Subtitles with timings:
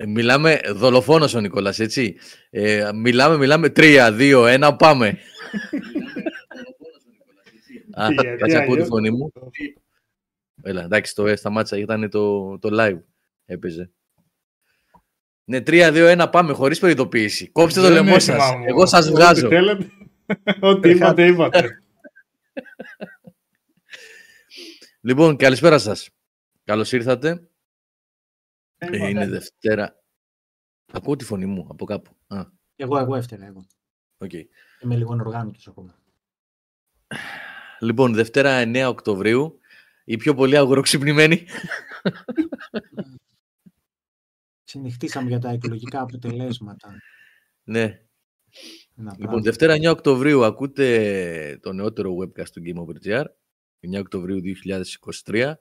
[0.00, 2.16] Ε, μιλάμε, δολοφόνος ο Νικόλας, έτσι.
[2.50, 5.18] Ε, μιλάμε, μιλάμε, τρία, δύο, ένα, πάμε.
[7.90, 9.32] Α, κάτσε ακούω τη φωνή μου.
[10.62, 12.98] Έλα, εντάξει, το σταμάτησα, ήταν το, το live,
[13.44, 13.90] έπαιζε.
[15.44, 17.48] Ναι, 3-2-1 πάμε χωρίς προειδοποίηση.
[17.48, 18.42] Κόψτε το λαιμό σας.
[18.66, 19.48] Εγώ σας βγάζω.
[20.60, 21.82] Ό,τι είπατε, είπατε.
[25.00, 26.08] λοιπόν, καλησπέρα σας.
[26.64, 27.47] Καλώς ήρθατε.
[28.78, 30.02] Ε, είναι Δευτέρα.
[30.92, 32.16] Ακούω τη φωνή μου από κάπου.
[32.26, 32.44] Α.
[32.76, 33.46] Εγώ, εγώ έφτερα.
[33.46, 33.66] Εγώ.
[34.18, 34.42] Okay.
[34.80, 35.98] Είμαι λίγο οργάνωτος ακόμα.
[37.80, 39.60] Λοιπόν, Δευτέρα 9 Οκτωβρίου.
[40.04, 41.46] Η πιο πολύ αγοροξυπνημένη.
[44.64, 46.96] Συνεχτήσαμε για τα εκλογικά αποτελέσματα.
[47.64, 48.00] Ναι.
[49.18, 53.24] λοιπόν, Δευτέρα 9 Οκτωβρίου ακούτε το νεότερο webcast του Game Over GR.
[53.96, 54.40] 9 Οκτωβρίου
[55.24, 55.54] 2023.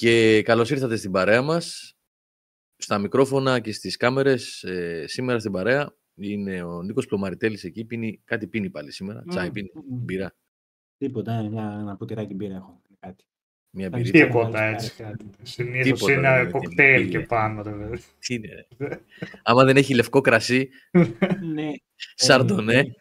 [0.00, 1.94] Και καλώς ήρθατε στην παρέα μας.
[2.76, 7.84] Στα μικρόφωνα και στις κάμερες ε, σήμερα στην παρέα είναι ο Νίκος Πλωμαριτέλης εκεί.
[7.84, 9.22] Πίνει, κάτι πίνει πάλι σήμερα.
[9.22, 9.28] Mm.
[9.28, 10.34] Τσάι πίνει, μπύρα.
[10.98, 12.82] Τίποτα, ένα, ένα ποτηράκι μπύρα έχω.
[13.00, 13.24] Κάτι.
[13.70, 14.10] Μια μπύρα.
[14.10, 15.30] Τίποτα έτσι κάτι.
[15.42, 17.62] Συνήθως είναι ένα κοκτέιλ και πάνω.
[18.18, 18.66] Τι είναι.
[19.42, 20.68] Άμα δεν έχει λευκό κρασί,
[21.54, 21.70] ναι.
[22.14, 22.94] σαρντονέ.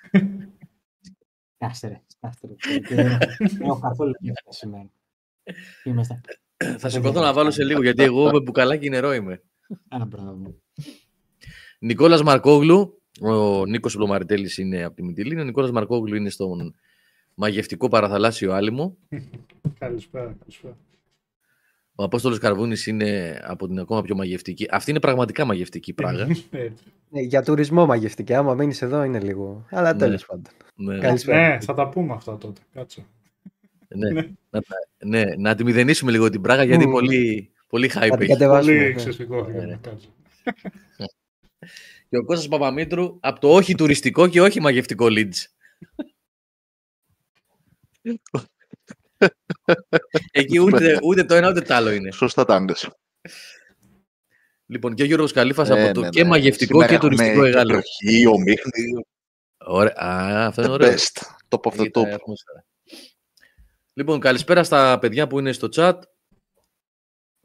[1.58, 2.02] Κάστε ρε,
[2.90, 3.20] Δεν
[3.62, 4.14] έχω καθόλου
[4.50, 4.90] σήμερα.
[5.84, 6.22] Είμαστε.
[6.78, 9.42] Θα σηκωθώ να βάλω σε λίγο, γιατί εγώ με μπουκαλάκι νερό είμαι.
[9.88, 10.56] Α, μπράβο.
[11.80, 16.76] Νικόλας Μαρκόγλου, ο Νίκος Πλωμαριτέλης είναι από τη Μητυλίνη, ο Νικόλας Μαρκόγλου είναι στον
[17.34, 18.98] μαγευτικό παραθαλάσσιο άλυμο.
[19.80, 20.78] καλησπέρα, καλησπέρα.
[21.96, 24.68] Ο Απόστολος Καρβούνης είναι από την ακόμα πιο μαγευτική.
[24.70, 26.36] Αυτή είναι πραγματικά μαγευτική πράγμα.
[27.10, 28.34] ναι, για τουρισμό μαγευτική.
[28.34, 29.66] Άμα μείνεις εδώ είναι λίγο.
[29.70, 30.28] Αλλά τέλος ναι.
[30.28, 30.54] πάντων.
[30.76, 31.36] Ναι.
[31.36, 32.62] ναι, θα τα πούμε αυτά τότε.
[32.74, 33.06] Κάτσε.
[33.96, 34.30] Ναι, ναι.
[34.50, 34.62] Να,
[34.98, 38.38] ναι, να τη μηδενίσουμε λίγο την πράγμα γιατί πολύ, πολύ hype έχει.
[38.38, 38.86] Πολύ ναι.
[38.86, 39.48] εξαιρετικό.
[39.48, 39.80] Ναι.
[42.10, 45.46] Και ο Κώστας Παπαμήτρου από το όχι τουριστικό και όχι μαγευτικό Leeds.
[50.32, 52.12] Εκεί ούτε, ούτε το ένα ούτε το άλλο είναι.
[52.12, 52.66] Σωστά τα
[54.66, 56.30] Λοιπόν, και ο Γιώργος Καλήφας από το ναι, και ναι.
[56.30, 57.82] μαγευτικό και τουριστικό Αιγάλεω.
[57.82, 59.06] Βροχή, ομίχλη.
[59.58, 59.94] Ωραία.
[59.96, 60.94] Α, αυτό είναι ωραίο.
[60.94, 61.22] Best.
[61.50, 62.08] Top of the top.
[64.00, 66.00] Λοιπόν, καλησπέρα στα παιδιά που είναι στο chat.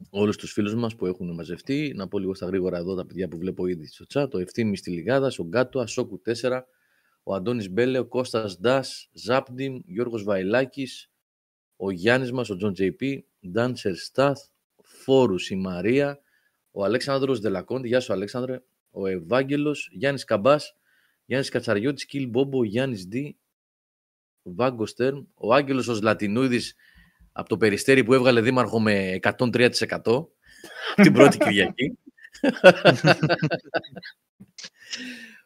[0.09, 1.93] Όλους τους φίλους μας που έχουν μαζευτεί.
[1.95, 4.33] Να πω λίγο στα γρήγορα εδώ τα παιδιά που βλέπω ήδη στο chat.
[4.33, 6.67] Ο Ευθύμης Τηλιγάδας, ο Γκάτο, Ασόκου 4,
[7.23, 11.11] ο Αντώνης Μπέλε, ο Κώστας Ντάς, Ζάπντιμ, Γιώργος Βαϊλάκης,
[11.75, 14.39] ο Γιάννης μας, ο Τζον Τζέι Ντάνσερ Στάθ,
[14.83, 16.19] Φόρους η Μαρία,
[16.71, 20.75] ο Αλέξανδρος Δελακόντη, γεια σου Αλέξανδρε, ο Ευάγγελος, Γιάννης Καμπάς,
[21.25, 23.37] Γιάννης Κατσαριώτης, Κιλ Μπόμπο, Γιάννης Δι,
[24.45, 26.75] Βάγκο Στέρμ, ο Άγγελος ο Λατινούδης
[27.31, 30.27] από το Περιστέρι που έβγαλε δήμαρχο με 103%
[30.95, 31.97] την πρώτη Κυριακή.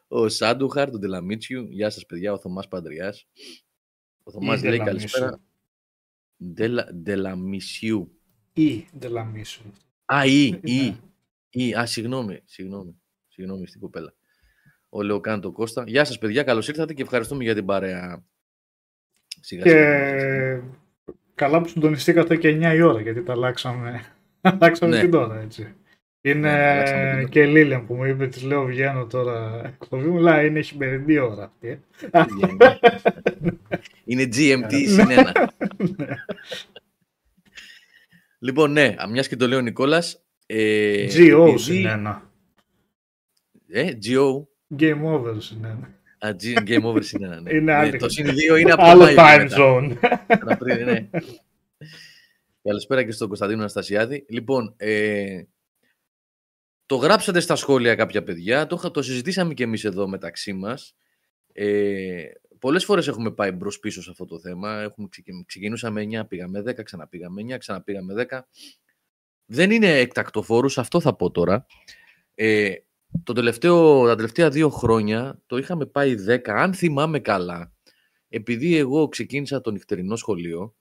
[0.07, 1.67] ο Σάντουχαρ, τον Τελαμίτσιου.
[1.69, 3.27] Γεια σας παιδιά, ο Θωμάς Παντριάς.
[4.23, 5.41] Ο Θωμάς λέει καλησπέρα.
[6.93, 8.19] Ντελαμισιού.
[8.53, 9.71] Ή Ντελαμίσιου.
[10.05, 10.97] Α, ή, ή.
[11.49, 11.73] ή.
[11.73, 13.01] Α, συγγνώμη, συγγνώμη.
[13.27, 14.13] Συγγνώμη στην κοπέλα.
[14.89, 15.83] Ο Λεοκάντο Κώστα.
[15.87, 18.23] Γεια σας παιδιά, καλώς ήρθατε και ευχαριστούμε για την παρέα.
[19.39, 20.59] Σιγά, και
[21.35, 24.01] καλά που συντονιστήκατε και 9 η ώρα, γιατί τα αλλάξαμε,
[24.41, 25.01] αλλάξαμε ναι.
[25.01, 25.73] την ώρα, έτσι.
[26.21, 26.51] Είναι
[27.15, 31.17] ναι, και Λίλιαν που μου είπε, της λέω βγαίνω τώρα εκπομπή μου, λέει είναι χειμερινή
[31.17, 31.67] ώρα αυτή.
[31.67, 31.79] Ε».
[34.05, 35.53] είναι GMT συν ένα.
[38.45, 40.23] λοιπόν, ναι, μιας και το λέει ο Νικόλας.
[40.45, 42.31] Ε, GO συν ένα.
[43.67, 44.43] Ε, GO.
[44.79, 45.65] Game over συν
[46.19, 46.31] ένα.
[46.31, 46.35] Α,
[46.65, 47.53] game over συν ένα, ναι.
[47.53, 49.95] Είναι ναι, το συν δύο είναι από άλλο time zone.
[50.85, 51.09] ναι.
[52.63, 54.25] Καλησπέρα και στον Κωνσταντίνο Αναστασιάδη.
[54.29, 55.43] Λοιπόν, ε,
[56.85, 60.95] το γράψατε στα σχόλια κάποια παιδιά, το, το συζητήσαμε και εμείς εδώ μεταξύ μας.
[61.53, 62.23] Ε,
[62.59, 64.81] πολλές φορές έχουμε πάει μπρος πίσω σε αυτό το θέμα.
[64.81, 65.07] Έχουμε,
[65.45, 68.39] ξεκινούσαμε 9, πήγαμε 10, ξαναπήγαμε 9, ξαναπήγαμε 10.
[69.45, 71.65] Δεν είναι εκτακτοφόρους, αυτό θα πω τώρα.
[72.35, 72.73] Ε,
[73.23, 77.73] το τελευταίο, τα τελευταία δύο χρόνια το είχαμε πάει 10, αν θυμάμαι καλά,
[78.27, 80.75] επειδή εγώ ξεκίνησα το νυχτερινό σχολείο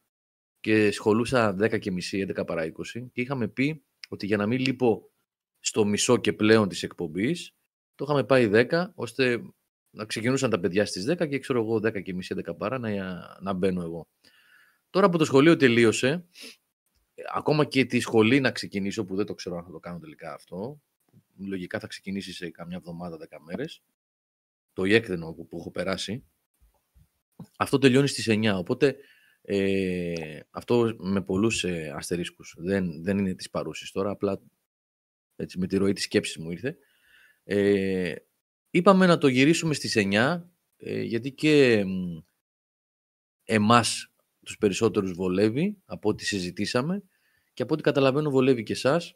[0.61, 2.71] και σχολούσα 10 και μισή, 11 παρά 20
[3.13, 5.11] και είχαμε πει ότι για να μην λείπω
[5.61, 7.55] στο μισό και πλέον της εκπομπής,
[7.95, 9.43] το είχαμε πάει 10, ώστε
[9.91, 12.89] να ξεκινούσαν τα παιδιά στις 10 και ξέρω εγώ 10 και μισή, 11 παρά να,
[13.41, 14.09] να μπαίνω εγώ.
[14.91, 16.27] Τώρα που το σχολείο τελείωσε,
[17.35, 20.35] ακόμα και τη σχολή να ξεκινήσω, που δεν το ξέρω αν θα το κάνω τελικά
[20.35, 20.81] αυτό,
[21.39, 23.83] λογικά θα ξεκινήσει σε καμιά εβδομάδα, 10 μέρες,
[24.73, 26.25] το ιέκδενο που, που έχω περάσει,
[27.57, 28.97] αυτό τελειώνει στις 9, οπότε
[29.43, 32.55] ε, αυτό με πολλούς ε, αστερίσκους.
[32.59, 34.41] Δεν, δεν είναι της παρούσης τώρα, απλά
[35.37, 36.77] έτσι, με τη ροή της σκέψης μου ήρθε.
[37.45, 38.15] Ε,
[38.71, 40.43] είπαμε να το γυρίσουμε στις 9,
[40.77, 42.19] ε, γιατί και μ,
[43.45, 44.13] εμάς
[44.45, 47.03] τους περισσότερους βολεύει, από ό,τι συζητήσαμε,
[47.53, 49.15] και από ό,τι καταλαβαίνω βολεύει και εσάς.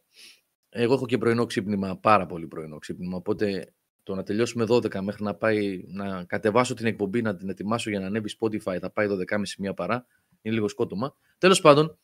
[0.75, 5.25] Εγώ έχω και πρωινό ξύπνημα, πάρα πολύ πρωινό ξύπνημα, οπότε το να τελειώσουμε 12 μέχρι
[5.25, 9.07] να πάει να κατεβάσω την εκπομπή, να την ετοιμάσω για να ανέβει Spotify, θα πάει
[9.11, 10.07] 12.30 μία παρά.
[10.43, 11.17] Είναι λίγο σκότωμα.
[11.39, 11.99] Τέλος πάντων,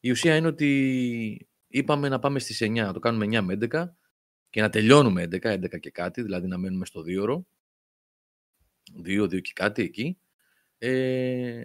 [0.00, 3.88] η ουσία είναι ότι είπαμε να πάμε στις 9, να το κάνουμε 9 με 11
[4.50, 7.46] και να τελειώνουμε 11, 11 και κάτι, δηλαδή να μένουμε στο 2 ώρο.
[9.06, 10.18] 2, 2 και κάτι εκεί.
[10.78, 11.62] Ε,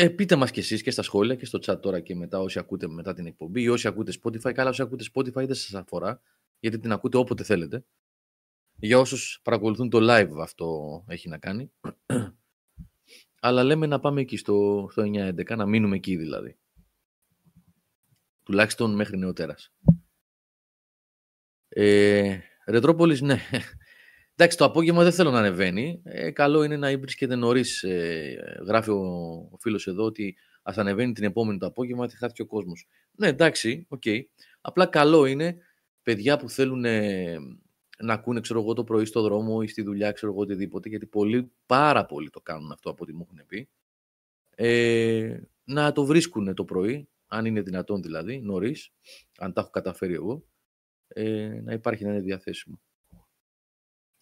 [0.00, 2.58] ε, πείτε μας κι εσείς και στα σχόλια και στο chat τώρα και μετά όσοι
[2.58, 4.52] ακούτε μετά την εκπομπή ή όσοι ακούτε Spotify.
[4.52, 6.20] Καλά, όσοι ακούτε Spotify δεν σας αφορά,
[6.60, 7.84] γιατί την ακούτε όποτε θέλετε.
[8.76, 11.72] Για όσους παρακολουθούν το live αυτό έχει να κάνει.
[13.40, 16.58] Αλλά λέμε να πάμε εκεί στο, στο 9-11, να μείνουμε εκεί δηλαδή.
[18.42, 19.72] Τουλάχιστον μέχρι νεωτέρας.
[21.68, 23.40] Ε, Ρετρόπολης, ναι.
[24.40, 26.00] Εντάξει, το απόγευμα δεν θέλω να ανεβαίνει.
[26.04, 27.82] Ε, καλό είναι να βρίσκεται νωρίς.
[27.82, 29.00] Ε, γράφει ο,
[29.50, 32.86] ο φίλος εδώ ότι ας ανεβαίνει την επόμενη το απόγευμα, ότι χάθηκε ο κόσμος.
[33.12, 34.02] Ναι, εντάξει, OK.
[34.04, 34.20] Okay.
[34.60, 35.56] Απλά καλό είναι
[36.02, 37.38] παιδιά που θέλουν ε,
[37.98, 41.06] να ακούνε ξέρω εγώ, το πρωί στο δρόμο ή στη δουλειά, ξέρω εγώ, οτιδήποτε, γιατί
[41.06, 43.68] πολλοί, πάρα πολλοί το κάνουν αυτό από ό,τι μου έχουν πει.
[44.54, 48.92] Ε, να το βρίσκουν το πρωί, αν είναι δυνατόν δηλαδή, νωρίς,
[49.38, 50.44] αν τα έχω καταφέρει εγώ,
[51.08, 52.80] ε, να υπάρχει να είναι διαθέσιμο.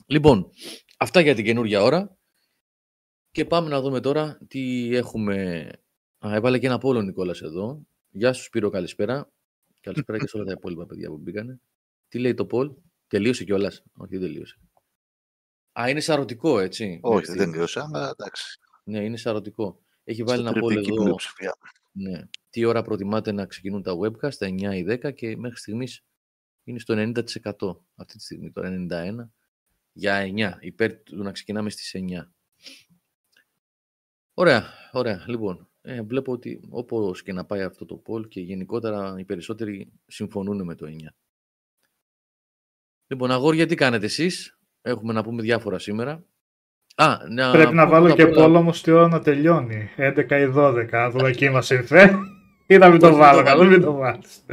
[0.06, 0.50] Λοιπόν,
[0.98, 2.16] αυτά για την καινούργια ώρα.
[3.30, 5.68] Και πάμε να δούμε τώρα τι έχουμε.
[6.26, 7.86] Α, έβαλε και ένα πόλο Νικόλας εδώ.
[8.10, 9.32] Γεια σου Σπύρο, καλησπέρα.
[9.80, 11.60] Καλησπέρα και σε όλα τα υπόλοιπα παιδιά που μπήκανε.
[12.08, 12.72] Τι λέει το Πολ,
[13.06, 14.58] τελείωσε κιόλας; Όχι, δεν τελείωσε.
[15.80, 16.98] Α, είναι σαρωτικό, έτσι.
[17.02, 18.58] Όχι, δεν τελείωσε, αλλά εντάξει.
[18.84, 19.80] Ναι, είναι σαρωτικό.
[20.04, 21.16] Έχει βάλει ένα πόλο εδώ.
[21.92, 22.28] Ναι.
[22.50, 26.04] Τι ώρα προτιμάτε να ξεκινούν τα webcast, τα 9 ή 10 και μέχρι στιγμής
[26.64, 27.12] είναι στο 90%
[27.94, 29.14] αυτή τη στιγμή, το 91%
[29.96, 32.30] για 9, υπέρ του να ξεκινάμε στις 9.
[34.34, 35.24] Ωραία, ωραία.
[35.26, 39.92] Λοιπόν, ε, βλέπω ότι όπως και να πάει αυτό το poll και γενικότερα οι περισσότεροι
[40.06, 41.14] συμφωνούν με το 9.
[43.06, 46.24] Λοιπόν, αγόρια, τι κάνετε εσείς; Έχουμε να πούμε διάφορα σήμερα.
[46.94, 49.90] Α, να Πρέπει να βάλω και poll όμως τη ώρα να τελειώνει.
[49.96, 50.88] 11 ή 12.
[50.92, 52.18] Αν δω εκεί μας ήρθε.
[52.66, 53.42] Ή να μην το βάλω.
[53.42, 54.44] Καλό μην το βάλεις.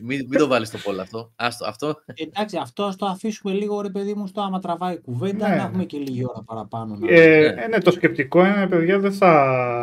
[0.00, 1.32] Μην, μην το βάλεις το πόλο αυτό.
[1.36, 2.02] Άστο, αυτό.
[2.14, 5.56] Εντάξει, αυτό ας το αφήσουμε λίγο ρε παιδί μου στο άμα τραβάει κουβέντα, ναι.
[5.56, 6.96] να έχουμε και λίγη ώρα παραπάνω.
[7.00, 7.12] Να...
[7.12, 7.66] Ε, ναι.
[7.66, 9.30] ναι, το σκεπτικό είναι, παιδιά, δεν θα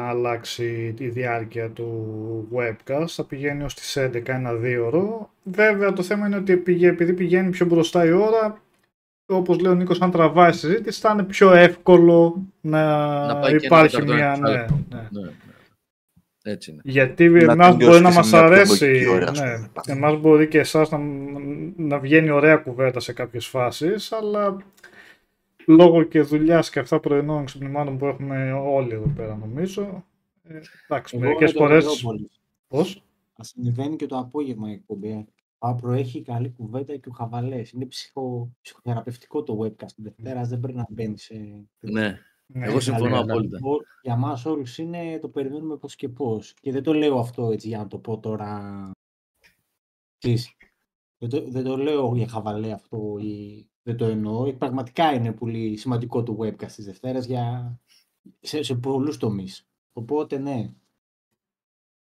[0.09, 3.07] αλλάξει τη διάρκεια του webcast.
[3.07, 5.29] Θα πηγαίνει ως τις 11 ένα δύο ώρο.
[5.43, 8.61] Βέβαια, το θέμα είναι ότι επειδή πηγαίνει πιο μπροστά η ώρα,
[9.25, 12.85] όπως λέει ο Νίκος, αν τραβάει συζήτηση, θα είναι πιο εύκολο να,
[13.25, 14.37] να υπάρχει μια...
[14.39, 14.65] Ναι,
[15.09, 15.29] ναι.
[16.43, 16.51] Ναι.
[16.51, 16.81] Έτσι είναι.
[16.83, 19.05] Γιατί εμάς μπορεί να μας αρέσει.
[19.41, 20.97] Ναι, εμάς μπορεί και εσάς να,
[21.75, 24.57] να βγαίνει ωραία κουβέντα σε κάποιες φάσεις, αλλά
[25.65, 30.05] λόγω και δουλειάς και αυτά πρωινών ξυπνημάτων που έχουμε όλοι εδώ πέρα, νομίζω.
[30.43, 31.77] Ε, εντάξει, μερικές φορέ.
[32.67, 33.03] Πώς;
[33.35, 35.25] Α συμβαίνει και το απόγευμα η εκπομπή.
[35.57, 37.71] Άπρο έχει καλή κουβέντα και ο χαβαλές.
[37.71, 39.95] Είναι ψυχο, ψυχοθεραπευτικό το webcast.
[39.95, 41.65] Δευτέρα δεν πρέπει να μπαίνει σε.
[41.79, 42.19] Ναι.
[42.45, 43.59] Ναι, Εγώ συμφωνώ απόλυτα.
[44.01, 46.53] Για μας όλους είναι το περιμένουμε πώς και πώς.
[46.53, 48.91] Και δεν το λέω αυτό έτσι για να το πω τώρα.
[51.17, 54.53] Δεν το, δεν το λέω για χαβαλέ αυτό ή δεν το εννοώ.
[54.53, 57.77] Πραγματικά είναι πολύ σημαντικό το webcast της Δευτέρας για...
[58.39, 59.67] σε, σε πολλούς τομείς.
[59.93, 60.73] Οπότε ναι.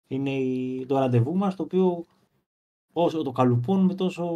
[0.07, 0.39] Είναι
[0.86, 2.05] το ραντεβού μας το οποίο
[2.93, 4.27] όσο το καλουπώνουμε τόσο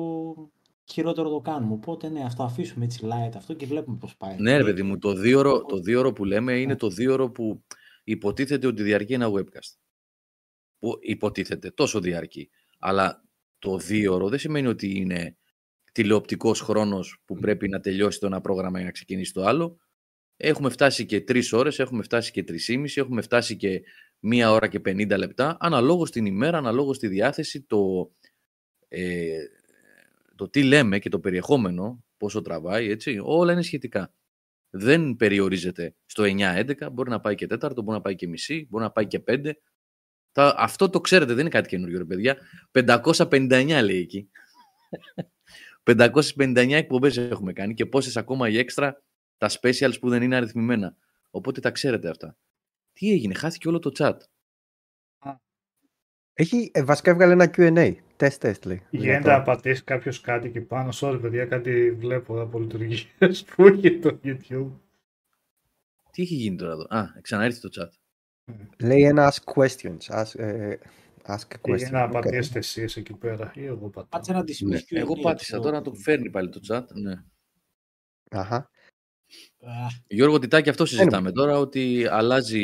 [0.86, 1.74] χειρότερο το κάνουμε.
[1.74, 4.36] Οπότε ναι, αυτό αφήσουμε έτσι light αυτό και βλέπουμε πώς πάει.
[4.39, 6.75] Ναι, ρε παιδί μου, το δίωρο, το δίωρο που λέμε είναι ναι.
[6.75, 7.63] το δίωρο που
[8.04, 9.77] υποτίθεται ότι διαρκεί ένα webcast.
[10.80, 12.50] Που υποτίθεται, τόσο διαρκεί.
[12.80, 13.24] Αλλά
[13.60, 15.38] το δίωρο δεν σημαίνει ότι είναι
[15.92, 19.77] τηλεοπτικός χρόνος που πρέπει να τελειώσει το ένα πρόγραμμα για να ξεκινήσει το άλλο.
[20.38, 23.82] Έχουμε φτάσει και τρεις ώρες, έχουμε φτάσει και τρεις έχουμε φτάσει και
[24.20, 28.12] μία ώρα και 50 λεπτά, αναλόγως την ημέρα, αναλόγως τη διάθεση, το,
[28.88, 29.38] ε,
[30.36, 34.13] το τι λέμε και το περιεχόμενο, πόσο τραβάει, έτσι, όλα είναι σχετικά.
[34.70, 38.84] Δεν περιορίζεται στο 9-11, μπορεί να πάει και τέταρτο, μπορεί να πάει και μισή, μπορεί
[38.84, 39.58] να πάει και πέντε.
[40.36, 42.38] αυτό το ξέρετε, δεν είναι κάτι καινούργιο, ρε παιδιά.
[42.72, 44.30] 559 λέει εκεί.
[45.84, 49.04] 559 εκπομπές έχουμε κάνει και πόσες ακόμα οι έξτρα
[49.38, 50.96] τα specials που δεν είναι αριθμημένα.
[51.30, 52.38] Οπότε τα ξέρετε αυτά.
[52.94, 54.18] Τι έγινε, χάθηκε όλο το chat.
[56.34, 57.96] Έχει, ε, βασικά έβγαλε ένα Q&A.
[58.17, 58.81] Τεστ, τεστ λέει.
[58.89, 60.89] Γίνεται να πατήσει κάποιος κάτι εκεί πάνω.
[60.93, 62.98] Sorry, παιδιά, κάτι βλέπω από λειτουργίες
[63.55, 64.72] που έχει το YouTube.
[66.12, 67.89] Τι έχει γίνει τώρα εδώ; Α, ξαναήρθε το chat.
[68.79, 69.98] Λέει ένα ask questions.
[70.24, 70.75] Ask, ε,
[71.27, 71.89] Ask a Ή question.
[71.91, 72.12] να Οκ.
[72.12, 74.10] πατήσετε εσείς εκεί πέρα ή εγώ πατάω.
[74.10, 74.55] Κάτσε να τη Ναι.
[74.55, 76.84] σημειώσει και ο Εγώ Γιώργος πάτησα το- τώρα να το φέρνει πάλι το chat.
[76.93, 77.13] Ναι.
[78.31, 78.55] Αχα.
[79.60, 79.72] Α,
[80.07, 82.63] Γιώργο Τιτάκη, αυτό συζητάμε τώρα, ότι αλλάζει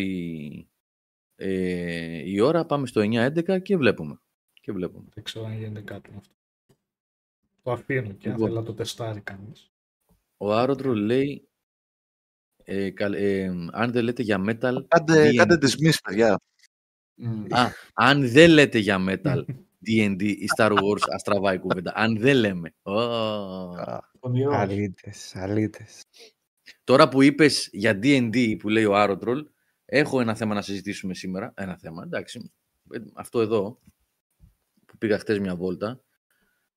[1.36, 4.20] ε, η ώρα, πάμε στο 9-11 και βλέπουμε.
[4.62, 5.06] Και βλέπουμε.
[5.14, 6.34] Δεν ξέρω αν γίνεται κάτι με αυτό.
[7.64, 8.48] Το αφήνω και αν Λοιπόν.
[8.48, 9.72] θέλει να το τεστάρει κανείς.
[10.38, 11.48] Ο Άρωτρο λέει,
[12.64, 15.36] ε, καλ- ε, αν δεν λέτε για metal, Κάντε, D&D.
[15.36, 16.40] κάντε dismiss, παιδιά.
[17.16, 17.46] μ.
[17.50, 19.44] Α, αν δεν λέτε για metal,
[19.88, 21.92] D&D ή Star Wars, αστραβάει η κουβέντα.
[21.96, 22.74] Αν δεν λέμε.
[22.82, 22.92] Ω.
[23.00, 24.56] Α, Πονηρός.
[24.56, 26.04] Αλήτες, αλήτες.
[26.84, 29.48] Τώρα που είπες για D&D που λέει ο Άρωτρολ,
[29.86, 31.54] έχω ένα θέμα να συζητήσουμε σήμερα.
[31.56, 32.52] Ένα θέμα, εντάξει.
[32.92, 33.82] Ε, Αυτό εδώ, που
[35.02, 36.02] πήγα χτες μια βόλτα.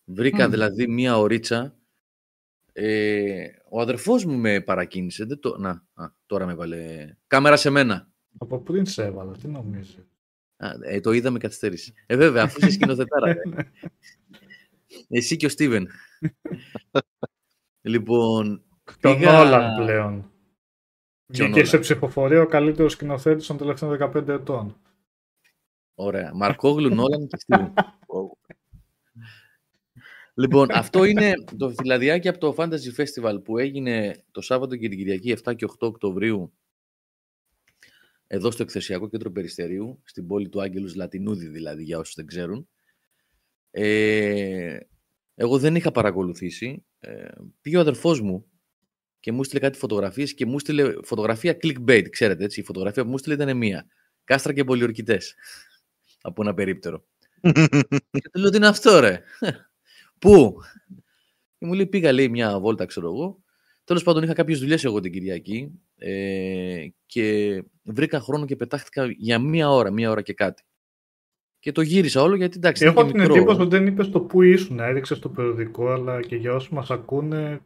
[0.05, 0.51] Βρήκα Μμμ.
[0.51, 1.77] δηλαδή μια ωρίτσα.
[2.73, 5.25] Ε, ο αδερφός μου με παρακίνησε.
[5.25, 5.57] Δεν το...
[5.59, 7.15] Να, α, τώρα με βάλε.
[7.27, 8.09] Κάμερα σε μένα.
[8.39, 9.99] Από πριν σε έβαλα, τι νομίζεις;
[10.57, 11.93] Α, ε, το είδα με καθυστέρηση.
[12.07, 13.29] Ε, βέβαια, αφού είσαι σκηνοθετάρα.
[13.31, 13.37] ε.
[15.09, 15.89] Εσύ και ο Στίβεν.
[17.81, 18.63] λοιπόν,
[19.01, 20.31] Και ο πήγα- Νόλαν πλέον.
[21.33, 21.81] Και ο Βγήκε σε Νόλαν.
[21.81, 24.77] ψηφοφορία ο καλύτερος σκηνοθέτης των τελευταίων 15 ετών.
[25.95, 26.35] Ωραία.
[26.35, 27.73] Μαρκόγλου, Νόλαν και Στίβεν.
[30.35, 34.99] λοιπόν, αυτό είναι το φυλαδιάκι από το Fantasy Festival που έγινε το Σάββατο και την
[34.99, 36.53] Κυριακή 7 και 8 Οκτωβρίου
[38.27, 42.69] εδώ στο Εκθεσιακό Κέντρο Περιστερίου, στην πόλη του Άγγελους Λατινούδη δηλαδή, για όσους δεν ξέρουν.
[43.71, 44.79] Ε,
[45.35, 46.85] εγώ δεν είχα παρακολουθήσει.
[46.99, 47.29] Ε,
[47.61, 48.47] πήγε ο αδερφός μου
[49.21, 52.61] και μου στείλε κάτι φωτογραφίες και μου στείλε φωτογραφία clickbait, ξέρετε έτσι.
[52.61, 53.87] Η φωτογραφία που μου στείλε ήταν μία.
[54.25, 55.35] Κάστρα και πολιορκητές.
[56.27, 57.05] Από ένα περίπτερο.
[58.11, 59.23] και του λέω τι είναι αυτό ρε;
[60.19, 60.57] Πού;
[61.59, 63.43] Και μου λέει πήγα λέει μια βόλτα ξέρω εγώ.
[63.85, 69.39] Τέλος πάντων είχα κάποιες δουλειές εγώ την Κυριακή ε, και βρήκα χρόνο και πετάχτηκα για
[69.39, 70.63] μία ώρα, μία ώρα και κάτι.
[71.59, 73.35] Και το γύρισα όλο γιατί εντάξει Έχω ήταν και την μικρό.
[73.37, 76.91] εντύπωση ότι δεν είπες το που ήσουν, έδειξες στο περιοδικό, αλλά και για όσους μας
[76.91, 77.61] ακούνε.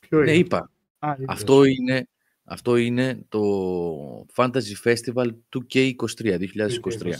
[0.00, 0.38] Ποιο Ναι, είναι.
[0.38, 0.70] είπα.
[0.98, 1.24] Α, είπες.
[1.28, 2.08] Αυτό είναι,
[2.50, 7.14] αυτό είναι το Fantasy Festival 2K23, 2023.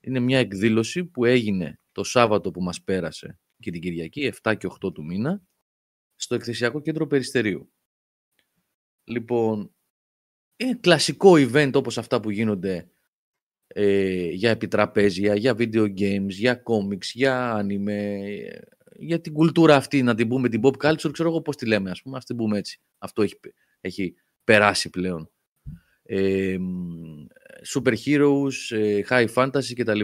[0.00, 4.68] Είναι μια εκδήλωση που έγινε το Σάββατο που μας πέρασε και την Κυριακή, 7 και
[4.84, 5.42] 8 του μήνα,
[6.16, 7.72] στο Εκθεσιακό Κέντρο Περιστερίου.
[9.04, 9.74] Λοιπόν,
[10.56, 12.90] είναι κλασικό event όπως αυτά που γίνονται
[13.66, 18.58] ε, για επιτραπέζια, για video games, για comics, για anime, ε,
[18.96, 21.90] για την κουλτούρα αυτή, να την πούμε την pop culture, ξέρω εγώ πώς τη λέμε,
[21.90, 22.80] ας πούμε, ας την πούμε έτσι.
[22.98, 23.34] Αυτό έχει,
[23.80, 24.14] έχει
[24.48, 25.30] περάσει πλέον.
[26.02, 27.26] Ε, μ,
[27.74, 30.00] super heroes, ε, high fantasy κτλ.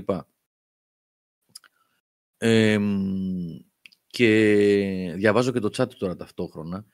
[2.36, 3.58] Ε, μ,
[4.06, 6.86] και διαβάζω και το chat τώρα ταυτόχρονα.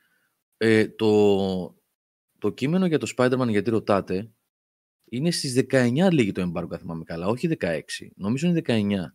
[0.56, 1.82] Ε, το,
[2.38, 4.30] το κείμενο για το Spider-Man, γιατί ρωτάτε,
[5.04, 7.80] είναι στις 19 λίγη το embargo, αν θυμάμαι καλά, όχι 16.
[8.14, 9.14] Νομίζω είναι 19.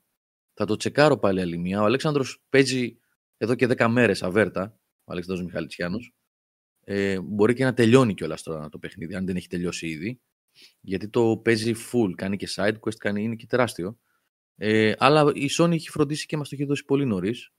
[0.54, 1.82] Θα το τσεκάρω πάλι άλλη μία.
[1.82, 3.00] Ο Αλέξανδρος παίζει
[3.38, 6.14] εδώ και 10 μέρες αβέρτα, ο Αλέξανδρος Μιχαλητσιάνος.
[6.88, 10.20] Ε, μπορεί και να τελειώνει κιόλας τώρα το παιχνίδι, αν δεν έχει τελειώσει ήδη.
[10.82, 13.98] Γιατί το παίζει full, κάνει και side quest, κάνει, είναι και τεράστιο.
[14.56, 17.52] Ε, αλλά η Sony έχει φροντίσει και μας το έχει δώσει πολύ νωρίς.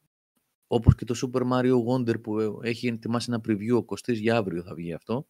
[0.67, 4.75] Όπως και το Super Mario Wonder που έχει ετοιμάσει ένα preview, κοστίζει για αύριο θα
[4.75, 5.29] βγει αυτό.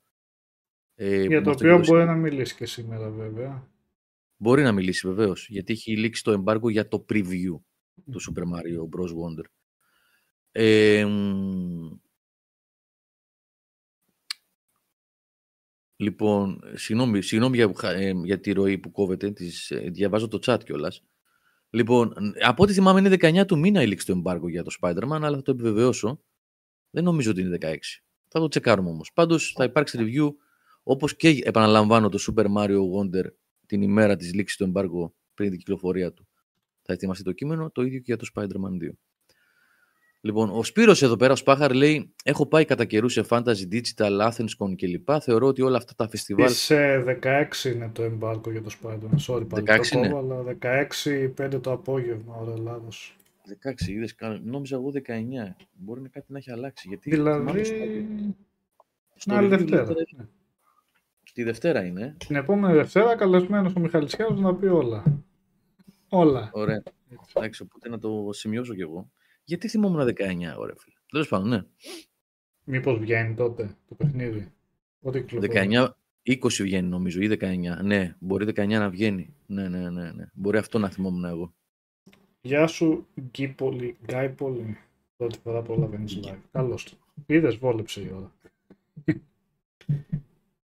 [0.94, 3.70] Ε, Για που το μας οποίο έχει δώσει- μπορεί να μιλήσει και σήμερα, βέβαια.
[4.36, 7.58] Μπορεί να μιλήσει βεβαίως, γιατί έχει λήξει το embargo για το preview
[8.10, 9.08] του Super Mario Bros.
[9.10, 9.44] Wonder.
[10.52, 11.06] Ε,
[15.96, 20.58] λοιπόν, συγγνώμη, συγγνώμη για, ε, για τη ροή που κόβεται, τις, ε, διαβάζω το chat
[20.64, 21.04] κιόλας.
[21.70, 22.12] Λοιπόν,
[22.42, 25.36] από ό,τι θυμάμαι είναι 19 του μήνα η λήξη του embargo για το Spider-Man, αλλά
[25.36, 26.22] θα το επιβεβαιώσω.
[26.90, 28.02] Δεν νομίζω ότι είναι 16.
[28.28, 29.12] Θα το τσεκάρουμε όμως.
[29.12, 30.28] Πάντως θα υπάρξει review,
[30.82, 33.24] όπως και επαναλαμβάνω το Super Mario Wonder
[33.66, 36.28] την ημέρα της λήξης του embargo πριν την κυκλοφορία του.
[36.82, 38.90] Θα ετοιμαστεί το κείμενο, το ίδιο και για το Spider-Man 2.
[40.26, 44.30] Λοιπόν, ο Σπύρος εδώ πέρα, ο Σπάχαρ, λέει «Έχω πάει κατά καιρούς σε Fantasy Digital,
[44.30, 45.08] Athenscon κλπ.
[45.20, 49.34] Θεωρώ ότι όλα αυτά τα φεστιβάλ...» Σε 16 είναι το embargo για το Spider-Man.
[49.34, 50.08] Sorry, πάλι 16 το είναι.
[50.08, 53.16] κόβω, αλλά 16 5 το απόγευμα, ώρα Ελλάδος.
[53.48, 55.56] 16, είδες, κα- νόμιζα εγώ 19.
[55.72, 56.88] Μπορεί να κάτι να έχει αλλάξει.
[56.88, 57.74] Γιατί θυμάμαι Δηλαδή, στο-
[59.14, 59.84] στο την άλλη review Δευτέρα.
[59.84, 60.24] λέει- Ναι.
[61.22, 62.16] Στη Δευτέρα είναι.
[62.26, 65.02] Την επόμενη Δευτέρα καλεσμένος ο Μιχαλητσιάνος να πει όλα.
[66.08, 66.50] Όλα.
[66.52, 66.82] Ωραία.
[67.34, 69.10] Εντάξει, οπότε να το σημειώσω κι εγώ.
[69.46, 70.12] Γιατί θυμόμουν 19,
[70.58, 70.96] ωραία φίλε.
[71.10, 71.62] Τέλος πάντων, ναι.
[72.64, 74.52] Μήπως βγαίνει τότε το παιχνίδι;
[75.00, 75.68] Πότε κυκλοφορεί.
[75.70, 75.88] 19,
[76.22, 77.82] 20 βγαίνει νομίζω ή 19.
[77.82, 79.34] Ναι, μπορεί 19 να βγαίνει.
[79.46, 80.24] Ναι, ναι, ναι, ναι.
[80.34, 81.54] Μπορεί αυτό να θυμόμουν εγώ.
[82.40, 84.78] Γεια σου, Γκίπολη, Γκάιπολη.
[85.16, 86.38] Πρώτη φορά προλαβαίνεις live.
[86.52, 86.96] Καλώς το.
[87.26, 88.32] Είδες, βόλεψε η ώρα.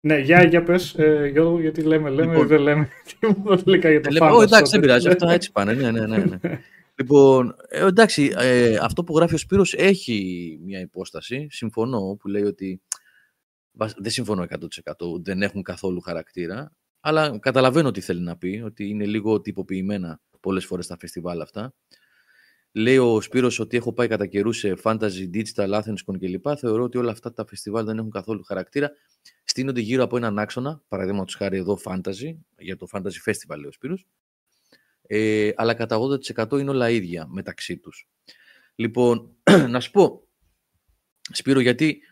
[0.00, 2.88] Ναι, για, για πες, ε, Γιώργο, γιατί λέμε, λέμε, λοιπόν, δεν λέμε
[3.20, 6.16] τίποτα τελικά για το λέμε, oh, εντάξει, δεν πειράζει, αυτά έτσι πάνε, ναι, ναι, ναι.
[6.16, 6.38] ναι.
[6.98, 12.42] λοιπόν, ε, εντάξει, ε, αυτό που γράφει ο Σπύρος έχει μια υπόσταση, συμφωνώ, που λέει
[12.42, 12.82] ότι
[13.96, 19.06] δεν συμφωνώ 100%, δεν έχουν καθόλου χαρακτήρα, αλλά καταλαβαίνω τι θέλει να πει, ότι είναι
[19.06, 21.74] λίγο τυποποιημένα πολλές φορές τα φεστιβάλ αυτά.
[22.72, 26.46] Λέει ο Σπύρος ότι έχω πάει κατά καιρού σε Fantasy, Digital, Athens κλπ.
[26.58, 28.90] Θεωρώ ότι όλα αυτά τα φεστιβάλ δεν έχουν καθόλου χαρακτήρα.
[29.44, 33.72] Στείνονται γύρω από έναν άξονα, παραδείγματος χάρη εδώ Fantasy, για το Fantasy Festival λέει ο
[33.72, 34.06] Σπύρος,
[35.10, 38.08] ε, αλλά κατά 80% είναι όλα ίδια μεταξύ τους.
[38.74, 39.36] Λοιπόν,
[39.72, 40.28] να σου πω,
[41.32, 42.02] Σπύρο, γιατί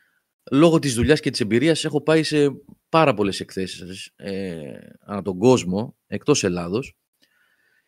[0.50, 2.46] λόγω της δουλειάς και της εμπειρίας έχω πάει σε
[2.88, 6.96] πάρα πολλές εκθέσεις ε, ανά τον κόσμο, εκτός Ελλάδος.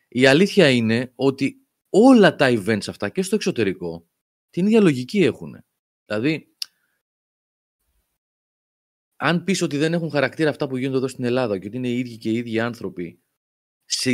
[0.09, 4.09] Η αλήθεια είναι ότι όλα τα events αυτά και στο εξωτερικό
[4.51, 5.65] την ίδια λογική έχουν.
[6.05, 6.57] Δηλαδή,
[9.17, 11.89] αν πεις ότι δεν έχουν χαρακτήρα αυτά που γίνονται εδώ στην Ελλάδα και ότι είναι
[11.89, 13.23] οι ίδιοι και οι ίδιοι άνθρωποι,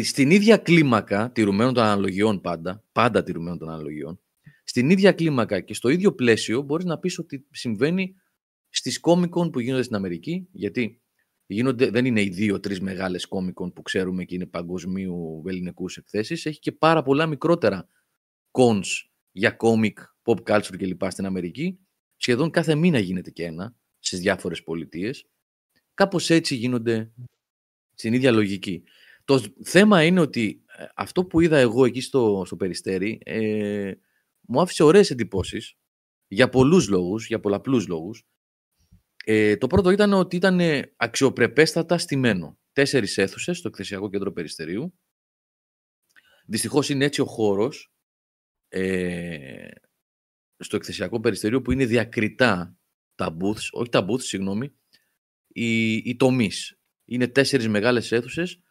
[0.02, 4.20] στην ίδια κλίμακα, τηρουμένων των αναλογιών πάντα, πάντα τηρουμένων των αναλογιών,
[4.64, 8.14] στην ίδια κλίμακα και στο ίδιο πλαίσιο μπορείς να πεις ότι συμβαίνει
[8.68, 11.00] στις κόμικον που γίνονται στην Αμερική, γιατί
[11.46, 16.46] γίνονται, δεν είναι οι δύο-τρει μεγάλες κόμικον που ξέρουμε και είναι παγκοσμίου ελληνικούς εκθέσεις.
[16.46, 17.88] Έχει και πάρα πολλά μικρότερα
[18.50, 18.86] cons
[19.30, 21.10] για κόμικ, pop culture κλπ.
[21.10, 21.78] στην Αμερική.
[22.16, 25.26] Σχεδόν κάθε μήνα γίνεται και ένα στις διάφορες πολιτείες.
[25.94, 27.10] Κάπως έτσι γίνονται
[27.94, 28.82] στην ίδια λογική.
[29.24, 33.92] Το θέμα είναι ότι ε, αυτό που είδα εγώ εκεί στο, στο Περιστέρι ε,
[34.40, 35.74] μου άφησε ωραίες εντυπώσεις
[36.28, 38.26] για πολλούς λόγους, για πολλαπλούς λόγους.
[39.24, 40.60] Ε, το πρώτο ήταν ότι ήταν
[40.96, 42.58] αξιοπρεπέστατα στημένο.
[42.72, 44.94] Τέσσερις αίθουσες στο εκθεσιακό κέντρο Περιστερίου.
[46.46, 47.92] Δυστυχώς είναι έτσι ο χώρος
[48.68, 49.68] ε,
[50.56, 52.78] στο εκθεσιακό Περιστερίο που είναι διακριτά
[53.14, 54.74] τα booths, όχι τα booths, συγγνώμη,
[55.48, 56.78] οι, οι τομείς.
[57.04, 58.62] Είναι τέσσερις μεγάλες αίθουσες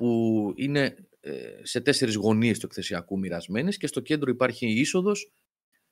[0.00, 5.32] που είναι ε, σε τέσσερις γωνίες του εκθεσιακού μοιρασμένες και στο κέντρο υπάρχει η είσοδος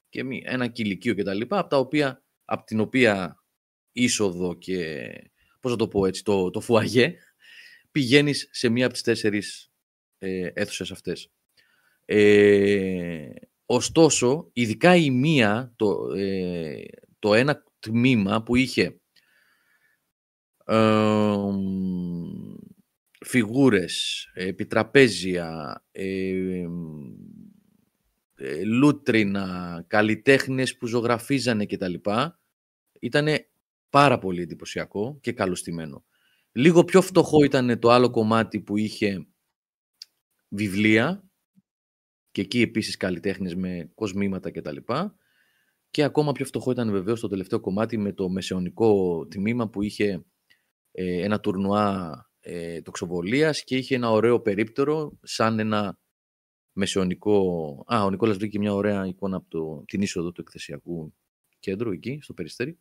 [0.09, 1.41] και ένα κηλικείο κτλ.
[1.49, 3.45] Από, τα οποία, από την οποία
[3.93, 5.09] είσοδο και,
[5.61, 7.15] πώς να το πω έτσι, το, το φουαγέ,
[7.91, 9.73] πηγαίνεις σε μία από τις τέσσερις
[10.19, 11.31] ε, αίθουσες αυτές.
[12.05, 13.31] Ε,
[13.67, 16.85] ωστόσο, ειδικά η μία, το, ε,
[17.19, 19.01] το ένα τμήμα που είχε
[20.65, 20.77] ε,
[23.21, 26.65] φιγούρες, επιτραπέζια, ε,
[28.35, 31.95] ε, λούτρινα, καλλιτέχνες που ζωγραφίζανε κτλ.
[33.01, 33.49] Ήτανε
[33.91, 36.05] πάρα πολύ εντυπωσιακό και καλωστημένο.
[36.53, 39.27] Λίγο πιο φτωχό ήταν το άλλο κομμάτι που είχε
[40.49, 41.31] βιβλία
[42.31, 44.77] και εκεί επίσης καλλιτέχνες με κοσμήματα κτλ.
[44.77, 45.11] Και,
[45.91, 50.25] και ακόμα πιο φτωχό ήταν βεβαίως το τελευταίο κομμάτι με το μεσαιωνικό τμήμα που είχε
[50.93, 55.99] ε, ένα τουρνουά ε, τοξοβολίας και είχε ένα ωραίο περίπτερο σαν ένα
[56.73, 57.39] μεσαιωνικό...
[57.87, 61.15] Α, ο Νικόλας βρήκε μια ωραία εικόνα από το, την είσοδο του εκθεσιακού
[61.59, 62.79] κέντρου εκεί, στο Περιστέρι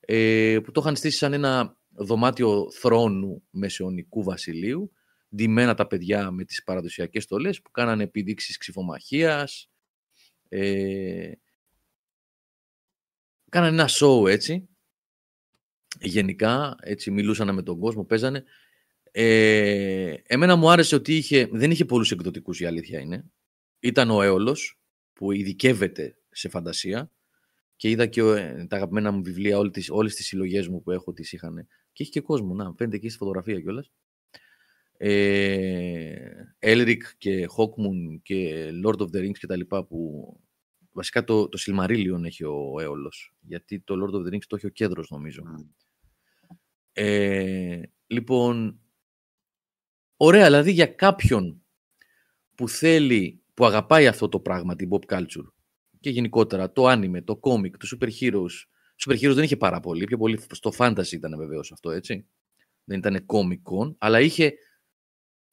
[0.00, 4.92] ε, που το είχαν στήσει σαν ένα δωμάτιο θρόνου μεσαιωνικού βασιλείου,
[5.34, 9.70] ντυμένα τα παιδιά με τις παραδοσιακές στολές που κάνανε επιδείξεις ξυφομαχίας,
[10.48, 11.32] ε,
[13.48, 14.68] κάνανε ένα σοου έτσι,
[16.00, 18.44] γενικά, έτσι μιλούσαν με τον κόσμο, παίζανε.
[19.10, 23.24] Ε, εμένα μου άρεσε ότι είχε, δεν είχε πολλούς εκδοτικούς, η αλήθεια είναι.
[23.80, 24.78] Ήταν ο Έολος,
[25.12, 27.12] που ειδικεύεται σε φαντασία
[27.76, 30.90] και είδα και ε, τα αγαπημένα μου βιβλία, όλες τις, όλες τις συλλογές μου που
[30.90, 31.66] έχω τις είχαν.
[31.92, 33.90] Και έχει και κόσμο, να, φαίνεται εκεί στη φωτογραφία κιόλας.
[34.96, 40.32] Ε, Elric και Hawkmoon και Lord of the Rings και τα λοιπά που
[40.92, 44.66] βασικά το, το Silmarillion έχει ο Έολος γιατί το Lord of the Rings το έχει
[44.66, 45.42] ο Κέντρος νομίζω.
[46.92, 48.80] Ε, λοιπόν,
[50.18, 51.62] ωραία, δηλαδή για κάποιον
[52.54, 55.46] που θέλει, που αγαπάει αυτό το πράγμα, την pop culture,
[56.00, 58.66] και γενικότερα το anime, το comic, το super heroes.
[59.06, 62.26] Super heroes δεν είχε πάρα πολύ, πιο πολύ στο fantasy ήταν βεβαίως αυτό, έτσι.
[62.84, 64.54] Δεν ήταν comic con, αλλά είχε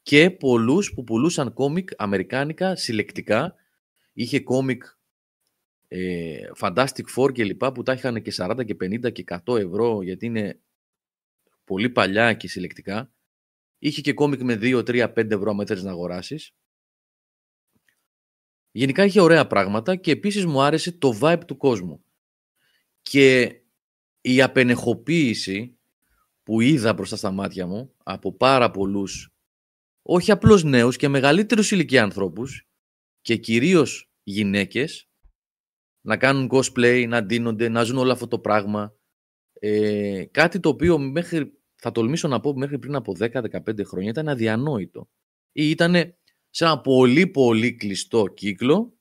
[0.02, 3.56] και πολλούς που πουλούσαν κόμικ αμερικάνικα συλλεκτικά.
[4.14, 4.84] Είχε κόμικ
[5.88, 10.02] ε, Fantastic Four και λοιπά που τα είχαν και 40 και 50 και 100 ευρώ
[10.02, 10.60] γιατί είναι
[11.64, 13.15] πολύ παλιά και συλλεκτικά.
[13.86, 16.56] Είχε και κόμικ με 2, 3, 5 ευρώ αν να αγοράσεις.
[18.72, 22.04] Γενικά είχε ωραία πράγματα και επίσης μου άρεσε το vibe του κόσμου.
[23.02, 23.62] Και
[24.22, 25.78] η απενεχοποίηση
[26.44, 29.34] που είδα μπροστά στα μάτια μου από πάρα πολλούς,
[30.02, 32.68] όχι απλώς νέους και μεγαλύτερους ηλικία ανθρώπους
[33.22, 35.10] και κυρίως γυναίκες,
[36.02, 38.96] να κάνουν cosplay, να ντύνονται, να ζουν όλο αυτό το πράγμα.
[39.60, 44.30] Ε, κάτι το οποίο μέχρι θα τολμήσω να πω μέχρι πριν από 10-15 χρόνια ήταν
[44.30, 45.10] αδιανόητο.
[45.52, 45.94] Ή ήταν
[46.50, 48.98] σε ένα πολύ πολύ κλειστό κύκλο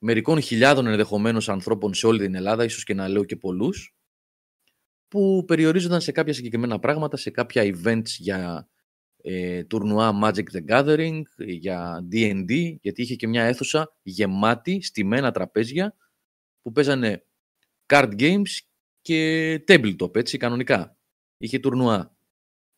[0.00, 3.96] μερικών χιλιάδων ενδεχομένως ανθρώπων σε όλη την Ελλάδα, ίσως και να λέω και πολλούς,
[5.08, 8.68] που περιορίζονταν σε κάποια συγκεκριμένα πράγματα, σε κάποια events για
[9.16, 15.96] ε, τουρνουά Magic the Gathering, για D&D, γιατί είχε και μια αίθουσα γεμάτη, στημένα τραπέζια,
[16.62, 17.26] που παίζανε
[17.86, 18.73] card games
[19.04, 20.96] και tabletop, έτσι, κανονικά.
[21.36, 22.16] Είχε τουρνουά.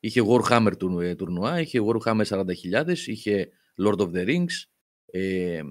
[0.00, 4.64] Είχε Warhammer ε, τουρνουά, είχε Warhammer 40.000, είχε Lord of the Rings,
[5.06, 5.62] ε,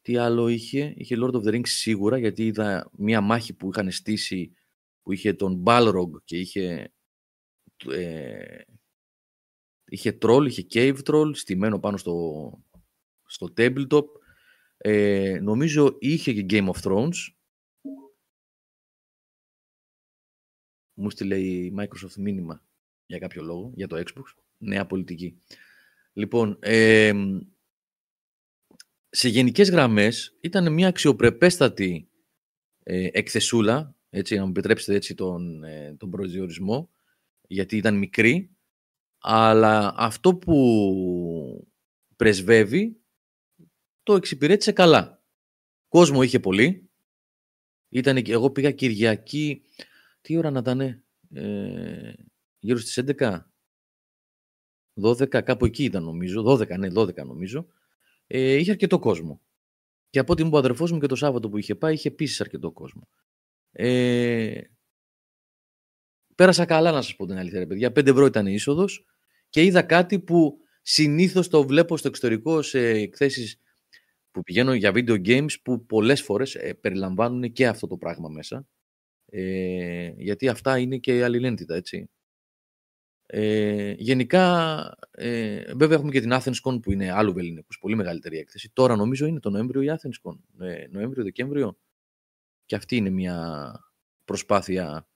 [0.00, 3.90] τι άλλο είχε, είχε Lord of the Rings σίγουρα, γιατί είδα μία μάχη που είχαν
[3.90, 4.52] στήσει,
[5.02, 6.92] που είχε τον Balrog και είχε,
[7.90, 8.60] ε,
[9.84, 12.52] είχε troll, είχε cave troll, στημένο πάνω στο,
[13.26, 14.04] στο tabletop.
[14.76, 17.16] Ε, νομίζω είχε και Game of Thrones,
[20.98, 22.64] μου στείλε η Microsoft μήνυμα
[23.06, 24.24] για κάποιο λόγο, για το Xbox.
[24.58, 25.40] Νέα πολιτική.
[26.12, 27.12] Λοιπόν, ε,
[29.08, 32.08] σε γενικές γραμμές ήταν μια αξιοπρεπέστατη
[32.82, 36.90] ε, εκθεσούλα, έτσι, να μου επιτρέψετε έτσι τον, ε, τον προσδιορισμό,
[37.46, 38.56] γιατί ήταν μικρή,
[39.18, 41.68] αλλά αυτό που
[42.16, 43.00] πρεσβεύει
[44.02, 45.22] το εξυπηρέτησε καλά.
[45.88, 46.90] Κόσμο είχε πολύ.
[47.88, 49.62] Ήταν, εγώ πήγα Κυριακή
[50.20, 50.80] τι ώρα να ήταν,
[51.34, 52.12] ε,
[52.58, 53.50] γύρω στις 11,
[55.00, 57.66] 12, κάπου εκεί ήταν νομίζω, 12, ναι, 12 νομίζω,
[58.26, 59.40] ε, είχε αρκετό κόσμο.
[60.10, 62.08] Και από ό,τι μου είπε ο αδερφός μου και το Σάββατο που είχε πάει, είχε
[62.08, 63.08] επίσης αρκετό κόσμο.
[63.72, 64.60] Ε,
[66.34, 67.92] πέρασα καλά να σας πω την αλήθεια, ρε παιδιά.
[67.92, 69.04] 5 ευρώ ήταν η είσοδος
[69.48, 73.60] και είδα κάτι που συνήθως το βλέπω στο εξωτερικό σε εκθέσεις
[74.30, 78.66] που πηγαίνω για video games που πολλές φορές ε, περιλαμβάνουν και αυτό το πράγμα μέσα.
[79.30, 82.10] Ε, γιατί αυτά είναι και αλληλένδετα, έτσι.
[83.26, 88.70] Ε, γενικά, ε, βέβαια έχουμε και την AthensCon που είναι άλλου βεληνικούς, πολύ μεγαλύτερη έκθεση.
[88.72, 91.78] Τώρα νομίζω είναι το Νοέμβριο η AthensCon, ε, Νοέμβριο-Δεκέμβριο.
[92.66, 93.72] Και αυτή είναι μια
[94.24, 95.08] προσπάθεια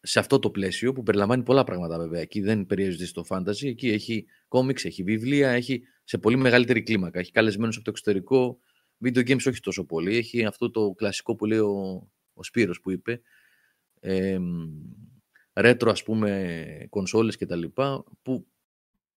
[0.00, 2.20] σε αυτό το πλαίσιο που περιλαμβάνει πολλά πράγματα βέβαια.
[2.20, 7.18] Εκεί δεν περιορίζεται στο fantasy, εκεί έχει κόμιξ, έχει βιβλία, έχει σε πολύ μεγαλύτερη κλίμακα.
[7.18, 8.58] Έχει καλεσμένους από το εξωτερικό,
[9.04, 10.16] video games όχι τόσο πολύ.
[10.16, 13.20] Έχει αυτό το κλασικό που λέει ο, ο Σπύρος που είπε,
[14.00, 14.38] ε,
[15.54, 18.46] ρέτρο ας πούμε κονσόλες και τα λοιπά, που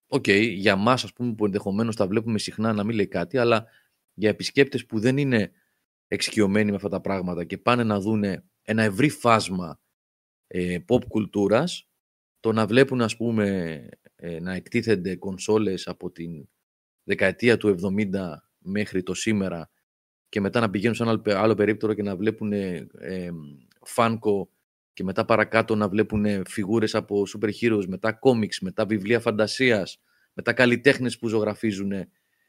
[0.07, 3.38] OK, okay, για μας ας πούμε που ενδεχομένως τα βλέπουμε συχνά να μην λέει κάτι,
[3.38, 3.65] αλλά
[4.13, 5.51] για επισκέπτες που δεν είναι
[6.08, 9.80] εξοικειωμένοι με αυτά τα πράγματα και πάνε να δούνε ένα ευρύ φάσμα
[10.47, 11.88] ε, pop κουλτούρας,
[12.39, 16.47] το να βλέπουν ας πούμε ε, να εκτίθενται κονσόλες από την
[17.04, 17.75] δεκαετία του
[18.13, 19.69] 70 μέχρι το σήμερα
[20.35, 22.87] και μετά να πηγαίνουν σε ένα άλλο περίπτερο και να βλέπουν ε,
[23.81, 24.49] φάνκο
[24.93, 30.01] και μετά παρακάτω να βλέπουν φιγούρες από super heroes, μετά κόμιξ, μετά βιβλία φαντασίας,
[30.33, 31.91] μετά καλλιτέχνες που ζωγραφίζουν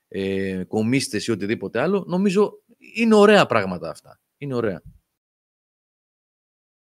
[0.09, 2.63] ε, κομίστες ή οτιδήποτε άλλο, νομίζω
[2.95, 4.21] είναι ωραία πράγματα αυτά.
[4.39, 4.83] Είναι ωραία.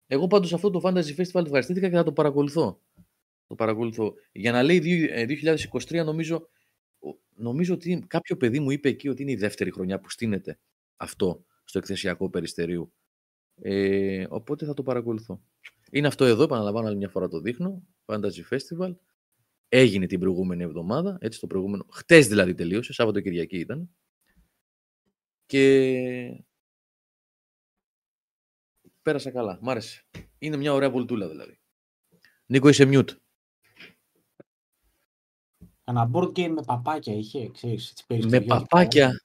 [0.07, 2.81] Εγώ πάντως αυτό το Fantasy Festival ευχαριστήθηκα και θα το παρακολουθώ.
[3.47, 4.15] Το παρακολουθώ.
[4.33, 5.09] Για να λέει
[5.71, 6.49] 2023 ε, νομίζω,
[7.35, 10.59] νομίζω ότι κάποιο παιδί μου είπε εκεί ότι είναι η δεύτερη χρονιά που στείνεται
[10.97, 12.93] αυτό στο εκθεσιακό περιστερίου.
[13.55, 15.43] Ε, οπότε θα το παρακολουθώ.
[15.91, 18.95] Είναι αυτό εδώ, επαναλαμβάνω άλλη μια φορά το δείχνω, Fantasy Festival.
[19.69, 23.91] Έγινε την προηγούμενη εβδομάδα, έτσι το προηγούμενο, χτες δηλαδή τελείωσε, Σάββατο Κυριακή ήταν.
[25.47, 26.45] Και
[29.03, 30.05] πέρασα καλά, μ' άρεσε.
[30.39, 31.61] Είναι μια ωραία βολτούλα δηλαδή.
[32.47, 33.17] Νίκο, είσαι mute.
[35.85, 37.95] Ένα board game με παπάκια είχε, ξέρεις.
[38.07, 39.22] Με παπάκια.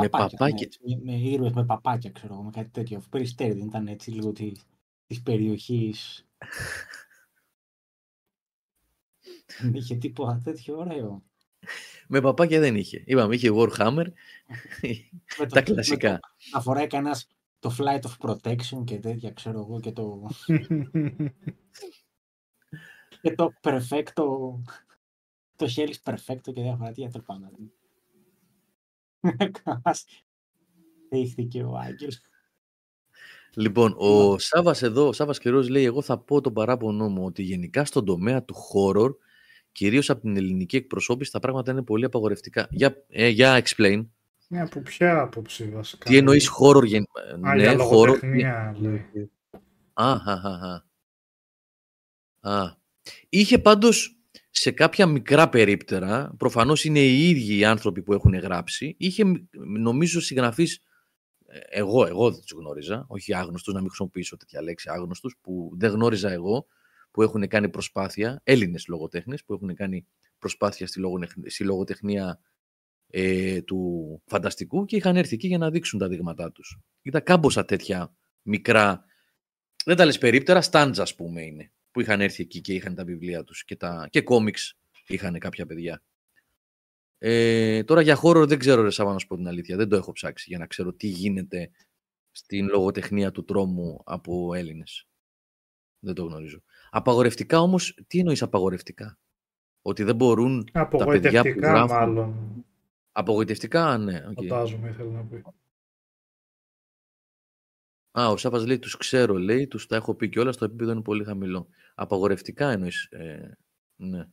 [0.00, 0.68] Με παπάκια.
[0.80, 3.02] Ναι, με, με ήρωες με παπάκια, ξέρω εγώ, με κάτι τέτοιο.
[3.10, 4.64] Περιστέρι δεν ήταν έτσι λίγο της
[5.10, 6.28] της περιοχής.
[9.60, 11.22] δεν είχε τίποτα τέτοιο ωραίο.
[12.08, 13.02] Με παπάκια δεν είχε.
[13.06, 14.06] Είπαμε, είχε Warhammer.
[15.48, 16.20] τα κλασικά.
[16.52, 20.30] να φοράει κανένας το Flight of Protection και τέτοια, ξέρω εγώ, και το...
[23.22, 24.24] και το Perfecto...
[25.56, 27.72] το Hell's Perfecto και διάφορα τέτοια, τέλος πάντων.
[31.10, 32.20] Δείχθηκε ο Άγγελος.
[33.54, 37.42] Λοιπόν, ο Σάβας εδώ, ο Σάβας Καιρός λέει: Εγώ θα πω τον παράπονό μου ότι
[37.42, 39.10] γενικά στον τομέα του horror,
[39.72, 42.66] κυρίως από την ελληνική εκπροσώπηση, τα πράγματα είναι πολύ απαγορευτικά.
[42.70, 44.06] Για, ε, για explain.
[44.48, 46.10] Ναι, από ποια άποψη βασικά.
[46.10, 47.04] Τι εννοείς horror γεν...
[47.42, 48.18] Α, ναι, για horror.
[48.80, 49.30] λέει.
[49.92, 50.82] Α, α, α,
[52.40, 52.60] α.
[52.60, 52.78] α.
[53.28, 54.19] Είχε πάντως
[54.50, 59.24] σε κάποια μικρά περίπτερα, προφανώς είναι οι ίδιοι οι άνθρωποι που έχουν γράψει, είχε
[59.78, 60.82] νομίζω συγγραφείς,
[61.46, 65.70] ε, εγώ, εγώ δεν τους γνώριζα, όχι άγνωστους, να μην χρησιμοποιήσω τέτοια λέξη άγνωστους, που
[65.76, 66.66] δεν γνώριζα εγώ,
[67.10, 70.06] που έχουν κάνει προσπάθεια, Έλληνες λογοτέχνες που έχουν κάνει
[70.38, 71.00] προσπάθεια στη,
[71.46, 72.40] στη λογοτεχνία
[73.06, 76.78] ε, του φανταστικού και είχαν έρθει εκεί για να δείξουν τα δείγματά τους.
[77.02, 79.04] Ήταν κάμποσα τέτοια μικρά,
[79.84, 83.04] δεν τα λες περίπτερα, στάντζα ας πούμε είναι, που είχαν έρθει εκεί και είχαν τα
[83.04, 86.02] βιβλία τους και, τα, και κόμιξ είχαν κάποια παιδιά.
[87.18, 89.96] Ε, τώρα για χώρο δεν ξέρω ρε Σάβα να σου πω την αλήθεια, δεν το
[89.96, 91.70] έχω ψάξει για να ξέρω τι γίνεται
[92.30, 95.06] στην λογοτεχνία του τρόμου από Έλληνες.
[95.98, 96.62] Δεν το γνωρίζω.
[96.90, 99.18] Απαγορευτικά όμως, τι εννοείς απαγορευτικά;
[99.82, 101.96] Ότι δεν μπορούν τα παιδιά που γράφουν...
[101.96, 102.64] μάλλον.
[103.12, 104.24] Απογοητευτικά, ναι.
[104.28, 104.34] Okay.
[104.34, 105.42] Φαντάζομαι, ήθελα να πει.
[108.10, 110.92] Α, ο Σάβας λέει, τους ξέρω, λέει, τους τα έχω πει και όλα, στο επίπεδο
[110.92, 111.68] είναι πολύ χαμηλό.
[111.94, 113.58] Απαγορευτικά εννοείς, ε,
[113.96, 114.28] ναι.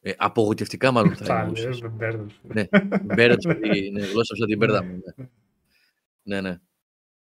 [0.00, 1.80] Ε, απογοητευτικά μάλλον θα εννοούσες.
[2.42, 2.68] ναι,
[3.02, 3.52] μπέρδεψε
[3.92, 5.02] ναι, γλώσσα την μπέρδα μου.
[5.16, 5.26] Ναι.
[6.22, 6.58] ναι, ναι.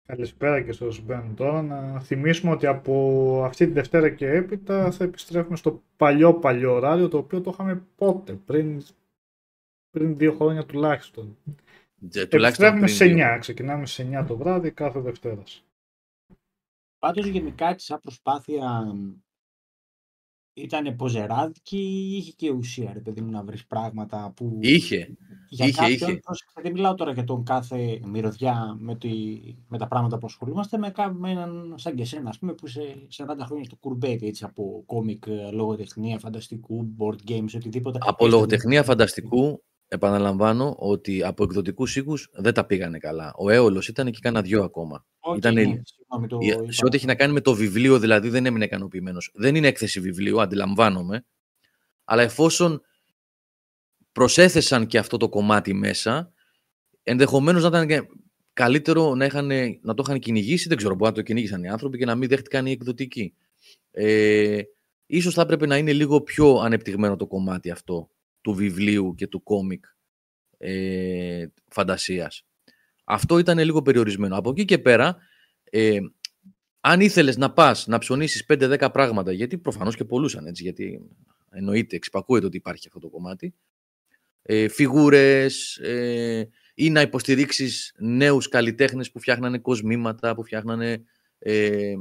[0.06, 1.62] Καλησπέρα και στο μπαίνουν τώρα.
[1.62, 7.08] Να θυμίσουμε ότι από αυτή τη Δευτέρα και έπειτα θα επιστρέφουμε στο παλιό παλιό ωράριο,
[7.08, 8.84] το οποίο το είχαμε πότε, πριν,
[9.90, 11.38] πριν δύο χρόνια τουλάχιστον.
[12.14, 15.66] Επιστρέφουμε σε 9, ξεκινάμε σε 9 το βράδυ κάθε Δευτέρας.
[17.00, 18.96] Πάντως γενικά έτσι σαν προσπάθεια
[20.58, 24.58] ήταν ποζεράδικη ή είχε και ουσία, ρε παιδί μου, να βρεις πράγματα που.
[24.62, 25.18] Είχε.
[25.50, 26.20] Για είχε, κάποιον, είχε.
[26.62, 29.10] Δεν μιλάω τώρα για τον κάθε μυρωδιά με, τη,
[29.68, 33.08] με τα πράγματα που ασχολούμαστε, με, με έναν σαν και εσένα, ας πούμε, που είσαι
[33.18, 37.98] 40 χρόνια στο κουρμπέτι, έτσι, από κόμικ, λογοτεχνία, φανταστικού, board games, οτιδήποτε.
[38.02, 43.34] Από λογοτεχνία φανταστικού, επαναλαμβάνω ότι από εκδοτικούς οίκους δεν τα πήγανε καλά.
[43.38, 45.06] Ο Έολος ήταν και κάνα δυο ακόμα.
[45.20, 45.82] Okay, ήταν ναι,
[46.28, 46.40] το...
[46.68, 49.32] Σε ό,τι έχει να κάνει με το βιβλίο, δηλαδή δεν έμεινε ικανοποιημένος.
[49.34, 51.26] Δεν είναι έκθεση βιβλίου, αντιλαμβάνομαι.
[52.04, 52.82] Αλλά εφόσον
[54.12, 56.32] προσέθεσαν και αυτό το κομμάτι μέσα,
[57.04, 58.08] ενδεχομένως να ήταν
[58.54, 59.48] καλύτερο να, είχαν,
[59.82, 60.68] να το είχαν κυνηγήσει.
[60.68, 63.34] Δεν ξέρω, μπορεί να το κυνήγησαν οι άνθρωποι και να μην δέχτηκαν οι εκδοτικοί.
[63.92, 64.62] Ε,
[65.06, 68.10] ίσως θα έπρεπε να είναι λίγο πιο ανεπτυγμένο το κομμάτι αυτό
[68.46, 69.86] του βιβλίου και του κόμικ
[70.58, 72.46] ε, φαντασίας.
[73.04, 74.38] Αυτό ήταν λίγο περιορισμένο.
[74.38, 75.18] Από εκεί και πέρα,
[75.64, 76.00] ε,
[76.80, 81.10] αν ήθελες να πας να ψωνίσεις 5-10 πράγματα, γιατί προφανώς και πολλούσαν έτσι, γιατί
[81.52, 83.56] εννοείται, εξυπακούεται ότι υπάρχει αυτό το κομμάτι,
[84.42, 91.04] ε, φιγούρες ε, ή να υποστηρίξεις νέους καλλιτέχνες που φτιάχνανε κοσμήματα, που φτιάχνανε
[91.40, 91.94] ε,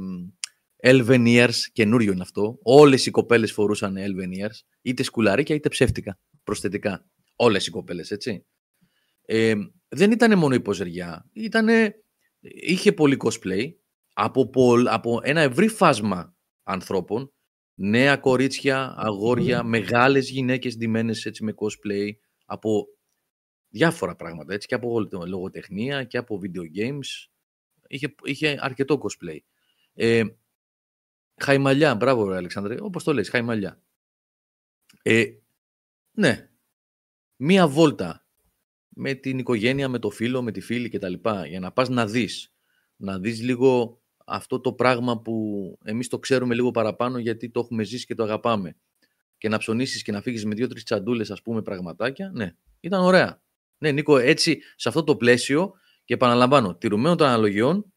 [0.87, 2.59] Elven Ears, καινούριο είναι αυτό.
[2.61, 7.05] Όλες οι κοπέλες φορούσαν Elven Ears, είτε σκουλαρίκια είτε ψεύτικα, προσθετικά.
[7.35, 8.45] Όλες οι κοπέλες, έτσι.
[9.25, 9.53] Ε,
[9.87, 11.95] δεν ήταν μόνο η ποζεριά, ήτανε,
[12.39, 13.73] είχε πολύ cosplay
[14.13, 14.51] από,
[14.85, 17.33] από ένα ευρύ φάσμα ανθρώπων,
[17.73, 19.65] νέα κορίτσια, αγόρια, mm.
[19.65, 22.09] μεγάλες γυναίκες ντυμένες έτσι με cosplay,
[22.45, 22.85] από
[23.69, 27.29] διάφορα πράγματα, έτσι, και από λογοτεχνία και από video games.
[27.87, 29.37] Είχε, είχε αρκετό cosplay.
[29.93, 30.23] Ε,
[31.37, 33.81] χαϊμαλιά, μπράβο ρε Αλεξάνδρε, όπως το λες, χαϊμαλιά.
[35.01, 35.25] Ε,
[36.11, 36.49] ναι,
[37.35, 38.25] μία βόλτα
[38.89, 41.13] με την οικογένεια, με το φίλο, με τη φίλη κτλ.
[41.47, 42.53] Για να πας να δεις.
[42.95, 47.83] Να δεις λίγο αυτό το πράγμα που εμείς το ξέρουμε λίγο παραπάνω γιατί το έχουμε
[47.83, 48.77] ζήσει και το αγαπάμε.
[49.37, 52.31] Και να ψωνίσεις και να φύγεις με δύο-τρεις τσαντούλες ας πούμε πραγματάκια.
[52.33, 53.41] Ναι, ήταν ωραία.
[53.77, 57.93] Ναι, Νίκο, έτσι σε αυτό το πλαίσιο και επαναλαμβάνω, τηρουμένων των αναλογιών,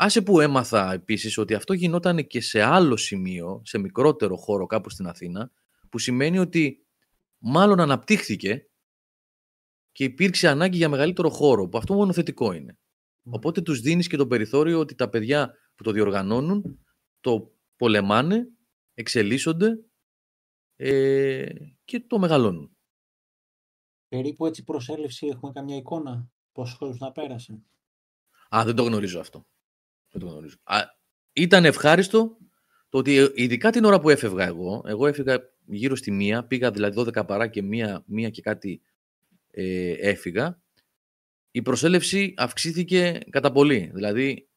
[0.00, 4.90] άσε που έμαθα επίσης ότι αυτό γινόταν και σε άλλο σημείο, σε μικρότερο χώρο κάπου
[4.90, 5.50] στην Αθήνα,
[5.88, 6.86] που σημαίνει ότι
[7.38, 8.70] μάλλον αναπτύχθηκε
[9.92, 12.78] και υπήρξε ανάγκη για μεγαλύτερο χώρο, που αυτό μόνο θετικό είναι.
[13.30, 16.86] Οπότε τους δίνεις και το περιθώριο ότι τα παιδιά που το διοργανώνουν
[17.20, 18.48] το πολεμάνε,
[18.94, 19.84] εξελίσσονται
[20.76, 21.46] ε,
[21.84, 22.76] και το μεγαλώνουν.
[24.08, 27.62] Περίπου έτσι προσέλευση έχουμε καμιά εικόνα πόσο χρόνο να πέρασε.
[28.56, 29.46] Α, δεν το γνωρίζω αυτό.
[30.10, 30.56] Δεν το γνωρίζω.
[30.62, 30.78] Α,
[31.32, 32.36] ήταν ευχάριστο
[32.88, 36.70] το ότι ε, ειδικά την ώρα που έφευγα εγώ, εγώ έφυγα γύρω στη μία, πήγα
[36.70, 38.82] δηλαδή 12 παρά και μία, μία και κάτι
[39.50, 40.60] ε, έφυγα,
[41.50, 43.90] η προσέλευση αυξήθηκε κατά πολύ.
[43.94, 44.48] Δηλαδή,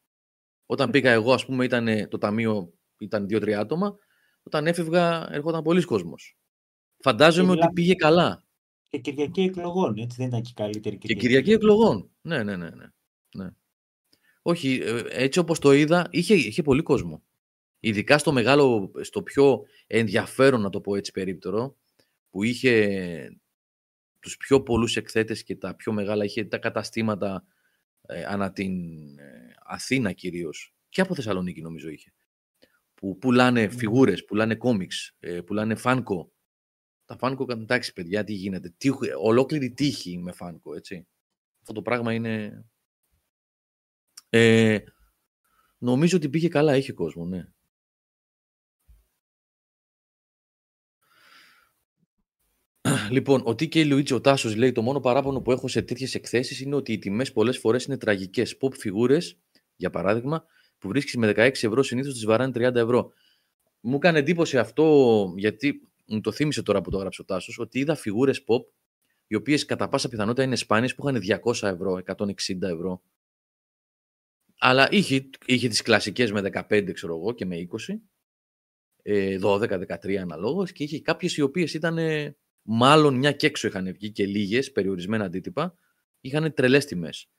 [0.66, 3.96] όταν πήγα εγώ, ας πούμε, ήταν το ταμείο ήταν δύο-τρία άτομα,
[4.42, 6.36] όταν έφευγα ερχόταν πολλοί κόσμος.
[6.98, 8.44] Φαντάζομαι ότι πήγε καλά.
[8.88, 11.20] Και Κυριακή εκλογών, έτσι δεν ήταν και καλύτερη Κυριακή.
[11.20, 12.70] Και Κυριακή εκλογών, ναι, ναι, ναι.
[12.70, 12.86] ναι.
[13.34, 13.50] ναι.
[14.42, 17.22] Όχι, ε, έτσι όπως το είδα, είχε, είχε πολύ κόσμο.
[17.80, 21.76] Ειδικά στο μεγάλο, στο πιο ενδιαφέρον, να το πω έτσι περίπτερο,
[22.30, 23.36] που είχε
[24.20, 27.44] τους πιο πολλούς εκθέτες και τα πιο μεγάλα, είχε τα καταστήματα
[28.06, 28.72] ε, ανά την
[29.18, 32.12] ε, Αθήνα κυρίως και από Θεσσαλονίκη νομίζω είχε.
[32.94, 33.76] Που πουλάνε mm.
[33.76, 36.32] φιγούρες, πουλάνε κόμιξ, ε, πουλάνε φάνκο.
[37.04, 41.06] Τα φάνκο, εντάξει παιδιά, τι γίνεται; Τι, ολόκληρη τύχη με φάνκο, έτσι.
[41.60, 42.64] Αυτό το πράγμα είναι...
[44.34, 44.78] Ε,
[45.78, 47.48] νομίζω ότι πήγε καλά, έχει κόσμο, ναι.
[53.10, 56.74] Λοιπόν, ο Τίκε Λουίτζο Τάσος λέει: Το μόνο παράπονο που έχω σε τέτοιες εκθέσεις είναι
[56.74, 58.56] ότι οι τιμές πολλές φορές είναι τραγικές.
[58.60, 59.18] Pop φιγούρε,
[59.76, 60.44] για παράδειγμα,
[60.78, 63.12] που βρίσκεις με 16 ευρώ συνήθως τις βαράνε 30 ευρώ.
[63.80, 67.78] Μου έκανε εντύπωση αυτό, γιατί μου το θύμισε τώρα που το έγραψε ο Τάσος, ότι
[67.78, 68.64] είδα φιγούρες pop,
[69.26, 73.02] οι οποίες κατά πάσα πιθανότητα είναι σπάνιες, που είχαν 200 ευρώ, 160 ευρώ.
[74.64, 78.00] Αλλά είχε, είχε τις κλασικές με 15, ξέρω εγώ, και με 20.
[79.42, 81.98] 12-13 ε, αναλόγως και είχε κάποιες οι οποίες ήταν
[82.62, 85.74] μάλλον μια και έξω είχαν βγει και λίγες περιορισμένα αντίτυπα
[86.20, 87.30] είχαν τρελές τιμές.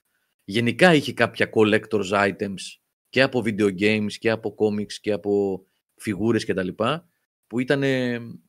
[0.44, 2.62] Γενικά είχε κάποια collector's items
[3.10, 5.64] και από video games και από comics και από
[5.96, 7.08] φιγούρες και τα λοιπά
[7.48, 7.84] που ήταν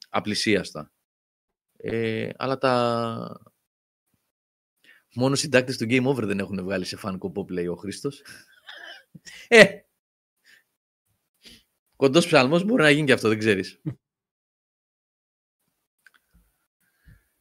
[0.08, 0.92] απλησίαστα.
[1.76, 3.42] Ε, αλλά τα...
[5.14, 8.22] Μόνο συντάκτες του Game Over δεν έχουν βγάλει σε Funko Pop, λέει ο Χρήστος.
[9.48, 9.64] Ε,
[11.96, 13.80] κοντός ψαλμός μπορεί να γίνει και αυτό, δεν ξέρεις.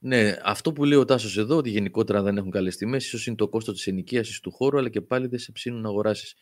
[0.06, 3.36] Ναι, αυτό που λέει ο Τάσος εδώ, ότι γενικότερα δεν έχουν καλές τιμές, ίσως είναι
[3.36, 6.36] το κόστος της ενοικίασης του χώρου, αλλά και πάλι δεν σε ψήνουν να αγοράσεις.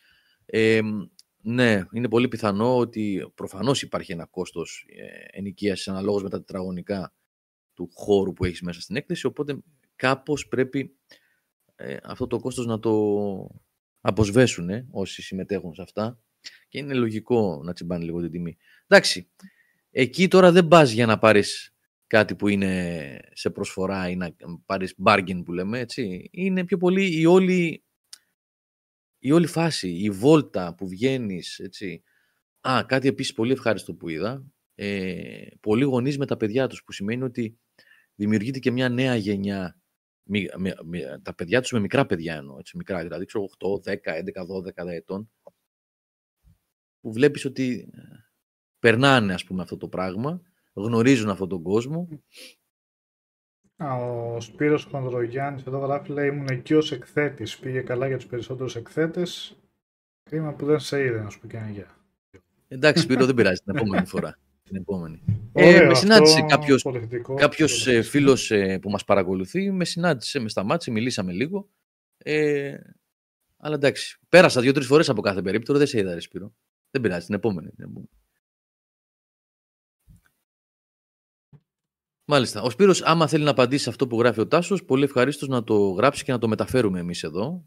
[0.44, 0.80] Ε,
[1.42, 7.14] ναι, είναι πολύ πιθανό ότι προφανώς υπάρχει ένα κόστος ε, ενοικίασης αναλόγως με τα τετραγωνικά
[7.74, 9.26] του χώρου που έχεις μέσα στην έκθεση.
[9.26, 9.58] Οπότε
[9.96, 10.96] κάπως πρέπει
[11.74, 12.92] ε, αυτό το κόστος να το
[14.02, 16.20] αποσβέσουν ε, όσοι συμμετέχουν σε αυτά.
[16.68, 18.56] Και είναι λογικό να τσιμπάνε λίγο την τιμή.
[18.86, 19.30] Εντάξει,
[19.90, 21.74] εκεί τώρα δεν πας για να πάρεις
[22.06, 24.34] κάτι που είναι σε προσφορά ή να
[24.66, 26.28] πάρεις bargain που λέμε, έτσι.
[26.32, 27.84] Είναι πιο πολύ η όλη,
[29.18, 32.02] η όλη φάση, η βόλτα που βγαίνεις, έτσι.
[32.60, 34.44] Α, κάτι επίσης πολύ ευχάριστο που είδα.
[34.74, 37.58] Ε, πολλοί γονείς με τα παιδιά τους, που σημαίνει ότι
[38.14, 39.81] δημιουργείται και μια νέα γενιά
[41.22, 44.46] τα παιδιά τους με μικρά παιδιά εννοώ, έτσι, μικρά, δηλαδή ξέρω 8, 10, 11,
[44.84, 45.30] 12 ετών,
[47.00, 48.00] που βλέπεις ότι ε,
[48.78, 50.42] περνάνε ας πούμε αυτό το πράγμα
[50.72, 52.08] γνωρίζουν αυτόν τον κόσμο.
[53.76, 57.58] Ο Σπύρος Χονδρογιάννης εδώ γράφει, λέει, ήμουν εκεί ως εκθέτης.
[57.58, 59.56] Πήγε καλά για τους περισσότερους εκθέτες.
[60.22, 61.96] Κρίμα που δεν σε είδε, να σου πω και ένα γεια.
[62.68, 64.38] Εντάξει, Σπύρο, δεν πειράζει την επόμενη φορά.
[64.72, 65.22] Την επόμενη.
[65.52, 66.86] ε, με συνάντησε κάποιος,
[67.34, 71.68] κάποιος ε, φίλος ε, που μας παρακολουθεί, με συνάντησε, με σταμάτησε, μιλήσαμε λίγο.
[72.16, 72.76] Ε,
[73.56, 76.54] αλλά εντάξει, πέρασα δύο-τρεις φορές από κάθε περίπτωση, δεν σε είδα, ρε Σπύρο.
[76.90, 77.70] Δεν πειράζει, την επόμενη.
[77.70, 78.08] Την επόμενη.
[82.24, 82.62] Μάλιστα.
[82.62, 85.64] Ο Σπύρος, άμα θέλει να απαντήσει σε αυτό που γράφει ο Τάσος, πολύ ευχαρίστως να
[85.64, 87.64] το γράψει και να το μεταφέρουμε εμείς εδώ.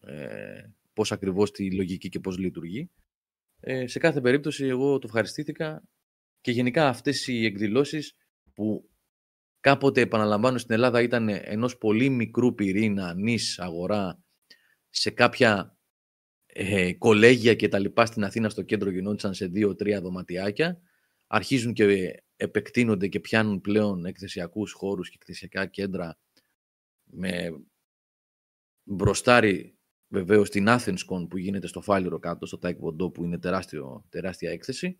[0.00, 2.90] Ε, πώς ακριβώς τη λογική και πώς λειτουργεί.
[3.60, 5.82] Ε, σε κάθε περίπτωση, εγώ το ευχαριστήθηκα
[6.44, 8.16] και γενικά αυτές οι εκδηλώσεις
[8.54, 8.90] που
[9.60, 14.22] κάποτε, επαναλαμβάνω, στην Ελλάδα ήταν ενός πολύ μικρού πυρήνα, νης, αγορά,
[14.90, 15.78] σε κάποια
[16.46, 20.80] ε, κολέγια και τα λοιπά στην Αθήνα στο κέντρο γινόντουσαν σε δύο-τρία δωματιάκια.
[21.26, 26.18] Αρχίζουν και επεκτείνονται και πιάνουν πλέον εκθεσιακούς χώρους και εκθεσιακά κέντρα
[27.04, 27.50] με
[28.82, 29.78] μπροστάρι
[30.08, 34.98] βεβαίως την Athenscon που γίνεται στο Φάλιρο κάτω, στο Taekwondo που είναι τεράστιο, τεράστια έκθεση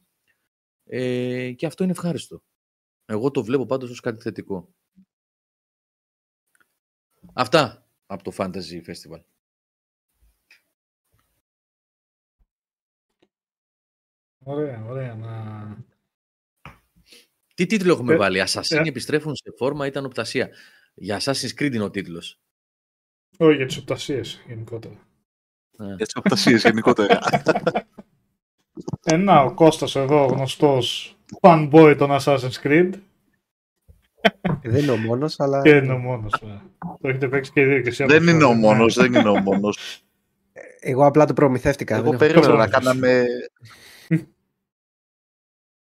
[0.84, 2.42] ε, και αυτό είναι ευχάριστο.
[3.04, 4.74] Εγώ το βλέπω πάντως ως κάτι θετικό.
[7.32, 9.20] Αυτά από το Fantasy Festival.
[14.38, 15.14] Ωραία, ωραία.
[15.14, 15.84] Να
[17.54, 20.50] τι τίτλο έχουμε ε, βάλει, Assassin ε, επιστρέφουν σε φόρμα, ήταν οπτασία;
[20.94, 22.40] Για Assassin's Creed είναι ο τίτλος.
[23.38, 24.94] Όχι, για τις οπτασίες γενικότερα.
[25.78, 25.84] Ε.
[25.84, 27.18] Για τις οπτασίες γενικότερα.
[29.04, 32.90] Ένα, ο Κώστας εδώ, γνωστός fanboy των Assassin's Creed.
[34.62, 35.62] Δεν είναι ο μόνος, αλλά...
[35.62, 36.32] Και είναι ο μόνος.
[36.42, 36.60] Ναι.
[37.00, 38.04] Το έχετε παίξει και δύο και εσύ.
[38.04, 40.02] Δεν είναι ο μόνος, δεν είναι ο μόνος.
[40.80, 41.96] Εγώ απλά το προμηθεύτηκα.
[41.96, 43.26] Εγώ περίμενα να κάναμε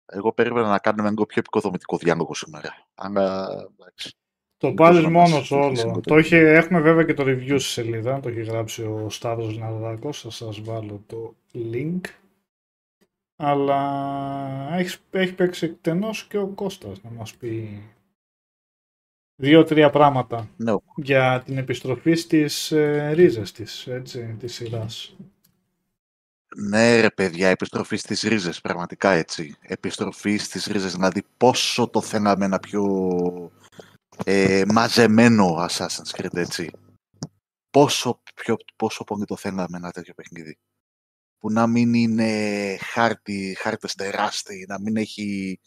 [0.06, 2.86] εγώ περίμενα να κάνουμε λίγο πιο επικοδομητικό διάλογο σήμερα.
[2.94, 3.48] Αλλά
[3.78, 4.16] εντάξει.
[4.56, 6.00] Το πάλι μόνος όλο.
[6.02, 8.20] Το έχει, έχουμε βέβαια και το review στη σελίδα.
[8.20, 10.20] Το έχει γράψει ο Σταύρος Ναρδάκος.
[10.20, 12.00] Θα σας βάλω το link.
[13.36, 17.82] Αλλά έχεις, έχει παίξει εκτενώς και ο Κώστας να μας πει
[19.36, 20.64] δύο-τρία πράγματα no.
[20.64, 20.74] Ναι.
[20.96, 25.16] για την επιστροφή στις ε, ρίζες της, έτσι, της σειράς.
[26.56, 29.56] Ναι ρε παιδιά, επιστροφή στις ρίζες, πραγματικά έτσι.
[29.60, 32.84] Επιστροφή στις ρίζες, δηλαδή πόσο το θέλαμε ένα πιο
[34.24, 36.70] ε, μαζεμένο Assassin's Creed, έτσι.
[37.70, 40.58] Πόσο, πιο, πόσο πολύ το θέλαμε ένα τέτοιο παιχνίδι.
[41.46, 45.60] Που να μην είναι χάρτη, χάρτες τεράστιοι, να μην έχει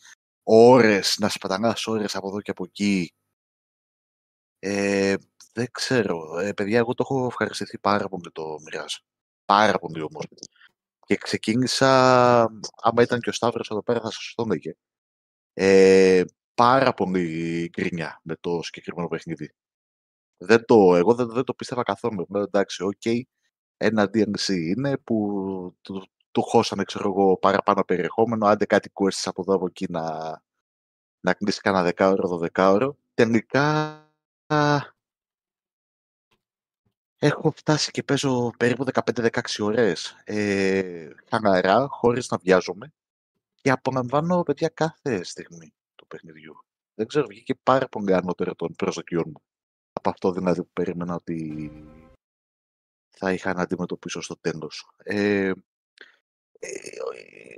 [0.44, 3.14] ώρες, να σπατανάς ώρες από εδώ και από εκεί.
[4.60, 5.16] Ε,
[5.54, 6.40] δεν ξέρω.
[6.40, 9.00] Ε, παιδιά, εγώ το έχω ευχαριστηθεί πάρα πολύ το μοιράζω.
[9.46, 10.26] Πάρα πολύ όμως.
[11.06, 11.90] Και ξεκίνησα,
[12.82, 14.74] άμα ήταν και ο Σταύρος εδώ πέρα θα σας το έλεγε.
[15.54, 16.24] Ε,
[16.54, 19.54] πάρα πολύ γκρίνια με το συγκεκριμένο παιχνίδι.
[20.38, 22.26] Δεν το, εγώ δεν, δεν το πίστευα καθόλου.
[22.30, 23.22] Λέω, εντάξει, OK, okay,
[23.82, 29.42] ένα DLC είναι που του, του χώσανε, ξέρω εγώ, παραπάνω περιεχόμενο, άντε κάτι quests από
[29.42, 30.04] εδώ από εκεί να,
[31.20, 32.98] να κλείσει κανένα δεκάωρο, δωδεκάωρο.
[33.14, 33.98] Τελικά
[37.20, 42.94] έχω φτάσει και παίζω περίπου 15-16 ώρες ε, χαναρά, χωρίς να βιάζομαι
[43.62, 46.64] και απολαμβάνω, παιδιά, κάθε στιγμή του παιχνιδιού.
[46.96, 49.42] Δεν ξέρω, βγήκε πάρα πολύ ανώτερο των προσδοκιών μου.
[49.94, 51.72] Από αυτό δηλαδή που περίμενα ότι
[53.20, 54.90] θα είχα να αντιμετωπίσω στο τέλος.
[54.98, 55.52] Ε,
[56.60, 56.70] ε,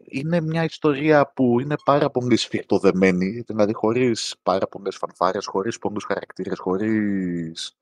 [0.03, 6.03] είναι μια ιστορία που είναι πάρα πολύ σφιχτοδεμένη, δηλαδή χωρίς πάρα πολλές φανφάρες, χωρίς πολλούς
[6.03, 7.77] χαρακτήρες, χωρίς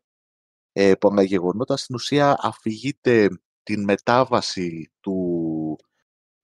[0.71, 1.77] ε, πολλά γεγονότα.
[1.77, 3.29] Στην ουσία αφηγείται
[3.63, 5.77] την μετάβαση του,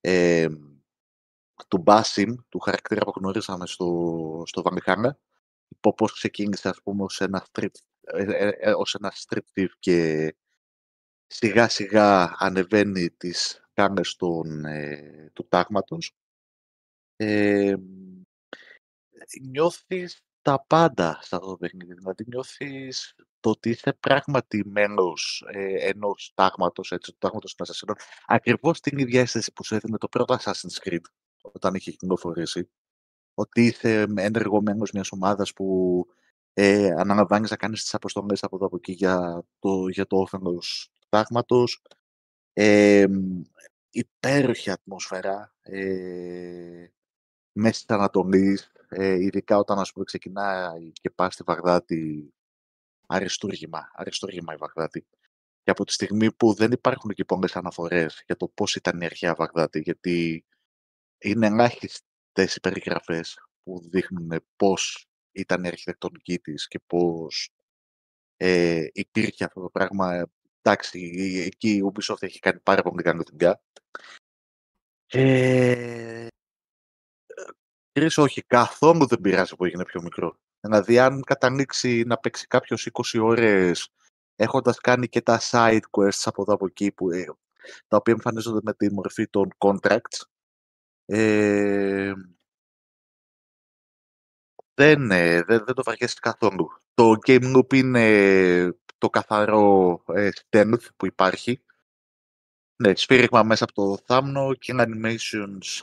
[0.02, 0.48] ε,
[1.68, 5.20] του Μπάσιμ, του χαρακτήρα που γνωρίσαμε στο, στο Βαμιχάνα,
[5.96, 10.36] πώς ξεκίνησε ας πούμε ως ένα street, ε, ε, ως ένα street και
[11.28, 14.18] σιγά σιγά ανεβαίνει τις κάμες
[14.66, 16.12] ε, του τάγματος.
[17.16, 17.76] Ε,
[19.42, 21.94] νιώθεις τα πάντα σε αυτό το παιχνίδι.
[21.94, 27.96] Δηλαδή νιώθεις το ότι είσαι πράγματι μέλος ε, ενός τάγματος, έτσι, του τάγματος των Ασασίνων,
[28.26, 31.00] ακριβώς την ίδια αίσθηση που σου έδινε το πρώτο Assassin's Creed
[31.42, 32.70] όταν είχε κυκλοφορήσει.
[33.34, 36.06] Ότι είσαι ένεργο μέλος μιας ομάδας που
[36.54, 40.90] ε, αναλαμβάνεις να κάνεις τις αποστολές από εδώ από εκεί για το, για το όφελος
[41.16, 41.82] του τάγματος.
[42.54, 43.06] Ε,
[43.90, 46.88] υπέροχη ατμόσφαιρα ε,
[47.52, 48.60] μέσα στην Ανατολή,
[48.90, 52.34] ε, ειδικά όταν ας πούμε, ξεκινάει και πας στη Βαγδάτη
[53.08, 55.06] αριστούργημα, αριστούργημα η Βαγδάτη.
[55.64, 59.06] Και από τη στιγμή που δεν υπάρχουν και πολλές αναφορές για το πώς ήταν η
[59.06, 60.46] αρχαία Βαγδάτη, γιατί
[61.18, 67.50] είναι ελάχιστες οι περιγραφές που δείχνουν πώς ήταν η αρχιτεκτονική της και πώς
[68.38, 70.32] ε, υπήρχε αυτό το πράγμα
[70.66, 71.14] εντάξει,
[71.46, 73.62] εκεί η Ubisoft έχει κάνει πάρα πολύ καλή δουλειά.
[75.08, 76.28] Ε,
[78.16, 80.38] όχι, καθόλου δεν πειράζει που έγινε πιο μικρό.
[80.60, 83.90] Δηλαδή, αν κατανοήξει να παίξει κάποιος 20 ώρες
[84.36, 87.26] έχοντας κάνει και τα side quests από εδώ από εκεί, που, ε,
[87.88, 90.22] τα οποία εμφανίζονται με τη μορφή των contracts,
[91.06, 92.14] ε,
[94.74, 96.70] δεν, ε, δεν, δεν το βαριέσαι καθόλου.
[96.94, 101.62] Το game loop είναι το καθαρό ε, stealth που υπάρχει.
[102.76, 105.82] Ναι, σφύριγμα μέσα από το θάμνο, και animations.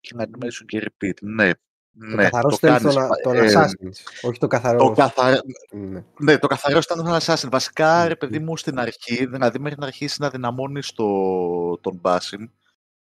[0.00, 1.52] και animation και repeat, ναι.
[1.52, 1.60] Το
[2.06, 4.78] ναι, καθαρό το stealth των, των ε, Assassins, όχι το καθαρό...
[4.78, 5.42] Το καθα...
[5.72, 6.04] ναι.
[6.18, 7.50] ναι, το καθαρό stealth των Assassins.
[7.50, 12.48] Βασικά, ρε παιδί μου, στην αρχή, δηλαδή μέχρι να αρχίσει να δυναμώνεις το, τον Basim,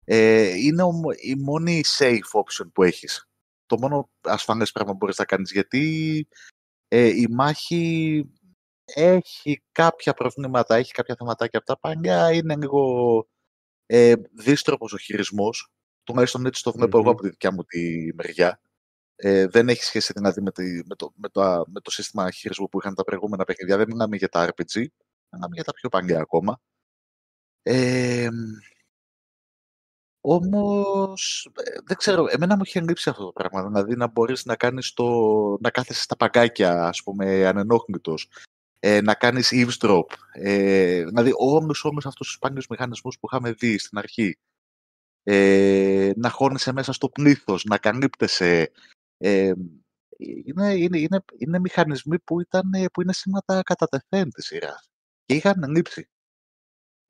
[0.04, 3.30] ε, είναι ο, η μόνη safe option που έχεις.
[3.66, 6.28] Το μόνο ασφαλές πράγμα που μπορείς να κάνεις, γιατί
[6.92, 8.26] ε, η μάχη
[8.86, 13.28] έχει κάποια προβλήματα, έχει κάποια θεματάκια από τα παλιά, είναι λίγο
[13.86, 15.72] ε, δίστροπος ο χειρισμός.
[16.04, 18.62] Τουλάχιστον έτσι το βλέπω εγώ από τη δικιά μου τη μεριά.
[19.16, 22.70] Ε, δεν έχει σχέση δηλαδή με, τη, με, το, με, το, με το σύστημα χειρισμού
[22.70, 23.78] που είχαν τα προηγούμενα παιχνίδια.
[23.78, 24.86] Δεν μιλάμε για τα RPG,
[25.30, 26.62] μιλάμε για τα πιο παλιά ακόμα.
[27.62, 28.28] Ε,
[30.22, 33.64] Όμως, ε, δεν ξέρω, εμένα μου έχει λείψει αυτό το πράγμα.
[33.64, 35.06] Δηλαδή να μπορείς να κάνεις το.
[35.62, 38.30] να κάθεσαι στα παγκάκια, ας πούμε, ανενόχλητος.
[38.80, 40.04] Ε, να κάνεις eavesdrop.
[40.32, 44.38] Ε, δηλαδή, όλους όλους αυτούς τους σπάνιους μηχανισμούς που είχαμε δει στην αρχή.
[45.24, 48.72] Ε, να χώνεσαι μέσα στο πλήθος, να καλύπτεσαι.
[49.18, 49.54] Ε,
[50.18, 54.90] είναι, είναι, είναι, είναι μηχανισμοί που, ήταν, που είναι σήματα κατά τεθέν της σειράς.
[55.26, 56.10] Και είχαν λείψει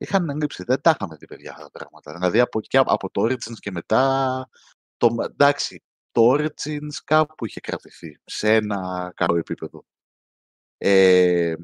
[0.00, 0.64] είχαν λείψει.
[0.66, 2.12] Δεν τα είχαμε δει, παιδιά, αυτά τα πράγματα.
[2.12, 4.48] Δηλαδή, από, και, από το Origins και μετά,
[4.96, 5.82] το, εντάξει,
[6.12, 9.84] το Origins κάπου είχε κρατηθεί σε ένα καλό επίπεδο.
[10.78, 11.54] Ε,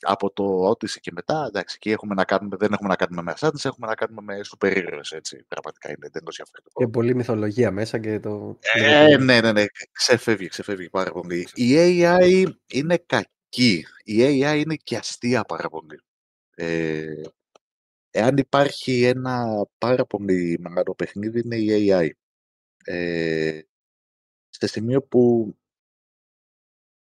[0.00, 3.34] από το Odyssey και μετά, εντάξει, εκεί έχουμε να κάνουμε, δεν έχουμε να κάνουμε με
[3.36, 6.84] Assassins, έχουμε να κάνουμε με super ήρωες, έτσι, πραγματικά είναι εντελώς διαφορετικό.
[6.84, 8.58] Και πολλή μυθολογία μέσα και το...
[8.74, 11.48] Ε, ναι, ναι, ναι, ξεφεύγει, ξεφεύγει πάρα πολύ.
[11.54, 16.00] Η AI είναι κακή, η AI είναι και αστεία πάρα πολύ.
[16.54, 17.22] Ε,
[18.16, 22.08] Εάν υπάρχει ένα πάρα πολύ μεγάλο παιχνίδι είναι η AI.
[22.84, 23.60] Ε,
[24.48, 25.54] σε σημείο που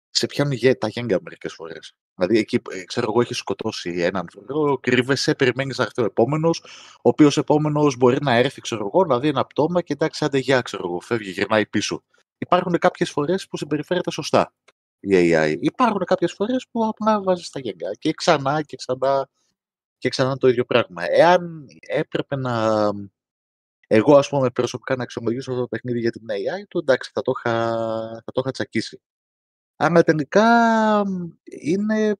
[0.09, 1.93] σε πιάνουν τα γέγγα μερικές φορές.
[2.15, 6.59] Δηλαδή εκεί, ε, ξέρω εγώ, έχεις σκοτώσει έναν φίλο, κρύβεσαι, περιμένεις να έρθει ο επόμενος,
[6.95, 10.37] ο οποίος επόμενος μπορεί να έρθει, ξέρω εγώ, να δει ένα πτώμα και εντάξει, άντε
[10.37, 12.03] γεια, ξέρω εγώ, φεύγει, γυρνάει πίσω.
[12.37, 14.53] Υπάρχουν κάποιες φορές που συμπεριφέρεται σωστά
[14.99, 15.57] η AI.
[15.59, 19.29] Υπάρχουν κάποιες φορές που απλά βάζεις τα γέγγα και ξανά και ξανά
[19.99, 21.03] και ξανά το ίδιο πράγμα.
[21.09, 22.89] Εάν έπρεπε να
[23.91, 27.33] Εγώ, ας πούμε, προσωπικά να αξιολογήσω το παιχνίδι για την AI, του εντάξει, θα το
[27.37, 27.51] είχα,
[28.25, 29.01] θα το είχα τσακίσει.
[29.75, 30.45] Αλλά τελικά
[31.43, 32.15] είναι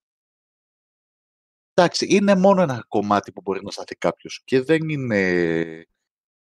[1.74, 4.42] εντάξει, είναι μόνο ένα κομμάτι που μπορεί να σταθεί κάποιος.
[4.46, 5.86] Και δεν είναι.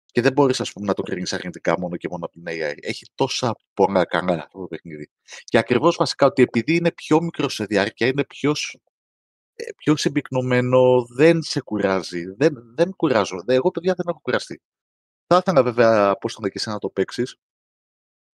[0.07, 2.75] Και δεν μπορείς να το κρίνεις αρνητικά μόνο και μόνο από την AI.
[2.81, 5.11] Έχει τόσα πολλά καλά αυτό το παιχνίδι.
[5.45, 8.79] Και ακριβώς βασικά ότι επειδή είναι πιο μικρό σε διάρκεια, είναι πιο, ε,
[9.77, 12.25] πιο συμπυκνωμένο, δεν σε κουράζει.
[12.37, 13.43] Δεν, δεν κουράζω.
[13.47, 14.61] Εγώ, παιδιά, δεν έχω κουραστεί.
[15.27, 17.37] Θα ήθελα βέβαια πώς θα και εσύ να το παίξεις.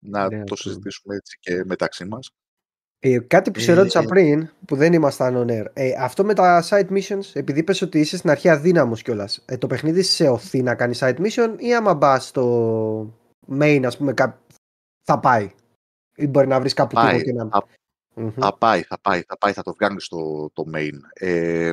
[0.03, 2.31] Να ναι, το συζητήσουμε έτσι και μεταξύ μας.
[2.99, 5.65] Ε, κάτι που σε ρώτησα ε, πριν, που δεν ήμασταν on air.
[5.73, 9.43] Ε, αυτό με τα side missions, επειδή πες ότι είσαι στην αρχή αδύναμος κιόλας.
[9.45, 13.97] Ε, το παιχνίδι σε οθεί να κάνει side mission ή άμα μπας στο main, ας
[13.97, 14.13] πούμε,
[15.03, 15.51] θα πάει.
[16.15, 17.49] Ή μπορεί να βρεις κάπου πάει, και να...
[17.49, 17.65] Θα,
[18.39, 20.97] θα πάει, θα πάει, θα πάει, θα το βγάλει στο το main.
[21.13, 21.71] Ε,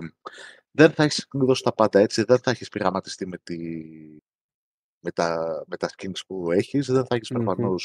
[0.70, 3.56] δεν θα έχεις δώσει τα πάντα έτσι, δεν θα έχεις πειραματιστεί με, τη,
[4.98, 7.76] με, τα, με τα skins που έχεις, δεν θα έχεις mm-hmm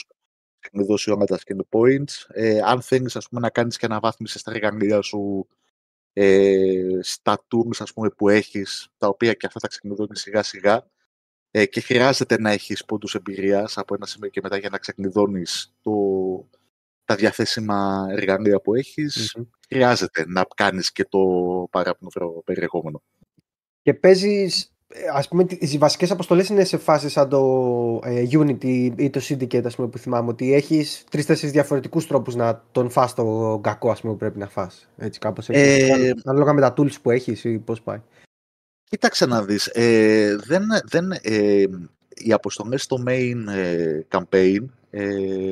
[0.64, 2.26] έχουν δώσει όλα τα skill points.
[2.28, 5.48] Ε, αν θέλεις να κάνεις και αναβάθμιση στα εργαλεία σου,
[6.14, 10.88] ε, στα tools ας πούμε, που έχεις, τα οποία και αυτά τα ξεκινούν σιγά σιγά
[11.52, 15.44] ε, και χρειάζεται να έχεις πόντους εμπειρίας από ένα σημείο και μετά για να ξεκλειδώνει
[17.06, 19.06] τα διαθέσιμα εργαλεία που εχει
[19.70, 21.20] χρειάζεται να κάνεις και το
[21.72, 22.10] παράπινο
[22.46, 23.02] περιεχόμενο.
[23.82, 24.74] Και παίζεις
[25.14, 29.66] ας πούμε, οι βασικές αποστολές είναι σε φάσεις σαν το ε, Unity ή το Syndicate,
[29.66, 34.02] ας πούμε, που θυμάμαι, ότι έχεις τρεις-τέσσερις διαφορετικούς τρόπους να τον φας το κακό, ας
[34.02, 34.90] πούμε, που πρέπει να φας.
[34.98, 35.62] Έτσι, κάπως έτσι.
[35.62, 36.14] Ε...
[36.24, 38.02] Ανάλογα με τα tools που έχεις ή πώς πάει.
[38.84, 39.68] Κοίταξε να δεις.
[39.68, 41.64] Ε, δεν, δεν, ε,
[42.16, 45.52] οι αποστολές στο main ε, campaign ε,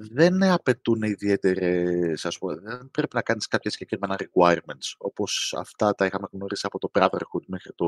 [0.00, 6.06] δεν απαιτούν ιδιαίτερες, ας πούμε, δεν πρέπει να κάνεις κάποια συγκεκριμένα requirements, όπως αυτά τα
[6.06, 7.86] είχαμε γνωρίσει από το Brotherhood μέχρι το,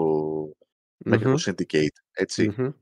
[1.04, 2.54] mm το Syndicate, έτσι.
[2.58, 2.72] Mm-hmm.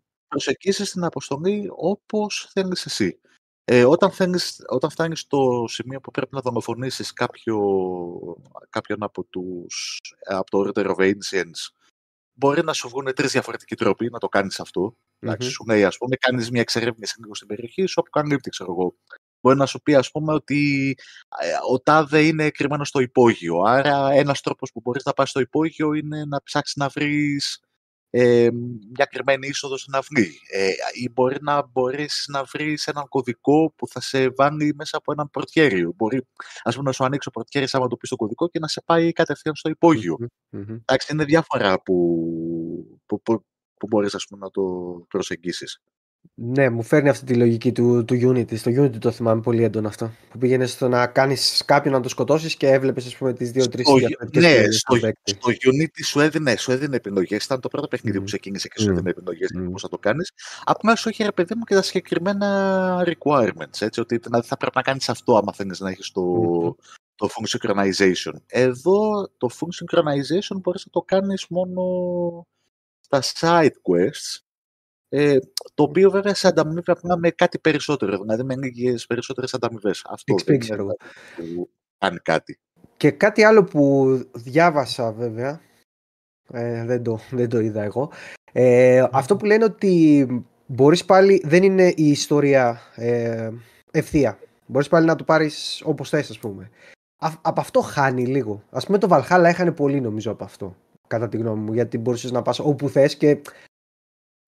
[0.92, 3.20] την αποστολή όπως θέλεις εσύ.
[3.64, 7.58] Ε, όταν, θέλεις, όταν φτάνεις στο σημείο που πρέπει να δολοφονήσεις κάποιο,
[8.70, 11.77] κάποιον από, τους, από το Order of Ancients,
[12.38, 14.96] μπορεί να σου βγουν τρεις διαφορετικοί τρόποι να το κάνεις αυτό.
[15.26, 15.42] Mm-hmm.
[15.42, 18.94] Σου λέει, ας πούμε, κάνεις μια εξερεύνηση λίγο στην περιοχή σου, όπου καλύπτει, ξέρω εγώ.
[19.40, 20.96] Μπορεί να σου πει, ας πούμε, ότι
[21.40, 23.60] ε, ο τάδε είναι κρυμμένος στο υπόγειο.
[23.60, 27.60] Άρα, ένας τρόπος που μπορείς να πας στο υπόγειο είναι να ψάξεις να βρεις
[28.10, 28.48] ε,
[28.94, 30.40] μια κρυμμένη είσοδος στην αυλή.
[30.50, 35.12] Ε, ή μπορεί να μπορείς να βρεις έναν κωδικό που θα σε βάλει μέσα από
[35.12, 35.92] έναν πορτιέριο.
[35.96, 36.26] Μπορεί,
[36.62, 38.82] ας πούμε, να σου ανοίξει ο πορτιέρι άμα το πεις το κωδικό και να σε
[38.84, 40.16] πάει κατευθείαν στο υπόγειο.
[40.20, 40.80] Mm-hmm.
[40.80, 41.96] Εντάξει, είναι διάφορα που,
[43.06, 43.44] που, που,
[43.78, 44.62] που μπορείς, ας πούμε, να το
[45.08, 45.80] προσεγγίσεις.
[46.40, 48.56] Ναι, μου φέρνει αυτή τη λογική του, του Unity.
[48.56, 50.10] Στο Unity το θυμάμαι πολύ έντονο αυτό.
[50.30, 54.70] Που πήγαινες στο να κάνεις κάποιον να το σκοτώσεις και έβλεπες τις δύο-τρει διαφορετικές Ναι,
[54.70, 57.44] στο, στο Unity σου έδινε, σου έδινε επιλογές.
[57.44, 58.20] Ήταν το πρώτο παιχνίδι mm.
[58.20, 59.68] που ξεκίνησε και σου έδινε επιλογές mm.
[59.72, 60.32] πώς θα το κάνεις.
[60.64, 63.80] Απλά σου είχε ρε παιδί μου και τα συγκεκριμένα requirements.
[63.80, 66.22] Έτσι, ότι δηλαδή θα πρέπει να κάνεις αυτό άμα θέλεις να έχεις το,
[66.66, 66.74] mm.
[67.14, 68.32] το function synchronization.
[68.46, 71.82] Εδώ το function synchronization μπορείς να το κάνεις μόνο
[73.00, 74.47] στα side quests
[75.08, 75.38] ε,
[75.74, 80.04] το οποίο βέβαια σε ανταμείβει απλά με κάτι περισσότερο, δηλαδή με λίγε περισσότερες ανταμοιβές.
[80.08, 80.86] Αυτό δεν ξέρω
[81.36, 82.58] που κάνει κάτι.
[82.96, 85.60] Και κάτι άλλο που διάβασα βέβαια,
[86.52, 88.10] ε, δεν, το, δεν το είδα εγώ,
[88.52, 90.26] ε, αυτό που λένε ότι
[90.66, 93.50] μπορείς πάλι, δεν είναι η ιστορία ε,
[93.90, 94.38] ευθεία.
[94.66, 96.70] Μπορείς πάλι να το πάρεις όπως θες ας πούμε.
[97.18, 98.62] Α, από αυτό χάνει λίγο.
[98.70, 100.76] Ας πούμε το Valhalla έχανε πολύ νομίζω από αυτό.
[101.06, 103.40] Κατά τη γνώμη μου, γιατί μπορούσες να πας όπου θες και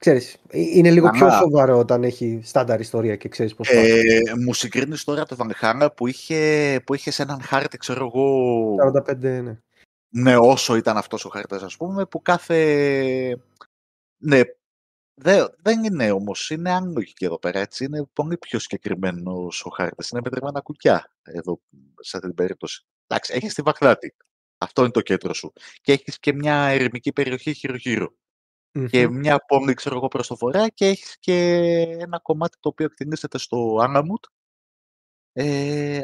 [0.00, 4.54] Ξέρεις, ε, είναι λίγο πιο σοβαρό όταν έχει στάνταρ ιστορία και ξέρεις πώς ε, Μου
[4.54, 8.74] συγκρίνεις τώρα το Βανχάνα που είχε, που είχε σε έναν χάρτη, ξέρω εγώ...
[9.08, 9.58] 45, ναι.
[10.08, 12.56] Ναι, όσο ήταν αυτός ο χάρτης, ας πούμε, που κάθε...
[14.16, 14.40] Ναι,
[15.14, 16.80] δε, δεν είναι όμως, είναι
[17.14, 17.58] και εδώ πέρα.
[17.60, 17.84] Έτσι.
[17.84, 20.10] Είναι πολύ πιο συγκεκριμένος ο χάρτης.
[20.10, 21.60] Είναι μετρημένα κουκιά εδώ,
[22.00, 22.84] σε αυτή την περίπτωση.
[23.06, 24.14] Εντάξει, έχεις τη Βαγδάτη.
[24.58, 25.52] Αυτό είναι το κέντρο σου.
[25.80, 27.54] Και έχεις και μια ερημική περιοχή
[28.72, 31.34] γύρω-γύρω και μια πόλη, ξέρω εγώ, προς το βορρά και έχεις και
[32.00, 34.24] ένα κομμάτι το οποίο εκτιμήσεται στο Άναμουτ,
[35.32, 36.00] ε,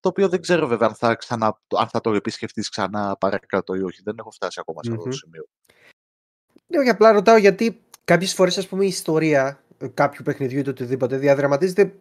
[0.00, 3.82] το οποίο δεν ξέρω βέβαια αν θα, ξανα, αν θα το επισκεφτείς ξανά παρακάτω ή
[3.82, 4.02] όχι.
[4.02, 5.46] Δεν έχω φτάσει ακόμα σε αυτό το σημείο.
[6.66, 10.62] Ναι, όχι, απλά ρωτάω γιατί κάποιες φορές, ας πούμε, η ιστορία ε, κάποιου παιχνιδιού ή
[10.62, 11.94] το οτιδήποτε διαδραματίζεται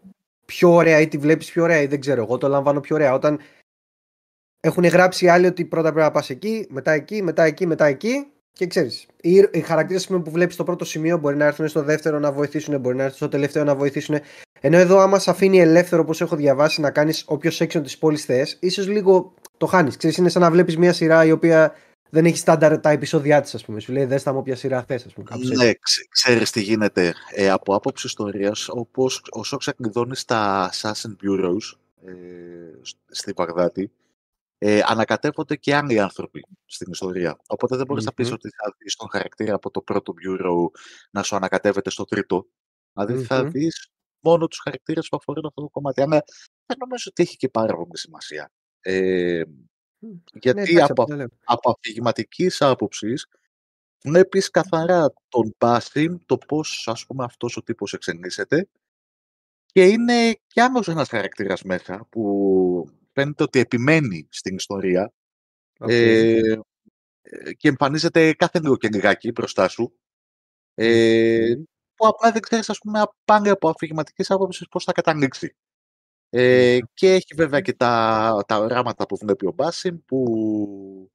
[0.45, 3.13] πιο ωραία ή τη βλέπεις πιο ωραία ή δεν ξέρω, εγώ το λαμβάνω πιο ωραία.
[3.13, 3.39] Όταν
[4.59, 8.31] έχουν γράψει άλλοι ότι πρώτα πρέπει να πας εκεί, μετά εκεί, μετά εκεί, μετά εκεί
[8.53, 12.19] και ξέρεις, οι, οι χαρακτήρες που βλέπεις στο πρώτο σημείο μπορεί να έρθουν στο δεύτερο
[12.19, 14.19] να βοηθήσουν, μπορεί να έρθουν στο τελευταίο να βοηθήσουν.
[14.61, 18.25] Ενώ εδώ, άμα σε αφήνει ελεύθερο, όπως έχω διαβάσει, να κάνεις όποιο section της πόλης
[18.25, 19.97] θες, ίσως λίγο το χάνεις.
[19.97, 21.73] Ξέρεις, είναι σαν να βλέπεις μια σειρά η οποία
[22.09, 23.79] δεν έχει στάνταρ τα επεισόδια της, ας πούμε.
[23.79, 25.27] Σου λέει δες τα με όποια σειρά θες, ας πούμε.
[25.55, 25.71] Ναι,
[26.09, 27.13] ξέρεις τι γίνεται.
[27.35, 32.11] Ε, από άποψη ιστορίας, όπως ο Σόξ εκδηλώνει στα Assassin Bureaus ε,
[33.09, 33.91] στη Βαγδάτη,
[34.61, 37.39] ε, ανακατεύονται και άλλοι άνθρωποι στην ιστορία.
[37.47, 38.07] Οπότε δεν μπορείς mm-hmm.
[38.07, 40.79] να πεις ότι θα δεις τον χαρακτήρα από το πρώτο Bureau
[41.11, 42.47] να σου ανακατεύεται στο τρίτο.
[42.93, 43.25] Δηλαδή mm-hmm.
[43.25, 43.89] θα δεις
[44.19, 46.01] μόνο τους χαρακτήρες που αφορούν αυτό το κομμάτι.
[46.01, 46.23] Αλλά
[46.65, 48.51] δεν νομίζω ότι έχει και πάρα πολύ σημασία.
[48.81, 49.43] Ε,
[50.33, 51.05] γιατί ναι, από,
[51.43, 53.27] από αφηγηματικής άποψης
[54.03, 58.67] βλέπεις καθαρά τον Μπάσιμ, το πώς ας πούμε αυτός ο τύπος εξελίσσεται
[59.65, 65.11] και είναι κι άλλος ένας χαρακτήρας μέσα που φαίνεται ότι επιμένει στην ιστορία
[65.79, 66.55] ε,
[67.57, 69.93] και εμφανίζεται κάθε λίγο και λιγάκι μπροστά σου
[70.73, 71.55] ε,
[71.95, 75.55] που απλά δεν ξέρεις ας πούμε πάλι από αφηγηματικής άποψης πώς θα καταλήξει.
[76.29, 81.11] Ε, και έχει βέβαια και τα, τα οράματα που βλέπει ο Μπάσιμ που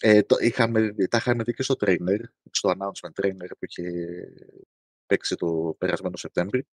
[0.00, 2.20] ε, το, είχαμε, τα είχαμε δει και στο trainer,
[2.50, 3.82] στο announcement trainer που είχε
[5.06, 6.66] παίξει το περασμένο Σεπτέμβρη.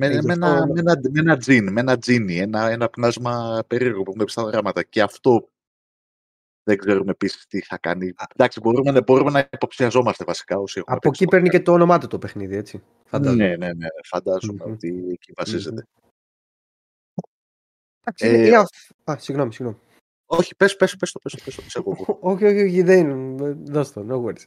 [0.00, 3.64] Με, ε, με, ένα, με, ένα, με ένα τζιν, με ένα τζίνι, ένα, ένα πνάσμα
[3.66, 4.82] περίεργο που βλέπεις στα οράματα.
[4.82, 5.48] Και αυτό
[6.62, 8.14] δεν ξέρουμε επίσης τι θα κάνει.
[8.34, 12.06] Εντάξει, μπορούμε, μπορούμε να υποψιαζόμαστε βασικά όσοι έχουμε Από εκεί παίρνει και το όνομά του
[12.06, 12.82] το παιχνίδι, έτσι.
[13.04, 13.44] Φαντάζομαι.
[13.44, 13.86] Ναι, ναι, ναι.
[14.04, 14.72] Φαντάζομαι mm-hmm.
[14.72, 15.86] ότι εκεί βασίζεται.
[18.14, 18.54] Ε,
[19.04, 19.80] Α, συγγνώμη, συγγνώμη.
[20.26, 22.18] Όχι, πες, πες, πες το, πες το, πες το, πες το.
[22.20, 24.44] όχι, όχι, όχι, δεν, δώσ' το, no worries.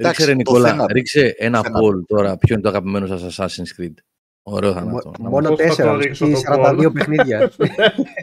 [0.00, 3.94] Ρίξε Νικόλα, ρίξε ένα poll τώρα, ποιο είναι το αγαπημένο σας Assassin's Creed.
[4.42, 5.12] Ωραίο θα είναι αυτό.
[5.18, 7.52] Μόνο τέσσερα, έχει 42 παιχνίδια.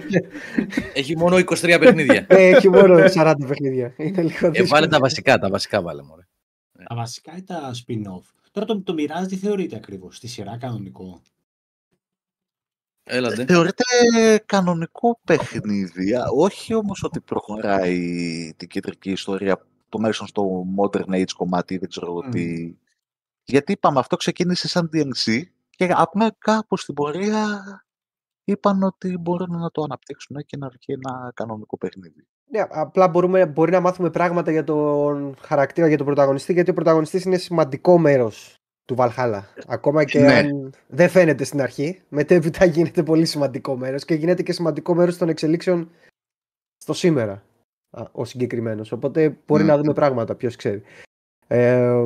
[0.93, 2.25] έχει μόνο 23 παιχνίδια.
[2.27, 3.93] έχει μόνο 40 παιχνίδια.
[4.51, 6.27] ε, βάλε τα βασικά, τα βασικά βάλε μωρέ.
[6.87, 11.21] Τα βασικά ή τα spin-off; Τώρα το, το μοιράζει τι θεωρείται ακριβώς, στη σειρά κανονικό;
[13.09, 13.45] Έλατε.
[13.45, 13.83] Θεωρείται
[14.45, 21.89] κανονικό παιχνίδι, όχι όμως ότι προχωράει την κεντρική ιστορία, τουλάχιστον στο Modern Age κομμάτι, δεν
[21.89, 22.31] ξέρω mm.
[22.31, 22.75] τι.
[23.43, 27.61] Γιατί είπαμε, αυτό ξεκίνησε σαν DNC και απλά κάπου στην πορεία
[28.43, 32.27] είπαν ότι μπορούν να το αναπτύξουν και να βγει ένα κανονικό παιχνίδι.
[32.49, 36.73] Ναι, απλά μπορούμε, μπορεί να μάθουμε πράγματα για τον χαρακτήρα, για τον πρωταγωνιστή, γιατί ο
[36.73, 39.47] πρωταγωνιστής είναι σημαντικό μέρος του Βαλχάλα.
[39.67, 40.33] Ακόμα και ναι.
[40.33, 45.17] αν δεν φαίνεται στην αρχή, μετέπειτα γίνεται πολύ σημαντικό μέρος και γίνεται και σημαντικό μέρος
[45.17, 45.91] των εξελίξεων
[46.77, 47.43] στο σήμερα
[48.11, 48.91] ο συγκεκριμένος.
[48.91, 50.81] Οπότε μπορεί να δούμε πράγματα, ποιος ξέρει.
[51.47, 52.05] Ε,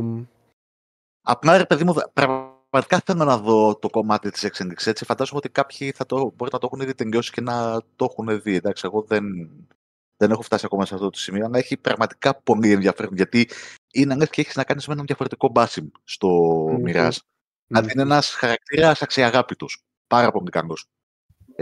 [1.21, 4.89] Απλά ρε παιδί μου, πραγματικά θέλω να δω το κομμάτι της εξέλιξη.
[4.89, 8.07] Έτσι, φαντάζομαι ότι κάποιοι θα το, μπορεί να το έχουν ήδη τελειώσει και να το
[8.09, 8.55] έχουν δει.
[8.55, 9.23] Εντάξει, εγώ δεν,
[10.17, 13.15] δεν έχω φτάσει ακόμα σε αυτό το σημείο, αλλά έχει πραγματικά πολύ ενδιαφέρον.
[13.15, 13.49] Γιατί
[13.91, 16.87] είναι λες και έχεις να κάνεις με έναν διαφορετικό μπάσιμ στο mm-hmm.
[16.87, 17.17] Mirage.
[17.67, 19.83] Δηλαδή είναι ένας χαρακτήρας αξιαγάπητος.
[20.07, 20.85] Πάρα πολύ καλός.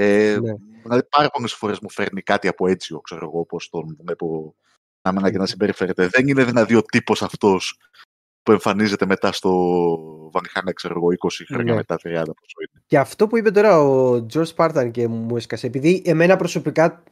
[0.02, 0.54] Ε, ναι.
[0.84, 4.56] Δηλαδή πάρα πολλές φορές μου φέρνει κάτι από έτσι, ξέρω εγώ, όπως τον βλέπω
[5.02, 6.08] να μένα και να συμπεριφέρεται.
[6.08, 7.78] Δεν είναι δηλαδή ο τύπος αυτός
[8.44, 9.52] που εμφανίζεται μετά στο
[10.32, 11.78] Βανιχάνα, ξέρω εγώ, 20 χρόνια ναι.
[11.78, 12.84] μετά, 30 πόσο είναι.
[12.86, 17.04] Και αυτό που είπε τώρα ο George Spartan και μου έσκασε, επειδή εμένα προσωπικά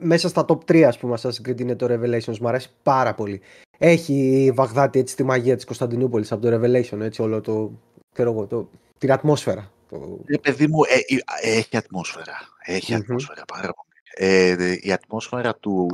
[0.00, 3.40] μέσα στα top 3 ας πούμε Assassin's Creed είναι το Revelations, μου αρέσει πάρα πολύ.
[3.78, 7.72] Έχει η Βαγδάτη έτσι τη μαγεία της Κωνσταντινούπολης από το Revelation, έτσι όλο το,
[8.14, 8.68] ξέρω εγώ, το,
[8.98, 9.70] την ατμόσφαιρα.
[9.92, 10.24] Το...
[10.26, 12.38] Ε, παιδί μου, ε, ε, έχει ατμόσφαιρα.
[12.64, 13.00] Έχει mm-hmm.
[13.00, 13.88] ατμόσφαιρα πάρα πολύ.
[14.14, 15.88] Ε, η ατμόσφαιρα του,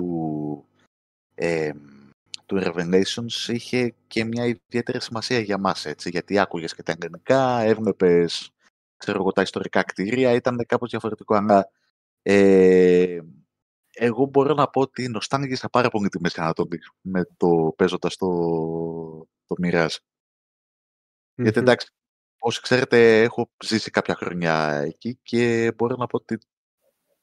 [1.34, 1.72] ε,
[2.46, 7.60] του Revelations είχε και μια ιδιαίτερη σημασία για μας, έτσι, γιατί άκουγες και τα ελληνικά,
[7.60, 8.50] έβλεπες,
[8.96, 11.70] ξέρω εγώ, τα ιστορικά κτίρια, ήταν κάπως διαφορετικό, αλλά
[12.22, 13.18] ε,
[13.94, 18.28] εγώ μπορώ να πω ότι νοστάνγησα πάρα πολύ τη Μέση Ανατολή με το παίζοντας το,
[19.46, 19.86] το Mirage.
[19.88, 21.42] Mm-hmm.
[21.42, 21.92] Γιατί εντάξει,
[22.38, 26.38] όσοι ξέρετε, έχω ζήσει κάποια χρόνια εκεί και μπορώ να πω ότι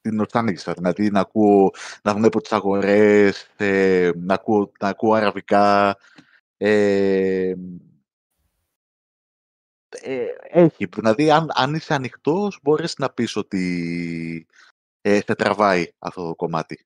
[0.02, 0.74] την νοστάνγησα.
[0.74, 1.72] Δηλαδή να ακούω,
[2.04, 5.98] να βλέπω τις αγορές, ε, να, ακούω, να ακούω αραβικά.
[6.58, 7.54] Ε,
[9.90, 10.86] ε, έχει.
[10.86, 14.48] Δηλαδή, αν, αν είσαι ανοιχτός, μπορείς να πεις ότι
[15.02, 16.86] ε, θα τραβάει αυτό το κομμάτι.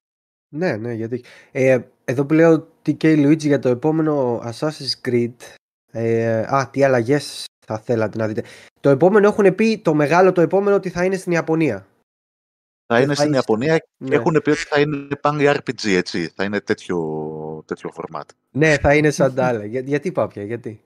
[0.49, 1.23] Ναι, ναι, γιατί.
[1.51, 5.35] Ε, εδώ που λέω TK Luigi για το επόμενο Assassin's Creed.
[5.91, 8.43] Ε, α, τι αλλαγές θα θέλατε να δείτε.
[8.79, 11.87] Το επόμενο έχουν πει, το μεγάλο το επόμενο, ότι θα είναι στην Ιαπωνία.
[12.85, 14.15] Θα είναι στην Ιαπωνία και ναι.
[14.15, 16.31] έχουν πει ότι θα είναι πάλι RPG, έτσι.
[16.35, 16.97] Θα είναι τέτοιο,
[17.65, 18.23] τέτοιο format.
[18.51, 19.65] Ναι, θα είναι σαν τα άλλα.
[19.65, 20.83] Για, γιατί πάπια, γιατί;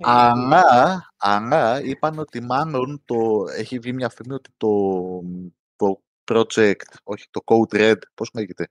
[0.00, 0.64] Αλλά,
[1.16, 3.16] αλλά είπαν ότι μάλλον το,
[3.56, 4.70] έχει βγει μια φήμη ότι το,
[5.76, 8.68] το project, όχι το Code Red, πώς λέγεται;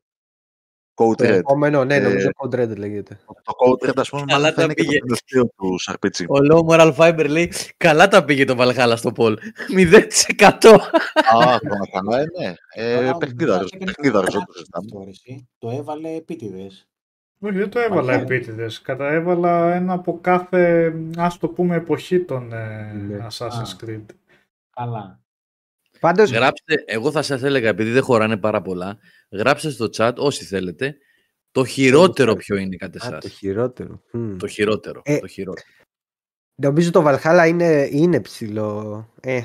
[1.00, 1.28] Code Το Red.
[1.28, 3.20] επόμενο, ναι, Ε, νομίζω Code Red λέγεται.
[3.26, 5.00] Το Code Red, ας πούμε, Καλά μάλλον θα τα είναι και το πήγε.
[5.00, 6.26] τελευταίο του RPG.
[6.28, 9.38] Ο Low Moral Fiber λέει καλά τα πήγε το Valhalla στο Πολ.
[9.78, 9.90] 0%.
[10.42, 12.54] Α, πραγματικά, ε, ναι.
[12.74, 14.86] Ε, Τώρα, παιχνίδαρος, έκανε παιχνίδαρος, λάθος δεν το συζητάμε.
[14.86, 15.48] αυτό, ρε, εσύ.
[15.58, 16.88] Το έβαλε επίτηδες.
[17.40, 18.34] Όχι, δεν το έβαλα Μάλιστα.
[18.34, 18.82] επίτηδες.
[18.82, 23.28] Κατά έβαλα ένα από κάθε, ας το πούμε, εποχή των ε, Ναι.
[23.30, 24.06] Assassin's Creed.
[24.76, 25.20] Καλά.
[26.00, 28.98] Πάντως, Γράψτε, εγώ θα σας έλεγα, επειδή δεν χωράνε πάρα πολλά,
[29.32, 30.98] γράψτε στο chat όσοι θέλετε
[31.52, 32.38] το χειρότερο chat.
[32.38, 33.32] ποιο είναι κατά α, το εσάς.
[33.38, 34.02] χειρότερο.
[34.12, 34.38] Μμ.
[34.38, 35.02] Το χειρότερο.
[35.04, 35.68] Ε, το χειρότερο.
[36.62, 39.10] Νομίζω το Valhalla είναι, είναι ψηλό.
[39.22, 39.42] Ε,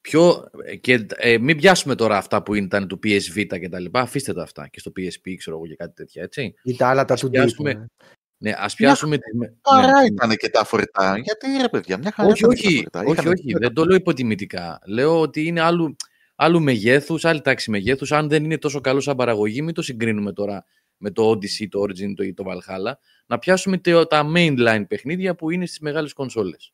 [0.00, 4.00] Πιο, ε, και ε, μην πιάσουμε τώρα αυτά που ήταν του PSV και τα λοιπά.
[4.00, 6.54] Αφήστε τα αυτά και στο PSP, ξέρω εγώ και κάτι τέτοια, έτσι.
[6.62, 8.04] ή τα άλλα τα Ας του πιάσουμε- Deep,
[8.38, 9.18] Ναι, ας πιάσουμε...
[9.18, 10.06] τη- ναι, Άρα ναι.
[10.06, 11.18] ήταν και τα φορητά.
[11.18, 13.00] Γιατί ρε παιδιά, μια χαρά Όχι, ήταν και τα όχι, φορητά.
[13.00, 14.78] όχι, Είχανε- όχι, δεν το λέω υποτιμητικά.
[14.86, 15.96] Λέω ότι είναι άλλου,
[16.34, 18.12] άλλου μεγέθους, άλλη τάξη μεγέθους.
[18.12, 20.64] Αν δεν είναι τόσο καλό σαν παραγωγή, μην το συγκρίνουμε τώρα
[20.96, 22.92] με το Odyssey, το Origin το, ή το Valhalla.
[23.26, 26.72] Να πιάσουμε τε- τα mainline παιχνίδια που είναι στις μεγάλες κονσόλες.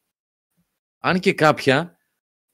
[0.99, 1.97] Αν και κάποια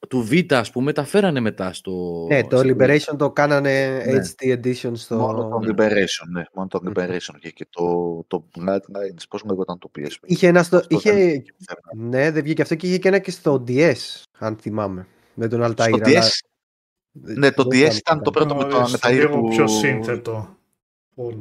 [0.09, 2.25] του Vita, ας πούμε, τα φέρανε μετά στο...
[2.29, 4.21] Ναι, το στην- Liberation το κάνανε Ναι.
[4.39, 5.17] HD edition στο...
[5.17, 6.43] Μόνο το Liberation, ναι.
[6.53, 7.85] Μόνο το Liberation είχε και το,
[8.27, 10.09] το Bloodlines, πώς λέγονταν το PSP.
[10.25, 10.77] Είχε ένα στο...
[10.77, 11.37] Αυτό ήταν Είχε...
[11.39, 12.09] και θέμα.
[12.09, 13.95] Ναι, δεν βγήκε αυτό και είχε και ένα και στο DS,
[14.39, 15.07] αν θυμάμαι.
[15.35, 15.73] Με τον Altair.
[15.75, 16.29] Στο αλλά- DS,
[17.13, 19.41] ναι, το δεν DS θυμάμαι ήταν το τι πρώτο με το Ορίστε, με τα λίγο
[19.41, 19.49] που...
[19.49, 20.57] πιο σύνθετο.
[21.15, 21.39] Poll.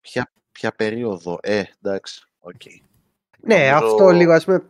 [0.00, 2.54] Ποια, ποια περίοδο, ε, εντάξει, οκ.
[3.40, 4.62] Ναι, Νομίζω- αυτό λίγο ας πούμε...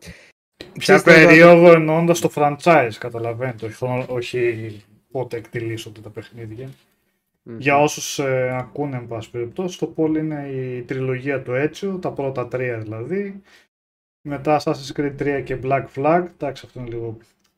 [0.58, 3.66] Ποια Ξέρεις το- περίοδο εννοώντας το franchise, καταλαβαίνετε.
[3.66, 6.68] Όχι, χρόνο- όχι πότε εκτυλίσσονται τα παιχνίδια.
[7.42, 7.56] Μμμ.
[7.58, 12.10] Για όσους ε, ακούνε, εν πάση περιπτώσει, το poll είναι η τριλογία του Ezio, τα
[12.12, 13.42] πρώτα τρία δηλαδή.
[14.20, 16.22] Μετά Assassin's Creed 3 και Black Flag.
[16.34, 17.16] Εντάξει, αυτό είναι λίγο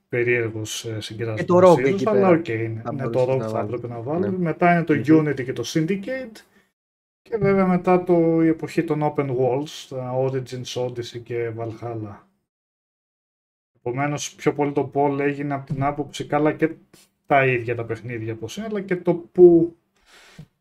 [0.09, 1.41] περίεργος ε, συγκερασμός.
[1.41, 2.39] Και το Rogue ίσως, εκεί Αλλά πέρα.
[2.39, 2.81] οκ, είναι.
[2.85, 3.73] Θα Ναι, το μπορούσες Rogue να θα βάλεις.
[3.73, 4.29] έπρεπε να βάλουμε.
[4.29, 4.37] Ναι.
[4.39, 5.03] Μετά είναι το Μμμ.
[5.29, 6.37] Unity και το Syndicate.
[7.23, 12.17] Και βέβαια μετά το, η εποχή των Open Worlds, τα Origins, Odyssey και Valhalla.
[13.83, 16.69] Επομένως, πιο πολύ το poll έγινε από την άποψη καλά και
[17.27, 19.77] τα ίδια τα παιχνίδια πως είναι, αλλά και το που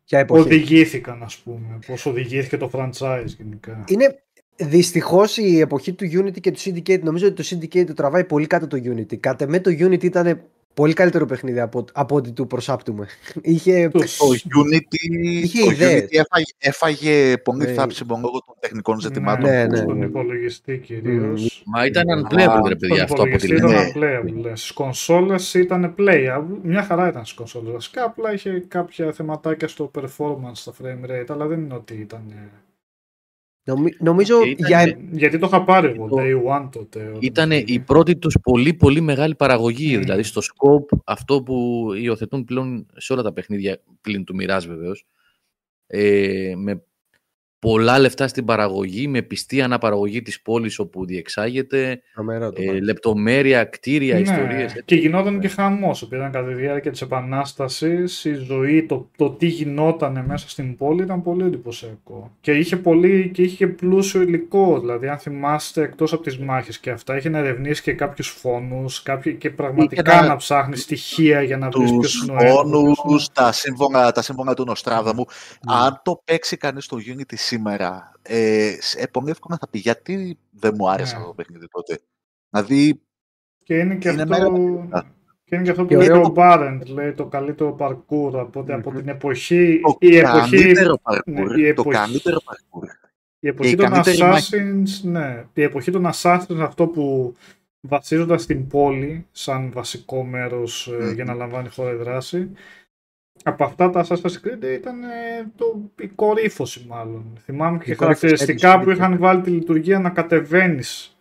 [0.04, 0.40] Ποια εποχή.
[0.42, 1.78] οδηγήθηκαν, ας πούμε.
[1.86, 3.84] Πώς οδηγήθηκε το franchise γενικά.
[3.88, 4.22] Είναι
[4.56, 7.00] δυστυχώς η εποχή του Unity και του Syndicate.
[7.02, 9.16] Νομίζω ότι το Syndicate το τραβάει πολύ κάτω το Unity.
[9.16, 10.42] Κάτε με το Unity ήταν
[10.80, 13.06] πολύ καλύτερο παιχνίδι από, από ό,τι του προσάπτουμε.
[13.42, 13.88] Είχε.
[13.88, 14.26] Τους- Το
[14.64, 16.02] Unity, Είχε το ιδέες.
[16.02, 17.72] Unity έφαγε, έφαγε πολύ Ναι.
[17.72, 19.50] θάψιμο λόγω των τεχνικών Ναι, ζητημάτων.
[19.50, 19.76] ναι, που- ναι.
[19.76, 21.62] Στον υπολογιστή κυρίως.
[21.66, 23.88] Μα ήταν Α, unplayable, ρε παιδιά, Στον αυτό από τη υπολογιστή λένε.
[23.88, 24.42] ήταν unplayable.
[24.50, 24.56] ναι.
[24.56, 26.58] Στις κονσόλες ήταν playable.
[26.62, 27.72] Μια χαρά ήταν στις κονσόλες.
[27.72, 32.22] Βασικά απλά είχε κάποια θεματάκια στο performance, στα frame rate, αλλά δεν είναι ότι ήταν...
[33.64, 34.96] ε, Νομι- νομίζω Και ήταν- για.
[35.12, 37.00] Γιατί το είχα πάρει εγώ, Το- day one τότε.
[37.06, 37.72] όταν Ήταν βγήκε.
[37.72, 39.94] η πρώτη τους πολύ πολύ μεγάλη παραγωγή.
[39.94, 40.00] Μμμ.
[40.00, 45.04] Δηλαδή στο scope αυτό που υιοθετούν πλέον σε όλα τα παιχνίδια πλην του Mirage βεβαίως.
[45.86, 46.82] Ε, με
[47.60, 52.82] πολλά λεφτά στην παραγωγή, με πιστή αναπαραγωγή της πόλης όπου διεξάγεται, Τρομερό το ε, πράγμα.
[52.84, 54.82] λεπτομέρεια, κτίρια, Ναι, ιστορίες.
[54.84, 59.30] Και γινόταν και χαμός, επειδή ήταν κατά τη διάρκεια της Επανάστασης, η ζωή, το, το
[59.30, 62.36] τι γινόταν μέσα στην πόλη ήταν πολύ εντυπωσιακό.
[62.40, 66.78] Και είχε, πολύ, και είχε και πλούσιο υλικό, δηλαδή αν θυμάστε εκτός από τις μάχες
[66.78, 70.82] και αυτά, είχε να ερευνήσει και κάποιους φόνους κάποιοι, και πραγματικά Είχε να- να ψάχνεις
[70.82, 74.22] στοιχεία για να βρεις ποιος τους είναι ο ένοχος, ποιος είναι- φόνους, τα σύμβολα, τα
[74.22, 75.24] σύμβολα του Νοστράδαμου.
[75.68, 75.74] Ναι.
[75.74, 80.38] Αν το παίξει κανείς στο Unity σήμερα, ε, σ- ε, πολύ εύκολα θα πει γιατί
[80.50, 81.16] δεν μου άρεσε Ναι.
[81.18, 81.98] αυτό το παιχνίδι τότε.
[82.50, 83.00] Δηλαδή,
[83.64, 84.34] Και είναι και Είναι αυτό...
[84.38, 85.14] μέρα παιχνίδια.
[85.44, 88.64] Και είναι και αυτό Και που λέει ωραίο- ο Μπάρεντ, λέει το καλύτερο parkour από,
[88.68, 88.98] από Μμμ.
[88.98, 91.44] την εποχή, το η εποχή, καλύτερο parkour, ναι, η
[91.74, 92.86] το εποχή- καλύτερο parkour.
[93.38, 97.34] η εποχή η των καλύτερη Assassins, ναι, η εποχή των Assassins αυτό που
[97.80, 101.12] βασίζονταν στην πόλη σαν βασικό μέρος ε, Μμμ.
[101.12, 102.50] για να λαμβάνει χώρα η δράση.
[103.42, 107.24] Από αυτά τα Assassin's Creed ήταν ε, το, η κορύφωση μάλλον.
[107.44, 108.96] Θυμάμαι και Η κορύφωση χαρακτηριστικά έτσι, που ναι.
[108.96, 111.18] είχαν βάλει τη λειτουργία να κατεβαίνεις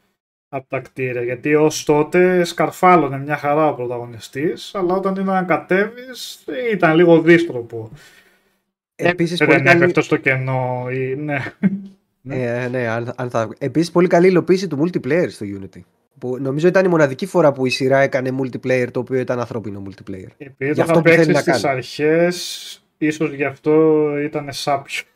[0.50, 1.24] από τα κτίρια.
[1.24, 7.22] Γιατί ως τότε σκαρφάλωνε μια χαρά ο πρωταγωνιστής, αλλά όταν ήταν να κατέβεις ήταν λίγο
[7.22, 7.92] δύστροπο.
[8.96, 9.82] Επίσης, Δεν πολύ καλή...
[9.82, 10.88] έπεφτε στο κενό.
[10.92, 11.54] Ή, ναι.
[12.30, 13.50] Ε, ναι, αν, αν θα...
[13.58, 15.80] Επίσης, πολύ καλή υλοποίηση του multiplayer στο Unity.
[16.20, 19.84] Που νομίζω ήταν η μοναδική φορά που η σειρά έκανε multiplayer το οποίο ήταν ανθρώπινο
[19.88, 20.28] multiplayer.
[20.38, 21.76] Επειδή Γι' το αυτό είχα που θέλει παίξει να στις κάνει.
[21.76, 25.02] αρχές, ίσως γι' αυτό ήταν σάπιο.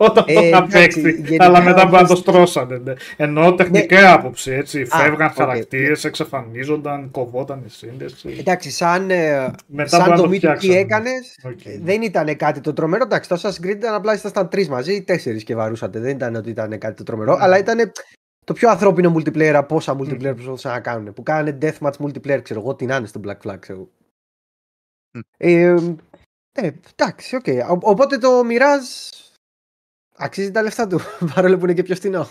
[0.00, 2.80] Όταν το Ε, είχα εντάξει, παίξει, γενικά αλλά μετά όπως- πάντα το στρώσανε.
[2.84, 2.92] ναι.
[3.16, 4.84] Εννοώ τεχνική άποψη, έτσι.
[4.84, 5.32] Φεύγαν οκ.
[5.34, 8.36] χαρακτήρες, εξαφανίζονταν, κοβόταν η σύνδεση.
[8.38, 10.78] Εντάξει, σαν, ε, Μετά σαν μπορεί να το το Mythic τι φτιάξανε.
[10.78, 11.58] έκανες, Οκ.
[11.82, 13.02] δεν ήταν κάτι το τρομερό.
[13.04, 15.98] Εντάξει, το Assassin's Creed ήταν απλά ήσασταν τρεις μαζί ή τέσσερις και βαρούσατε.
[16.00, 17.42] Δεν ήταν ότι ήταν κάτι το τρομερό, Ναι.
[17.42, 17.92] αλλά ήταν
[18.48, 20.34] το πιο ανθρώπινο multiplayer από όσα multiplayer Μμμ.
[20.34, 21.12] προσπαθούσαν να κάνουν.
[21.12, 23.78] Που κάνανε deathmatch multiplayer, ξέρω εγώ, τι να είναι στο Black Flag, ξέρω.
[23.78, 23.90] εγώ.
[25.12, 25.20] Μμ.
[25.36, 25.74] Ε,
[26.52, 27.46] ε, εντάξει, οκ.
[27.46, 29.12] Ο- Οπότε το Mirage
[30.20, 30.98] Αξίζει τα λεφτά του,
[31.34, 32.28] παρόλο που είναι και πιο φθηνό.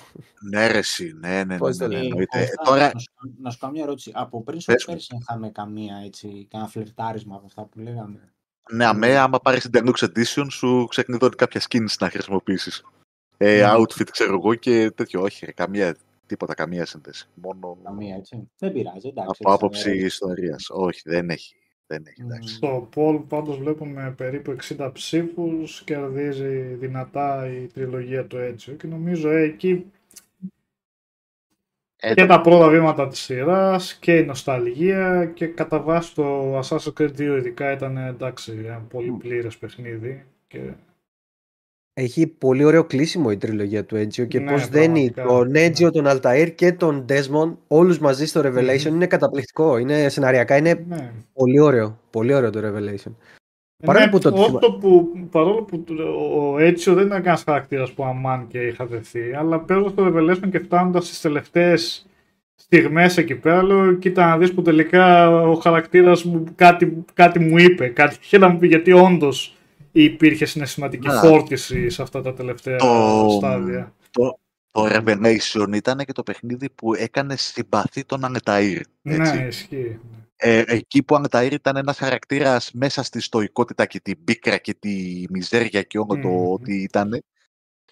[0.49, 2.07] Ναι, ρε, εσύ, ναι, ναι, ναι, Πώς ναι, το ναι, λέει.
[2.07, 2.39] εννοείται.
[2.39, 3.11] Κώστα, Τώρα, να, σου,
[3.41, 4.11] να σου κάνω μια ερώτηση.
[4.15, 4.93] Από πριν στο Πες μου.
[4.93, 8.33] πέρσι είχαμε καμία έτσι, κανένα φλερτάρισμα από αυτά που λέγαμε.
[8.71, 12.83] ναι, αμέ, άμα πάρεις την Deluxe Edition, σου ξεκινούν κάποια skins να χρησιμοποιήσεις.
[13.37, 13.73] Ε, Ναι.
[13.77, 15.21] outfit, ξέρω εγώ, και τέτοιο.
[15.21, 15.95] Όχι, ρε, καμία,
[16.27, 17.27] τίποτα, καμία σύνδεση.
[17.33, 18.49] Μόνο Καμία έτσι.
[18.57, 19.41] Δεν πειράζει, εντάξει.
[19.41, 20.69] από έτσι, άποψη ε, ιστορίας.
[20.69, 21.55] Όχι, δεν έχει.
[21.87, 22.31] Δεν έχει, Μμμ.
[22.31, 22.55] εντάξει.
[22.55, 29.29] Στο poll πάντως βλέπουμε περίπου 60 ψήφους, κερδίζει δυνατά η τριλογία του Έτσιο και νομίζω
[29.29, 29.91] ε, εκεί
[31.99, 36.93] Ε, και τα πρώτα βήματα της σειράς και η νοσταλγία και κατά βάση το Assassin's
[36.97, 40.73] Creed 2 ειδικά ήταν εντάξει ένα πολύ πλήρες παιχνίδι και
[41.99, 45.59] Έχει πολύ ωραίο κλείσιμο η τριλογία του Έτζιο και Ναι, πώς δένει πραγματικά, τον ναι.
[45.59, 48.95] Έτζιο, τον Αλταήρ και τον Desmond όλους μαζί στο Revelation Μμμ.
[48.95, 49.77] είναι καταπληκτικό.
[49.77, 51.11] Είναι σεναριακά, είναι ναι.
[51.33, 51.99] πολύ ωραίο.
[52.09, 53.11] Πολύ ωραίο το Revelation.
[53.85, 55.83] Παρόλο Ναι, που το όσο που, παρόλο που
[56.37, 60.49] ο Έτσιο δεν ήταν κανένας χαρακτήρας που αμάν και είχα δεθεί, αλλά παίζω στο Revelation
[60.51, 62.07] και φτάνοντας στις τελευταίες
[62.55, 67.57] στιγμές εκεί πέρα, λέω: Κοίτα να δεις που τελικά ο χαρακτήρας μου κάτι, κάτι μου
[67.57, 69.56] είπε, κάτι είχε να μου πει, γιατί όντως
[70.03, 71.19] υπήρχε συναισθηματική Να.
[71.19, 73.93] φόρτιση σε αυτά τα τελευταία Το- στάδια.
[74.11, 74.39] Το,
[74.71, 78.81] το Revelation ήταν και το παιχνίδι που έκανε συμπαθή τον Ανεταήρ.
[79.03, 79.37] Έτσι.
[79.37, 79.99] Ναι, ισχύει.
[80.35, 84.73] Ε, εκεί που ο Ανεταήρ ήταν ένας χαρακτήρας μέσα στη στοικότητα και την πίκρα και
[84.73, 86.51] τη μιζέρια και όλο το Μμμ.
[86.51, 87.23] ότι ήταν.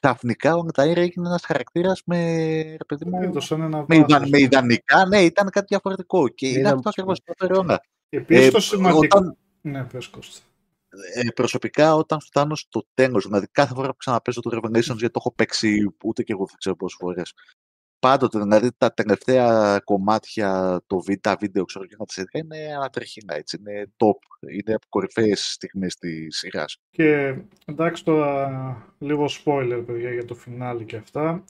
[0.02, 2.18] Ξαφνικά ο Ανεταήρ έγινε ένας χαρακτήρας με,
[2.62, 4.30] ρε παιδί μου, Έδωσαν ένα με, ιδα- βάθος.
[4.30, 6.28] με ιδανικά, ναι, ήταν κάτι διαφορετικό.
[6.28, 7.82] Και είναι Ήταν- αυτό ακριβώς που έφερε όλα.
[8.10, 9.18] Επίσης Ε, το σημαντικό.
[9.18, 10.40] όταν- Ναι, πες Κώστα.
[11.14, 15.20] Ε, προσωπικά όταν φτάνω στο τέλος, δηλαδή κάθε φορά που ξαναπέζω το Revelations, γιατί το
[15.20, 17.34] έχω παίξει ούτε και εγώ δεν ξέρω πόσες φορές,
[18.00, 23.36] πάντοτε, δηλαδή τα τελευταία κομμάτια, το βι- τα βίντεο, ξέρω και τα σχετικά, είναι ανατρεχίνα,
[23.36, 26.78] έτσι, είναι top, είναι από κορυφαίες στιγμές της σειράς.
[26.90, 27.36] Και
[27.66, 31.44] εντάξει τώρα λίγο spoiler παιδιά για το φινάλε και αυτά.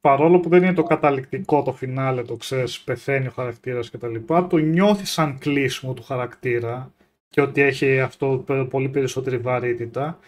[0.00, 4.08] Παρόλο που δεν είναι το καταληκτικό το φινάλε, το ξέρεις, πεθαίνει ο χαρακτήρας και τα
[4.08, 6.92] λοιπά, το νιώθεις σαν κλείσιμο του χαρακτήρα
[7.30, 10.18] και ότι έχει αυτό πε- πολύ περισσότερη βαρύτητα.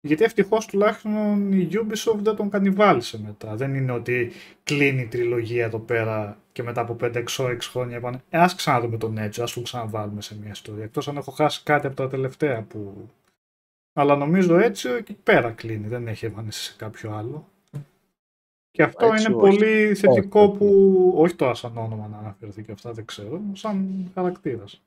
[0.00, 3.54] Γιατί ευτυχώς τουλάχιστον η Ubisoft δεν τον κανιβάλισε μετά.
[3.56, 4.30] Δεν είναι ότι
[4.64, 7.24] κλείνει η τριλογία εδώ πέρα και μετά από 5-6
[7.60, 10.84] χρόνια είπαν ε, ας ξαναδούμε τον έτσι, ας τον ξαναβάλουμε σε μια ιστορία.
[10.84, 13.08] Εκτός αν έχω χάσει κάτι από τα τελευταία που
[13.92, 17.48] αλλά νομίζω έτσι εκεί πέρα κλείνει, δεν έχει εμφανίσει σε κάποιο άλλο.
[18.70, 19.56] Και αυτό Έτσι είναι όχι.
[19.56, 24.10] πολύ θετικό Όχι, που, όχι τώρα σαν όνομα να αναφερθεί και αυτά δεν ξέρω, σαν
[24.14, 24.82] χαρακτήρας.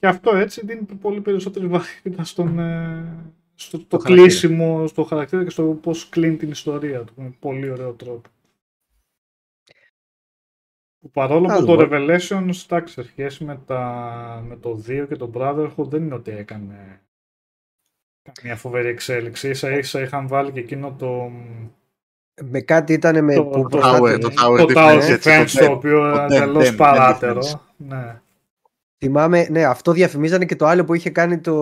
[0.00, 3.04] Και αυτό έτσι δίνει πολύ περισσότερη βαρύτητα στον, ε,
[3.54, 4.26] στο το χαρακτήρα.
[4.26, 7.12] κλείσιμο, στο χαρακτήρα και στο πώς κλείνει την ιστορία του.
[7.16, 8.28] Με πολύ ωραίο τρόπο.
[11.00, 11.88] Που Παρόλο που Άλλο, το μπορεί.
[11.92, 16.30] Revelation, εντάξει, σε σχέση με, τα, με το 2 και το Brotherhood δεν είναι ότι
[16.30, 17.00] έκανε
[18.32, 19.48] καμία φοβερή εξέλιξη.
[19.48, 21.30] Ίσα ίσα είχαν βάλει και εκείνο το,
[22.44, 25.28] Με κάτι ήταν με το, που το, προστάτε- Tower, το το Tower Tower Defense, έτσι,
[25.30, 27.40] Defense, το το οποίο το ήταν Dem- εντελώ Dem- Dem παράτερο.
[27.40, 27.58] Defense.
[27.76, 28.20] Ναι.
[29.04, 31.54] Θυμάμαι, ναι, αυτό διαφημίζανε και το άλλο που είχε κάνει το,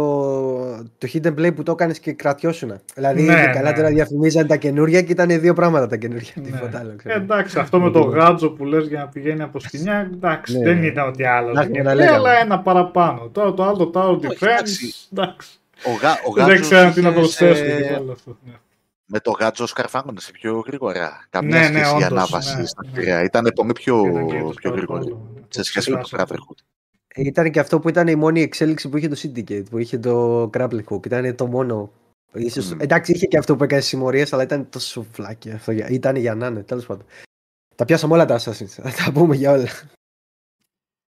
[0.99, 2.73] το Hidden Play που το έκανες και κρατιώσουν.
[2.95, 3.77] Δηλαδή, Ναι, και καλά ναι.
[3.77, 6.33] τώρα διαφημίζανε τα καινούργια και ήταν δύο πράγματα τα καινούργια.
[6.35, 6.43] Ναι.
[6.51, 6.91] Τίποτα άλλο.
[6.91, 7.15] Ε, ξέρω.
[7.15, 10.65] εντάξει, αυτό με το γάτζο που λες για να πηγαίνει από σκηνιά, εντάξει, Ναι.
[10.65, 11.51] δεν ήταν ότι άλλο.
[11.51, 12.17] Εντάξει, δεν να είναι, λέγαμε.
[12.19, 13.29] αλλά ένα παραπάνω.
[13.33, 14.95] Τώρα το άλλο, το Tower Όχι, Defense, εντάξει.
[15.13, 15.49] εντάξει.
[15.87, 18.37] Ο, γα, ο Δεν Γάτζος ξέρω τι να είχες προσθέσω σε- και άλλο αυτό.
[18.47, 18.53] Ναι.
[19.05, 21.27] Με το Γάτζο σκαρφάγωνε πιο γρήγορα.
[21.31, 22.91] Καμία Ναι, ναι, σχέση η όντως, ανάβασης ναι, στα ναι.
[22.93, 23.23] κτίρια.
[23.25, 26.39] Ήταν πολύ πιο, Και δεν γίνεται πιο γρήγορη καθόλου, ναι, σε σχέση με το ξεχάσαμε.
[26.41, 26.63] Brotherhood.
[27.19, 29.99] Ε, Ήταν και αυτό που ήταν η μόνη εξέλιξη που είχε το Syndicate, που είχε
[29.99, 31.07] το Grappling Hook.
[31.07, 31.93] Ήταν το μόνο.
[32.35, 32.81] Ίσως, Μμμ.
[32.81, 35.73] Εντάξει, είχε και αυτό που έκανε συμμορίες, αλλά ήταν τόσο φλάκι αυτό.
[35.73, 37.07] για- Ήταν για να είναι, τέλος πάντων.
[37.75, 38.67] Τα πιάσαμε όλα τα Assassins.
[38.67, 39.69] Θα τα πούμε για όλα.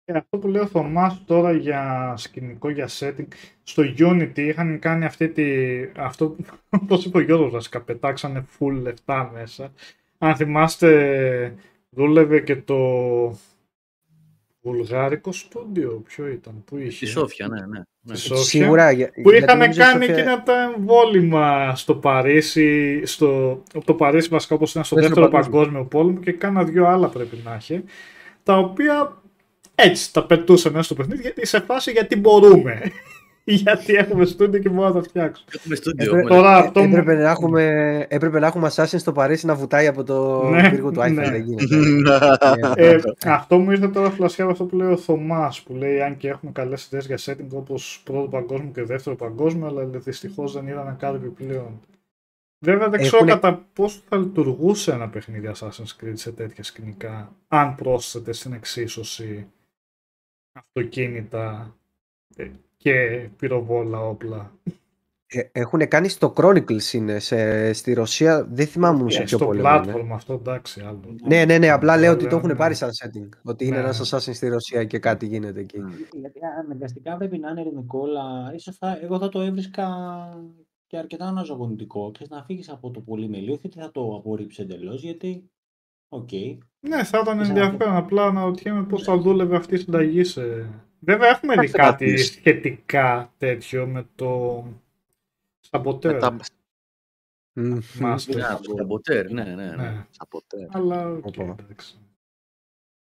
[0.03, 3.27] Και αυτό που λέει ο Θωμάς τώρα για σκηνικό, για setting,
[3.63, 5.45] στο Unity είχαν κάνει αυτή τη,
[5.97, 9.71] αυτό που, όπως είπε ο Γιώργος βασικά, πετάξανε full λεφτά μέσα.
[10.17, 11.55] Αν θυμάστε,
[11.89, 12.77] δούλευε και το
[14.61, 17.65] βουλγάρικο στούντιο, ποιο ήταν, που είχε; Στη Σόφια, ναι, ναι.
[18.01, 18.15] ναι.
[18.15, 18.43] Στη Σόφια.
[18.43, 18.91] Σίγουρα.
[18.91, 23.93] για- Που γιατί είχαν νομίζω η κάνει Σοφία- εκείνα τα εμβόλυμα στο Παρίσι, στο, το
[23.93, 25.59] Παρίσι βασικά όπως ήταν στο Δεύτερο δεύτερο παγκόσμιο.
[25.59, 27.83] παγκόσμιο πόλεμο και κάνα δυο άλλα πρέπει να έχει,
[28.43, 29.21] τα οποία
[29.75, 32.81] έτσι τα πετούσε μέσα στο παιχνίδι γιατί σε φάση γιατί μπορούμε.
[33.43, 35.49] Γιατί έχουμε στούντιο και μπορούμε να τα φτιάξουμε.
[35.55, 36.05] Έχουμε στούντιο.
[36.05, 39.55] Έπρεπε- έχουμε- Τώρα αυτό μου- Έπρεπε να, έχουμε, έπρεπε να έχουμε Assassin στο Παρίσι να
[39.55, 41.11] βουτάει από το Ναι, πύργο του iPhone.
[41.13, 41.29] ναι.
[41.29, 42.37] Δεν γίνεται.
[42.75, 46.17] Ε, αυτό μου ήρθε τώρα φλασιά από αυτό που λέει ο Θωμάς, που λέει αν
[46.17, 50.67] και έχουμε καλές ιδέες για setting όπως πρώτο παγκόσμιο και δεύτερο παγκόσμιο, αλλά δυστυχώς δεν
[50.67, 51.79] είδαμε κάτι επιπλέον.
[52.65, 57.35] Βέβαια δεν ξέρω Έχουνε- κατά πόσο θα λειτουργούσε ένα παιχνίδι Assassin's Creed σε τέτοια σκηνικά,
[57.47, 59.47] αν πρόσθετε στην εξίσωση
[60.53, 61.75] αυτοκίνητα
[62.35, 62.47] ε,
[62.81, 64.51] και πυροβόλα όπλα.
[65.33, 68.45] Ε, έχουν κάνει στο Chronicles είναι σε, στη Ρωσία.
[68.51, 69.93] Δεν θυμάμαι σε ποιο στο πόλεμο είναι.
[69.95, 70.99] platform αυτό, εντάξει, άλλο.
[71.27, 71.69] Ναι, ναι, ναι.
[71.69, 72.55] Απλά λέω ότι Λέω, το έχουν ναι.
[72.55, 73.29] πάρει σαν setting.
[73.43, 73.81] Ότι είναι Ναι.
[73.81, 75.77] ένας Assassin στη Ρωσία και κάτι γίνεται εκεί.
[76.13, 79.87] Γιατί αναγκαστικά πρέπει να είναι ειρηνικό, αλλά ίσως θα, εγώ θα το έβρισκα
[80.87, 82.11] και αρκετά αναζωογονητικό.
[82.11, 85.49] Και να φύγεις από το πολύ melee, όχι ότι θα το απορρίψει εντελώς, γιατί.
[86.09, 86.29] Οκ.
[86.79, 87.95] Ναι, θα ήταν Σαν- ενδιαφέρον.
[87.95, 90.69] Απλά αναρωτιέμαι πώς θα δούλευε αυτή η συνταγή σε.
[91.03, 92.25] Βέβαια, έχουμε δει Εντάξει, να κάτι δεις.
[92.25, 94.63] σχετικά τέτοιο με το.
[95.59, 96.13] Saboteur.
[96.13, 96.37] Μετά
[97.53, 97.79] Μμμ.
[97.99, 98.35] Master.
[98.35, 99.75] Ναι, το Saboteur, ναι, ναι, ναι.
[99.75, 100.67] Ναι, από ποτέ.
[100.71, 101.55] αλλά οκ, Οπα.
[101.59, 101.95] εντάξει.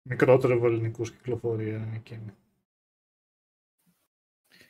[0.08, 2.34] Μικρότερο βεληνεκούς κυκλοφορία είναι εκείνη.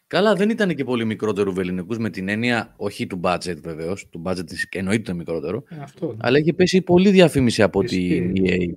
[0.07, 4.23] Καλά, δεν ήταν και πολύ μικρότερο βεληνεκούς με την έννοια, όχι του budget βεβαίως, του
[4.25, 6.07] budget της εννοείται το μικρότερο, Ε, αυτό.
[6.13, 6.17] ναι.
[6.21, 8.31] αλλά είχε πέσει πολύ διαφήμιση από Ισχύει.
[8.33, 8.73] την EA.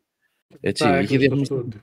[0.60, 1.82] Έτσι, Τα είχε έκλεισε το διαφήμιση.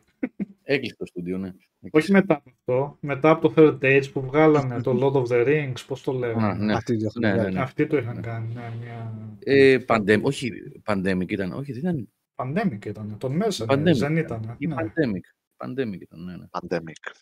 [0.65, 0.75] Στούντιο.
[0.77, 1.53] Έκλεισε το στούντιο, ναι.
[1.91, 5.47] Όχι μετά από αυτό, μετά από το Third Age που βγάλανε το Lord of the
[5.47, 6.65] Rings, πώς το Α, λέγανε.
[6.65, 6.75] ναι.
[6.75, 7.55] Αυτή το Ναι, έχουν ναι, κάνει.
[7.55, 7.61] ναι.
[7.61, 9.15] Αυτοί το είχαν κάνει, ναι, μια...
[9.39, 10.51] Ε, pandemic, όχι,
[10.87, 12.09] pandemic ήταν, όχι, δεν ήταν.
[12.35, 14.17] Pandemic ήταν, τον μέσα, Pandemic δεν ήταν.
[14.17, 14.55] ήταν.
[14.59, 14.75] Η Ναι.
[14.79, 15.25] pandemic.
[15.67, 16.45] Pandemic ήταν, ναι, ναι.
[16.51, 17.12] Pandemic.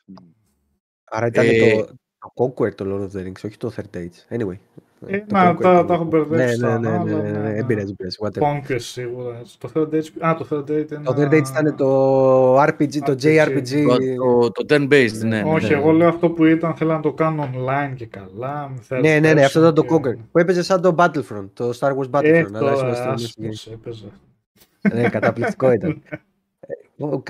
[1.05, 1.87] Άρα ήταν Ε, το,
[2.19, 4.37] το Conquer το Lord of the Rings, όχι το Third Age.
[4.39, 4.57] Anyway.
[5.07, 5.87] Ε, το μα Conquer τα- ήταν.
[5.87, 7.53] τα έχω μπερδέψει Ναι, ναι, τα ναι, άλλα, ναι, ναι, ναι, ναι, ναι.
[7.55, 8.43] δεν πειράζει, δεν πειράζει, whatever.
[8.43, 9.39] Conquest σίγουρα.
[9.41, 9.59] έτσι.
[9.59, 13.13] Το Third Age, α, το Third Age είναι Το Third Age ήταν το RPG, το
[13.13, 13.23] RPG.
[13.23, 13.85] JRPG.
[14.17, 15.43] Το, το, το turn-based, ναι.
[15.43, 15.79] ναι, Όχι, ναι.
[15.79, 18.69] εγώ λέω αυτό που ήταν, θέλω να το κάνω online και καλά.
[18.75, 20.17] με third Ναι, ναι, ναι, αυτό person ήταν το και- Conquer.
[20.33, 22.45] Που έπαιζε σαν το Battlefront, το Star Wars Ε, Battlefront.
[22.49, 23.73] αλλά τώρα, έσπασε στο άσπρος Messenger.
[23.73, 24.07] έπαιζε.
[24.95, 26.03] Ναι, καταπληκτικό ήταν.
[26.99, 27.23] Ε, ω,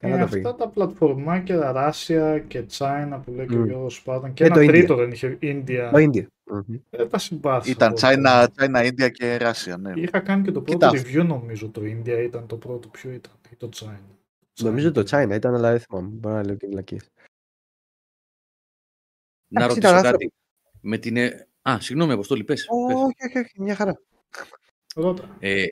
[0.00, 0.14] Καλά.
[0.14, 0.48] Ε, Καλά το πήγε.
[0.48, 3.64] αυτά τα πλατφορμάκια, Ράσια και China που λέει και ο Μμ.
[3.66, 4.66] Γιώργος Σπάρταν και Και ένα το India.
[4.66, 5.88] τρίτο δεν είχε, India.
[5.92, 6.26] Το India.
[6.44, 6.74] Μμμ.
[6.90, 7.70] Ε, τα συμπάθησα.
[7.72, 8.22] Ήταν εγώ.
[8.24, 9.92] China, China, India και Ράσια, ναι.
[9.96, 11.08] Είχα κάνει και το πρώτο Κοίτα.
[11.08, 12.88] review νομίζω το India ήταν το πρώτο.
[12.88, 14.00] Ποιο ήταν, ή το China.
[14.62, 16.08] Νομίζω το China ήταν, αλλά δεν θυμάμαι.
[16.12, 17.10] Μπορώ να λέω και βλακίες.
[19.48, 20.32] Να Εντάξει, ρωτήσω ήταν κάτι.
[20.80, 21.16] Με την...
[21.16, 22.66] ε, Α, συγγνώμη, Αποστόλη, πες.
[22.86, 22.96] πες.
[22.96, 24.00] Όχι, όχι, όχι, μια χαρά.
[24.94, 25.36] Ρώτα.
[25.38, 25.64] Ε,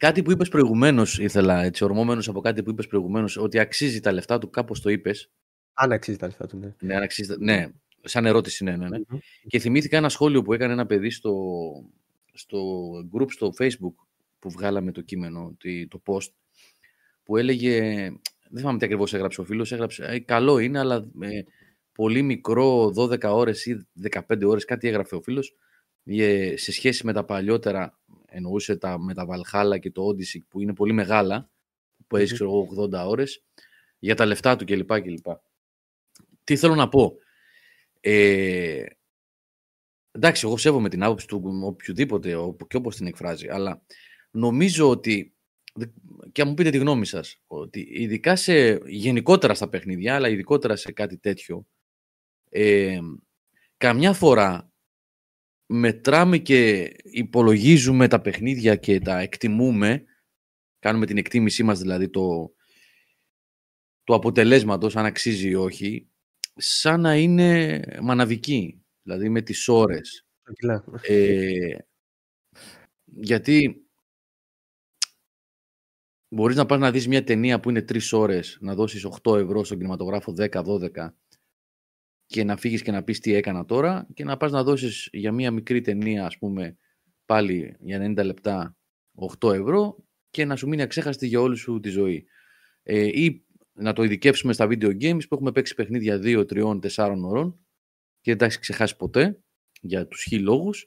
[0.00, 4.12] κάτι που είπες προηγουμένως ήθελα, έτσι, ορμόμενος από κάτι που είπες προηγουμένως, ότι αξίζει τα
[4.12, 5.30] λεφτά του, κάπως το είπες.
[5.72, 6.74] Αν αξίζει τα λεφτά του, ναι.
[6.80, 7.66] Ναι, αν αξίζει, τα- ναι,
[8.02, 8.98] σαν ερώτηση, ναι, ναι, ναι.
[9.08, 9.18] Μμμ.
[9.46, 11.34] Και θυμήθηκα ένα σχόλιο που έκανε ένα παιδί στο,
[12.32, 12.58] στο
[13.12, 13.94] group στο facebook
[14.38, 16.28] που βγάλαμε το κείμενο, τη- το post,
[17.24, 17.80] που έλεγε,
[18.48, 21.40] δεν θυμάμαι τι ακριβώς έγραψε ο φίλος, έγραψε, «Ε, καλό είναι, αλλά ε,
[21.92, 25.54] πολύ μικρό, 12 ώρες ή 15 ώρες, κάτι έγραφε ο φίλος,
[26.04, 27.98] ε, σε σχέση με τα παλιότερα,
[28.30, 31.50] εννοούσε τα, με τα Valhalla και το Odyssey, που είναι πολύ μεγάλα,
[32.06, 32.34] που έχεις Μμμ.
[32.34, 33.44] ξέρω εγώ 80 ώρες,
[33.98, 35.00] για τα λεφτά του κλπ.
[35.00, 35.26] κλπ.
[36.44, 37.14] Τι θέλω να πω.
[38.00, 38.84] Ε,
[40.10, 43.82] εντάξει, εγώ σέβομαι την άποψη του οποιοδήποτε οπ- και όπως την εκφράζει, αλλά
[44.30, 45.34] νομίζω ότι,
[45.74, 45.86] δε-
[46.32, 50.76] και αν μου πείτε τη γνώμη σας, ότι ειδικά σε, γενικότερα στα παιχνίδια, αλλά ειδικότερα
[50.76, 51.66] σε κάτι τέτοιο,
[52.50, 52.98] ε,
[53.76, 54.69] καμιά φορά
[55.72, 60.04] μετράμε και υπολογίζουμε τα παιχνίδια και τα εκτιμούμε,
[60.78, 62.52] κάνουμε την εκτίμησή μας δηλαδή το,
[64.04, 66.08] του αποτελέσματος, αν αξίζει ή όχι,
[66.54, 70.26] σαν να είναι μαναβική, δηλαδή με τις ώρες.
[70.42, 70.84] Το κιλά.
[71.02, 71.76] Ε,
[73.04, 73.86] γιατί
[76.28, 79.64] μπορείς να πας να δεις μια ταινία που είναι τρεις ώρες, να δώσεις 8 ευρώ
[79.64, 81.14] στον κινηματογράφο 10-12
[82.30, 85.32] και να φύγεις και να πεις τι έκανα τώρα και να πας να δώσεις για
[85.32, 86.76] μια μικρή ταινία, ας πούμε,
[87.24, 88.76] πάλι για 90 λεπτά
[89.40, 92.26] 8 ευρώ και να σου μείνει αξέχαστη για όλη σου τη ζωή.
[92.82, 97.14] Ε, ή να το ειδικεύσουμε στα video games που έχουμε παίξει παιχνίδια 2, 3, 4
[97.22, 97.58] ώρων
[98.20, 99.42] και δεν τα έχεις ξεχάσει ποτέ
[99.80, 100.86] για τους χι λόγους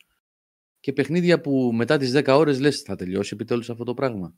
[0.79, 4.35] και παιχνίδια που μετά τις 10 ώρες λες θα τελειώσει επιτέλους αυτό το πράγμα.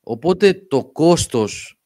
[0.00, 1.77] Οπότε το κόστος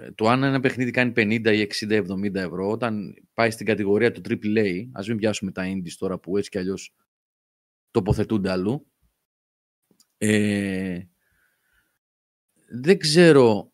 [0.00, 4.20] ε, του αν ένα παιχνίδι κάνει 50 ή 60-70 ευρώ όταν πάει στην κατηγορία του
[4.28, 6.94] AAA, ας μην πιάσουμε τα indies τώρα που έτσι κι αλλιώς
[7.90, 8.86] τοποθετούνται αλλού,
[10.18, 11.02] ε,
[12.70, 13.72] δεν ξέρω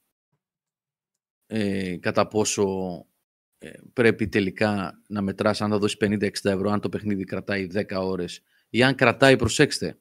[1.47, 2.64] ε, κατά πόσο
[3.59, 7.85] ε, πρέπει τελικά να μετράς αν θα δώσεις 50-60 ευρώ αν το παιχνίδι κρατάει 10
[7.91, 9.99] ώρες ή αν κρατάει, προσέξτε,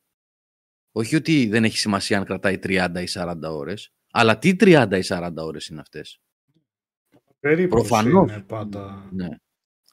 [0.92, 5.02] όχι ότι δεν έχει σημασία αν κρατάει 30 ή 40 ώρες, αλλά τι 30 ή
[5.08, 6.22] 40 ώρες είναι αυτές;
[7.40, 8.32] Περίπου Προφανώς.
[8.32, 9.08] είναι πάντα.
[9.12, 9.28] Ναι.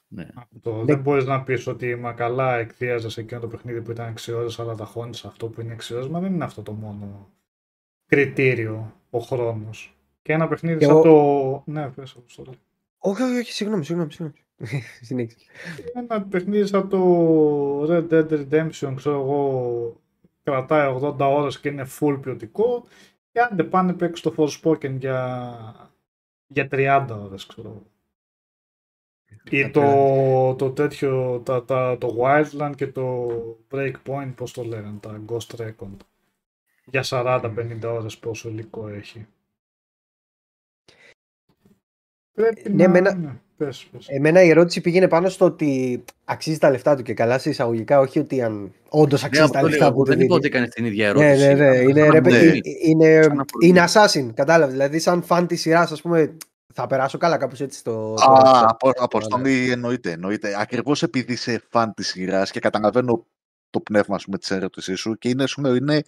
[0.07, 0.27] ναι.
[0.61, 0.83] Το, Ναι.
[0.83, 4.33] Δεν μπορείς να πεις ότι μα καλά εκθίαζες σε εκείνο το παιχνίδι που ήταν 6
[4.33, 6.07] ώρε, αλλά τα χώνεις αυτό που είναι 6 ώρε.
[6.09, 7.29] Μα δεν είναι αυτό το μόνο
[8.05, 9.95] κριτήριο ο χρόνος.
[10.21, 11.71] Και ένα παιχνίδι Και σαν εγώ- το.
[11.71, 12.59] Ναι, πες Αποστόλη.
[12.97, 14.11] Όχι, όχι, όχι, συγγνώμη, συγγνώμη.
[14.11, 14.43] συγγνώμη.
[15.01, 15.37] Συνέχισε.
[15.93, 19.95] Ένα παιχνίδι σαν το Red Dead Redemption, ξέρω εγώ,
[20.43, 22.85] κρατάει 80 ώρες και είναι full ποιοτικό.
[23.31, 25.91] Και αν δεν πάνε παίξει το Forspoken για,
[26.47, 27.89] για 30 ώρες, ξέρω εγώ.
[29.49, 33.27] Ή το, το τέτοιο, τα, τα, το Wildland και το
[33.71, 35.95] Breakpoint, πώς το λένε, τα Ghost Recon.
[36.85, 39.27] Για 40-50 ώρες πόσο υλικό έχει.
[42.31, 42.83] Πρέπει ναι, να...
[42.83, 44.05] εμένα- ναι, πες, πες.
[44.07, 47.99] Εμένα η ερώτηση πήγαινε πάνω στο ότι αξίζει τα λεφτά του και καλά σε εισαγωγικά,
[47.99, 50.23] όχι ότι αν όντως Ναι, αξίζει αυτό τα λέω, λεφτά εγώ που του δεν είπα
[50.25, 50.37] δίνει.
[50.37, 51.47] ότι έκανε την ίδια Ναι, ερώτηση.
[51.47, 51.77] ναι, ναι.
[51.77, 52.61] Είναι, Σαν ρε, παιδί, αφορμή.
[52.83, 53.67] είναι, Σαν αφορμή.
[53.67, 54.73] είναι assassin, κατάλαβες.
[54.73, 56.37] Δηλαδή, σαν φαν της σειράς, ας πούμε,
[56.73, 58.13] θα περάσω καλά κάπως έτσι στο.
[58.17, 58.69] το Α, ρόστερ.
[58.69, 60.11] απο, Αποστολή εννοείται.
[60.11, 60.55] εννοείται.
[60.59, 63.25] Ακριβώς επειδή είσαι φαν της σειράς και καταλαβαίνω
[63.69, 66.01] το πνεύμα σου με της ερώτησής σου και είναι, σου λέω, είναι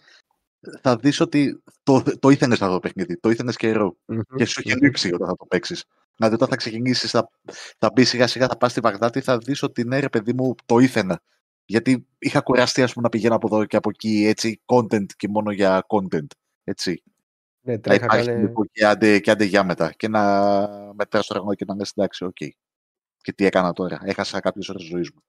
[0.82, 4.62] θα δεις ότι το, το ήθελες αυτό το παιχνίδι, το ήθελες καιρό Μμμ, και σου
[4.64, 4.82] είχε μμμ.
[4.84, 5.84] λείψει όταν θα το παίξεις.
[6.16, 7.30] Δηλαδή, όταν θα ξεκινήσεις, θα,
[7.78, 10.56] θα μπεις σιγά σιγά, θα πας στη Βαγδάτη, θα δεις ότι ναι, ρε παιδί μου,
[10.66, 11.22] το ήθελα.
[11.66, 15.28] Γιατί είχα κουραστεί, ας πούμε, να πηγαίνω από εδώ και από εκεί, έτσι, content και
[15.28, 16.26] μόνο για content.
[16.64, 17.04] Έτσι.
[17.66, 18.40] Ναι, Να τρέχα υπάρχει κάνε...
[18.40, 19.92] λίγο και άντε, και άντε για μετά.
[19.98, 20.22] Και να
[20.94, 22.36] μετράς το ραγμό και να λες εντάξει, οκ.
[23.22, 24.00] Και τι έκανα τώρα.
[24.04, 25.22] Έχασα κάποιες ώρες ζωής μου.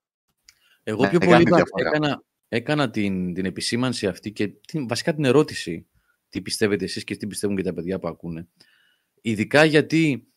[0.83, 1.89] Εγώ Ναι, πιο μεγάλη πολύ είπα- διαφορά.
[1.89, 2.23] έκανα,
[2.55, 5.87] έκανα την, την επισήμανση αυτή και την, βασικά την ερώτηση
[6.29, 8.47] τι πιστεύετε εσείς και τι πιστεύουν και τα παιδιά που ακούνε.
[9.21, 10.27] Ειδικά γιατί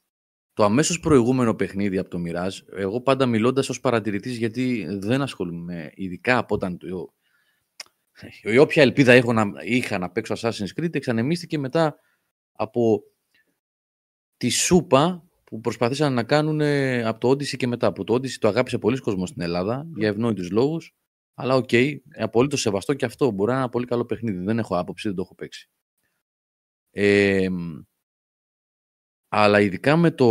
[0.52, 5.90] το αμέσως προηγούμενο παιχνίδι από το Mirage, εγώ πάντα μιλώντας ως παρατηρητής γιατί δεν ασχολούμαι,
[5.94, 7.12] ειδικά από όταν το,
[8.42, 11.96] η όποια ελπίδα έχω να, είχα να παίξω Assassin's Creed εξανεμίστηκε μετά
[12.52, 13.02] από
[14.36, 17.86] τη σούπα που προσπαθήσαν να κάνουν ε, από το Odyssey και μετά.
[17.86, 20.96] Από το Odyssey το αγάπησε πολύς κόσμος στην Ελλάδα για ευνόητους λόγους.
[21.40, 23.30] Αλλά ok, okay, απολύτως σεβαστό και αυτό.
[23.30, 24.44] Μπορεί να είναι ένα πολύ καλό παιχνίδι.
[24.44, 25.70] Δεν έχω άποψη, δεν το έχω παίξει.
[26.90, 27.48] Ε,
[29.28, 30.26] αλλά ειδικά με το,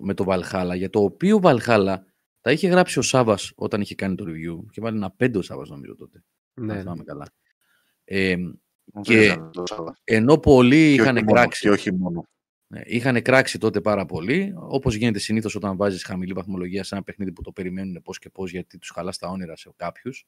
[0.00, 1.96] με το Valhalla, για το οποίο Valhalla
[2.40, 4.64] τα είχε γράψει ο Σάβα όταν είχε κάνει το review.
[4.70, 6.24] Και βάλει ένα πέντε ο Σάβα νομίζω τότε.
[6.54, 7.26] αν Ναι, θυμάμαι καλά.
[8.04, 8.36] Ε,
[9.00, 10.00] Και- Βρίζανε το Σάββας.
[10.04, 11.60] ενώ πολλοί Και είχαν όχι μόνο, κράξει.
[11.60, 12.26] Και όχι μόνο.
[12.66, 17.04] Ναι, είχαν κράξει τότε πάρα πολύ, όπως γίνεται συνήθως όταν βάζεις χαμηλή βαθμολογία σε ένα
[17.04, 20.26] παιχνίδι που το περιμένουν πώς και πώς γιατί τους χαλάς τα όνειρα σε κάποιους.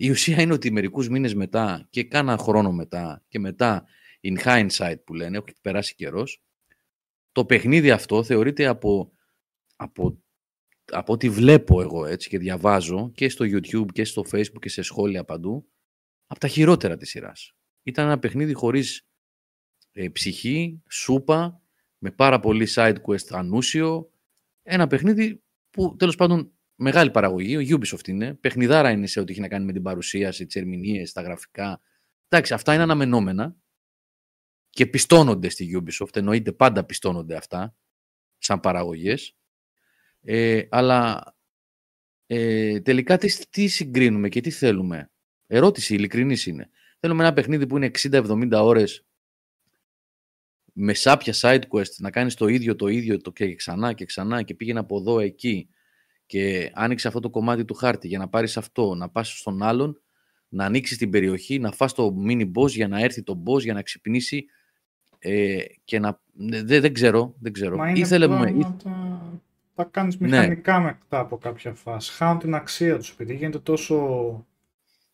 [0.00, 3.86] Η ουσία είναι ότι μερικούς μήνες μετά και κάνα χρόνο μετά και μετά
[4.20, 6.42] in hindsight που λένε, έχει περάσει καιρός,
[7.32, 9.12] το παιχνίδι αυτό θεωρείται από,
[9.76, 10.22] από,
[10.84, 14.82] από ό,τι βλέπω εγώ έτσι και διαβάζω και στο YouTube και στο Facebook και σε
[14.82, 15.68] σχόλια παντού,
[16.26, 17.52] από τα χειρότερα της σειράς.
[17.82, 19.08] Ήταν ένα παιχνίδι χωρίς
[19.92, 21.62] ε, ψυχή, σούπα,
[21.98, 24.12] με πάρα πολύ side quest ανούσιο.
[24.62, 29.40] Ένα παιχνίδι που τέλος πάντων μεγάλη παραγωγή, ο Ubisoft είναι, παιχνιδάρα είναι σε ό,τι έχει
[29.40, 31.80] να κάνει με την παρουσίαση, τις ερμηνείες, τα γραφικά.
[32.28, 33.56] Εντάξει, αυτά είναι αναμενόμενα
[34.70, 37.76] και πιστώνονται στη Ubisoft, εννοείται πάντα πιστώνονται αυτά
[38.38, 39.36] σαν παραγωγές.
[40.20, 41.34] Ε, αλλά
[42.26, 45.10] ε, τελικά τι, τι συγκρίνουμε και τι θέλουμε;
[45.46, 46.70] Ερώτηση ειλικρινής είναι.
[47.00, 49.06] Θέλουμε ένα παιχνίδι που είναι 60-70 ώρες
[50.72, 54.42] με σάπια side quest να κάνεις το ίδιο το ίδιο το και ξανά και ξανά
[54.42, 55.68] και πήγαινε από εδώ εκεί
[56.28, 60.00] και άνοιξε αυτό το κομμάτι του χάρτη για να πάρεις αυτό, να πας στον άλλον,
[60.48, 63.74] να ανοίξεις την περιοχή, να φας το mini boss για να έρθει το boss, για
[63.74, 64.44] να ξυπνήσει
[65.18, 66.20] ε, και να...
[66.32, 67.76] Δεν, δεν ξέρω, δεν ξέρω.
[67.76, 68.82] Μα είναι Ήθελε, μου- πράγματα
[69.74, 70.28] τα κάνεις Ναι.
[70.28, 72.12] μηχανικά μετά από κάποια φάση.
[72.12, 74.46] Χάνουν την αξία τους επειδή γίνεται τόσο,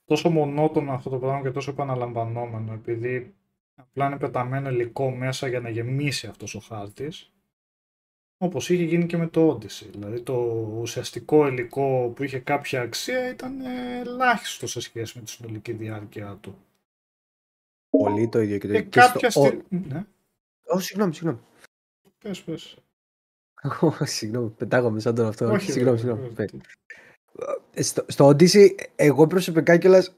[0.05, 3.35] τόσο μονότονο αυτό το πράγμα και τόσο επαναλαμβανόμενο επειδή
[3.75, 7.33] απλά είναι πεταμένο υλικό μέσα για να γεμίσει αυτός ο χάρτης
[8.39, 9.87] όπως είχε γίνει και με το Odyssey.
[9.91, 10.35] Δηλαδή το
[10.81, 16.39] ουσιαστικό υλικό που είχε κάποια αξία ήταν ε, ελάχιστο σε σχέση με τη συνολική διάρκεια
[16.41, 16.59] του.
[17.91, 18.91] Πολύ το ίδιο και το Και ίδιο.
[18.91, 19.63] Και κάποια στο- στιγμή...
[19.89, 20.05] Ναι,
[20.67, 21.39] Ω, συγγνώμη, συγγνώμη.
[22.19, 22.77] πες, πες.
[23.81, 25.51] Ω, Συγγνώμη, πετάγομαι σαν τον αυτό.
[25.51, 26.35] Όχι, Συγγνώμη, βέβαια, συγγνώμη.
[26.35, 26.61] βέβαια.
[27.75, 30.15] Ε, Στο, στο Odyssey, εγώ προσωπικά κιόλας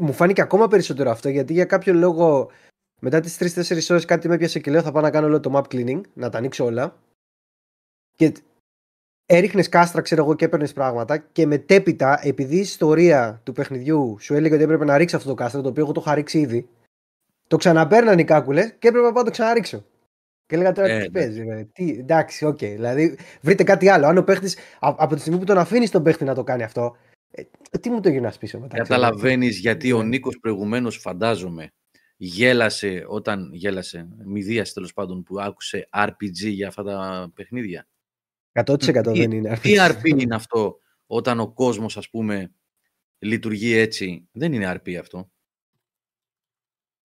[0.00, 2.50] μου φάνηκε ακόμα περισσότερο αυτό γιατί για κάποιο λόγο
[3.04, 5.50] μετά τις 3-4 ώρες κάτι με έπιασε και λέω θα πάω να κάνω όλο το
[5.54, 6.96] map cleaning, να τα ανοίξω όλα.
[8.16, 8.32] Και
[9.26, 11.18] έριχνες κάστρα, ξέρω εγώ, και έπαιρνες πράγματα.
[11.18, 15.34] Και μετέπειτα, επειδή η ιστορία του παιχνιδιού σου έλεγε ότι έπρεπε να ρίξει αυτό το
[15.34, 16.68] κάστρο, το οποίο εγώ το είχα ρίξει ήδη,
[17.46, 19.84] το ξαναπέρναν οι κάκουλες και έπρεπε να πάω να το ξαναρίξω.
[20.46, 21.10] Και έλεγα τώρα Ε, τι ναι.
[21.10, 21.64] παίζεις, ρε.
[21.72, 22.58] Τι, εντάξει, οκ.
[22.58, 24.06] Δηλαδή, βρείτε κάτι άλλο.
[24.06, 26.96] Αν ο παίχτης, από τη στιγμή που τον αφήνεις τον παίχτη να το κάνει αυτό,
[27.30, 27.42] ε,
[27.80, 28.82] τι μου το γυρνάς πίσω μετά.
[28.82, 30.08] ξέρω, Καταλαβαίνεις γιατί ο Ναι.
[30.08, 31.68] Νίκος προηγουμένως φαντάζομαι
[32.24, 37.88] γέλασε όταν γέλασε, μειδίασε τέλος πάντων που άκουσε RPG για αυτά τα παιχνίδια.
[38.52, 38.76] 100%
[39.12, 39.58] Τι- δεν είναι.
[39.62, 42.54] Τι RPG είναι αυτό όταν ο κόσμος ας πούμε
[43.18, 45.30] λειτουργεί έτσι; Δεν είναι RP αυτό.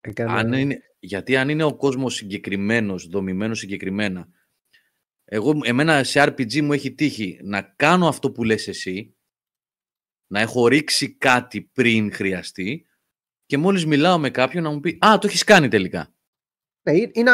[0.01, 4.29] Έκανα- Αν είναι, γιατί αν είναι ο κόσμος συγκεκριμένος, δομημένος συγκεκριμένα,
[5.25, 9.15] εγώ, εμένα σε RPG μου έχει τύχει να κάνω αυτό που λες εσύ,
[10.27, 12.86] να έχω ρίξει κάτι πριν χρειαστεί
[13.47, 16.07] και μόλις μιλάω με κάποιον να μου πει «Α, το έχεις κάνει τελικά».
[16.83, 17.33] Ναι, ή- ή να,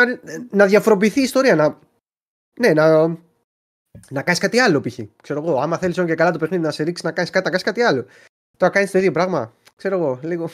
[0.49, 1.55] να διαφοροποιηθεί η ιστορία.
[1.55, 1.79] Να,
[2.59, 3.07] ναι, να,
[4.09, 4.99] να κάνεις κάτι άλλο π.χ.
[5.23, 7.51] Ξέρω εγώ, άμα θέλεις και καλά το παιχνίδι να σε ρίξει να κάνεις κάτι, να
[7.51, 8.05] κάνεις κάτι άλλο.
[8.57, 9.55] Τώρα κάνεις το ίδιο πράγμα.
[9.75, 10.49] Ξέρω εγώ, λίγο.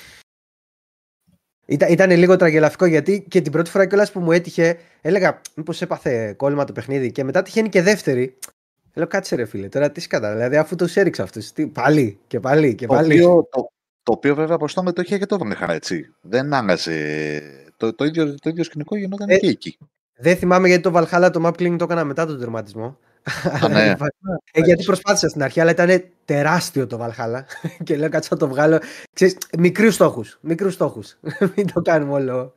[1.66, 5.82] Ήταν, ήταν λίγο τραγελαφικό γιατί και την πρώτη φορά κιόλας που μου έτυχε, έλεγα Μήπως
[5.82, 8.38] έπαθε κόλλημα το παιχνίδι και μετά τυχαίνει και δεύτερη.
[8.94, 10.32] Λέω κάτσε ρε φίλε, τώρα τι σκατά.
[10.32, 11.52] Δηλαδή αφού του έριξα αυτούς.
[11.74, 13.20] Πάλι και πάλι και πάλι.
[13.22, 13.72] Το οποίο, το,
[14.10, 16.14] το οποίο βέβαια προ το το είχε και το είχα έτσι.
[16.22, 17.42] Δεν άλλαζε.
[17.78, 19.78] Το, το, ίδιο, το ίδιο σκηνικό γινόταν ε, και εκεί.
[20.16, 22.98] Δεν θυμάμαι γιατί το Valhalla το map cleaning το έκανα μετά τον τερματισμό.
[23.70, 23.96] ναι.
[24.52, 27.42] ε, γιατί προσπάθησα στην αρχή, αλλά ήταν τεράστιο το Valhalla.
[27.84, 28.80] και λέω κάτσε να το βγάλω.
[29.14, 30.38] Ξέρεις, μικρούς στόχους.
[30.42, 31.18] Μικρούς στόχους.
[31.56, 32.56] Μην το κάνουμε όλο.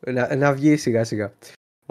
[0.00, 1.32] Να, να βγει σιγά σιγά.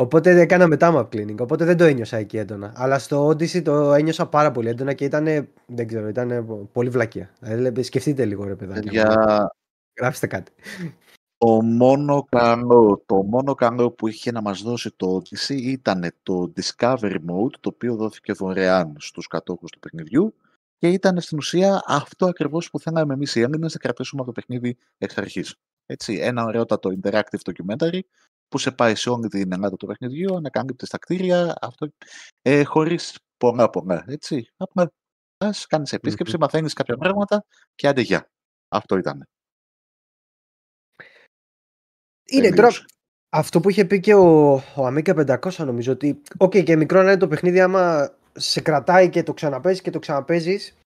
[0.02, 1.38] Οπότε έκανα μετά map cleaning.
[1.40, 2.74] Οπότε δεν το ένιωσα εκεί έντονα.
[2.76, 5.26] Αλλά στο Odyssey το ένιωσα πάρα πολύ έντονα και ήταν.
[5.66, 7.30] Δεν ξέρω, ήταν πολύ βλακεία.
[7.40, 8.90] Δηλαδή, σκεφτείτε λίγο, ρε παιδάκι.
[8.90, 9.56] Για...
[10.00, 10.52] Γράψτε κάτι.
[11.38, 16.54] Το μόνο, καλό, το μόνο καλό που είχε να μας δώσει το Odyssey ήταν το
[16.56, 20.36] Discovery Mode, το οποίο δόθηκε δωρεάν στους κατόχους του παιχνιδιού
[20.78, 24.42] και ήταν στην ουσία αυτό ακριβώς που θέλαμε εμείς οι Έλληνες να κρατήσουμε από το
[24.42, 25.56] παιχνίδι εξ αρχής.
[25.86, 28.00] Έτσι, ένα ωραιότατο interactive documentary
[28.52, 31.88] που σε πάει σε όλη την Ελλάδα του παιχνιδιού, ανακαλύπτει τα κτίρια, αυτό,
[32.42, 34.48] ε, χωρίς πολλά πολλά, έτσι.
[34.58, 34.92] Απλά
[35.38, 37.46] πας, κάνεις επίσκεψη, μαθαίνεις κάποια πράγματα
[37.76, 38.30] και άντε γεια.
[38.68, 39.28] Αυτό ήταν.
[42.30, 42.70] Είναι τώρα,
[43.30, 47.02] αυτό που είχε πει και ο, ο Amiga 500 νομίζω ότι, ok okay, και μικρό
[47.02, 50.78] να είναι το παιχνίδι άμα σε κρατάει και το ξαναπαίζεις και το ξαναπαίζεις,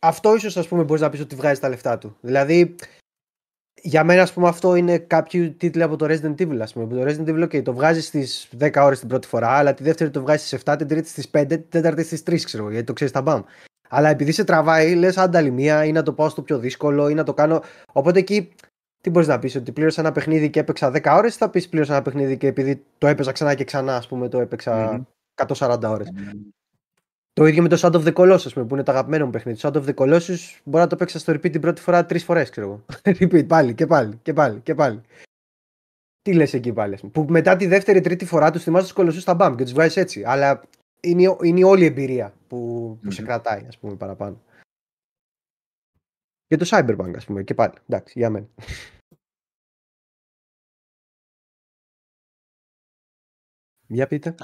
[0.00, 2.16] αυτό ίσως ας πούμε μπορείς να πεις ότι βγάζει τα λεφτά του.
[2.20, 2.74] Δηλαδή,
[3.74, 6.58] για μένα, ας πούμε, αυτό είναι κάποιοι τίτλοι από το Resident Evil.
[6.60, 6.94] Ας πούμε.
[6.94, 10.10] Το Resident Evil, okay, το βγάζεις στις 10 ώρες την πρώτη φορά, αλλά τη δεύτερη
[10.10, 12.92] το βγάζεις στις 7, την τρίτη στις 5, την τέταρτη στις 3, ξέρω γιατί το
[12.92, 13.42] ξέρεις τα μπαμ.
[13.88, 17.14] Αλλά επειδή σε τραβάει, λες άλλη μία ή να το πάω στο πιο δύσκολο ή
[17.14, 17.62] να το κάνω.
[17.92, 18.52] Οπότε εκεί
[19.00, 21.92] τι μπορείς να πεις, Ότι πλήρωσα ένα παιχνίδι και έπαιξα 10 ώρες, θα πεις πλήρωσα
[21.92, 25.04] ένα παιχνίδι και επειδή το έπαιζα ξανά και ξανά, ας πούμε, το έπαιξα
[25.34, 25.54] mm-hmm.
[25.56, 26.08] 140 ώρες.
[27.32, 29.60] Το ίδιο με το Shadow of the Colossus, που είναι το αγαπημένο μου παιχνίδι.
[29.60, 32.24] Το Shadow of the Colossus μπορεί να το παίξει στο repeat την πρώτη φορά τρεις
[32.24, 32.84] φορές, ξέρω εγώ.
[33.18, 35.00] repeat πάλι και πάλι και πάλι και πάλι.
[36.22, 37.12] Τι λες εκεί πάλι, πούμε.
[37.12, 39.96] Που μετά τη δεύτερη τρίτη φορά τους θυμάσαι τους κολοσσού στα μπαμ και τους βγάζεις
[39.96, 40.22] έτσι.
[40.24, 40.62] Αλλά
[41.00, 42.56] είναι, είναι όλη η εμπειρία που,
[43.02, 43.12] που mm-hmm.
[43.14, 44.40] σε κρατάει, ας πούμε, παραπάνω.
[46.46, 47.72] Και το Cyberpunk, ας πούμε, και πάλι.
[47.88, 48.46] Εντάξει, για μένα.
[53.92, 54.34] Για πείτε.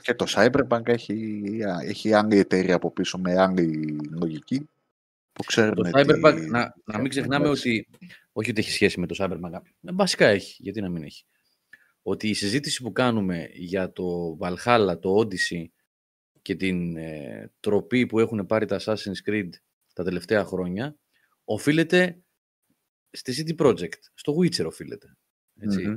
[0.00, 1.42] Και το Cyberpunk έχει,
[1.84, 4.68] έχει άλλη εταιρεία από πίσω με άλλη λογική.
[5.32, 7.88] Που ξέρουμε το Cyberpunk, να, να μην ξεχνάμε ότι.
[8.32, 9.52] Όχι ότι έχει σχέση με το Cyberpunk.
[9.52, 10.62] Ε, βασικά έχει.
[10.62, 11.24] Γιατί να μην έχει.
[12.02, 15.66] Ότι η συζήτηση που κάνουμε για το Valhalla, το Odyssey
[16.42, 19.48] και την ε, τροπή που έχουν πάρει τα Assassin's Creed
[19.92, 20.96] τα τελευταία χρόνια
[21.44, 22.22] οφείλεται
[23.10, 23.98] στη City Project.
[24.14, 25.16] Στο Witcher οφείλεται.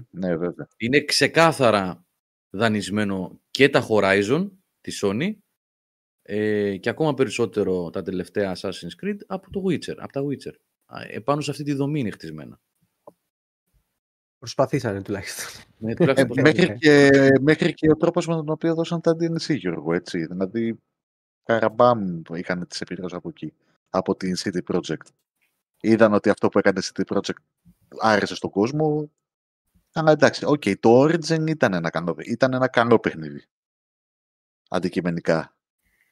[0.09, 0.67] ναι, βέβαια.
[0.77, 2.04] Είναι ξεκάθαρα
[2.55, 4.49] δανεισμένο και τα Horizon
[4.81, 5.35] τη Sony
[6.21, 10.53] ε, και ακόμα περισσότερο τα τελευταία Assassin's Creed από το Witcher, από τα Witcher.
[11.07, 12.59] Επάνω σε αυτή τη δομή είναι χτισμένα.
[14.37, 15.63] Προσπαθήσανε τουλάχιστον.
[15.77, 17.09] Ναι, τουλάχιστον ε, μέχρι, και,
[17.41, 20.25] μέχρι και ο τρόπος με τον οποίο δώσαν τα DLC, Γιώργο, έτσι.
[20.25, 20.79] Δηλαδή,
[21.43, 23.53] καραμπάμ είχαν τις επιδράσεις από εκεί,
[23.89, 25.07] από την CD Projekt.
[25.81, 27.39] Είδαν ότι αυτό που έκανε η CD Projekt
[27.99, 29.11] άρεσε στον κόσμο,
[29.97, 33.43] αλλά εντάξει, ok, okay, το Origins ήταν ένα καλό, ήταν ένα καλό παιχνίδι.
[34.69, 35.55] Αντικειμενικά.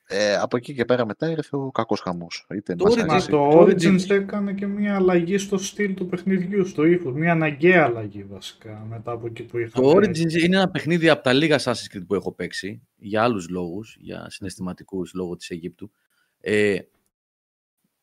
[0.07, 2.45] Ε, από εκεί και πέρα μετά ήρθε ο κακός χαμός.
[2.55, 7.11] Είτε το, Origins, το Origins έκανε και μια αλλαγή στο στυλ του παιχνιδιού, στο ύφο.
[7.11, 9.85] Μια αναγκαία αλλαγή βασικά μετά από εκεί που είχαμε.
[9.85, 13.49] Το Origins είναι ένα παιχνίδι από τα λίγα Assassin's Creed που έχω παίξει για άλλους
[13.49, 15.91] λόγους, για συναισθηματικούς λόγω της Αιγύπτου.
[16.39, 16.79] Ε,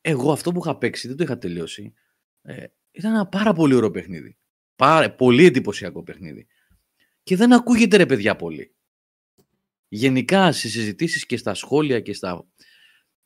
[0.01, 1.93] εγώ αυτό που είχα παίξει, δεν το είχα τελειώσει,
[2.43, 4.40] ε, ήταν ένα πάρα πολύ ωραίο παιχνίδι.
[4.81, 6.47] Πάρα, πολύ εντυπωσιακό παιχνίδι.
[7.23, 8.75] Και δεν ακούγεται ρε παιδιά πολύ.
[9.89, 12.47] Γενικά σε συζητήσεις και στα σχόλια και στα...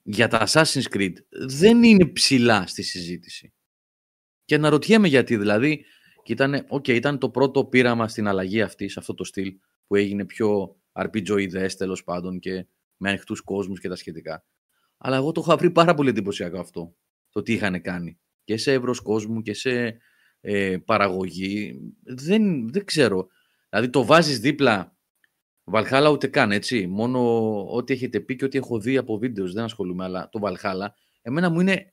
[0.03, 3.55] για τα Assassin's Creed δεν είναι ψηλά στη συζήτηση.
[4.45, 5.85] Και αναρωτιέμαι γιατί δηλαδή
[6.23, 9.55] και ήταν, okay, ήταν το πρώτο πείραμα στην αλλαγή αυτή, σε αυτό το στυλ
[9.87, 12.67] που έγινε πιο RPG τέλος πάντων και
[12.97, 14.45] με ανοιχτούς κόσμους και τα σχετικά.
[14.97, 16.97] Αλλά εγώ το είχα βρει πάρα πολύ εντυπωσιακό αυτό,
[17.31, 18.19] το τι είχαν κάνει.
[18.45, 19.99] Και σε εύρος κόσμου και σε
[20.47, 21.81] ε, παραγωγή.
[22.03, 23.27] Δεν, δεν ξέρω.
[23.69, 24.97] Δηλαδή το βάζεις δίπλα
[25.65, 26.87] Βαλχάλα ούτε καν, έτσι.
[26.87, 27.21] Μόνο
[27.71, 31.51] ό,τι έχετε πει και ό,τι έχω δει από βίντεος δεν ασχολούμαι, αλλά το Βαλχάλα εμένα
[31.51, 31.93] μου είναι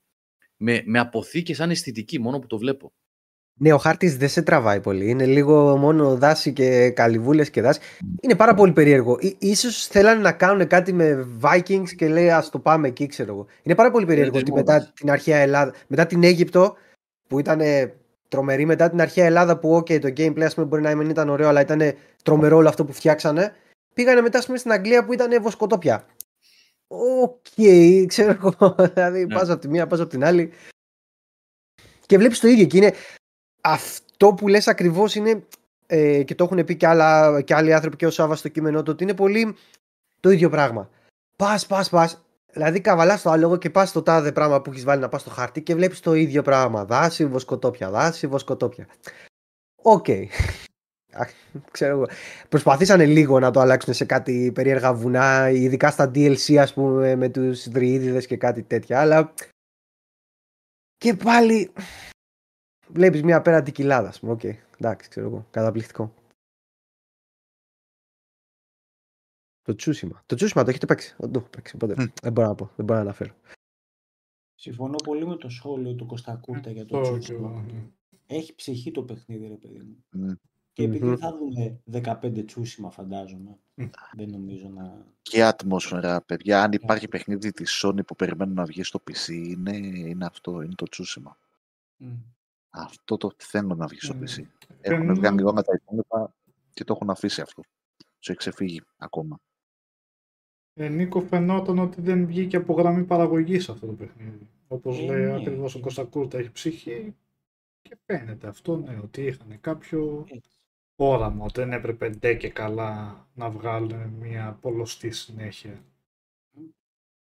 [0.58, 2.94] με, με αποθήκες σαν αισθητική, μόνο που το βλέπω.
[3.54, 5.10] Ναι, ο χάρτης δεν σε τραβάει πολύ.
[5.10, 7.80] Είναι λίγο μόνο δάση και καλυβούλες και δάση.
[8.22, 9.18] Είναι πάρα πολύ περίεργο.
[9.40, 13.46] Ίσως θέλανε να κάνουν κάτι με Vikings και λέει Α το πάμε εκεί, ξέρω εγώ.
[13.64, 16.76] Είναι πάρα πολύ περίεργο ότι μετά την αρχαία Ελλάδα, μετά την Αίγυπτο,
[17.28, 17.62] που ήταν
[18.32, 21.30] τρομερή μετά την αρχαία Ελλάδα που okay, το gameplay ας πούμε, μπορεί να μην ήταν
[21.30, 21.94] ωραίο αλλά ήταν
[22.24, 23.56] τρομερό όλο αυτό που φτιάξανε
[23.94, 26.06] πήγανε μετά πούμε, στην Αγγλία που ήταν βοσκοτόπια.
[26.88, 28.76] Ok, okay, ξέρω εγώ.
[28.94, 29.34] Δηλαδή, ναι.
[29.34, 30.52] πας από τη μία, πας από την άλλη.
[32.06, 32.66] Και βλέπεις το ίδιο.
[32.66, 32.94] Και είναι
[33.62, 35.44] αυτό που λες ακριβώς είναι.
[35.88, 38.84] Ε, και το έχουν πει και, άλλα, και άλλοι άνθρωποι και ο Σάβα στο κείμενό
[38.84, 39.56] του, ότι είναι πολύ
[40.20, 40.90] το ίδιο πράγμα.
[41.36, 42.24] Πας, πας, πας.
[42.54, 45.30] Δηλαδή, καβαλάς το άλογο και πας στο τάδε πράγμα που έχεις βάλει να πας στο
[45.30, 46.86] χάρτη και βλέπεις το ίδιο πράγμα.
[46.86, 48.88] Δάση, βοσκοτόπια, δάση, βοσκοτόπια.
[49.82, 50.06] Ok.
[50.08, 50.26] Okay.
[51.72, 52.06] Ξέρω εγώ.
[52.50, 57.30] Προσπαθήσανε λίγο να το αλλάξουν σε κάτι περίεργα βουνά, ειδικά στα DLC ας πούμε με
[57.30, 59.34] τους δρυίδες και κάτι τέτοια, αλλά
[60.98, 61.72] και πάλι
[62.88, 64.32] βλέπεις μια απέναντι κοιλάδα, ας πούμε.
[64.32, 64.56] Ok, okay.
[64.80, 66.14] εντάξει, ξέρω εγώ, καταπληκτικό.
[69.64, 70.24] Το τσούσιμα.
[70.26, 71.16] Το τσούσιμα το έχετε παίξει.
[71.18, 71.76] Δεν το έχω παίξει.
[71.76, 72.72] Οπότε δεν μπορώ να πω.
[72.76, 73.34] Δεν μπορώ να αναφέρω.
[74.56, 77.66] Συμφωνώ πολύ με το σχόλιο του Κωστακούρτα για το τσούσιμα.
[77.72, 77.84] Ναι.
[78.26, 80.06] Έχει ψυχή το παιχνίδι, ρε παιδί μου.
[80.16, 80.36] Mm.
[80.74, 83.60] Και επειδή θα δούμε 15 τσούσιμα, φαντάζομαι.
[84.16, 85.06] Δεν νομίζω να.
[85.22, 86.64] Και ατμόσφαιρα, παιδιά.
[86.64, 90.76] Αν υπάρχει παιχνίδι της Sony που περιμένουν να βγει στο PC, είναι, είναι αυτό, είναι
[90.76, 91.38] το τσούσιμα.
[92.70, 94.44] Αυτό το θέλω να βγει στο PC.
[94.82, 96.34] Έχουν βγάλει λίγο με τα υπόλοιπα
[96.74, 97.62] και το έχουν αφήσει αυτό.
[98.20, 99.40] Του έχει ξεφύγει ακόμα.
[100.74, 104.48] Ε, Νίκο, φαινόταν ότι δεν βγήκε από γραμμή παραγωγής αυτό το παιχνίδι.
[104.68, 105.36] Όπως ε, λέει ναι.
[105.36, 107.16] ακριβώς ο Κωνστακούρτα, έχει ψυχή
[107.82, 110.26] και φαίνεται αυτό, ναι, ότι είχαν κάποιο
[110.96, 115.84] όραμα, ότι δεν έπρεπε ντε και καλά να βγάλουν μια πολλωστή συνέχεια.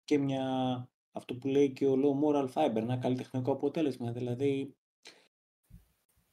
[0.05, 0.44] Και μια,
[1.12, 4.74] αυτό που λέει και ο Low Moral Fiber, ένα καλλιτεχνικό αποτέλεσμα, δηλαδή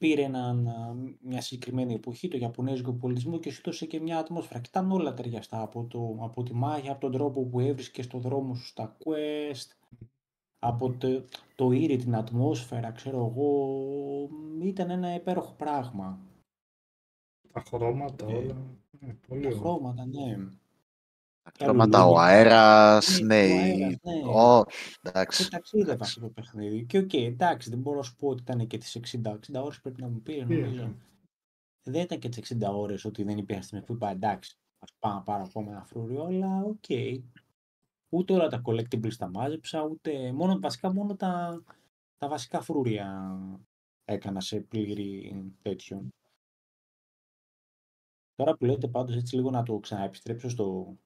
[0.04, 0.68] πήρε έναν,
[1.20, 4.60] μια συγκεκριμένη εποχή, το Ιαπωνέζικο πολιτισμό και σου έδωσε και μια ατμόσφαιρα.
[4.60, 8.18] Και ήταν όλα ταιριαστά από, το, από τη μάχη, από τον τρόπο που έβρισκε στο
[8.18, 9.76] δρόμο σου στα quest,
[10.58, 11.24] από το,
[11.54, 14.28] το ήρι, την ατμόσφαιρα, ξέρω εγώ,
[14.62, 16.18] ήταν ένα υπέροχο πράγμα.
[17.52, 18.56] Τα χρώματα ε, όλα.
[19.00, 20.36] Ε, πολύ τα χρώματα, ναι.
[21.44, 23.46] Τα χρώματα, ο αέρας, ναι.
[23.46, 23.94] ναι.
[25.02, 25.44] εντάξει.
[25.44, 26.84] Και ταξίδευα αυτό το παιχνίδι.
[26.84, 29.62] Και ok, okay, εντάξει, δεν μπορώ να σου πω ότι ήταν και τις 60, 60
[29.62, 30.94] ώρες πρέπει να μου πει, νομίζω.
[31.82, 35.12] Δεν ήταν και τις 60 ώρες ότι δεν υπήρχαν στιγμή που είπα εντάξει, ας πάω
[35.12, 36.84] να πάρω ακόμα ένα φρούριο, αλλά ok.
[36.88, 37.22] Okay.
[38.08, 41.62] Ούτε όλα τα collectibles τα μάζεψα, ούτε μόνο, βασικά μόνο τα,
[42.18, 43.38] τα βασικά φρούρια
[44.04, 46.08] έκανα σε πλήρη τέτοιο.
[48.34, 50.96] Τώρα που λέτε πάντως έτσι λίγο να το ξαναεπιστρέψω στο,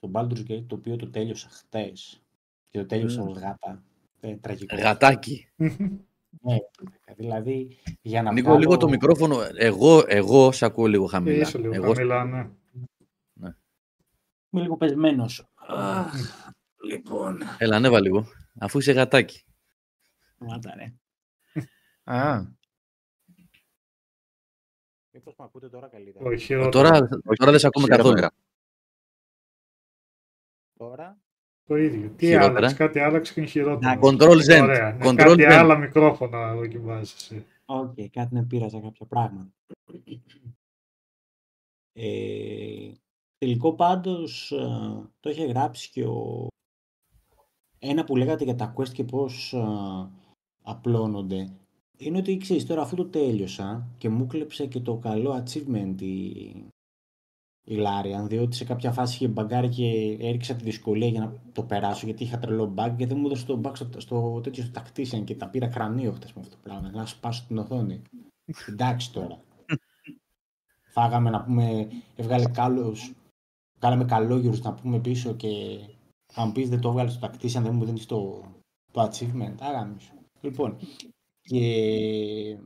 [0.00, 2.22] στο Baldur's Gate, το οποίο το τέλειωσα χτες
[2.70, 3.28] και το τέλειωσα mm.
[3.28, 3.82] ως γάτα.
[4.20, 4.76] Ε, τραγικό.
[4.76, 5.48] Γατάκι.
[6.40, 6.56] ναι,
[7.16, 8.60] δηλαδή για να Νίκο, βγάλω...
[8.60, 9.36] λίγο το μικρόφωνο.
[9.54, 11.46] Εγώ, εγώ σε ακούω λίγο χαμηλά.
[11.46, 11.94] Είσαι λίγο εγώ...
[11.94, 12.50] χαμηλά, ναι.
[13.32, 13.54] ναι.
[14.50, 15.48] Είμαι λίγο πεσμένος.
[16.84, 17.38] λοιπόν.
[17.58, 18.26] Έλα, ανέβα λίγο.
[18.58, 19.44] Αφού είσαι γατάκι.
[20.38, 20.94] Γάτα, ρε.
[22.04, 22.42] Α,
[25.12, 26.68] Μήπως με ακούτε τώρα καλύτερα; Όχι, όχι.
[26.68, 27.08] Τώρα,
[27.38, 28.26] τώρα δεν σε ακούμε καθόλου.
[30.80, 31.18] Τώρα.
[31.64, 32.10] Το ίδιο.
[32.16, 34.00] Τι άλλαξε, κάτι άλλαξε και είναι χειρότερο.
[34.02, 34.62] Control Z.
[34.62, 34.92] Ωραία.
[34.92, 37.46] Ναι, κάτι άλλα μικρόφωνα δοκιμάζεσαι.
[37.64, 39.50] Ok, okay, κάτι να πείραζα κάποια πράγματα.
[41.92, 42.92] Ε,
[43.38, 46.46] τελικό πάντως ε, το είχε γράψει και ο...
[47.78, 50.10] Ένα που λέγατε για τα quest και πώς ε,
[50.62, 51.52] απλώνονται
[51.96, 56.54] είναι ότι ξέρεις τώρα αφού το τέλειωσα και μου κλέψε και το καλό achievement η,
[57.70, 61.62] η Larian, διότι σε κάποια φάση είχε μπαγκάρει και έριξα τη δυσκολία για να το
[61.62, 64.80] περάσω γιατί είχα τρελό bug και δεν μου έδωσε το bug στο, στο τέτοιο στο
[64.80, 68.02] tactician και τα πήρα κρανίο χτες με αυτό το πράγμα, να σπάσω την οθόνη.
[68.68, 69.40] Εντάξει τώρα.
[70.92, 73.14] Φάγαμε να πούμε, έβγαλε κάλος,
[73.78, 75.48] κάναμε καλόγιους να πούμε πίσω και
[76.32, 78.44] θα μου πεις δεν το έβγαλε στο tactician, δεν μου δίνεις το,
[78.92, 79.54] το achievement.
[79.60, 80.12] Άγαμισο.
[80.40, 80.76] Λοιπόν,
[81.40, 82.58] και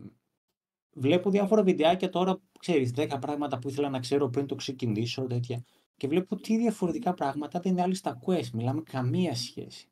[0.94, 5.64] βλέπω διάφορα βιντεάκια τώρα, ξέρεις, 10 πράγματα που ήθελα να ξέρω πριν το ξεκινήσω, τέτοια.
[5.96, 8.50] Και βλέπω τι διαφορετικά πράγματα δεν είναι άλλοι στα quest.
[8.52, 9.88] Μιλάμε καμία σχέση.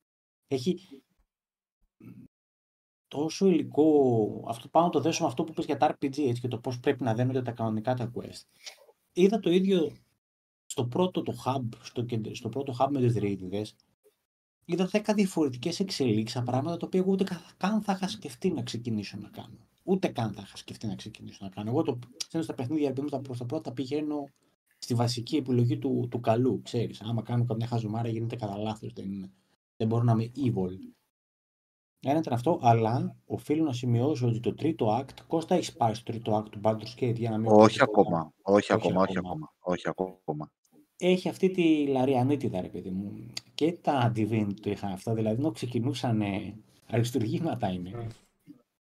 [0.47, 1.03] Έχει
[3.09, 6.49] τόσο υλικό, αυτό πάνω το δέσω με αυτό που είπες για τα RPG έτσι, και
[6.49, 8.43] το πώς πρέπει να δένονται τα κανονικά τα quest.
[9.13, 9.93] Είδα το ίδιο
[10.67, 13.77] στο πρώτο το hub, στο, στο πρώτο hub με τις ρίδιδες,
[14.65, 17.25] είδα 10 διαφορετικές εξελίξεις, πράγματα τα οποία εγώ ούτε
[17.57, 19.67] καν θα είχα σκεφτεί να ξεκινήσω να κάνω.
[19.83, 21.71] Ούτε καν θα είχα σκεφτεί να ξεκινήσω να κάνω.
[21.71, 21.99] Εγώ το
[22.29, 24.25] ξέρω στα παιχνίδια, επειδή τα προ τα πρώτα πηγαίνω
[24.79, 26.63] στη βασική επιλογή του, του καλού.
[26.63, 28.93] Ξέρεις, άμα κάνω καμιά χαζομάρα γίνεται κατά λάθος.
[28.93, 29.33] Δεν,
[29.77, 30.77] δεν μπορώ να είμαι evil.
[32.05, 36.13] Ένα ήταν αυτό, αλλά οφείλω να σημειώσω ότι το τρίτο act, Κώστα έχεις πάει στο
[36.13, 37.51] τρίτο act του Baldur's Gate για να μην...
[37.51, 40.51] Όχι ακόμα, όχι, ακόμα, όχι ακόμα, όχι ακόμα
[41.05, 43.27] έχει αυτή τη λαριανίτιδα, ρε παιδί μου.
[43.55, 46.23] Και τα Divine το είχαν αυτά, δηλαδή ενώ ξεκινούσαν
[46.87, 48.07] αριστουργήματα είναι.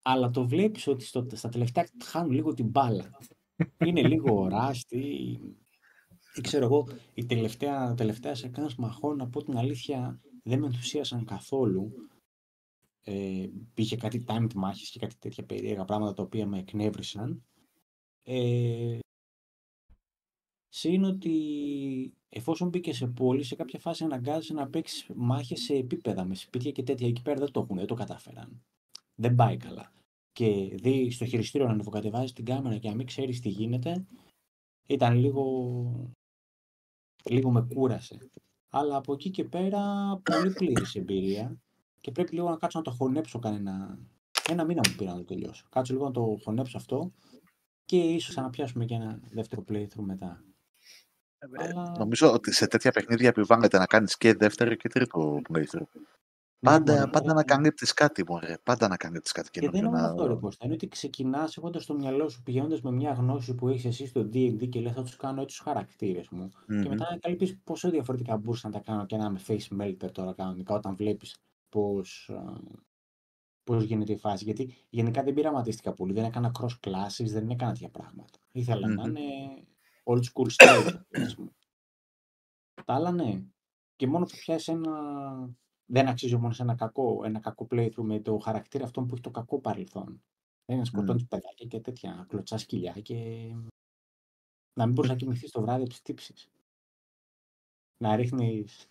[0.07, 0.13] Ναι.
[0.13, 3.19] Αλλά το βλέπεις ότι στο, στα τελευταία χάνουν λίγο την μπάλα.
[3.87, 5.39] είναι λίγο ράστη.
[6.43, 11.93] ξέρω εγώ, η τελευταία, τελευταία σεκάνς μαχών, από την αλήθεια, δεν με ενθουσίασαν καθόλου.
[13.03, 17.45] Ε, πήγε κάτι timed μάχες και κάτι τέτοια περίεργα πράγματα τα οποία με εκνεύρισαν.
[18.23, 18.99] Ε,
[20.69, 26.25] Συν ότι εφόσον μπήκε σε πόλη, σε κάποια φάση αναγκάζεσαι να παίξεις μάχες σε επίπεδα
[26.25, 27.09] με σπίτια και τέτοια.
[27.09, 28.65] Εκεί πέρα δεν το έχουν, δεν το κατάφεραν.
[29.15, 29.93] Δεν πάει καλά.
[30.37, 34.07] Και δει στο χειριστήριο να ανεβοκατεβάζει την κάμερα και να μην ξέρεις τι γίνεται,
[34.87, 36.13] ήταν λίγο.
[37.25, 38.31] λίγο με κούρασε.
[38.71, 39.83] Αλλά από εκεί και πέρα
[40.23, 41.57] πολύ πλήρης εμπειρία
[42.01, 43.99] και πρέπει λίγο να κάτσω να το χωνέψω κανένα.
[44.49, 45.67] Ένα μήνα μου πήρα να το τελειώσω.
[45.71, 47.13] Κάτσω λίγο να το χωνέψω αυτό
[47.85, 50.45] και ίσως να πιάσουμε και ένα δεύτερο playthrough μετά.
[51.39, 55.89] Ε, νομίζω ότι σε τέτοια παιχνίδια επιβάλλεται να κάνεις και δεύτερο και τρίτο playthrough.
[56.59, 58.59] Ναι, πάντα, πάντα να καλύπτεις κάτι, μωρέ.
[58.63, 60.65] Πάντα να καλύπτεις κάτι και δεν είναι μόνο αυτό, ρε Κώστα.
[60.65, 64.21] Είναι ότι ξεκινάς έχοντας στο μυαλό σου, πηγαίνοντας με μια γνώση που έχεις εσύ στο
[64.21, 66.51] DD και λες, θα τους κάνω έτσι τους χαρακτήρες μου.
[66.53, 66.83] Mm-hmm.
[66.83, 70.35] Και μετά ανακαλύπτει πόσο διαφορετικά μπορούσα να τα κάνω και να είμαι face melter τώρα
[70.35, 71.37] κανονικά όταν βλέπεις
[71.69, 72.31] πώς
[73.67, 74.45] πώς γίνεται η φάση.
[74.45, 76.13] Γιατί γενικά δεν πειραματίστηκα πολύ.
[76.13, 78.39] Δεν έκανα cross classes, δεν έκανα τέτοια πράγματα.
[78.53, 78.95] Ήθελα mm-hmm.
[78.95, 79.21] να είναι
[80.05, 81.01] old school style.
[82.85, 83.43] Τα άλλα ναι.
[83.97, 84.91] Και μόνο που πιάσεις ένα.
[85.87, 89.23] Δεν αξίζει μόνο σε ένα κακό, ένα κακό playthrough με το χαρακτήρα αυτόν που έχει
[89.23, 90.23] το κακό παρελθόν.
[90.65, 91.29] Δεν είναι σκοτώνεις mm.
[91.29, 92.25] παιδάκια και τέτοια.
[92.29, 93.15] Κλωτσάς σκυλιά και.
[94.73, 96.35] Να μην μπορείς να κοιμηθείς το βράδυ από τι τύψει.
[97.97, 98.91] Να ρίχνεις.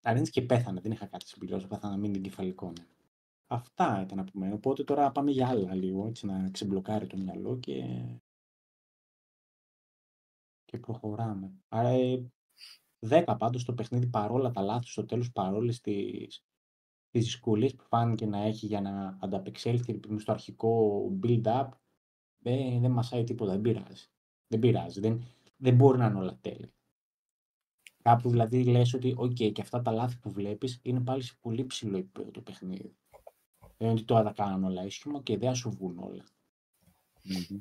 [0.00, 2.66] Αρένης και πέθανε, δεν είχα κάτι συμπληρώσει, πέθανε να μείνει εγκεφαλικό.
[2.66, 2.86] Ναι.
[3.46, 4.54] Αυτά ήταν από μένα.
[4.54, 7.84] Οπότε τώρα πάμε για άλλα λίγο, έτσι να ξεμπλοκάρει το μυαλό και,
[10.66, 11.52] και προχωράμε.
[11.68, 12.26] Άρα, ε,
[12.98, 16.44] 10 πάντως το παιχνίδι παρόλα τα λάθη στο τέλος, παρόλες τις,
[17.10, 21.68] τις δυσκολίες που φάνηκε να έχει για να ανταπεξέλθει στο αρχικό build-up,
[22.38, 24.06] δεν, δεν μασάει τίποτα, δεν πειράζει.
[24.46, 25.22] Δεν πειράζει, δεν,
[25.56, 26.74] δεν μπορεί να είναι όλα τέλεια.
[28.02, 31.64] Κάπου δηλαδή λες ότι, οκ, και αυτά τα λάθη που βλέπεις είναι πάλι σε πολύ
[31.64, 32.96] ψηλό επίπεδο το παιχνίδι.
[33.58, 36.24] Δεν είναι ότι τώρα τα κάνουν όλα ίσωμα και δεν σου βγουν όλα.
[37.24, 37.60] Mm-hmm.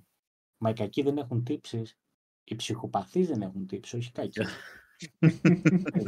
[0.58, 2.00] Μα οι κακοί δεν έχουν τύψεις.
[2.48, 4.42] Οι ψυχοπαθείς δεν έχουν τύψεις, όχι οι κακοί.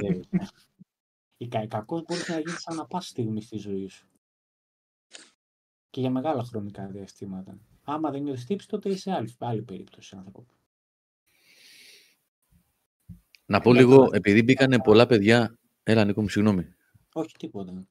[0.02, 0.20] Ε,
[1.38, 1.68] η κα...
[1.68, 4.08] κακός μπορεί να γίνει σαν να πας στιγμή στη ζωή σου.
[5.90, 7.60] Και για μεγάλα χρονικά διαστήματα.
[7.84, 10.46] Άμα δεν νιώθεις τύψη, τότε είσαι άλλη, άλλη περίπτωση άνθρωπο.
[13.46, 15.60] Να πω λίγο, επειδή μπήκανε πολλά παιδιά...
[15.84, 16.74] Έλα, Νίκο μου, συγγνώμη.
[17.14, 17.88] Όχι, τίποτα.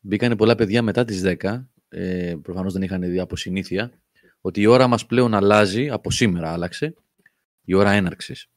[0.00, 3.92] Μπήκανε πολλά παιδιά μετά τις 10, ε, προφανώς δεν είχαν δει από συνήθεια,
[4.40, 6.94] ότι η ώρα μας πλέον αλλάζει, από σήμερα άλλαξε,
[7.64, 8.48] η ώρα έναρξης.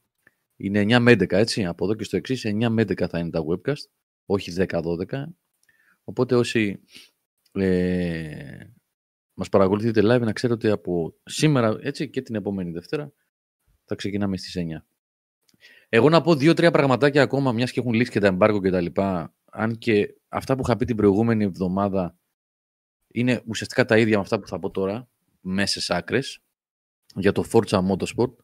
[0.56, 3.30] Είναι 9 με 11, έτσι, από εδώ και στο εξής 9 με 11 θα είναι
[3.30, 3.88] τα webcast,
[4.26, 5.24] όχι 10-12.
[6.04, 6.80] Οπότε όσοι
[7.52, 8.64] ε,
[9.34, 13.12] μας παρακολουθείτε live, να ξέρετε ότι από σήμερα, έτσι, και την επόμενη Δευτέρα,
[13.84, 14.84] θα ξεκινάμε στις 9.
[15.88, 18.80] Εγώ να πω δύο-τρία πραγματάκια ακόμα, μιας και έχουν λύσει και τα εμπάργκο και τα
[18.80, 19.34] λοιπά.
[19.44, 22.18] Αν και αυτά που είχα πει την προηγούμενη εβδομάδα
[23.08, 25.08] είναι ουσιαστικά τα ίδια με αυτά που θα πω τώρα,
[25.40, 26.42] μέσα άκρες,
[27.14, 28.34] για το Forza Motorsport.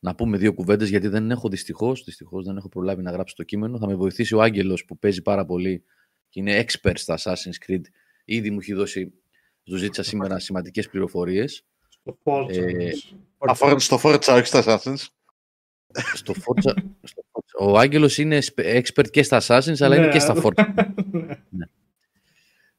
[0.00, 3.42] Να πούμε δύο κουβέντες, γιατί δεν έχω δυστυχώς, δυστυχώς δεν έχω προλάβει να γράψω το
[3.42, 3.78] κείμενο.
[3.78, 5.84] Θα με βοηθήσει ο Άγγελος που παίζει πάρα πολύ
[6.28, 7.80] και είναι expert στα Assassin's Creed.
[8.24, 9.12] Ήδη μου έχει δώσει,
[9.62, 11.64] του ζήτησα σήμερα σημαντικές πληροφορίες.
[11.88, 12.56] Στο Forza.
[12.56, 12.90] Ε,
[13.78, 15.06] στο Forza, όχι στα Assassin's
[16.14, 16.74] στο Forza,
[17.58, 20.40] ο Άγγελος είναι expert και στα Assassins, αλλά είναι και στα ναι.
[20.44, 20.64] Forza.
[21.50, 21.64] ναι.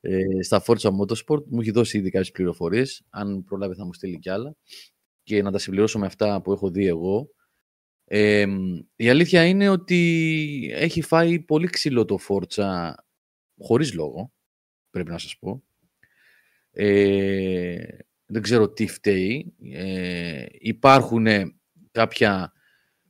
[0.01, 3.03] ε, στα Forza Motorsport μου έχει δώσει ήδη κάποιες πληροφορίες.
[3.09, 4.55] Αν προλάβει θα μου στείλει κι άλλα.
[5.23, 7.29] Και να τα συμπληρώσω με αυτά που έχω δει εγώ.
[8.05, 8.45] Ε,
[8.95, 12.93] η αλήθεια είναι ότι έχει φάει πολύ ξύλο το Forza
[13.57, 14.31] χωρίς λόγο,
[14.89, 15.63] πρέπει να σας πω.
[16.71, 17.83] Ε,
[18.25, 19.53] δεν ξέρω τι φταίει.
[19.73, 21.25] Ε, υπάρχουν
[21.91, 22.53] κάποια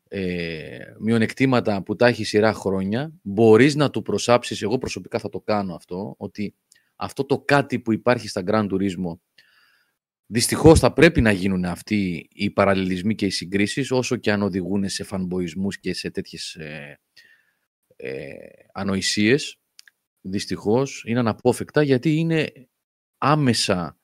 [0.07, 5.39] ε, μειονεκτήματα που τα έχει σειρά χρόνια, μπορείς να του προσάψεις, εγώ προσωπικά θα το
[5.39, 6.55] κάνω αυτό, ότι
[6.95, 9.17] αυτό το κάτι που υπάρχει στα Grand Turismo
[10.33, 14.89] δυστυχώς θα πρέπει να γίνουν αυτοί οι παραλληλισμοί και οι συγκρίσεις, όσο και αν οδηγούν
[14.89, 16.99] σε φανμποϊσμούς και σε τέτοιες ε,
[17.95, 18.33] ε,
[18.73, 19.59] ανοησίες.
[20.21, 22.51] Δυστυχώς είναι αναπόφευκτα γιατί είναι
[23.17, 23.97] άμεσα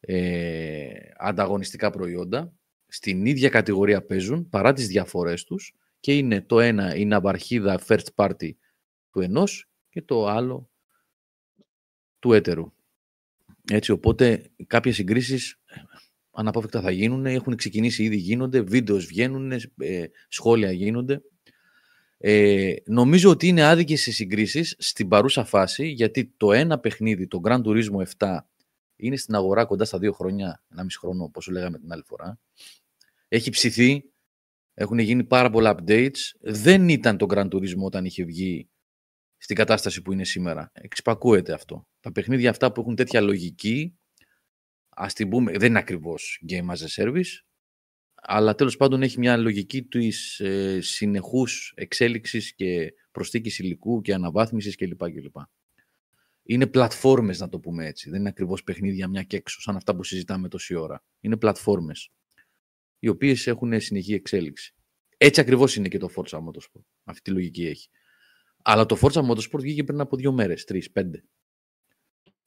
[0.00, 2.52] ε, ανταγωνιστικά προϊόντα
[2.86, 8.06] στην ίδια κατηγορία παίζουν παρά τις διαφορές τους και είναι το ένα η ναυαρχίδα first
[8.14, 8.50] party
[9.10, 10.70] του ενός και το άλλο
[12.18, 12.72] του έτερου.
[13.70, 15.59] Έτσι, οπότε κάποιες συγκρίσεις ε,
[16.40, 21.22] αναπόφευκτα θα γίνουν, έχουν ξεκινήσει ήδη γίνονται, βίντεος βγαίνουν, ε, σχόλια γίνονται.
[22.18, 27.40] Ε, νομίζω ότι είναι άδικες οι συγκρίσεις στην παρούσα φάση, γιατί το ένα παιχνίδι, το
[27.44, 28.38] Grand Turismo 7,
[28.96, 32.38] είναι στην αγορά κοντά στα δύο χρόνια, ένα μισή χρόνο, όπως λέγαμε την άλλη φορά.
[33.28, 34.04] Έχει ψηθεί,
[34.74, 36.18] έχουν γίνει πάρα πολλά updates.
[36.40, 38.68] Δεν ήταν το Gran Turismo όταν είχε βγει
[39.36, 40.70] στην κατάσταση που είναι σήμερα.
[40.74, 41.86] Εξυπακούεται αυτό.
[42.00, 43.98] Τα παιχνίδια αυτά που έχουν τέτοια λογική,
[45.02, 47.42] ας την πούμε, δεν είναι ακριβώς game as a service,
[48.14, 54.76] αλλά τέλος πάντων έχει μια λογική της ε, συνεχούς εξέλιξης και προσθήκης υλικού και αναβάθμισης
[54.76, 55.10] κλπ.
[55.10, 55.36] κλπ.
[56.42, 58.10] Είναι πλατφόρμες να το πούμε έτσι.
[58.10, 61.04] Δεν είναι ακριβώς παιχνίδια μια και έξω, σαν αυτά που συζητάμε τόση ώρα.
[61.20, 62.10] Είναι πλατφόρμες,
[62.98, 64.74] οι οποίες έχουν συνεχή εξέλιξη.
[65.16, 66.84] Έτσι ακριβώς είναι και το Forza Motorsport.
[67.04, 67.88] Αυτή τη λογική έχει.
[68.62, 71.24] Αλλά το Forza Motorsport βγήκε πριν από δύο μέρες, τρεις, πέντε.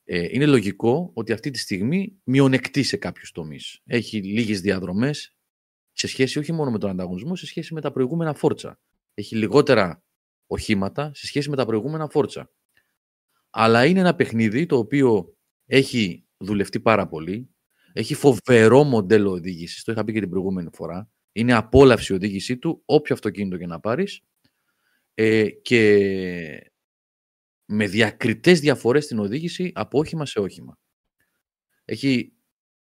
[0.05, 3.81] Ε, είναι λογικό ότι αυτή τη στιγμή μειονεκτεί σε κάποιους τομείς.
[3.85, 5.35] Έχει λίγες διαδρομές,
[5.91, 8.79] σε σχέση όχι μόνο με τον ανταγωνισμό, σε σχέση με τα προηγούμενα φόρτσα.
[9.13, 10.03] Έχει λιγότερα
[10.47, 12.51] οχήματα σε σχέση με τα προηγούμενα φόρτσα.
[13.49, 15.35] Αλλά είναι ένα παιχνίδι το οποίο
[15.65, 17.49] έχει δουλευτεί πάρα πολύ.
[17.93, 19.83] Έχει φοβερό μοντέλο οδήγησης.
[19.83, 21.09] Το είχα πει και την προηγούμενη φορά.
[21.31, 24.21] Είναι απόλαυση η οδήγησή του, όποιο αυτοκίνητο και να πάρεις.
[25.13, 26.72] Ε, και
[27.65, 30.77] με διακριτές διαφορές στην οδήγηση από όχημα σε όχημα.
[31.85, 32.33] Έχει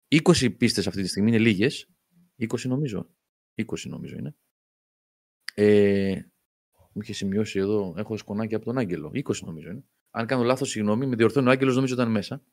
[0.07, 1.89] 20 πίστες αυτή τη στιγμή, είναι λίγες,
[2.37, 3.09] 20 νομίζω.
[3.55, 4.35] 20 νομίζω είναι.
[5.53, 6.21] Ε,
[6.93, 9.11] μου είχε σημειώσει εδώ, έχω σκονάκι από τον Άγγελο.
[9.13, 9.83] 20 νομίζω είναι.
[10.11, 12.43] Αν κάνω λάθος, συγγνώμη, με διορθώνει ο Άγγελος, νομίζω ήταν μέσα.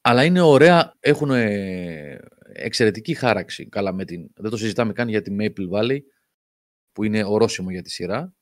[0.00, 2.18] Αλλά είναι ωραία, έχουν ε,
[2.52, 3.68] εξαιρετική χάραξη.
[3.68, 5.98] Καλά με την, δεν το συζητάμε καν για τη Maple Valley,
[6.92, 8.35] που είναι ορόσημο για τη σειρά.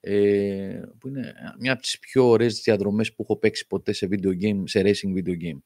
[0.00, 4.42] Ε, που είναι μια από τις πιο ωραίες διαδρομές που έχω παίξει ποτέ σε, video
[4.42, 5.58] game, σε racing video game.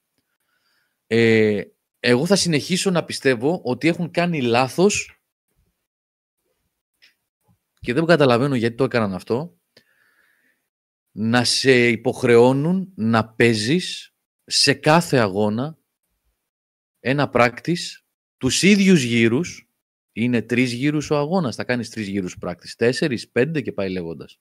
[1.07, 1.63] Ε,
[2.01, 5.21] εγώ θα συνεχίσω να πιστεύω ότι έχουν κάνει λάθος
[7.81, 9.59] και δεν καταλαβαίνω γιατί το έκαναν αυτό,
[11.11, 15.79] να σε υποχρεώνουν να παίζεις σε κάθε αγώνα
[17.01, 18.05] ένα πράκτης
[18.37, 19.70] τους ίδιους γύρους,
[20.13, 24.39] είναι τρεις γύρους ο αγώνας, θα κάνεις τρεις γύρους πράκτης, τέσσερις, πέντε και πάει λέγοντας.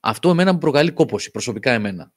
[0.00, 2.12] Αυτό εμένα μου προκαλεί κόποση, προσωπικά εμένα.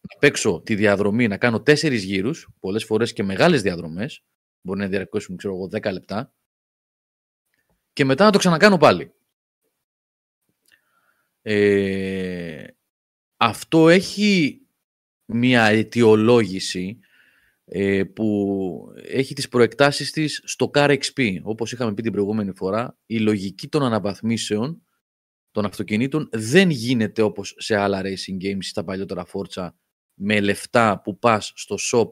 [0.00, 4.24] Να παίξω τη διαδρομή, να κάνω τέσσερις γύρους, πολλές φορές και μεγάλες διαδρομές,
[4.60, 6.32] μπορεί να διαρκέσουν, ξέρω εγώ, 10 λεπτά,
[7.92, 9.12] και μετά να το ξανακάνω πάλι.
[11.42, 12.66] Ε,
[13.36, 14.60] αυτό έχει
[15.24, 17.06] μια αιτιολόγηση ε,
[18.14, 21.36] που έχει τις προεκτάσεις της στο Car XP.
[21.42, 24.82] Όπως είχαμε πει την προηγούμενη φορά, η λογική των αναβαθμίσεων
[25.50, 29.68] των αυτοκινήτων δεν γίνεται όπως σε άλλα racing games στα παλιότερα Forza
[30.14, 32.10] με λεφτά που πας στο shop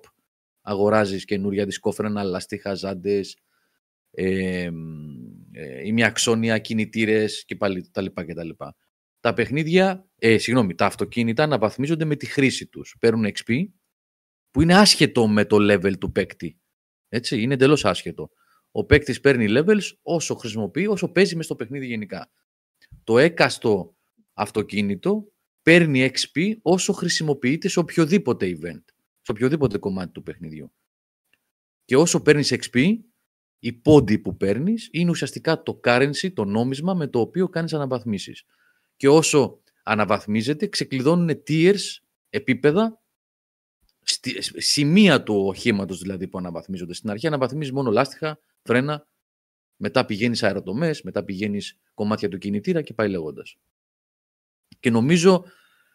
[0.61, 3.37] αγοράζεις καινούρια δισκόφρενα, λαστίχα, ζάντες,
[4.11, 4.69] ε,
[5.53, 8.77] ε, ημιαξόνια, κινητήρες και πάλι τα λοιπά και τα λοιπά.
[9.21, 12.97] Τα παιχνίδια, ε, συγγνώμη, τα αυτοκίνητα αναβαθμίζονται με τη χρήση τους.
[13.01, 13.65] Παίρνουν XP
[14.53, 16.61] που είναι άσχετο με το level του παίκτη.
[17.09, 18.31] Έτσι, είναι εντελώς άσχετο.
[18.71, 22.31] Ο παίκτης παίρνει levels όσο χρησιμοποιεί, όσο παίζει μες στο παιχνίδι γενικά.
[23.05, 23.97] Το έκαστο
[24.33, 28.83] αυτοκίνητο παίρνει XP όσο χρησιμοποιείται σε οποιοδήποτε event,
[29.21, 30.73] σε οποιοδήποτε κομμάτι του παιχνιδιού.
[31.85, 32.99] Και όσο παίρνεις XP,
[33.59, 38.45] η πόντι που παίρνεις είναι ουσιαστικά το currency, το νόμισμα με το οποίο κάνεις αναβαθμίσεις.
[38.97, 41.81] Και όσο αναβαθμίζεται, ξεκλειδώνουν tiers,
[42.31, 43.02] επίπεδα,
[44.57, 46.95] σημεία του οχήματος δηλαδή που αναβαθμίζονται.
[46.95, 49.07] Στην αρχή αναβαθμίζεις μόνο λάστιχα, φρένα,
[49.77, 53.57] μετά πηγαίνεις αεροτομές, μετά πηγαίνεις κομμάτια του κινητήρα και πάει λέγοντας.
[54.81, 55.45] Και νομίζω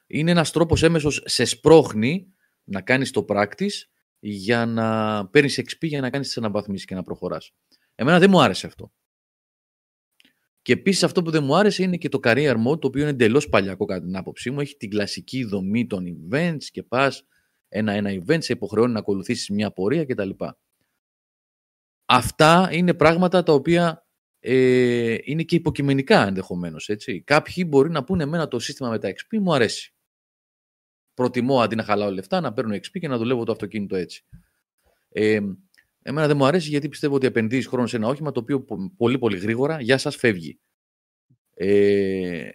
[0.07, 3.83] είναι ένας τρόπος έμεσος σε σπρώχνει να κάνεις το practice
[4.19, 7.51] για να παίρνεις XP για να κάνεις τις αναβαθμίσεις και να προχωράς.
[7.95, 8.91] Εμένα δεν μου άρεσε αυτό.
[10.61, 13.09] Και επίσης αυτό που δεν μου άρεσε είναι και το career mode, το οποίο είναι
[13.09, 14.59] εντελώς παλιακό κατά την άποψή μου.
[14.59, 17.25] Έχει την κλασική δομή των events και πας
[17.69, 20.29] ένα-ένα event, σε υποχρεώνει να ακολουθήσεις μια πορεία κτλ.
[22.05, 24.07] Αυτά είναι πράγματα τα οποία
[24.39, 26.89] ε, είναι και υποκειμενικά ενδεχομένως.
[27.23, 29.95] Κάποιοι μπορεί να πούνε εμένα το σύστημα με τα XP μου αρέσει.
[31.13, 34.25] Προτιμώ αντί να χαλάω λεφτά να παίρνω XP και να δουλεύω το αυτοκίνητο έτσι.
[35.09, 35.39] Ε,
[36.01, 38.65] εμένα δεν μου αρέσει γιατί πιστεύω ότι επενδύεις χρόνο σε ένα όχημα το οποίο
[38.97, 40.59] πολύ πολύ γρήγορα για σας φεύγει.
[41.53, 42.49] Ε,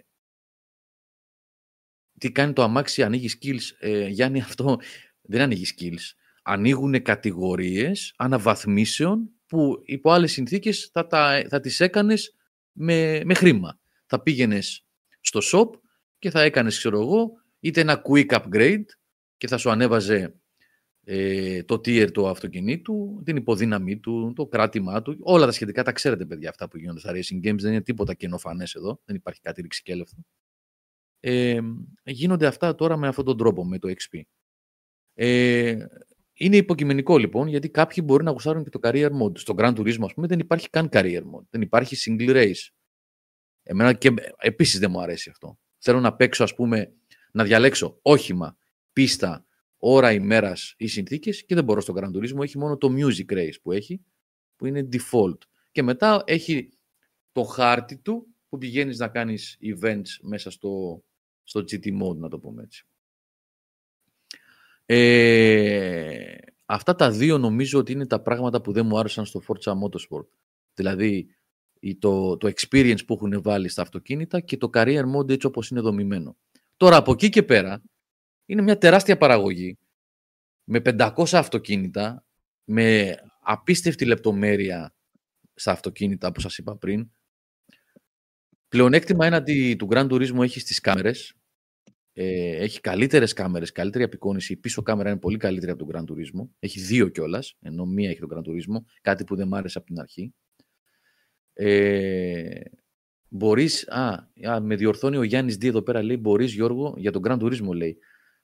[2.23, 3.75] τι κάνει το αμάξι, ανοίγει skills.
[3.79, 4.77] Ε, Γιάννη, αυτό
[5.21, 6.15] δεν ανοίγει skills.
[6.43, 12.35] Ανοίγουν κατηγορίες αναβαθμίσεων που υπό άλλες συνθήκες θα, τα, θα τις έκανες
[12.71, 13.79] με, με χρήμα.
[14.05, 14.85] Θα πήγαινες
[15.19, 15.79] στο shop
[16.19, 18.85] και θα έκανες, ξέρω εγώ, είτε ένα quick upgrade
[19.37, 20.35] και θα σου ανέβαζε
[21.03, 25.91] ε, το tier του αυτοκινήτου, την υποδύναμή του, το κράτημά του, όλα τα σχετικά τα
[25.91, 29.39] ξέρετε παιδιά αυτά που γίνονται στα racing games, δεν είναι τίποτα καινοφανές εδώ, δεν υπάρχει
[29.41, 30.25] κάτι ρηξικέλευτο.
[31.25, 31.59] Ε,
[32.03, 34.21] γίνονται αυτά τώρα με αυτόν τον τρόπο, με το XP.
[35.13, 35.77] Ε,
[36.33, 39.37] είναι υποκειμενικό λοιπόν, γιατί κάποιοι μπορεί να γουστάρουν και το career mode.
[39.37, 41.45] Στο Grand Turismo, ας πούμε, δεν υπάρχει καν career mode.
[41.49, 42.69] Δεν υπάρχει single race.
[43.63, 45.59] Εμένα και επίσης δεν μου αρέσει αυτό.
[45.77, 46.93] Θέλω να παίξω, ας πούμε,
[47.31, 48.57] να διαλέξω όχημα,
[48.93, 49.45] πίστα,
[49.77, 52.43] ώρα ημέρας ή συνθήκες και δεν μπορώ στο Grand Turismo.
[52.43, 54.01] Έχει μόνο το music race που έχει,
[54.55, 55.37] που είναι default.
[55.71, 56.69] Και μετά έχει
[57.31, 61.03] το χάρτη του που πηγαίνεις να κάνεις events μέσα στο,
[61.43, 62.87] στο GT mode, να το πούμε έτσι.
[64.85, 69.71] Ε, αυτά τα δύο νομίζω ότι είναι τα πράγματα που δεν μου άρεσαν στο Forza
[69.71, 70.27] Motorsport.
[70.73, 71.35] Δηλαδή
[71.99, 75.79] το, το experience που έχουν βάλει στα αυτοκίνητα και το career mode έτσι όπως είναι
[75.79, 76.37] δομημένο.
[76.77, 77.81] Τώρα από εκεί και πέρα
[78.45, 79.77] είναι μια τεράστια παραγωγή
[80.63, 82.25] με 500 αυτοκίνητα,
[82.63, 84.95] με απίστευτη λεπτομέρεια
[85.53, 87.11] στα αυτοκίνητα, όπως σας είπα πριν.
[88.73, 91.33] Πλεονέκτημα έναντι του Grand Turismo έχει στις κάμερες.
[92.13, 94.53] Ε, έχει καλύτερες κάμερες, καλύτερη απεικόνηση.
[94.53, 96.47] Η πίσω κάμερα είναι πολύ καλύτερη από τον Grand Turismo.
[96.59, 98.83] Έχει δύο κιόλας, ενώ μία έχει τον Grand Turismo.
[99.01, 100.33] Κάτι που δεν μ' άρεσε από την αρχή.
[101.53, 102.61] Ε,
[103.27, 107.21] μπορείς, α, α, με διορθώνει ο Γιάννης Δί εδώ πέρα, λέει, μπορείς Γιώργο, για τον
[107.25, 107.97] Grand Turismo λέει,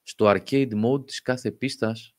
[0.04, 2.14] στο arcade mode της κάθε πίστας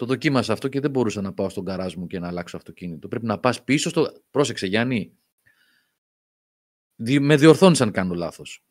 [0.00, 3.08] το δοκίμασα αυτό και δεν μπορούσα να πάω στον καράζ μου και να αλλάξω αυτοκίνητο.
[3.08, 4.12] Πρέπει να πας πίσω στο...
[4.30, 5.18] Πρόσεξε Γιάννη.
[7.20, 8.64] Με διορθώνεις αν κάνω λάθος.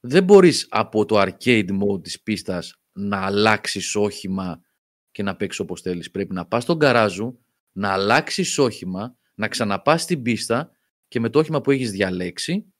[0.00, 4.60] Δεν μπορείς από το arcade mode της πίστας να αλλάξεις όχημα
[5.10, 6.10] και να παίξεις όπως θέλεις.
[6.10, 7.38] Πρέπει να πας στον καράζου,
[7.72, 10.70] να αλλάξεις όχημα, να ξαναπάς στην πίστα
[11.08, 12.74] και με το όχημα που έχεις διαλέξει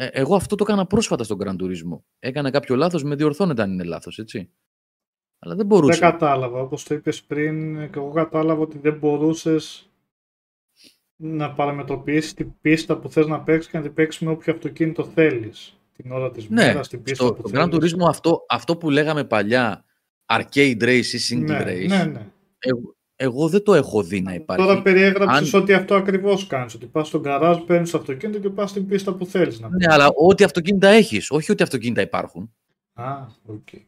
[0.00, 2.00] ε, εγώ αυτό το έκανα πρόσφατα στον Grand Turismo.
[2.18, 4.52] Έκανα κάποιο λάθος, με διορθώνεται αν είναι λάθος, έτσι.
[5.38, 5.98] Αλλά δεν μπορούσε.
[5.98, 6.60] Δεν κατάλαβα.
[6.60, 9.87] Όπως το είπες πριν, και εγώ κατάλαβα ότι δεν μπορούσες
[11.20, 15.04] να παραμετροποιήσεις την πίστα που θες να παίξεις και να την παίξεις με όποιο αυτοκίνητο
[15.04, 15.78] θέλεις.
[15.96, 17.64] Την ώρα της ναι, μέρας, την πίστα στο, που θέλεις.
[17.64, 19.84] Grand Turismo αυτό, αυτό που λέγαμε παλιά,
[20.26, 22.26] arcade race ή single ναι, race, ναι, ναι.
[22.58, 24.64] Εγώ, εγώ δεν το έχω δει να υπάρχει.
[24.64, 25.60] Τώρα περιέγραψες Αν...
[25.60, 26.74] ότι αυτό ακριβώς κάνεις.
[26.74, 29.86] Ότι πας στον γκαράζ, παίρνεις το αυτοκίνητο και πας στην πίστα που θέλεις να Ναι,
[29.88, 32.54] αλλά ό,τι αυτοκίνητα έχεις, όχι ότι αυτοκίνητα υπάρχουν.
[32.92, 33.58] Α, ok.
[33.72, 33.82] Okay.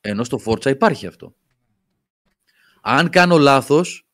[0.00, 1.34] Ενώ στο Forza υπάρχει αυτό.
[2.80, 4.09] Αν κάνω λάθος,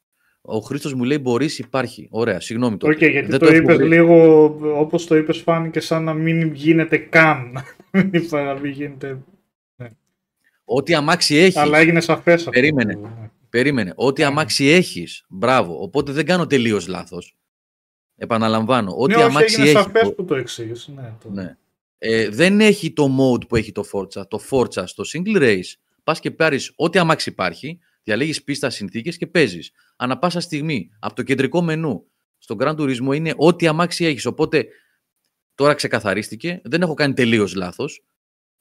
[0.47, 2.09] ο Χρήστος μου λέει μπορείς, υπάρχει.
[2.11, 2.95] Ωραία, συγγνώμη τώρα.
[2.95, 4.45] Okay, γιατί δεν το, το είπες λίγο,
[4.81, 7.65] όπως το είπες, φάνηκε σαν να μην γίνεται καν.
[8.31, 9.19] να μην γίνεται.
[9.77, 9.89] Ναι.
[10.65, 11.57] Ό,τι αμάξι έχεις.
[11.57, 12.51] Αλλά έγινε σαφές αυτό.
[12.51, 12.95] Περίμενε.
[12.95, 13.31] Ναι.
[13.51, 13.93] Περίμενε.
[13.97, 14.27] Ό,τι ναι.
[14.27, 15.25] αμάξι έχεις.
[15.29, 15.83] Μπράβο.
[15.83, 17.37] Οπότε δεν κάνω τελείως λάθος.
[18.17, 18.95] Επαναλαμβάνω.
[18.99, 19.71] Ό,τι ναι, αμάξι έχεις.
[19.71, 20.95] Είναι σαφέ που το εξήγησες.
[20.95, 21.31] Ναι, το...
[21.31, 21.57] ναι.
[21.99, 24.29] Ε, δεν έχει το mode που έχει το Forza.
[24.29, 25.73] Το Forza στο single race
[26.05, 29.71] πας και πάρεις ό,τι αμάξι υπάρχει, διαλέγεις πίστα συνθήκες και παίζεις.
[29.97, 32.07] Ανά πάσα στιγμή από το κεντρικό μενού
[32.39, 34.27] στον Grand Turismo είναι ό,τι αμάξι έχεις.
[34.27, 34.67] Οπότε
[35.55, 36.61] τώρα ξεκαθαρίστηκε.
[36.65, 38.05] Δεν έχω κάνει τελείως λάθος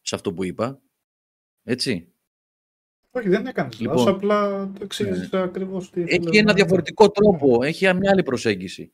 [0.01, 0.81] σε αυτό που είπα.
[1.63, 2.09] Έτσι.
[3.11, 5.41] Όχι, δεν έκανες λοιπόν, λάθος, απλά το εξήγησες ναι.
[5.41, 6.01] ακριβώς τι.
[6.01, 8.91] Έχει ένα διαφορετικό τρόπο, έχει μια άλλη προσέγγιση.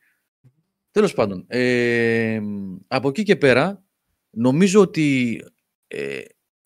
[0.92, 2.42] Τέλος πάντων, ε,
[2.88, 3.84] από εκεί και πέρα,
[4.30, 5.40] νομίζω ότι
[5.88, 6.22] ε,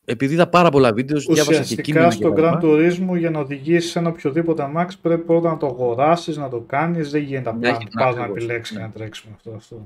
[0.06, 2.11] επειδή είδα πάρα πολλά βίντεο, διάβασα και κείμενα.
[2.11, 6.49] στο Grand Turismo για να οδηγήσεις ένα οποιοδήποτε αμάξι πρέπει πρώτα να το αγοράσεις, να
[6.49, 7.11] το κάνεις.
[7.11, 8.82] Δεν γίνεται απλά να πας να επιλέξεις ναι.
[8.82, 9.52] και να τρέξει με αυτό.
[9.52, 9.86] αυτό.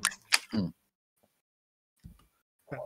[0.57, 0.71] Mm.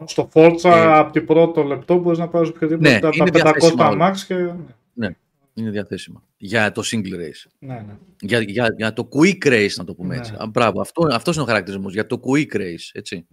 [0.06, 3.74] Στο Forza ε, από την πρώτο λεπτό μπορείς να πάρεις οποιοδήποτε ναι, από τα 500
[3.78, 4.36] αμάξι και.
[4.36, 4.54] Ναι.
[4.94, 5.16] ναι.
[5.54, 6.24] Είναι διαθέσιμα.
[6.38, 7.52] Για το single race.
[7.60, 7.98] Ναι, ναι.
[8.20, 10.20] Για, για, για το quick race, να το πούμε ναι.
[10.20, 10.34] έτσι.
[10.34, 11.94] Α, μπράβο, αυτό, αυτός είναι ο χαρακτηρισμός.
[11.94, 13.28] Για το quick race, έτσι.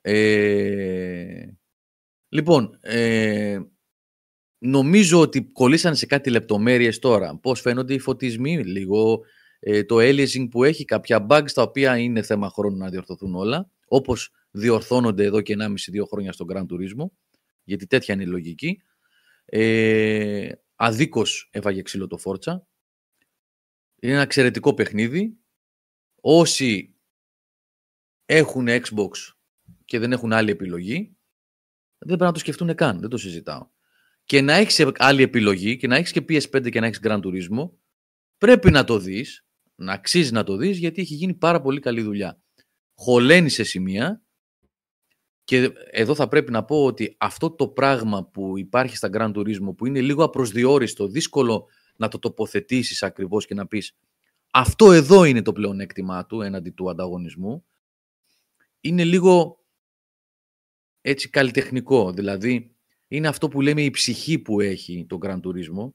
[0.00, 1.46] Ε,
[2.34, 3.60] λοιπόν, ε,
[4.58, 7.38] νομίζω ότι κολλήσανε σε κάτι λεπτομέρειες τώρα.
[7.38, 9.20] Πώς φαίνονται οι φωτισμοί, λίγο
[9.58, 13.70] ε, το aliasing που έχει, κάποια bugs τα οποία είναι θέμα χρόνου να διορθωθούν όλα,
[13.86, 17.06] όπως διορθώνονται εδώ και 1,5-2 χρόνια στον Grand Turismo,
[17.64, 18.82] γιατί τέτοια είναι η λογική.
[19.44, 22.66] Ε, αδίκως έφαγε ξύλο το Φόρτσα.
[24.00, 25.36] Είναι ένα εξαιρετικό παιχνίδι.
[26.20, 26.94] Όσοι
[28.26, 29.10] έχουν Xbox
[29.84, 31.16] και δεν έχουν άλλη επιλογή,
[32.04, 33.00] δεν πρέπει να το σκεφτούν καν.
[33.00, 33.68] Δεν το συζητάω.
[34.24, 37.70] Και να έχεις άλλη επιλογή και να έχεις και PS5 και να έχεις Grand Turismo,
[38.38, 42.02] πρέπει να το δεις, να αξίζει να το δεις, γιατί έχει γίνει πάρα πολύ καλή
[42.02, 42.42] δουλειά.
[42.94, 44.22] Χωλαίνει σε σημεία
[45.44, 49.76] και εδώ θα πρέπει να πω ότι αυτό το πράγμα που υπάρχει στα Grand Turismo
[49.76, 51.66] που είναι λίγο απροσδιόριστο, δύσκολο
[51.96, 53.96] να το τοποθετήσεις ακριβώς και να πεις
[54.50, 57.64] αυτό εδώ είναι το πλεονέκτημά του έναντι του ανταγωνισμού,
[58.80, 59.63] είναι λίγο
[61.06, 62.12] έτσι καλλιτεχνικό.
[62.12, 62.76] Δηλαδή
[63.08, 65.92] είναι αυτό που λέμε η ψυχή που έχει το Grand Turismo,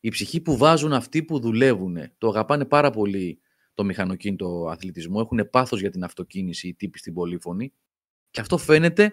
[0.00, 1.96] η ψυχή που βάζουν αυτοί που δουλεύουν.
[2.18, 3.40] Το αγαπάνε πάρα πολύ
[3.74, 7.72] το μηχανοκίνητο αθλητισμό, έχουν πάθος για την αυτοκίνηση οι τύποι στην πολύφωνη
[8.30, 9.12] και αυτό φαίνεται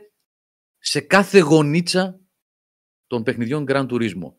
[0.78, 2.20] σε κάθε γονίτσα
[3.08, 4.34] των παιχνιδιών Grand Turismo.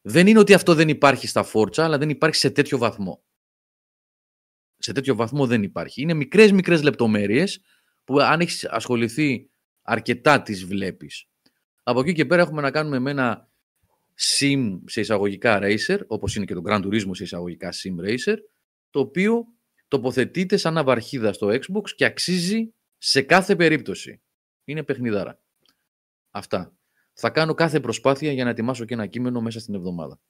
[0.00, 3.24] Δεν είναι ότι αυτό δεν υπάρχει στα Forza, αλλά δεν υπάρχει σε τέτοιο βαθμό.
[4.76, 6.02] Σε τέτοιο βαθμό δεν υπάρχει.
[6.02, 7.60] Είναι μικρές μικρές λεπτομέρειες
[8.04, 9.49] που αν έχεις ασχοληθεί
[9.90, 11.28] αρκετά τις βλέπεις.
[11.82, 13.48] Από εκεί και πέρα έχουμε να κάνουμε με ένα
[14.38, 18.36] sim σε εισαγωγικά racer, όπως είναι και το Grand Turismo σε εισαγωγικά sim racer,
[18.90, 19.44] το οποίο
[19.88, 24.20] τοποθετείται σαν αβαρχίδα στο Xbox και αξίζει σε κάθε περίπτωση.
[24.64, 25.40] Είναι παιχνιδάρα.
[26.30, 26.72] Αυτά.
[27.12, 30.20] Θα κάνω κάθε προσπάθεια για να ετοιμάσω και ένα κείμενο μέσα στην εβδομάδα.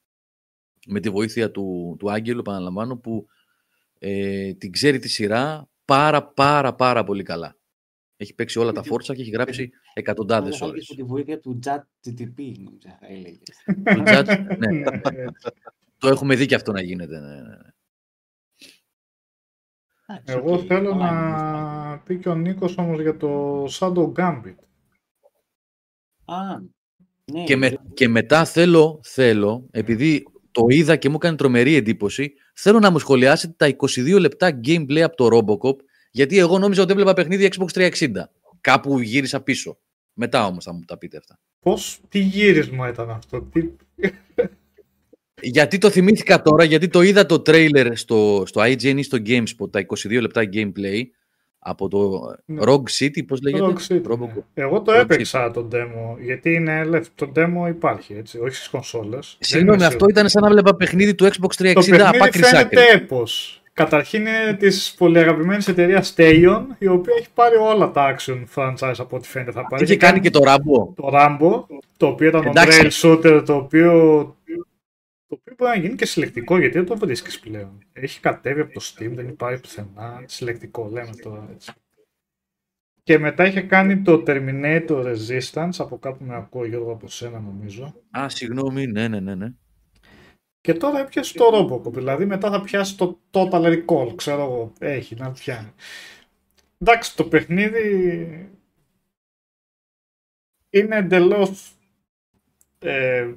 [0.87, 3.27] Με τη βοήθεια του, του Άγγελου, επαναλαμβάνω, που
[3.99, 7.60] ε, την ξέρει τη σειρά πάρα πάρα πάρα πολύ καλά.
[8.23, 10.89] Έχει παίξει όλα τα φόρτσα και έχει γράψει εκατοντάδες ώρες.
[10.89, 13.39] Με τη βοήθεια του Chat GTP, νομίζω θα έλεγε.
[14.59, 14.69] ναι.
[14.69, 15.25] ναι.
[15.99, 17.21] Το έχουμε δει και αυτό να γίνεται.
[17.21, 17.41] Ναι, ναι.
[20.07, 20.21] ναι.
[20.25, 24.55] Εγώ θέλω να πει και ο Νίκος όμως για το Shadow Gambit.
[26.25, 26.59] Α,
[27.25, 27.45] ναι.
[27.45, 32.79] Και, με, και μετά θέλω, θέλω, επειδή το είδα και μου έκανε τρομερή εντύπωση, θέλω
[32.79, 35.77] να μου σχολιάσετε τα 22 λεπτά gameplay από το Robocop,
[36.11, 38.09] γιατί εγώ νόμιζα ότι έβλεπα παιχνίδι Xbox 360.
[38.61, 39.79] Κάπου γύρισα πίσω.
[40.13, 41.39] Μετά όμως θα μου τα πείτε αυτά.
[41.61, 43.71] Πώς, τι γύρισμα ήταν αυτό, τι...
[45.43, 49.71] Γιατί το θυμήθηκα τώρα, γιατί το είδα το τρέιλερ στο, στο IGN ή στο GameSpot,
[49.71, 51.03] τα 22 λεπτά gameplay
[51.59, 52.61] από το ναι.
[52.65, 54.33] Rogue City, πώς λέγεται; Rogue City, ναι.
[54.55, 55.53] Εγώ το Rogue έπαιξα City.
[55.53, 59.37] το demo, γιατί είναι το demo υπάρχει, έτσι, όχι στις κονσόλες.
[59.41, 63.60] Συγγνώμη, αυτό ήταν σαν να βλέπα παιχνίδι του Xbox 360 το από άκρη φαίνεται έπος.
[63.73, 68.95] Καταρχήν είναι της πολύ αγαπημένη εταιρείας Stayon, η οποία έχει πάρει όλα τα action franchise
[68.99, 69.53] από ό,τι φαίνεται.
[69.53, 69.85] Θα πάρει.
[69.85, 70.95] Είχε κάνει και το Rambo.
[70.95, 71.65] Το Rambo,
[71.97, 73.93] το οποίο ήταν το Rail Shooter, το οποίο
[75.31, 77.79] το οποίο μπορεί να γίνει και συλλεκτικό γιατί δεν το βρίσκεις πλέον.
[77.93, 80.23] Έχει κατέβει από το Steam, δεν υπάρχει πουθενά.
[80.27, 81.73] Συλλεκτικό λέμε τώρα έτσι.
[83.03, 87.95] Και μετά είχε κάνει το Terminator Resistance, από κάπου με ακούω Γιώργο από σένα νομίζω.
[88.19, 89.35] Α, συγγνώμη, ναι, ναι, ναι.
[89.35, 89.53] ναι.
[90.61, 95.15] Και τώρα έπιασε το Robocop, δηλαδή μετά θα πιάσει το Total Recall, ξέρω εγώ, έχει
[95.15, 95.73] να πιάνει.
[96.79, 98.51] Εντάξει, το παιχνίδι
[100.71, 101.77] είναι εντελώς
[102.79, 103.35] ε,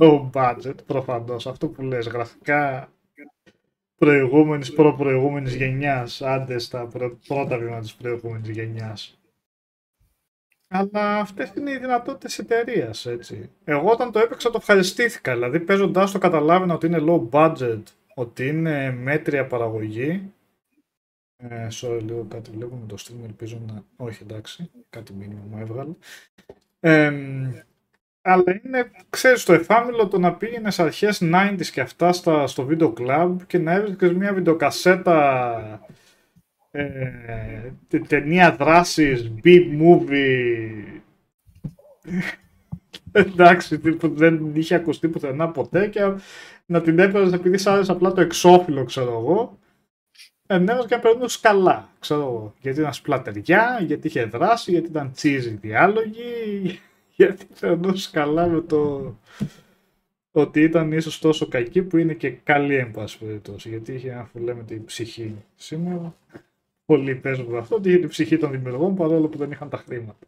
[0.00, 1.46] low budget προφανώς.
[1.46, 2.92] Αυτό που λες γραφικά
[3.96, 6.86] προηγούμενης, προ-προηγούμενης γενιάς, άντε στα
[7.26, 9.18] πρώτα βήματα της προηγούμενης γενιάς.
[10.76, 13.50] Αλλά αυτές είναι οι δυνατότητες εταιρείας, έτσι.
[13.64, 17.82] Εγώ όταν το έπαιξα το ευχαριστήθηκα, δηλαδή παίζοντάς το καταλάβαινα ότι είναι low budget,
[18.14, 20.32] ότι είναι μέτρια παραγωγή.
[21.36, 23.84] Ε, sorry, λίγο κάτι βλέπουμε το stream, ελπίζω να...
[23.96, 25.92] Όχι, εντάξει, κάτι μήνυμα μου έβγαλε.
[26.80, 27.12] Ε,
[28.22, 32.92] αλλά είναι, ξέρεις, το εφάμιλο το να πήγαινε αρχές 90s και αυτά στα, στο βίντεο
[32.98, 35.86] club και να έβρισκες μια βιντεοκασέτα
[36.78, 40.84] ε, ταινία δράσης, B-movie
[43.12, 46.00] εντάξει, που δεν είχε ακουστεί πουθενά ποτέ και
[46.66, 49.58] να την έπαιρνες επειδή σ' άρεσε απλά το εξώφυλλο, ξέρω εγώ
[50.46, 52.54] ενέβαζε και να περνούσε καλά, ξέρω εγώ.
[52.60, 56.80] Γιατί ήταν σπλατεριά, γιατί είχε δράση, γιατί ήταν cheesy διάλογοι,
[57.16, 59.14] γιατί περνούσε καλά με το
[60.30, 63.68] ότι ήταν ίσως τόσο κακή που είναι και καλή εν πάση περιπτώσει.
[63.68, 66.14] Γιατί είχε λέμε την ψυχή σήμερα.
[66.84, 70.26] Πολλοί παίζουν αυτό ότι είχε την ψυχή των δημιουργών παρόλο που δεν είχαν τα χρήματα.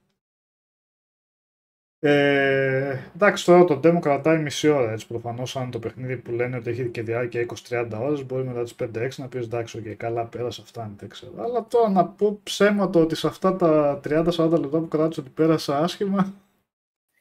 [1.98, 4.92] Ε, εντάξει, τώρα το demo κρατάει μισή ώρα.
[4.92, 8.62] Έτσι, προφανώς, αν το παιχνίδι που λένε ότι έχει και διάρκεια 20-30 ώρες, μπορεί μετά
[8.62, 11.32] τις 5-6 να πεις εντάξει, και καλά, πέρασε αυτά, δεν ξέρω.
[11.38, 15.78] Αλλά τώρα να πω ψέματα ότι σε αυτά τα 30-40 λεπτά που κράτησε ότι πέρασα
[15.78, 16.34] άσχημα,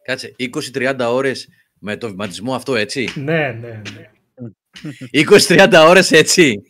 [0.04, 0.36] Κάτσε,
[0.74, 1.50] 20-30 ώρες
[1.80, 4.10] με το βηματισμό αυτό, έτσι; Ναι, ναι, ναι.
[5.12, 6.62] 20-30 ώρες έτσι;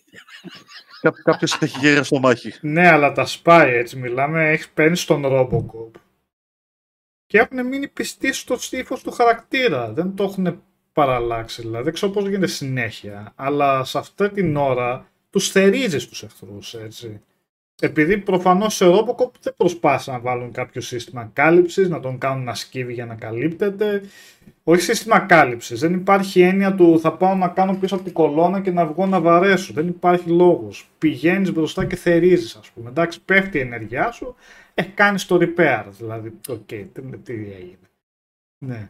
[1.12, 2.54] Κάποιος έχει γύρω στο μάχη.
[2.62, 3.98] Ναι, αλλά τα σπάει έτσι.
[3.98, 6.00] Μιλάμε, έχεις παίρνει στον Robocop.
[7.26, 9.92] Και έχουν μείνει πιστοί στο στίφο του χαρακτήρα.
[9.92, 10.62] Δεν το έχουν
[10.94, 11.62] παραλλάξει.
[11.62, 13.34] Δηλαδή, δεν ξέρω πώς γίνεται συνέχεια.
[13.36, 17.22] Αλλά σε αυτή την ώρα τους θερίζεις τους εχθρούς, έτσι
[17.82, 22.54] επειδή προφανώς σε Robocop δεν προσπάθησαν να βάλουν κάποιο σύστημα κάλυψης, να τον κάνουν να
[22.54, 24.02] σκύβει για να καλύπτεται.
[24.64, 25.80] Όχι σύστημα κάλυψης.
[25.80, 29.06] Δεν υπάρχει έννοια του θα πάω να κάνω πίσω από την κολόνα και να βγω
[29.06, 29.74] να βαρέσω.
[29.74, 30.90] Δεν υπάρχει λόγος.
[30.98, 32.90] Πηγαίνεις μπροστά και θερίζεις ας πούμε.
[32.90, 34.36] Εντάξει, πέφτει η ενέργειά σου,
[34.74, 35.84] ε, κάνεις το repair.
[35.90, 36.86] Δηλαδή, οκ, okay,
[37.24, 37.90] τι έγινε.
[38.58, 38.90] Ναι.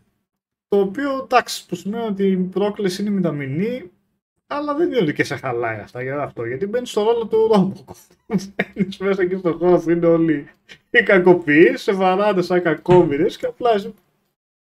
[0.67, 3.91] Το οποίο, εντάξει, που σημαίνει ότι η πρόκληση είναι μηδαμινή,
[4.47, 7.49] αλλά δεν είναι ότι και σε χαλάει αυτά για αυτό, γιατί μπαίνει στο ρόλο του
[7.53, 7.99] RoboCop.
[8.27, 10.47] Μπαίνεις μέσα εκεί στον χώρο που είναι όλοι
[10.89, 13.93] οι κακοποιοί, σε βαράνε σαν κακόμοιροι και απλά εσύ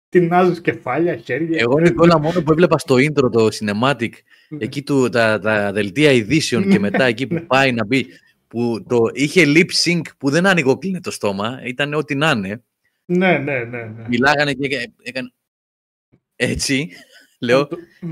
[0.08, 1.58] τινάζεις κεφάλια, χέρια.
[1.60, 4.10] Εγώ Νικόλα μόνο που έβλεπα στο intro το cinematic,
[4.48, 4.64] ναι.
[4.64, 7.40] εκεί του, τα, τα δελτία ειδήσεων και μετά εκεί που ναι.
[7.40, 8.06] πάει να μπει,
[8.48, 12.62] που το είχε lip sync που δεν άνοιγε το στόμα, ήταν ό,τι να είναι.
[13.04, 13.82] Ναι, ναι, ναι.
[13.82, 14.04] ναι.
[14.08, 15.32] Μιλάγανε και έκανε.
[16.36, 16.88] Έτσι.
[17.38, 17.68] Λέω,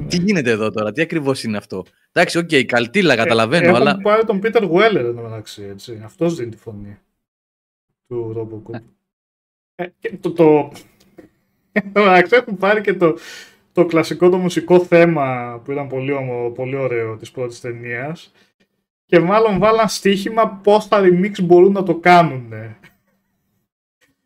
[0.08, 1.84] τι γίνεται εδώ τώρα, τι ακριβώς είναι αυτό;
[2.16, 3.90] Εντάξει, οκ, okay, καλτήλα, καταλαβαίνω, ε, αλλά.
[3.90, 6.00] Έχουν πάρει τον Πίτερ Γουέλερ εδώ μεταξύ, έτσι.
[6.04, 6.98] Αυτός δίνει τη φωνή
[8.08, 8.80] του Robocop.
[9.74, 10.32] Ε, και το.
[10.32, 10.72] το...
[11.72, 13.16] Εντάξει, έχουν πάρει και το,
[13.72, 18.32] το κλασικό το μουσικό θέμα που ήταν πολύ, ομο, πολύ ωραίο της πρώτης ταινίας.
[19.04, 22.52] και μάλλον βάλαν στοίχημα πώς τα remix μπορούν να το κάνουν.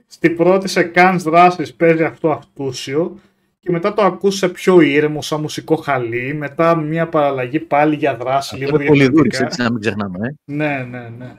[0.06, 3.18] Στην πρώτη σε κάνς δράσεις παίζει αυτό αυτούσιο
[3.60, 8.64] και μετά το ακούσε πιο ήρεμο σαν μουσικό χαλί, μετά μια παραλλαγή πάλι για δράση
[8.64, 9.44] αυτό λίγο διαφορετικά.
[9.44, 10.28] έτσι να μην ξεχνάμε.
[10.28, 10.34] Ε.
[10.44, 11.34] Ναι, ναι, ναι.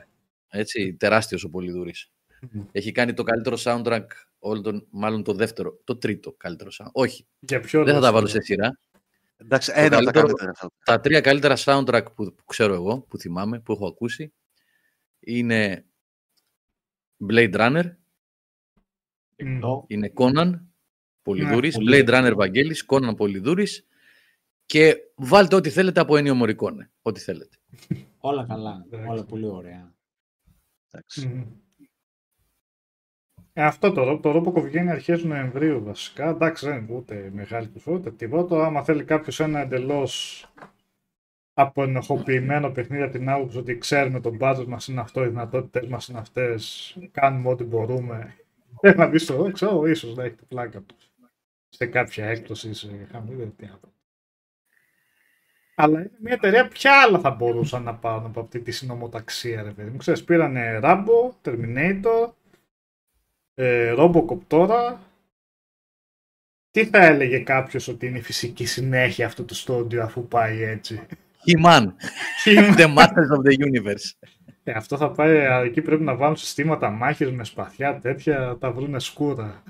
[0.48, 2.10] Έτσι, τεράστιος ο Πολυδούρης.
[2.72, 4.06] Έχει κάνει το καλύτερο soundtrack
[4.38, 6.92] όλων των, μάλλον το δεύτερο, το τρίτο καλύτερο soundtrack.
[6.92, 8.78] Όχι, Για ποιο δεν θα τα βάλω σε σειρά.
[9.36, 10.52] Εντάξει, ένα από τα καλύτερα.
[10.84, 14.32] Τα τρία καλύτερα soundtrack που, που ξέρω εγώ, που θυμάμαι, που έχω ακούσει,
[15.20, 15.84] είναι
[17.28, 17.84] Blade Runner,
[19.42, 19.60] Mm.
[19.86, 20.52] είναι Conan,
[21.22, 23.86] Πολυδούρης, Ναι, Blade Runner Βαγγέλης, Conan Πολυδούρης
[24.66, 26.86] και βάλτε ό,τι θέλετε από Ennio Morricone.
[27.02, 27.56] Ό,τι θέλετε.
[28.18, 28.84] Όλα καλά.
[28.86, 29.10] Εντάξει.
[29.10, 29.94] Όλα πολύ ωραία.
[30.90, 31.26] Εντάξει.
[31.26, 31.42] Μμμ.
[33.52, 36.28] Ε, αυτό το, το Robocop βγαίνει αρχές Νοεμβρίου βασικά.
[36.28, 38.64] Εντάξει, δεν είναι ούτε μεγάλη κουφότητα, τίποτα.
[38.64, 40.44] Άμα θέλει κάποιος ένα εντελώς
[41.54, 46.08] αποενοχοποιημένο παιχνίδι από την άποψη ότι ξέρουμε το budget μας είναι αυτό, οι δυνατότητες μας
[46.08, 48.34] είναι αυτές, κάνουμε ό,τι μπορούμε.
[48.82, 51.09] Ε, να μπει στο ξέρω, ίσως να έχετε πλάκα τους.
[51.70, 53.92] Σε κάποια έκπτωση, σε χαμηλή, τι να πω.
[55.74, 59.70] Αλλά είναι μια εταιρεία, ποια άλλα θα μπορούσαν να πάρουν από αυτή τη συνομοταξία, ρε
[59.70, 59.96] παιδί μου.
[59.96, 62.32] Ξέρεις, πήρανε Rambo, Terminator,
[63.54, 65.00] ε, Robocop τώρα.
[66.70, 71.06] Τι θα έλεγε κάποιος ότι είναι η φυσική συνέχεια αυτού του στόντιο αφού πάει έτσι;
[71.46, 71.86] He-Man,
[72.76, 74.28] the Masters of the Universe.
[74.64, 78.72] Ε, αυτό θα πάει, α, εκεί πρέπει να βάλουν συστήματα μάχης με σπαθιά τέτοια, τα
[78.72, 79.62] βρούνε σκούρα.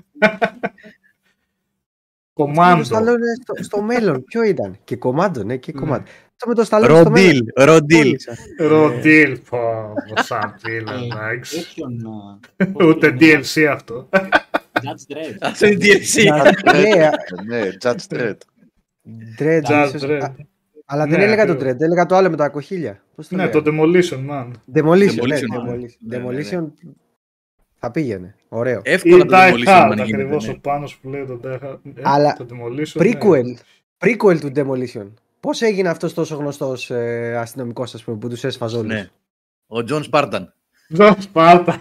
[2.45, 2.83] Το Κομάντο.
[2.83, 4.23] Σταλόνε στο, στο μέλλον.
[4.23, 6.03] Ποιο ήταν; Και κομμάντο, ναι, και κομμάντο.
[6.33, 7.45] Αυτό με το Σταλόνε στο Ροντίλ, μέλλον.
[7.55, 8.03] Ροντίλ.
[8.03, 8.33] Κόλλησα.
[8.59, 9.59] Ροντίλ, πω,
[10.15, 11.57] πω, σαν πύλα, Ε, εντάξει.
[11.57, 12.05] Τέτοιον.
[12.57, 14.09] α, πώς Ούτε το λένε, DLC αυτό.
[14.81, 15.35] Judge Dredd.
[15.41, 16.23] Αυτό είναι DLC.
[16.73, 17.09] Ναι,
[17.57, 18.35] ναι, Judge Dredd.
[19.39, 20.01] Dredd, Judge ίσως.
[20.05, 20.19] Dredd.
[20.23, 20.31] Α,
[20.85, 21.73] Αλλά Ναι, δεν έλεγα το ακριβώς.
[21.75, 23.03] Dredd, έλεγα το άλλο με τα κοχύλια.
[23.15, 24.51] Πώς το Ναι, λέγανε; το Demolition Man.
[24.73, 25.89] Demolition, ναι, Demolition, Demolition.
[25.99, 26.41] ναι, ναι, ναι.
[26.43, 26.67] Demolition
[27.75, 28.35] θα πήγαινε.
[28.53, 28.77] Ωραίο.
[28.85, 30.51] Ή Εύκολα το Die Demolition Hard, Man γίνεται, ακριβώς ναι.
[30.51, 31.77] ο Πάνος που λέει το Die Hard.
[31.95, 33.43] Ε, Αλλά το Demolition, Prequel.
[33.45, 33.53] ναι.
[33.97, 35.11] Prequel του Demolition.
[35.39, 39.09] Πώς έγινε αυτός τόσο γνωστός ε, αστυνομικός, ας πούμε, που τους έσφαζε όλους; Ναι.
[39.67, 40.53] Ο Τζον Σπάρταν.
[40.89, 41.77] Ζω Σπάρτα.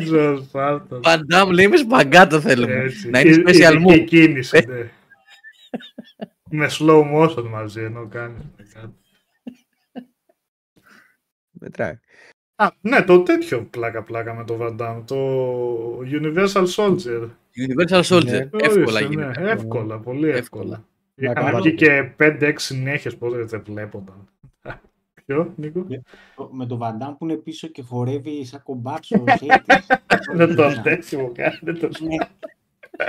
[0.00, 1.00] Ζω Σπάρτα.
[1.00, 2.74] Βαν Νταμ λέει με σπαγκάτο θέλουμε.
[2.74, 3.10] Έτσι.
[3.10, 4.04] Να είναι Η- special ειδική move.
[4.04, 4.90] κίνηση, ναι.
[6.50, 8.34] Με slow motion μαζί ενώ κάνει.
[11.60, 11.98] Μετράει.
[12.56, 15.16] Α, ναι, το τέτοιο πλάκα-πλάκα με το Van Damme, το
[16.00, 17.28] Universal Soldier.
[17.68, 18.24] Universal Soldier.
[18.24, 18.36] Ναι.
[18.56, 19.40] Εύκολα Ορίστε, γίνεται.
[19.40, 20.38] ναι, εύκολα, πολύ εύκολα.
[20.38, 20.84] Εύκολα.
[21.14, 21.62] Είχαν Μακάρι.
[21.62, 24.28] βγει και 5-6 συνέχειες, πότε δεν βλέπονταν.
[25.26, 25.86] Ποιο, Νίκο;
[26.36, 29.24] Το- Με το Van Damme που είναι πίσω και χορεύει σαν κομπάτσο.
[29.38, 29.50] χέρι.
[30.34, 32.16] Δεν το τέτοιο μου κάνει, δεν το Ναι.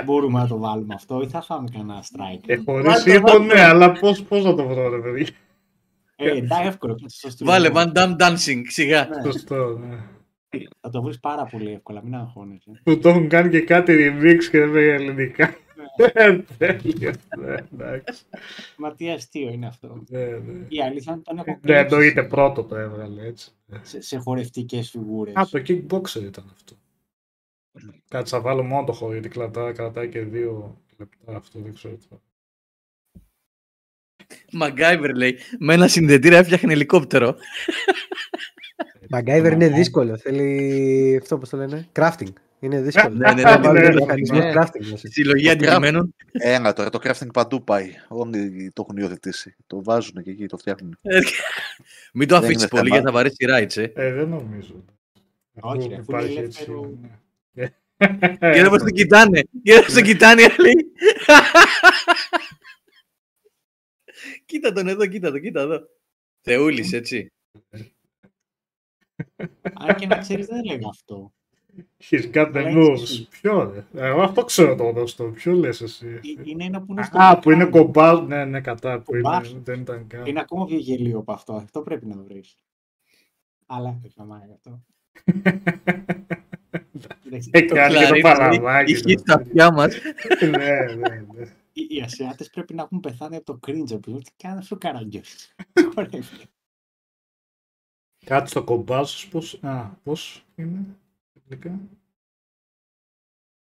[0.04, 2.42] Μπορούμε να το βάλουμε αυτό ή θα φάμε κανένα strike.
[2.46, 3.54] Ε, χωρίς Βάλτε, ήχο, βάλτε.
[3.54, 5.26] ναι, αλλά πώς, πώς να το βρω, ρε παιδί.
[6.20, 6.94] Ε, εντάξει, εύκολο.
[6.94, 7.46] κάτσε στο στυλ.
[7.46, 9.08] Βάλε Van Damme Dancing, σιγά.
[9.08, 9.96] Ναι, Σωστό, ναι.
[10.80, 12.70] Θα το βρεις πάρα πολύ εύκολα, μην αγχώνεσαι.
[12.82, 15.56] Που το έχουν κάνει και κάτι remix και δεν είναι ελληνικά.
[15.96, 18.22] Ε, Τέλειος, ναι, εντάξει.
[18.76, 20.66] Μα τι αστείο είναι αυτό; Ναι, ναι.
[20.68, 23.50] Η αλήθεια είναι ότι τον έχω Ναι, κλέψει εννοείται πρώτο το έβγαλε έτσι.
[23.82, 25.34] σε, σε χορευτικές φιγούρες.
[25.34, 26.74] Α, το kickboxer ήταν αυτό.
[28.08, 31.94] Κάτσε να βάλω μόνο το χώρο γιατί κρατά, κρατάει και δύο λεπτά αυτό, δεν ξέρω
[31.94, 32.06] τι.
[34.52, 35.38] Μαγκάιβερ λέει.
[35.58, 37.36] Με ένα συνδετήρα έφτιαχνε ελικόπτερο.
[39.08, 40.16] Μαγκάιβερ είναι δύσκολο.
[40.16, 41.88] Θέλει αυτό πώς το λένε.
[41.98, 42.32] Crafting.
[42.60, 43.14] Είναι δύσκολο.
[43.14, 44.52] Ναι, ναι, ναι, Να βάλει ναι, το ναι, μηχανισμό ναι.
[44.54, 44.86] crafting.
[44.90, 45.08] μέσα.
[45.10, 46.14] Συλλογή Το αντικειμένων.
[46.32, 47.90] Ένα τώρα, το crafting παντού πάει.
[48.08, 49.56] Όλοι το έχουν υιοθετήσει.
[49.66, 50.98] Το βάζουν και εκεί, το φτιάχνουν.
[52.12, 52.94] Μην το Δεν αφήσεις είναι πολύ θέμα.
[52.94, 53.92] γιατί θα βαρέσει η Ράιτς, ε.
[53.94, 54.84] Ε, δεν νομίζω.
[55.60, 56.98] Όχι, Αφού ρε, αφού υπάρχει είναι έτσι, ελεύθερο.
[57.52, 57.66] ναι.
[58.54, 59.42] Κοίτα πώς τον κοιτάνε.
[59.62, 60.74] Κοίτα πώς τον κοιτάνε οι άλλοι.
[64.68, 65.80] Κοίτα τον εδώ, κοίτα τον, κοίτα εδώ.
[66.40, 67.32] Θεούλης, έτσι.
[69.74, 71.32] Αν και να ξέρεις δεν έλεγα αυτό.
[72.10, 73.00] He's got the Αλλά moves.
[73.00, 73.28] έτσι.
[73.30, 74.08] Ποιο, ρε.
[74.08, 75.24] Εγώ αυτό ξέρω το γνωστό.
[75.24, 77.70] Ποιο λες εσύ; Ε, Είναι ένα που είναι στο Α, που είναι background.
[77.70, 78.20] κομπάζ.
[78.26, 79.00] Ναι, ναι, κατά.
[79.00, 79.52] Που είναι, Κομπάζ.
[79.52, 80.26] δεν ήταν καν.
[80.26, 81.52] Είναι ακόμα πιο γελίο από αυτό.
[81.52, 82.58] Αυτό πρέπει να βρεις.
[83.66, 84.82] Αλλά δεν θα μάθει αυτό.
[87.26, 88.92] Εντάξει, Έχει κάνει και το Κλαρίνα, παραμάκι.
[88.92, 89.96] Είχε στα αυτιά μας.
[90.40, 90.48] Ναι,
[90.94, 91.56] ναι, ναι.
[91.78, 94.02] Οι, οι Ασιάτες πρέπει να έχουν πεθάνει από το cringe.
[94.02, 95.54] Που τι κάνει αυτό ο καραγκιός.
[95.94, 96.46] Χορεύει.
[98.26, 100.84] Κάτι στο κομπάζος, πώς, α, πώς είναι,
[101.48, 101.80] τελικά.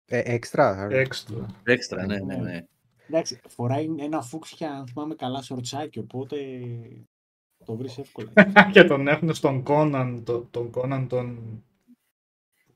[0.06, 0.88] Ε, έξτρα.
[0.92, 1.62] Έξτρα.
[1.64, 2.66] Έξτρα, ναι, ναι, ναι.
[3.08, 6.38] Εντάξει, φοράει ένα φούξια, αν θυμάμαι καλά, σορτσάκι, οπότε
[7.66, 8.32] το βρεις εύκολα.
[8.74, 11.71] και τον έχουν στον Κόναν, το, τον Κόναν τον που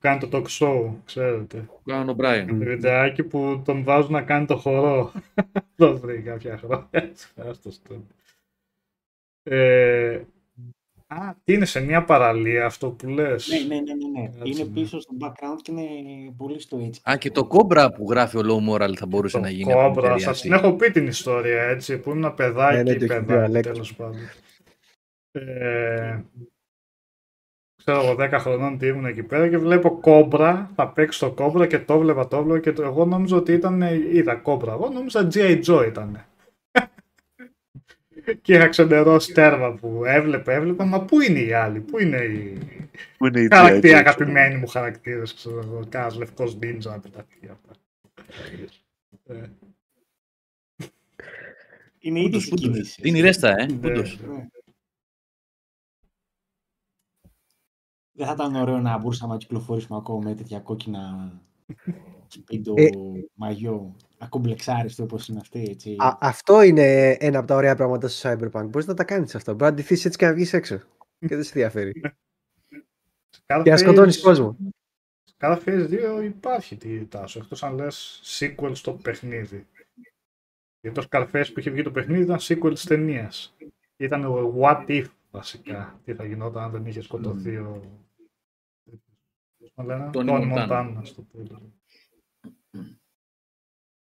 [0.06, 1.66] κάνει το talk show, ξέρετε.
[1.86, 2.58] Κάνουν ο Μπράιν.
[2.58, 5.12] Βιντεάκι που τον βάζουν να κάνει το χορό.
[5.78, 6.90] το βρει κάποια χρόνια.
[7.36, 8.08] Άστος τον.
[9.44, 10.22] Ε,
[11.08, 14.30] Α, τι είναι σε μια παραλία αυτό που λες; ναι, ναι, ναι, ναι, ναι.
[14.40, 14.70] Έτσι, Είναι ναι.
[14.82, 17.02] πίσω στο background και είναι πολύ στο έτσι.
[17.10, 19.72] Α, και το κόμπρα που γράφει ο Low Moral θα μπορούσε Το να γίνει.
[19.72, 20.66] από την κόμπρα, εταιρεία σας την αυτή.
[20.68, 23.44] έχω πει την ιστορία έτσι, που ήμουν παιδάκι, Ναι, ναι, το έχει πει ο παιδάκι
[23.46, 23.72] Αλέξης.
[23.74, 24.20] τέλος πάντων.
[25.32, 26.24] Ε,
[27.86, 31.68] ξέρω εγώ 10 χρονών τι ήμουν εκεί πέρα και βλέπω κόμπρα, θα παίξει το κόμπρα
[31.68, 33.82] και το βλέπα, το βλέπα και το, εγώ νόμιζα ότι ήταν,
[34.14, 35.64] είδα κόμπρα, εγώ νόμιζα G.I.
[35.66, 36.26] Joe ήταν.
[38.42, 42.58] και είχα ξεντερώσει τέρμα που έβλεπε, έβλεπα, μα πού είναι οι άλλοι, πού είναι οι
[43.18, 44.00] Πού είναι η χαρακτήρα, G.I.
[44.00, 47.72] Joe, αγαπημένοι μου χαρακτήρες, ξέρω εγώ, κάνας λευκός νίντζα να πεταχτεί αυτά.
[49.28, 49.50] Ε,
[52.00, 52.66] Είναι ήδη Πούντος, η πούντος.
[52.70, 53.02] κίνηση.
[53.04, 53.66] Είναι η ρέστα, ε.
[53.66, 54.20] ναι, Πούντος.
[54.20, 54.48] Ναι.
[58.18, 61.32] Δεν θα ήταν ωραίο να μπορούσαμε να κυκλοφορήσουμε ακόμα με τέτοια κόκκινα
[62.28, 62.90] σπίντο, Ε.
[63.34, 65.96] μαγιό, ακομπλεξάριστο όπως είναι αυτή, έτσι.
[66.00, 68.66] Α, αυτό είναι ένα από τα ωραία πράγματα στο Cyberpunk.
[68.70, 69.52] Μπορείς να τα κάνεις αυτά.
[69.54, 70.78] Μπορεί να ντυθείς έτσι και να βγεις έξω.
[71.28, 72.02] και δεν σε ενδιαφέρει.
[73.64, 74.58] και να σκοτώνεις κόσμο.
[75.38, 79.68] Κάθε Phase 2 υπάρχει τη τάση, εκτός αν λες sequel στο παιχνίδι.
[80.82, 83.56] Γιατί το Scarface που είχε βγει το παιχνίδι ήταν sequel της ταινίας.
[83.98, 86.00] Ήταν ο what if βασικά.
[86.06, 87.82] Τι θα γινόταν αν δεν είχε σκοτωθεί ο...
[89.76, 90.84] Πώς το λένε, Τόνι Τόνι Μοντάνα.
[90.84, 91.62] Μοντάνα, στο τέλος.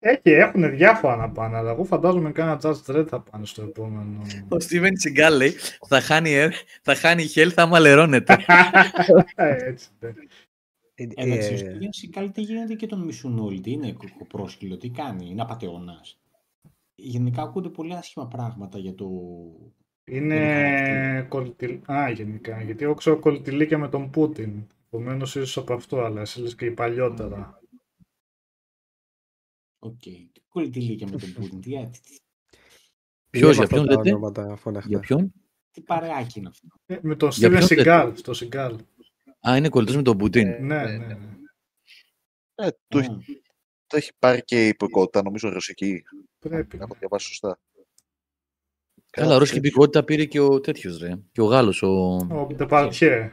[0.05, 4.21] Έχει, έχουν διάφορα να πάνε, αλλά εγώ φαντάζομαι κάνα Just Dread θα πάνε στο επόμενο.
[4.49, 5.55] Ο Steven Seagal λέει
[5.87, 6.51] θα χάνει, ε,
[6.83, 8.45] θα χάνει health άμα λερώνεται.
[9.35, 10.09] Ε, Έτσι, ναι.
[10.95, 14.77] Ε, Εντάξει, ο ε, Steven Seagal τι γίνεται και τον μισούν όλοι, τι είναι κοκοπρόσκυλο,
[14.77, 16.21] τι κάνει, είναι απατεώνας.
[16.95, 19.09] Γενικά ακούγονται πολύ άσχημα πράγματα για το...
[20.05, 21.79] Είναι κολλητηλ...
[21.93, 22.63] Α, γενικά.
[22.63, 24.67] Γιατί εγώ ξέρω κολλητηλίκια με τον Πούτιν.
[24.95, 27.61] Επομένως, ίσως από αυτό, αλλά εσύ λες και οι παλιότερα.
[29.79, 31.71] Οκ, τι κολλητηλίκια με τον Πούτιν, τι,
[32.01, 32.19] τι,
[33.31, 34.89] Ποιος, είναι για ποιον αυτά τα λέτε; ονόματα φωναχτά.
[34.89, 35.33] Για ποιον;
[35.71, 36.67] τι παρεάκι είναι αυτό.
[36.87, 38.77] Ε, με τον Για Steven ποιον Seagal, στο Seagal.
[39.49, 40.49] Α, είναι κολλητός με τον Πουτίν.
[40.49, 41.17] Ναι, ναι, ναι.
[42.55, 43.43] Ε, το, Α, έχει-
[43.87, 46.03] το έχει πάρει και υπηκοότητα, νομίζω, ρωσική.
[46.39, 46.77] Πρέπει.
[46.77, 47.59] Να έχω διαβάσει σωστά.
[49.11, 49.69] Καλά, Κάτι ρώσικη τέτοιο.
[49.71, 51.23] υπηκοότητα πήρε και ο τέτοιος ρε.
[51.33, 53.33] Και ο Γάλλος, ο, Ο Ντεπαρντιέ.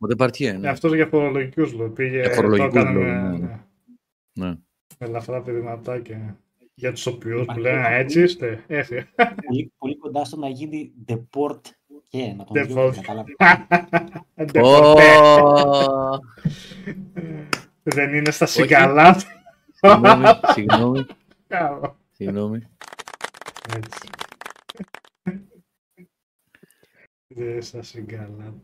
[0.00, 0.52] Ο Ντεπαρντιέ.
[0.52, 0.68] Ναι.
[0.68, 1.92] Αυτός για φορολογικούς λόγους.
[1.94, 3.38] Πήγε, Για φορολογικούς το έκανε λόγους, με, ναι, ναι.
[3.38, 3.58] ναι,
[4.32, 4.48] Ναι.
[4.98, 6.38] με ελαφρά πεδηματάκια.
[6.74, 8.64] Για τους οποίους που Υπάρχει λένε ένα «Α, έτσι πολύ- είστε.
[8.66, 9.06] Έφυγε.
[9.46, 11.60] πολύ, πολύ κοντά στο να γίνει deport
[12.08, 12.66] και να τον Deport.
[12.66, 13.34] διώξει, κατάλαβες.
[14.52, 15.16] Ντεπορτέ.
[15.42, 16.18] Ω,
[17.82, 18.60] Δεν είναι στα Όχι.
[18.60, 19.16] συγκαλά.
[19.72, 21.06] Συγγνώμη, συγγνώμη,
[21.46, 21.96] Καλό.
[22.10, 22.62] συγγνώμη.
[23.76, 24.08] Έτσι.
[27.26, 28.54] Δεν στα συγκαλά.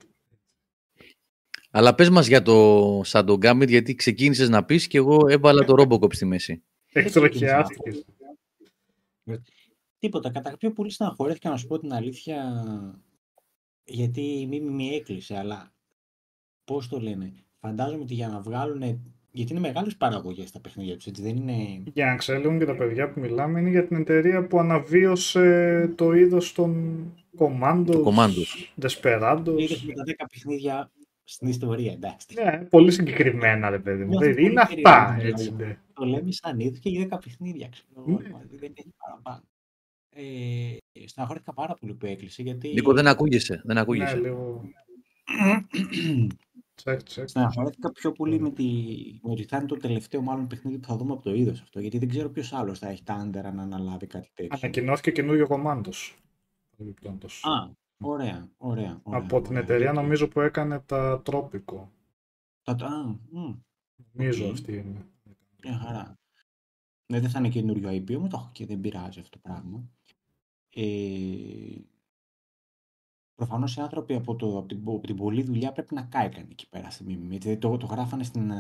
[1.76, 5.74] Αλλά πες μας για το Shadow Gambit, γιατί ξεκίνησες να πεις και εγώ έβαλα το
[5.78, 6.62] Robocop στη μέση.
[6.92, 8.04] Εκτροχιάστηκε.
[9.98, 10.30] Τίποτα.
[10.30, 12.64] Κατά πιο πολύ στεναχωρέθηκα να σου πω την αλήθεια,
[13.84, 15.72] γιατί η μίμη έκλεισε, αλλά
[16.64, 17.32] πώς το λένε.
[17.60, 18.82] Φαντάζομαι ότι για να βγάλουν.
[19.30, 21.82] Γιατί είναι μεγάλες παραγωγές τα παιχνίδια τους, έτσι δεν είναι.
[21.94, 26.12] Για να ξέρουν και τα παιδιά που μιλάμε, είναι για την εταιρεία που αναβίωσε το
[26.12, 27.02] είδος των
[27.38, 28.86] Commandos, Το Commandos.
[28.86, 29.54] Desperados.
[29.56, 30.90] Είδες με τα 10 παιχνίδια
[31.28, 32.26] στην ιστορία, εντάξει.
[32.44, 34.08] Ναι, πολύ συγκεκριμένα, ρε παιδί μου.
[34.08, 35.40] Νιώθω Δηλαδή, πολύ είναι αυτά, περίεργο.
[35.42, 35.54] έτσι.
[35.54, 35.78] ναι.
[35.92, 38.18] Το λέμε σαν είδο και για 10 παιχνίδια, ξέρω εγώ.
[38.18, 38.24] Ναι.
[38.26, 39.42] δηλαδή Δεν έχει παραπάνω.
[40.08, 40.76] Ε,
[41.06, 42.72] στεναχωρήθηκα πάρα πολύ που έκλεισε, γιατί.
[42.72, 44.16] Νίκο, δεν ακούγεσαι, δεν Ναι, ακούγεσαι.
[44.16, 44.64] λίγο.
[46.74, 47.28] Τσεκ, τσεκ.
[47.28, 48.64] Στεναχωρέθηκα πιο πολύ με, τη...
[49.22, 51.80] με ότι θα είναι το τελευταίο μάλλον παιχνίδι που θα δούμε από το είδος αυτό.
[51.80, 54.58] Γιατί δεν ξέρω ποιος άλλος θα έχει τα άντερα να αναλάβει κάτι τέτοιο.
[54.62, 56.14] Ανακοινώθηκε καινούριο Commandos.
[56.70, 57.42] Παρεμπιπτόντως.
[57.44, 59.00] Α, ωραία, ωραία.
[59.02, 59.62] ωραία Από την ωραία.
[59.62, 61.88] εταιρεία Γιατί- νομίζω που έκανε τα Tropico.
[62.62, 63.54] Τα- Α, μμ,
[64.12, 64.52] Νομίζω Οκ.
[64.52, 65.06] αυτή είναι.
[65.62, 66.18] μια χαρά.
[67.12, 69.88] Ναι, δεν θα είναι καινούριο IP, όμως το έχω και δεν πειράζει αυτό το πράγμα.
[70.70, 71.80] Ε,
[73.34, 76.46] προφανώς οι άνθρωποι από, το, από, την, πο- από την πολλή δουλειά πρέπει να κάηκαν
[76.50, 77.26] εκεί πέρα στη Mimimi.
[77.36, 78.50] Γιατί το, το γράφανε στην,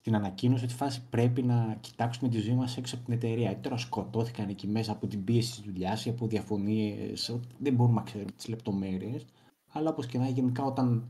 [0.00, 3.46] α, στην ανακοίνωση ότι φάση πρέπει να κοιτάξουμε τη ζωή μας έξω από την εταιρεία.
[3.46, 7.28] Γιατί τώρα σκοτώθηκαν εκεί μέσα από την πίεση της δουλειάς ή από διαφωνίες.
[7.28, 9.24] ότι Δεν μπορούμε να ξέρουμε τις λεπτομέρειες.
[9.72, 11.08] Αλλά όπως και να έχει, γενικά όταν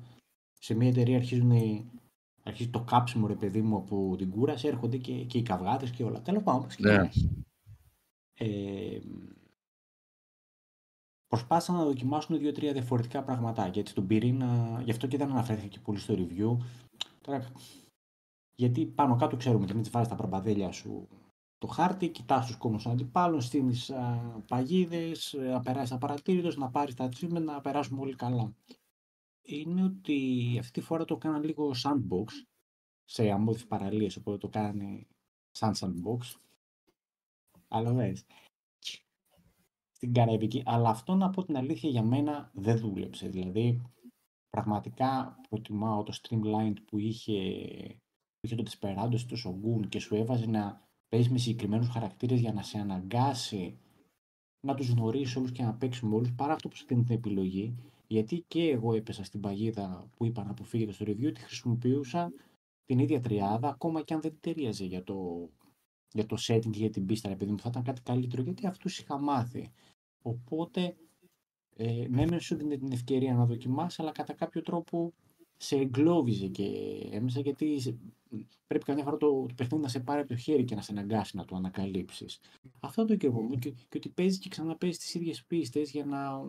[0.58, 1.52] σε μια εταιρεία αρχίζουν
[2.42, 6.04] αρχίζει το κάψιμο ρε παιδί μου από την κούραση, έρχονται και, και οι καυγάδες και
[6.04, 6.22] όλα.
[6.22, 7.06] Τέλος πάντων, όπως και να Ναι.
[7.06, 7.44] έχει.
[8.34, 8.98] Ε,
[11.26, 13.80] προσπάθησαν να δοκιμάσουν δύο-τρία διαφορετικά πραγματάκια.
[13.80, 16.56] Έτσι, τον πυρήνα, γι' αυτό και δεν αναφέρθηκε και πολύ στο review.
[17.20, 17.50] Τώρα,
[18.60, 21.08] γιατί πάνω κάτω ξέρουμε ότι μην βάζεις τα προπαδέλια σου
[21.58, 23.92] το χάρτη, κοιτάς τους κόμμου των αντιπάλων, στείνεις
[24.48, 28.54] παγίδες, να περάσεις απαρατήρητος, να πάρεις τα achievement, να περάσουμε όλοι καλά.
[29.42, 32.24] Είναι ότι αυτή τη φορά το έκανα λίγο sandbox
[33.04, 35.06] σε αμμώδεις παραλίες, οπότε το κάνει
[35.50, 36.36] σαν sandbox.
[37.68, 38.24] Αλλά δες.
[39.90, 40.62] Στην Καραϊβική.
[40.66, 43.28] Αλλά αυτό να πω την αλήθεια για μένα δεν δούλεψε.
[43.28, 43.82] Δηλαδή,
[44.50, 47.66] πραγματικά προτιμάω το streamline που είχε,
[48.40, 52.52] που είχε το Desperado στο Shogun και σου έβαζε να παίζεις με συγκεκριμένους χαρακτήρες για
[52.52, 53.78] να σε αναγκάσει
[54.66, 57.14] να τους γνωρίσεις όλους και να παίξεις με όλους, παρά αυτό που σου δίνει την
[57.14, 57.74] επιλογή.
[58.06, 62.32] Γιατί και εγώ έπεσα στην παγίδα που είπα να αποφύγετε στο review, τη χρησιμοποιούσα
[62.84, 65.48] την ίδια τριάδα, ακόμα και αν δεν ταιριάζει για το,
[66.12, 69.18] για το setting για την πίστα, επειδή μου θα ήταν κάτι καλύτερο, γιατί αυτούς είχα
[69.18, 69.70] μάθει.
[70.22, 70.96] Οπότε,
[71.76, 75.12] ε, ναι, μεν σου δίνει την ευκαιρία να δοκιμάσεις, αλλά κατά κάποιο τρόπο
[75.62, 76.64] σε εγκλώβιζε και
[77.10, 77.98] έμεσα γιατί
[78.66, 80.92] πρέπει καμιά φορά το, το παιχνίδι να σε πάρει από το χέρι και να σε
[80.92, 82.40] αναγκάσει να το ανακαλύψεις.
[82.80, 86.42] Αυτό το και εγώ και, και ότι παίζει και ξαναπέζει τις ίδιες πίστες για να.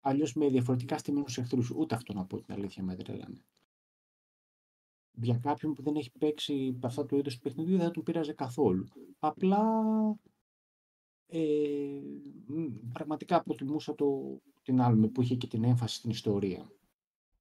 [0.00, 1.70] Αλλιώς με διαφορετικά στημένου εχθρούς.
[1.70, 3.44] Ούτε αυτό να πω την αλήθεια με τρέλανε.
[5.12, 8.32] Για κάποιον που δεν έχει παίξει αυτά το είδος του παιχνιδιού δεν θα του πείραζε
[8.32, 8.86] καθόλου.
[9.18, 9.62] Απλά
[11.26, 12.00] ε,
[12.92, 16.72] πραγματικά προτιμούσα το, την άλλη που είχε και την έμφαση στην ιστορία.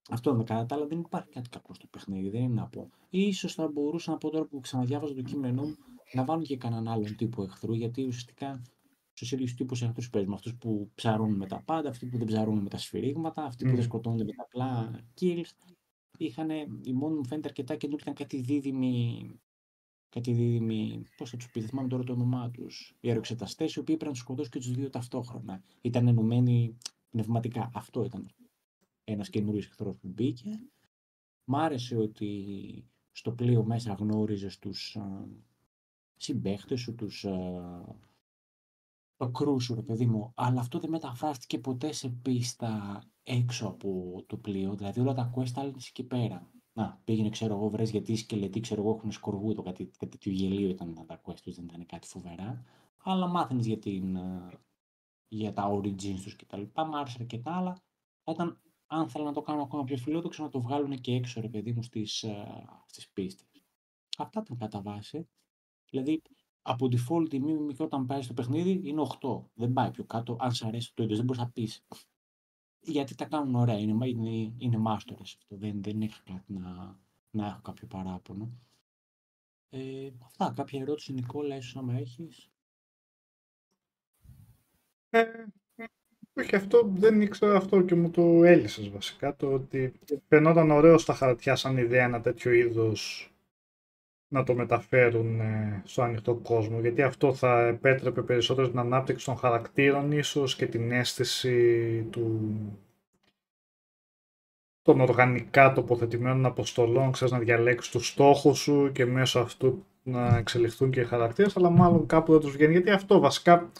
[0.09, 2.89] Αυτό με κατά τα άλλα δεν υπάρχει κάτι κακό στο παιχνίδι, δεν είναι να πω.
[3.09, 5.75] Ίσως θα μπορούσα να πω τώρα που ξαναδιάβαζα το κείμενό μου
[6.13, 8.61] να βάλουν και κανέναν άλλον τύπο εχθρού, γιατί ουσιαστικά
[9.13, 10.35] στους ίδιους τύπους εχθρούς παίζουμε.
[10.35, 13.75] Αυτούς που ψαρούν με τα πάντα, αυτοί που δεν ψαρούν με τα σφυρίγματα, αυτοί που
[13.75, 15.49] δεν σκοτώνονται με τα απλά kills.
[16.17, 16.49] Είχαν,
[16.83, 19.29] η μόνη μου φαίνεται αρκετά καινούργια, ήταν κάτι δίδυμοι.
[20.09, 22.95] Κάτι δίδυμοι, πώς θα τους πει, δεν θυμάμαι τώρα το όνομά τους.
[22.99, 25.63] Οι αεροεξεταστέ, οι οποίοι πρέπει να τους σκοτώσουν και τους δύο ταυτόχρονα.
[25.81, 26.77] Ήταν ενωμένοι
[27.09, 27.71] πνευματικά.
[27.73, 28.27] Αυτό ήταν
[29.09, 30.59] ένας καινούριος εχθρός που μπήκε.
[31.43, 34.97] Μ' άρεσε ότι στο πλοίο μέσα γνώριζες τους
[36.15, 37.25] συμπαίχτες σου, τους
[39.15, 44.23] το κρούς σου, ρε παιδί μου, αλλά αυτό δεν μεταφράστηκε ποτέ σε πίστα έξω από
[44.27, 44.75] το πλοίο.
[44.75, 46.51] Δηλαδή όλα τα quest άλλα εκεί πέρα.
[46.73, 50.11] Να, πήγαινε, ξέρω εγώ, βρες γιατί οι σκελετοί, ξέρω εγώ, έχουν σκοργού, το κάτι, κάτι
[50.11, 52.63] τέτοιο γελίο ήταν τα quest τους, δεν ήταν κάτι φοβερά.
[53.03, 53.79] Αλλά μάθαινες για,
[55.27, 56.61] για τα origins τους κτλ.
[56.75, 57.73] Μ' άρεσε αρκετά, αλλά
[58.23, 61.41] θα ήταν αν θέλω να το κάνω ακόμα πιο φιλόδοξο, να το βγάλουν και έξω,
[61.41, 63.63] ρε παιδί μου, στις, uh, στις πίστες.
[64.17, 65.27] Αυτά ήταν κατά βάση.
[65.89, 66.21] Δηλαδή,
[66.61, 69.43] από default η μίμη όταν πάει στο παιχνίδι είναι 8.
[69.53, 71.85] Δεν πάει πιο κάτω, αν σ' αρέσει το ίδιο, δεν μπορείς να πεις.
[72.79, 76.99] Γιατί τα κάνουν ωραία, είναι, είναι, είναι μάστορες αυτό, δεν, δεν έχει κάτι να,
[77.31, 78.51] να έχω κάποιο παράπονο.
[79.69, 82.49] Ε, αυτά, κάποια ερώτηση Νικόλα, ίσως να με έχεις.
[85.09, 85.23] Ε,
[86.37, 89.35] όχι, αυτό δεν ήξερα αυτό και μου το έλυσες βασικά.
[89.35, 89.93] Το ότι
[90.27, 93.31] φαινόταν ωραίο στα χαρτιά σαν ιδέα ένα τέτοιο είδος
[94.27, 96.79] να το μεταφέρουν ε, στο ανοιχτό κόσμο.
[96.79, 102.51] Γιατί αυτό θα επέτρεπε περισσότερο την ανάπτυξη των χαρακτήρων ίσως και την αίσθηση του
[104.81, 110.91] των οργανικά τοποθετημένων αποστολών, ξέρεις να διαλέξεις τους στόχους σου και μέσω αυτού να εξελιχθούν
[110.91, 112.71] και οι χαρακτήρες, αλλά μάλλον κάπου δεν τους βγαίνει.
[112.71, 113.71] Γιατί αυτό βασικά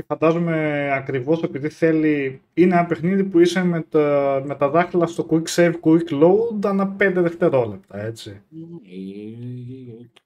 [0.00, 2.40] και φαντάζομαι ακριβώς επειδή θέλει...
[2.54, 6.64] Είναι ένα παιχνίδι που είσαι με τα, με τα δάχτυλα στο quick save, quick load
[6.64, 8.42] ανά 5 δευτερόλεπτα, έτσι.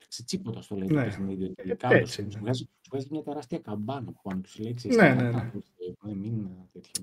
[0.09, 1.03] Σε τσίποτα στο λέει το ναι.
[1.03, 1.55] παιχνίδι.
[1.55, 2.27] Τελικά, έτσι.
[2.31, 2.39] Σου
[2.91, 4.89] βγάζει μια τεράστια καμπάνα που πάνω τους λέξει.
[4.89, 5.51] Ναι, ναι, ναι.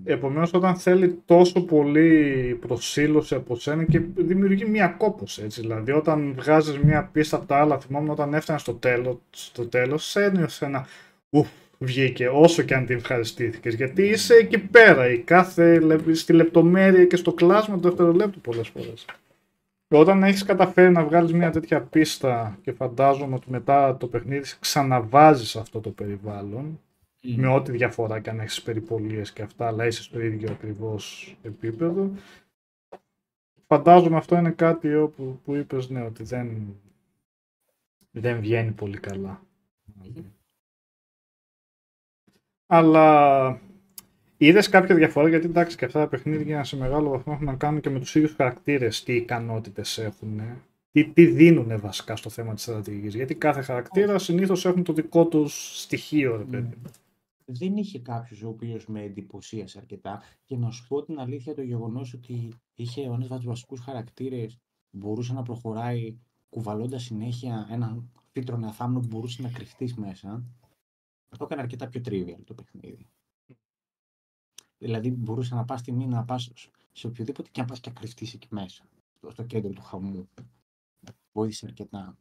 [0.04, 5.62] Επομένω, όταν θέλει τόσο πολύ προσήλωση από σένα και δημιουργεί μια κόπωση, έτσι.
[5.62, 10.16] Δηλαδή, όταν βγάζεις μια πίστα από τα άλλα, θυμάμαι όταν έφτανε στο τέλος, στο τέλος
[10.16, 10.88] ένιωσε ένα
[11.30, 11.50] ουφ,
[11.82, 13.74] βγήκε, όσο και αν την ευχαριστήθηκες.
[13.74, 15.82] Γιατί είσαι εκεί πέρα, η κάθε,
[16.14, 19.06] στη λεπτομέρεια και στο κλάσμα του δευτερολέπτου πολλές φορές.
[19.88, 25.56] Όταν έχεις καταφέρει να βγάλεις μια τέτοια πίστα και φαντάζομαι ότι μετά το παιχνίδι ξαναβάζεις
[25.56, 26.80] αυτό το περιβάλλον,
[27.36, 32.12] με ό,τι διαφορά και αν έχεις περιπολίες και αυτά, αλλά είσαι στο ίδιο ακριβώς επίπεδο.
[33.68, 36.76] Φαντάζομαι αυτό είναι κάτι όπου, που είπες ναι, ότι δεν,
[38.12, 39.42] δεν βγαίνει πολύ καλά.
[42.74, 43.60] Αλλά
[44.38, 47.82] είδες κάποια διαφορά γιατί εντάξει και αυτά τα παιχνίδια σε μεγάλο βαθμό έχουν να κάνουν
[47.82, 50.42] και με τους ίδιους χαρακτήρες τι ικανότητες έχουν.
[50.92, 53.16] Τι, τι δίνουν βασικά στο θέμα της στρατηγικής.
[53.16, 56.78] Γιατί κάθε χαρακτήρα συνήθως έχουν το δικό τους στοιχείο, ρε παιδί.
[57.46, 60.22] Δεν είχε κάποιος ο οποίος με εντυπωσίασε αρκετά.
[60.44, 63.80] Και να σου πω την αλήθεια, το γεγονός ότι είχε ο ένας από τους βασικούς
[63.80, 64.58] χαρακτήρες
[64.90, 66.18] μπορούσε να προχωράει
[66.50, 70.44] κουβαλώντας συνέχεια ένα φύτρο νεαθάμνο που μπορούσε να κρυφτείς μέσα
[71.38, 73.08] το έκανε αρκετά πιο trivial το παιχνίδι.
[74.78, 76.52] Δηλαδή μπορούσε να πας στη μία να πας
[76.92, 78.84] σε οποιοδήποτε και να πας και να κρυφτείς εκεί μέσα,
[79.28, 80.30] στο κέντρο του χαμού.
[81.32, 82.18] Βοήθησε αρκετά.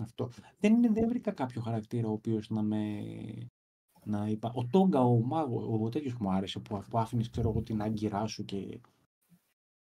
[0.00, 0.30] Αυτό.
[0.58, 3.02] Δεν, είναι, δεν βρήκα κάποιο χαρακτήρα ο οποίος να με.
[4.04, 4.52] Να είπα.
[4.54, 8.26] Ο Τόγκα, ο μάγος, ο τέτοιος μου άρεσε που, που άφηνες ξέρω εγώ την άγκυρά
[8.26, 8.80] σου και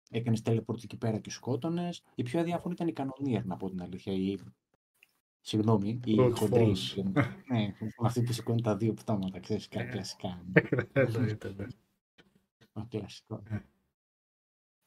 [0.09, 2.03] έκανες teleport εκεί πέρα και σκότωνες.
[2.15, 4.13] Η πιο αδιάφορη ήταν η κανονίερ, να πω την αλήθεια.
[4.13, 4.39] Η...
[5.41, 6.73] Συγγνώμη, η χοντρή.
[7.51, 10.41] ναι, αυτή που σηκώνει τα δύο πτώματα, ξέρεις, κλασικά.
[10.93, 11.65] Εννοείται, ναι.
[12.89, 13.43] Κλασικό.
[13.49, 13.59] Ε.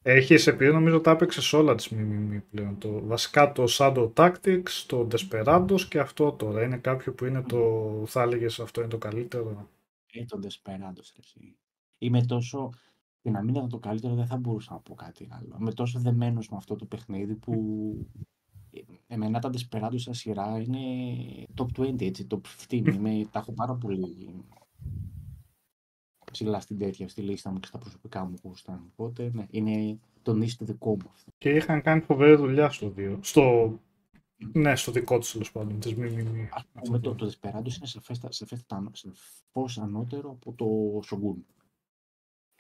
[0.05, 2.79] Έχει επειδή νομίζω τα έπαιξε όλα τις ΜΜΜ πλέον.
[2.79, 6.63] Το, βασικά το Shadow Tactics, το Desperados και αυτό τώρα.
[6.63, 8.03] Είναι κάποιο που είναι το.
[8.07, 9.69] θα έλεγες αυτό είναι το καλύτερο;
[10.13, 11.57] Είναι το Desperados, εσύ.
[11.99, 12.71] Είμαι τόσο.
[13.21, 15.57] Και να μην ήταν το καλύτερο, δεν θα μπορούσα να πω κάτι άλλο.
[15.61, 17.53] Είμαι τόσο δεμένος με αυτό το παιχνίδι που.
[19.07, 20.81] Εμένα τα Desperados στα σειρά είναι
[21.57, 22.95] top 20, έτσι, top 15.
[22.95, 24.45] Είμαι, τα έχω πάρα πολύ
[26.33, 28.85] ψηλά στην τέτοια, στη λίστα μου και στα προσωπικά μου γούστα.
[28.93, 31.31] Οπότε, ναι, είναι το νήσι δικό μου αυτό.
[31.39, 33.19] Και είχαν κάνει φοβερή δουλειά στο δύο.
[33.23, 33.79] Στο...
[34.53, 35.81] Ναι, στο δικό τους τέλος πάντων.
[35.81, 36.49] Τη μη, μη, μη.
[36.85, 38.91] πούμε, το, το Desperados είναι σαφέστατα
[39.81, 40.67] ανώτερο από το
[41.11, 41.37] Shogun.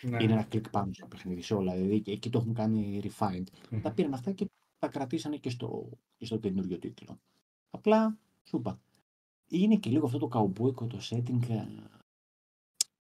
[0.02, 0.22] Ναι.
[0.22, 1.74] Είναι ένα κλικ πάνω στο παιχνίδι σε όλα.
[1.74, 3.44] Δηλαδή εκεί το έχουν κάνει refined.
[3.70, 3.78] Mm.
[3.82, 4.46] Τα πήραν αυτά και
[4.82, 7.20] τα κρατήσανε και στο, και στο καινούριο τίτλο.
[7.70, 8.80] Απλά, σου είπα.
[9.48, 11.66] Είναι και λίγο αυτό το καουμπόικο, το setting ε,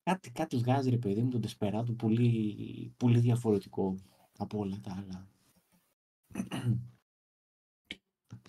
[0.03, 3.97] Κάτι, κάτι βγάζει ρε παιδί μου τον Desperado πολύ, πολύ διαφορετικό
[4.39, 5.29] από όλα τα άλλα.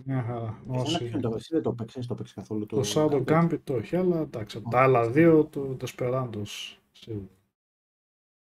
[0.06, 0.64] Μια χαρά.
[0.68, 1.10] Όσοι...
[1.10, 2.66] Το, εσύ δεν το παίξες, το παίξες καθόλου.
[2.66, 6.42] Το, το Shadow Gambit; το όχι, αλλά εντάξει, τα άλλα δύο του Desperado
[6.92, 7.35] σίγουρα.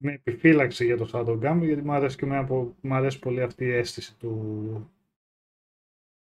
[0.05, 3.73] Με επιφύλαξη για το Shadow Gambit, γιατί μου αρέσει, και μου αρέσει πολύ αυτή η
[3.73, 4.91] αίσθηση του,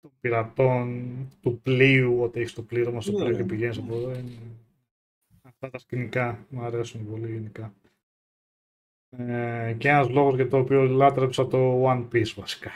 [0.01, 4.13] των πειρατών, του πλοίου, ότι έχεις το πλήρωμα στο πλοίο και πηγαίνεις από εδώ.
[4.13, 4.31] Είναι
[5.41, 7.73] Αυτά τα σκηνικά μου αρέσουν πολύ γενικά.
[9.09, 12.71] Ε, και ένας λόγος για το οποίο λάτρεψα το One Piece βασικά.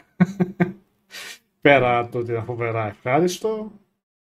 [1.62, 3.72] Πέρα το ότι ήταν φοβερά ευχάριστο,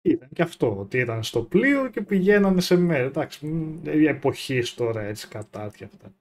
[0.02, 3.06] ήταν και αυτό, ότι ήταν στο πλοίο και πηγαίνανε σε μέρη.
[3.06, 3.48] Εντάξει,
[3.84, 6.14] η εποχή τώρα έτσι κατάτια αυτά.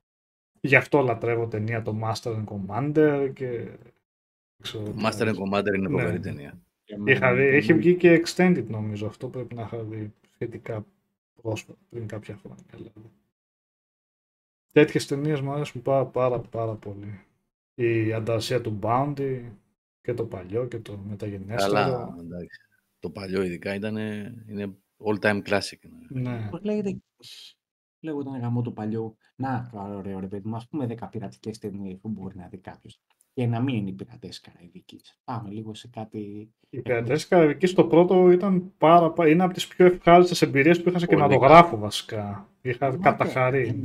[0.60, 3.68] Γι' αυτό λατρεύω ταινία το Master and Commander και...
[4.72, 6.20] Το Master and Commander είναι φοβερή ναι.
[6.20, 6.60] ταινία.
[7.04, 10.86] Είχα δει, έχει βγει και extended νομίζω, αυτό πρέπει να είχα δει σχετικά
[11.42, 12.64] πρόσφατα, πριν κάποια χρόνια.
[12.70, 13.10] Δηλαδή.
[14.72, 17.20] Τέτοιες ταινίες μου αρέσουν πάρα, πάρα, πάρα πολύ.
[17.74, 19.40] Η ανταρσία του Bounty
[20.00, 21.72] και το παλιό και το μεταγενέστερο.
[21.72, 22.60] Καλά, εντάξει.
[22.98, 23.96] Το παλιό ειδικά ήταν
[24.48, 25.78] είναι all time classic.
[26.08, 26.48] Ναι.
[26.50, 26.96] Πώς λέγεται,
[28.06, 29.16] λέγονταν γαμό το παλιό.
[29.36, 33.00] Να, ωραίο ρε παιδί μου, ας πούμε 10 πειρατικές ταινίες που μπορεί να δει κάποιος
[33.32, 35.20] και να μην είναι η πειρατές Καραϊβικής.
[35.24, 36.50] Πάμε λίγο σε κάτι.
[36.70, 40.88] Οι πειρατές Καραϊβικής το πρώτο ήταν πάρα, πάρα είναι από τις πιο ευχάριστες εμπειρίες που
[40.88, 42.48] είχα σε κινηματογράφο βασικά.
[42.60, 43.84] Είχα καταχαρεί.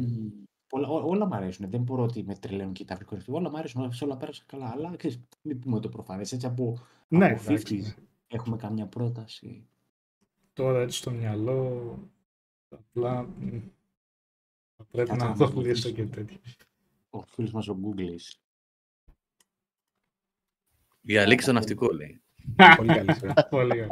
[0.69, 1.69] Όλα, όλα μου αρέσουν.
[1.69, 3.17] Δεν μπορώ ότι με τρελαίνουν και τα βρήκω.
[3.27, 3.91] Όλα μου αρέσουν.
[4.01, 4.71] Όλα πέρασα καλά.
[4.75, 6.31] Αλλά ξέρεις, μην πούμε το προφανές.
[6.31, 6.77] Έτσι από.
[7.07, 7.53] Ναι, από
[8.27, 9.67] έχουμε καμιά πρόταση.
[10.53, 11.97] Τώρα έτσι στο μυαλό.
[12.69, 13.27] Απλά.
[14.91, 16.37] Πρέπει να δω λίστα και τέτοια.
[17.09, 18.15] Ο φίλος μας ο Google
[21.01, 22.21] η Αλέξη στο ναυτικό λέει.
[22.75, 23.15] Πολύ καλή.
[23.49, 23.89] Πολύ καλή.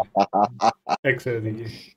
[1.02, 1.94] Εξαιρετική.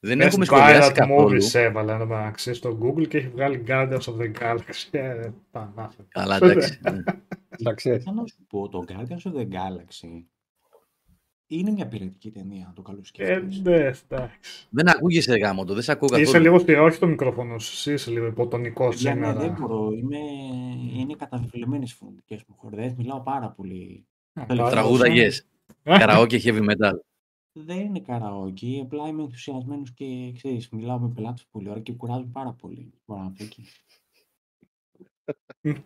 [0.00, 1.42] Δεν έχουμε σχολιάσει καθόλου.
[1.42, 4.88] Movies έβαλε να ξέρεις στο Google και έχει βγάλει Guardians of the Galaxy.
[4.90, 5.30] Ε,
[6.08, 6.80] Καλά, εντάξει.
[7.48, 7.98] Εντάξει.
[7.98, 10.24] Θα να σου πω, το Guardians of the Galaxy
[11.58, 13.60] είναι μια πειρατική ταινία, να το καλώ σκέφτεσαι.
[13.64, 14.66] Ε, ναι, εντάξει.
[14.70, 16.28] Δεν ακούγεσαι γάμο το, δεν σε ακούω καθόλου.
[16.28, 19.32] Είσαι λίγο, στη, όχι το μικρόφωνο σου, είσαι λίγο υποτονικός ναι, σήμερα.
[19.32, 20.18] Ναι, δεν μπορώ, είμαι,
[20.96, 24.06] είναι καταβεβλημένε φωνητικέ μου χορδές, μιλάω πάρα πολύ.
[24.46, 25.46] Τραγούδαγες,
[25.82, 26.98] καραόκε heavy metal.
[27.52, 32.26] Δεν είναι καραόκι, απλά είμαι ενθουσιασμένος και ξέρεις, μιλάω με πελάτες πολύ ώρα και κουράζω
[32.32, 32.92] πάρα πολύ.
[33.04, 33.64] Μπορώ να πω εκεί.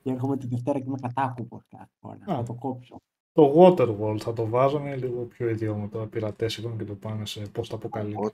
[0.03, 2.19] και έρχομαι τη Δευτέρα και είμαι κατάκουπο κάθε φορά.
[2.27, 2.97] Θα το κόψω.
[3.37, 7.75] Το Waterworld θα το βάζαμε λίγο πιο ιδιόμετρο, πειρατέσικο και το πάνε σε πώ το
[7.75, 8.33] αποκαλύπτει.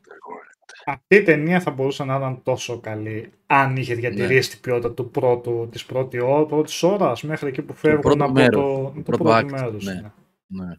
[0.85, 4.55] Αυτή η ταινία θα μπορούσε να ήταν τόσο καλή αν είχε διατηρήσει ναι.
[4.55, 6.19] την ποιότητα του πρώτου, της πρώτη,
[6.49, 9.85] πρώτης ώρας μέχρι εκεί που φεύγουν από μέρος, το, το, πρώτο, πρώτο μέρος.
[9.85, 9.93] Ναι.
[9.93, 10.65] Ναι.
[10.65, 10.74] ναι.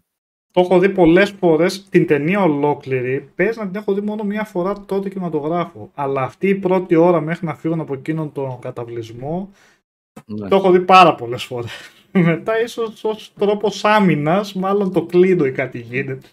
[0.51, 4.43] Το έχω δει πολλές φορές, την ταινία ολόκληρη, πες να την έχω δει μόνο μία
[4.43, 5.91] φορά τότε κινηματογράφο.
[5.93, 9.49] Αλλά αυτή η πρώτη ώρα μέχρι να φύγουν από εκείνον τον καταβλισμό,
[10.25, 10.47] ναι.
[10.47, 12.02] το έχω δει πάρα πολλές φορές.
[12.13, 16.27] Μετά ίσως ως τρόπος άμυνας, μάλλον το κλείνω ή κάτι γίνεται.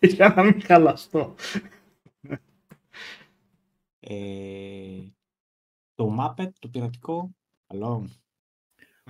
[0.00, 1.34] για να μην χαλαστώ.
[4.00, 4.14] Ε,
[5.94, 7.30] το Muppet, το πειρατικό,
[7.66, 8.08] καλό.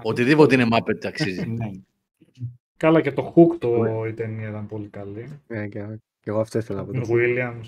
[0.02, 1.47] Οτιδήποτε είναι Muppet αξίζει.
[1.47, 1.70] ναι.
[2.76, 5.40] Καλά και το Hook το, η ταινία ήταν πολύ καλή.
[5.47, 5.86] Ναι, και,
[6.20, 7.60] και εγώ αυτό ήθελα από το Williams.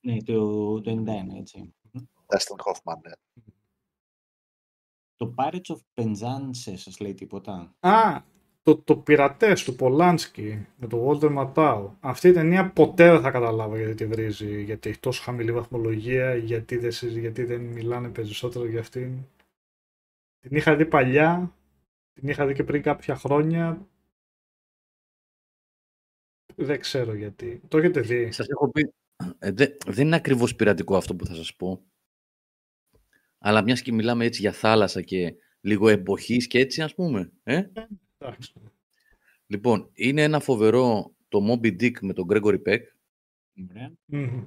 [0.00, 1.04] Ναι, το, το
[1.34, 1.74] 91, έτσι.
[2.26, 3.12] Dustin Hoffman, ναι.
[5.16, 8.22] Το Pirates of Penzance σας λέει τίποτα; Α,
[8.62, 11.90] το, το πειρατές του Πολάνσκι με το Walter Matthau.
[12.00, 16.34] Αυτή η ταινία ποτέ δεν θα καταλάβω γιατί τη βρίζει, γιατί έχει τόσο χαμηλή βαθμολογία,
[16.34, 19.18] γιατί δεν, γιατί δεν μιλάνε περισσότερο για αυτήν.
[20.40, 21.54] Την είχα δει παλιά,
[22.12, 23.86] την είχα δει και πριν κάποια χρόνια.
[26.54, 27.60] Δεν ξέρω γιατί.
[27.68, 28.32] Το έχετε δει.
[28.32, 28.92] Σας έχω πει,
[29.38, 29.52] ε,
[29.86, 31.82] δεν είναι ακριβώς πειρατικό αυτό που θα σας πω.
[33.46, 37.32] Αλλά μιας και μιλάμε έτσι για θάλασσα και λίγο εποχής και έτσι ας πούμε.
[37.42, 37.62] Ε;
[38.18, 38.52] Εντάξει.
[39.46, 42.78] Λοιπόν, είναι ένα φοβερό το Moby Dick με τον Gregory Peck
[44.06, 44.44] Μμμ.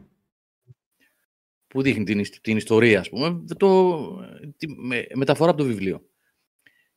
[1.67, 3.99] που δείχνει την, ι- την ιστορία, ας πούμε, το,
[4.57, 6.05] τη, με, μεταφορά από το βιβλίο.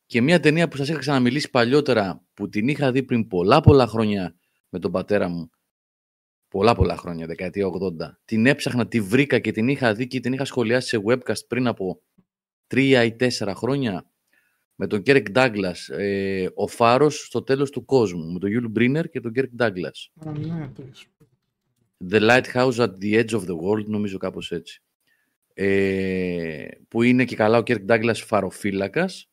[0.06, 3.86] Και μια ταινία που σας είχα ξαναμιλήσει παλιότερα, που την είχα δει πριν πολλά πολλά
[3.86, 4.36] χρόνια
[4.68, 5.50] με τον πατέρα μου,
[6.52, 7.70] πολλά πολλά χρόνια, δεκαετία 80,
[8.24, 11.66] την έψαχνα, τη βρήκα και την είχα δει και την είχα σχολιάσει σε webcast πριν
[11.66, 12.02] από
[12.66, 14.10] τρία ή τέσσερα χρόνια,
[14.74, 19.08] με τον Κέρκ Ντάγκλας, ε, ο Φάρος στο τέλος του κόσμου, με τον Γιούλ Μπρίνερ
[19.08, 20.10] και τον Κέρκ Ντάγκλας.
[20.26, 21.26] Α, ναι, το έχεις πει.
[22.10, 24.82] The Lighthouse at the Edge of the World, νομίζω κάπως έτσι.
[25.54, 29.30] Ε, που είναι και καλά ο Κέρκ Ντάγκλας φαροφύλακας,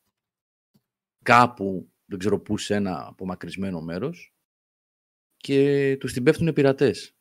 [1.24, 4.34] κάπου, δεν ξέρω πού, σε ένα απομακρυσμένο μέρος
[5.40, 7.14] και τους την πέφτουν πειρατές.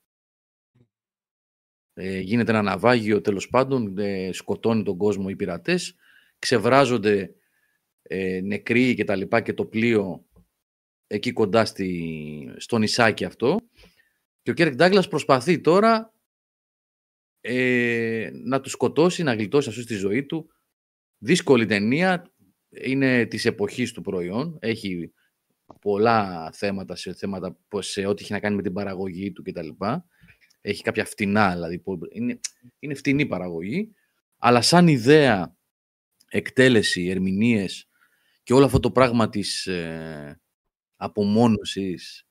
[1.95, 5.95] Ε, γίνεται ένα ναυάγιο τέλος πάντων, ε, σκοτώνει τον κόσμο οι πειρατές,
[6.39, 7.35] ξεβράζονται
[8.03, 10.27] ε, νεκροί και τα λοιπά και το πλοίο
[11.07, 13.59] εκεί κοντά στη, στο νησάκι αυτό
[14.43, 16.15] και ο Κέρκ Ντάγκλας προσπαθεί τώρα
[17.41, 20.51] ε, να τους σκοτώσει, να γλιτώσει αυτούς στη ζωή του.
[21.19, 22.33] Δύσκολη ταινία,
[22.69, 25.13] είναι της εποχής του προϊόν, έχει
[25.81, 29.69] πολλά θέματα σε, θέματα, που- σε ό,τι έχει να κάνει με την παραγωγή του κτλ.
[30.61, 32.41] Έχει κάποια φτηνά, δηλαδή, που είναι,
[32.79, 33.95] είναι φτηνή παραγωγή,
[34.39, 35.57] αλλά σαν ιδέα,
[36.29, 37.89] εκτέλεση, ερμηνείες
[38.43, 40.41] και όλο αυτό το πράγμα της ε,
[40.97, 42.27] απομόνωσης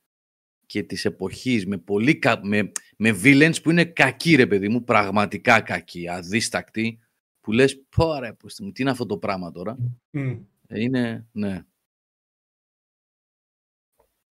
[0.65, 4.83] και της εποχής με, πολύ, κα- με, με villains που είναι κακοί ρε παιδί μου,
[4.83, 6.99] πραγματικά κακοί, αδίστακτοι,
[7.41, 9.77] που λες πω ρε, πως, τι είναι αυτό το πράγμα τώρα.
[10.09, 10.35] Μμ.
[10.67, 11.61] Ε, είναι, ναι.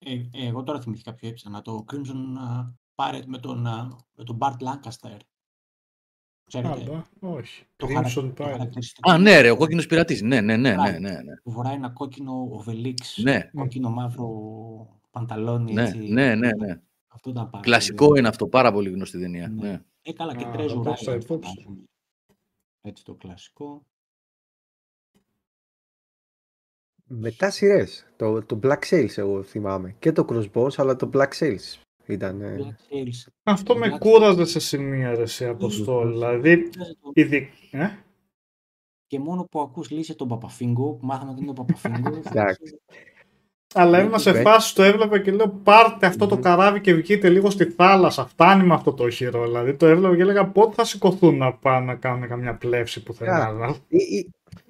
[0.08, 4.24] Ε, ε, εγώ τώρα θυμήθηκα πιο έψανα το Crimson α, Pirate με τον, α, με
[4.24, 5.18] τον Bart Lancaster.
[6.48, 7.64] Ξέρετε, Άμπα, όχι.
[7.76, 8.52] το, χαρα- Crimson το Pirate.
[8.52, 10.22] χαρακτηριστικό Α, ναι ρε, ο κόκκινος πειρατής.
[10.22, 11.00] Ναι, ναι, ναι, ναι, Μπράβο.
[11.00, 11.36] ναι, ναι.
[11.44, 14.30] που φοράει ένα κόκκινο οβελίξ, Ναι, κόκκινο μαύρο
[15.12, 15.74] πανταλόνι.
[15.74, 16.82] ναι, έτσι, ναι, ναι, ναι.
[17.08, 19.48] Αυτό ήταν πάρα Κλασικό πολύ είναι αυτό, πάρα πολύ γνωστή ταινία.
[19.48, 19.70] Ναι.
[19.70, 19.82] Ναι.
[20.02, 21.50] Ε, καλά και Α, Treasure θα το έχω Island, υπόψη.
[21.54, 21.84] φαντάζομαι.
[22.82, 23.86] Έτσι το κλασικό.
[27.08, 28.06] Μετά σειρές.
[28.16, 29.96] Το, το Black Sails εγώ θυμάμαι.
[30.00, 32.42] Και το Crossbones, αλλά το Black Sails ήταν.
[32.42, 33.32] ε, Black Sails.
[33.44, 36.12] Αυτό με Black- κούραζε σε σημεία ρε σε αποστόλ.
[36.12, 36.70] Δηλαδή,
[37.14, 37.50] ειδι...
[37.72, 37.88] ε;
[39.08, 42.20] Και μόνο που ακούς λύση τον Παπαφίγκο, που μάθαμε ότι είναι ο Παπαφίγκο.
[42.32, 42.80] Εντάξει.
[43.74, 44.42] Αλλά Ναι, ήμουν σε ναι.
[44.42, 46.42] φάση το έβλεπα και λέω πάρτε αυτό το Μμμ.
[46.42, 48.26] καράβι και βγείτε λίγο στη θάλασσα.
[48.26, 49.44] Φτάνει με αυτό το οχυρό.
[49.46, 53.56] Δηλαδή το έβλεπα και έλεγα πότε θα σηκωθούν να πάνε να κάνουν καμιά πλεύση πουθενά.
[53.56, 53.76] Yeah.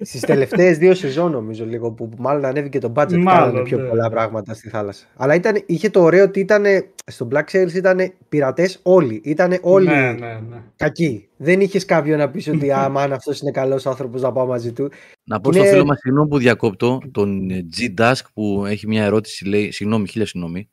[0.00, 3.16] Στις τελευταίες δύο σεζόν νομίζω λίγο που μάλλον ανέβηκε το budget.
[3.16, 3.88] Μάλλον, Κάνανε πιο ναι.
[3.88, 5.06] πολλά πράγματα στη θάλασσα.
[5.16, 6.64] Αλλά ήταν, είχε το ωραίο ότι ήταν.
[7.10, 9.20] Στο Black Sails ήταν πειρατές όλοι.
[9.24, 10.62] Ήταν όλοι Ναι, ναι, ναι.
[10.76, 11.28] κακοί.
[11.36, 14.72] Δεν είχες κάποιον να πεις ότι άμα αν αυτός είναι καλός άνθρωπος να πάω μαζί
[14.72, 14.90] του.
[15.24, 18.86] Να πω Είναι- στο φίλο μας, συγγνώμη που διακόπτω, τον ε, G Dusk που έχει
[18.86, 20.70] μια ερώτηση, λέει, συγγνώμη, χίλια συγγνώμη,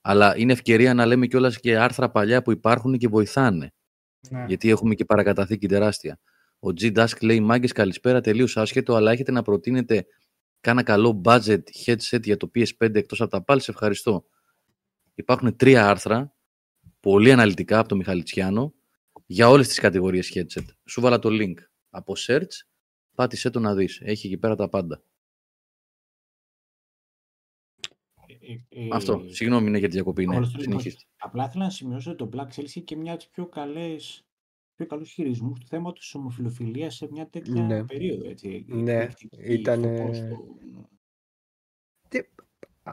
[0.00, 3.70] αλλά είναι ευκαιρία να λέμε κιόλας και άρθρα παλιά που υπάρχουν και βοηθάνε,
[4.30, 4.44] ναι.
[4.46, 6.18] γιατί έχουμε και παρακαταθήκη τεράστια.
[6.58, 10.06] Ο G Dusk λέει, μάγκες καλησπέρα, τελείως άσχετο, αλλά έχετε να προτείνετε
[10.60, 14.24] κάνα καλό budget headset για το PS5 εκτός από τα πάλι, σε ευχαριστώ.
[15.14, 16.34] Υπάρχουν τρία άρθρα,
[17.00, 18.74] πολύ αναλυτικά από τον Μιχαλητσιάνο,
[19.26, 20.64] για όλες τις κατηγορίες headset.
[20.84, 21.54] Σου βάλα το link
[21.90, 22.66] από search,
[23.14, 24.00] πάτησέ το να δεις.
[24.02, 25.02] Έχει εκεί πέρα τα πάντα.
[28.40, 29.24] Ε, ε, Αυτό.
[29.28, 30.26] Συγγνώμη είναι για τη διακοπή.
[30.26, 30.36] Ναι.
[30.36, 31.02] Όλος το Συνεχίστε.
[31.16, 34.27] Απλά ήθελα να σημειώσω ότι το Black Sails είχε και μια από τις πιο καλές
[34.78, 37.84] πιο καλούς χειρισμούς του θέματος της ομοφιλοφιλίας σε μια τέτοια Ναι.
[37.84, 38.28] περίοδο.
[38.28, 38.64] Έτσι.
[38.68, 40.36] Ναι, Εκπληκτική ήτανε- στο πώς το-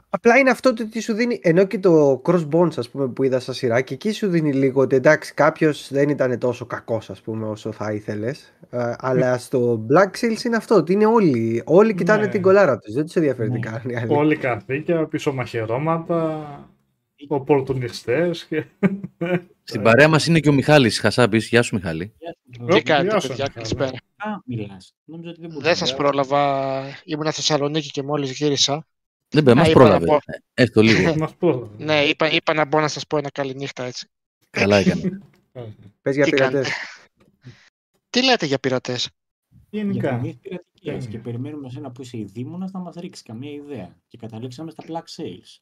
[0.08, 1.40] Απλά είναι αυτό το ότι σου δίνει.
[1.42, 4.80] Ενώ και το Crossbones, ας πούμε, που είδα στα σειρά, και εκεί σου δίνει λίγο
[4.80, 8.52] ότι εντάξει, κάποιος δεν ήταν τόσο κακός, ας πούμε, όσο θα ήθελες.
[8.98, 11.62] αλλά στο Black Sails είναι αυτό, ότι είναι όλοι.
[11.66, 12.28] Όλοι κοιτάνε Ναι.
[12.28, 12.94] την κολάρα τους.
[12.94, 13.70] Δεν τους ενδιαφέρει τι Ναι.
[13.70, 14.12] κάνουν οι άλλοι.
[14.14, 16.70] Όλοι καθήκια, πίσω μαχαιρώματα,
[17.28, 18.64] οπορτουνιστές και...
[19.62, 21.48] Στην παρέα μας είναι και ο Μιχάλης Χασάπης.
[21.48, 22.12] Γεια σου Μιχάλη.
[22.18, 22.76] Γεια σου, Ω, Γιώργο.
[22.76, 23.52] Τι κάνετε, γεια σου, παιδιά, Μιχάλη.
[23.54, 23.96] καλησπέρα.
[24.16, 24.94] Α, μιλάς.
[25.04, 25.66] Νόμιζα ότι δεν μπορούσα.
[25.68, 26.82] Δεν σας πρόλαβα.
[27.04, 28.86] Ήμουν Θεσσαλονίκη και μόλις γύρισα.
[29.28, 30.06] Δεν πρέπει, Α, μας είπα να πρόλαβε.
[30.06, 30.14] πω.
[30.14, 31.16] Ε, Έστω λίγο.
[31.16, 31.84] Μας πρόλαβε.
[31.84, 34.08] Ναι, είπα, είπα να μπω να σας πω ένα καληνύχτα έτσι.
[34.50, 35.18] Καλά έκανε.
[36.02, 36.52] Πες για τι πειρατές.
[36.52, 36.70] κάνετε.
[38.10, 39.10] Τι λέτε για πειρατές;
[39.70, 40.08] Γενικά.
[40.08, 40.64] Για ταινίες πειρατικές
[40.94, 41.06] Ταινία.
[41.10, 43.96] και περιμένουμε εσένα που είσαι η Δήμονας να μας ρίξει καμία ιδέα.
[44.06, 45.58] Και καταλήξαμε στα Black Sales.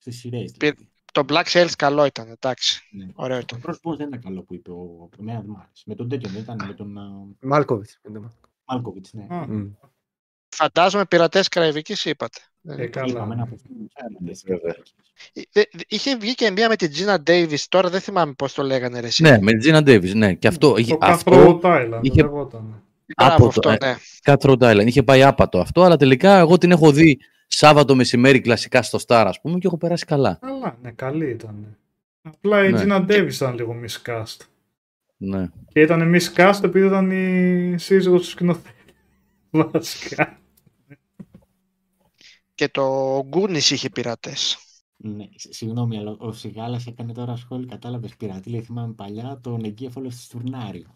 [0.00, 0.88] Στις σειρές Πήρ- δηλαδή.
[1.12, 2.88] Το Black Sales καλό ήταν, εντάξει.
[2.90, 3.06] Ναι.
[3.14, 3.60] Ωραίο Το ήταν.
[3.60, 5.82] πρόσωπο δεν ήταν καλό που είπε ο Εμένα δεν μ' άρεσε.
[5.86, 6.96] Με τον τέτοιον δεν ήταν, με τον
[7.40, 8.00] Μάλκοβιτς.
[8.64, 9.26] Μάλκοβιτς, ναι.
[9.28, 9.46] Α,
[10.48, 12.38] Φαντάζομαι πειρατές Καραϊβικής είπατε.
[12.60, 12.90] Δεν Ε, είναι.
[12.90, 13.06] καλά.
[13.10, 14.42] Είπαμε ένα από αυτούς.
[14.46, 14.74] Βέβαια.
[15.32, 18.52] Ε, δε- δε- Είχε βγει και μία με την Gina Davis, τώρα δεν θυμάμαι πώς
[18.52, 19.22] το λέγανε ρε εσύ.
[19.22, 20.34] Ναι, με την Gina Davis, ναι.
[20.34, 22.82] Και αυτό, είχε, Το αυτό Cutthroat Island είχε- λεγόταν.
[23.16, 23.96] Μπράβο, από αυτό, το- ε, ναι.
[24.24, 24.86] Cutthroat Island.
[24.86, 27.18] Είχε πάει άπατο αυτό, αλλά τελικά εγώ την έχω δει
[27.52, 30.38] Σάββατο μεσημέρι κλασικά στο Star, ας πούμε, και έχω περάσει καλά.
[30.42, 31.76] Αλλά ναι, καλή ήταν.
[32.22, 32.82] Απλά η Ναι.
[32.86, 34.36] Gina Davis ήταν λίγο miscast.
[35.16, 35.48] Ναι.
[35.68, 38.74] Και ήταν miscast επειδή ήταν η σύζυγος του σκηνοθέτη.
[39.50, 40.40] Βασικά.
[42.54, 44.58] Και το Goonies είχε πειρατές.
[44.96, 49.64] Ναι, σ- συγγνώμη, αλλά ο Σιγάλας έκανε τώρα σχόλιο, κατάλαβες πειρατή, λέει θυμάμαι παλιά τον
[49.64, 50.94] εγκέφαλο στη Στουρνάριο.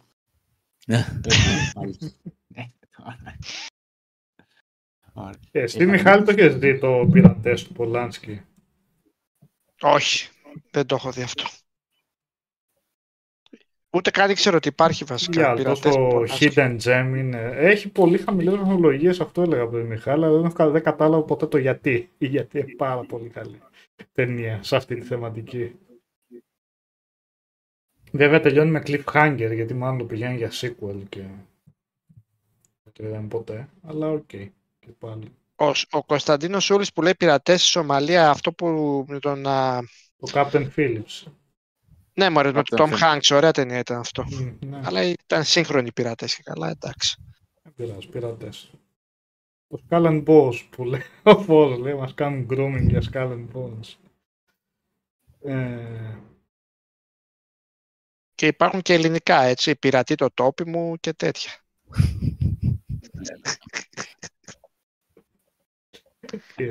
[5.15, 5.23] Ναι.
[5.23, 5.23] Έκανε πάλι.
[5.23, 5.27] Ναι, τώρα.
[5.28, 5.35] Ωραία.
[5.51, 8.41] Και εσύ Ε, Μιχάλη το έχεις δει το πειρατές του Πολάνσκι;
[9.81, 10.28] Όχι,
[10.70, 11.45] δεν το έχω δει αυτό.
[13.91, 17.41] Ούτε καν ήξερα ότι υπάρχει βασικά Για πειρατές το που πολλά- Hidden Gem είναι.
[17.57, 21.47] Έχει πολύ χαμηλές βαθμολογίες, αυτό έλεγα από τον Μιχάλη, αλλά δεν, έχω- δεν κατάλαβα ποτέ
[21.47, 22.11] το γιατί.
[22.19, 23.61] Ή Γιατί είναι πάρα πολύ καλή
[24.12, 25.78] ταινία σε αυτή τη θεματική.
[28.12, 31.20] Βέβαια τελειώνει με cliffhanger, γιατί μάλλον το πηγαίνει για sequel και
[32.82, 33.69] δεν το είδαμε ποτέ.
[33.82, 34.31] Αλλά οκ.
[34.85, 35.32] Και πάλι.
[35.56, 38.66] Ο, ο Κωνσταντίνος Σούλης που λέει πειρατές στη Σομαλία, αυτό που
[39.09, 39.47] με τον...
[39.47, 39.81] α,
[40.19, 41.27] Το Captain Phillips.
[42.15, 43.01] Ναι, μωρέ, με τον Captain Tom Phillips.
[43.01, 44.24] Hanks, ωραία ταινία ήταν αυτό.
[44.24, 47.16] Μμ, ναι, Αλλά ήταν σύγχρονοι πειρατές και καλά, εντάξει.
[47.62, 48.70] δεν πειράζει, πειρατές.
[49.69, 53.47] Το Skull and Bones που λέει ο Φως, λέει, μας κάνουν grooming για Skull and
[53.55, 53.94] Bones.
[55.40, 56.16] Ε,
[58.35, 61.52] Και υπάρχουν και ελληνικά, έτσι, πειρατή το τόπι μου και τέτοια.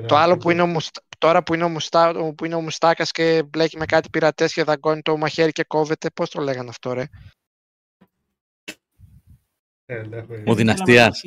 [0.08, 1.02] Το άλλο που είναι ο Μουστα...
[1.18, 2.34] τώρα που είναι ο, Μουστα...
[2.36, 6.10] που είναι ο Μουστάκας και μπλέκει με κάτι πειρατές και δαγκώνει το μαχαίρι και κόβεται,
[6.10, 7.04] πώς το λέγανε αυτό ρε;
[9.86, 10.56] Ε, δεν έχω Ο ιδέα.
[10.56, 11.22] δυναστιάς.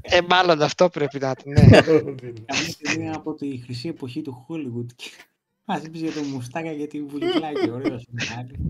[0.00, 1.80] Ε, μάλλον αυτό πρέπει να είναι, ναι.
[2.46, 4.92] Καμία ταινία από τη χρυσή εποχή του Hollywood.
[4.96, 5.10] Και
[5.64, 8.58] μας είπες για τον Μουστάκα για την βουλικλάκη, ωραίος Μιχάλη.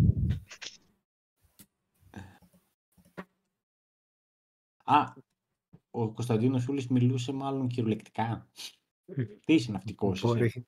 [4.84, 5.12] Α,
[5.90, 8.48] ο Κωνσταντίνος Σούλης μιλούσε μάλλον κυριολεκτικά.
[9.44, 10.26] Τι είσαι ναυτικός είσαι.
[10.26, 10.66] Μπορεί.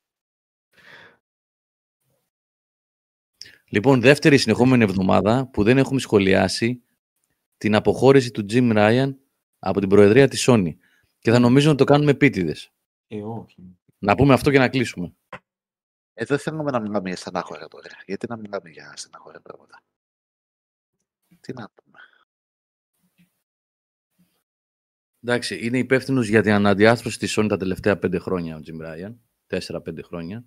[3.64, 6.82] Λοιπόν, δεύτερη συνεχόμενη εβδομάδα που δεν έχουμε σχολιάσει
[7.56, 9.14] την αποχώρηση του Jim Ryan
[9.58, 10.76] από την προεδρία της Sony.
[11.18, 12.72] Και θα νομίζω να το κάνουμε επίτηδες.
[13.08, 13.76] Ε, όχι.
[13.98, 15.14] Να πούμε αυτό και να κλείσουμε.
[16.14, 17.88] Ε, δεν θέλουμε να μιλάμε για στενάχωρα τώρα.
[18.06, 19.82] Γιατί να μιλάμε για στενάχωρα πράγματα;
[21.40, 21.91] Τι να πούμε.
[25.24, 29.14] Εντάξει, είναι υπεύθυνος για την αναδιάρθρωση της Sony τα τελευταία πέντε χρόνια ο Jim Ryan.
[29.46, 30.44] Τέσσερα-πέντε χρόνια.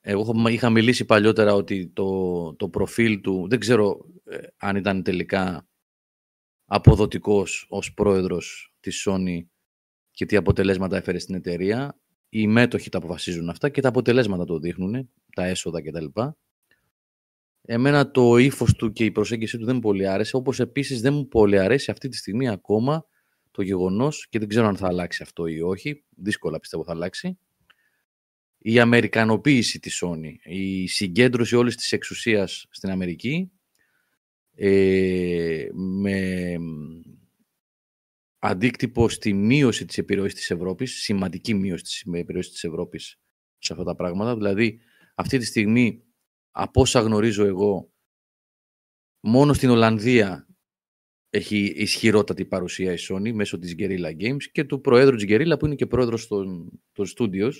[0.00, 5.02] Εγώ έχω- είχα μιλήσει παλιότερα ότι το, το προφίλ του, δεν ξέρω ε, αν ήταν
[5.02, 5.68] τελικά
[6.64, 9.40] αποδοτικός ως πρόεδρος της Sony
[10.10, 12.00] και τι αποτελέσματα έφερε στην εταιρεία.
[12.28, 16.20] Οι μέτοχοι τα αποφασίζουν αυτά και τα αποτελέσματα το δείχνουν, τα έσοδα κτλ.
[17.62, 21.12] Εμένα το ύφος του και η προσέγγιση του δεν μου πολύ άρεσε, όπως επίσης δεν
[21.14, 23.06] μου πολύ αρέσει αυτή τη στιγμή ακόμα
[23.56, 27.38] το γεγονός και δεν ξέρω αν θα αλλάξει αυτό ή όχι, δύσκολα πιστεύω θα αλλάξει,
[28.58, 33.50] η αμερικανοποίηση της Sony, η συγκέντρωση όλης της εξουσίας στην Αμερική
[34.54, 36.56] ε, με
[38.38, 43.20] αντίκτυπο στη μείωση της επιρροής της Ευρώπης, σημαντική μείωση της επιρροής της Ευρώπης
[43.58, 44.36] σε αυτά τα πράγματα.
[44.36, 44.80] Δηλαδή,
[45.14, 46.02] αυτή τη στιγμή,
[46.50, 47.92] από όσα γνωρίζω εγώ,
[49.20, 50.45] μόνο στην Ολλανδία
[51.30, 55.66] έχει ισχυρότατη παρουσία η Sony μέσω της Guerrilla Games και του προέδρου της Guerrilla που
[55.66, 57.52] είναι και πρόεδρος των, των studios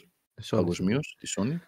[0.51, 1.59] παγκοσμίως της Sony.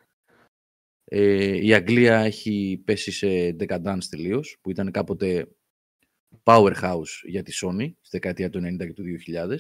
[1.04, 5.48] Ε, η Αγγλία έχει πέσει σε decadence τελείως, που ήταν κάποτε
[6.42, 9.56] powerhouse για τη Sony στη δεκαετία του 90 και του 2000.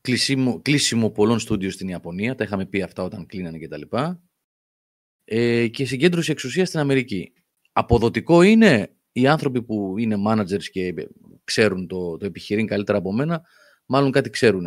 [0.00, 3.82] Κλείσιμο, κλείσιμο πολλών στούντιο στην Ιαπωνία, τα είχαμε πει αυτά όταν κλείνανε κτλ.
[5.24, 7.32] Ε, και συγκέντρωση εξουσίας στην Αμερική.
[7.72, 10.94] Αποδοτικό είναι; Οι άνθρωποι που είναι managers και
[11.44, 13.42] ξέρουν το, το επιχειρήν καλύτερα από μένα,
[13.86, 14.66] μάλλον κάτι ξέρουν.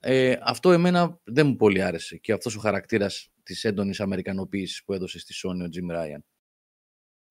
[0.00, 4.92] Ε, αυτό εμένα δεν μου πολύ άρεσε και αυτός ο χαρακτήρας της έντονης αμερικανοποίησης που
[4.92, 6.20] έδωσε στη Sony ο Jim Ryan.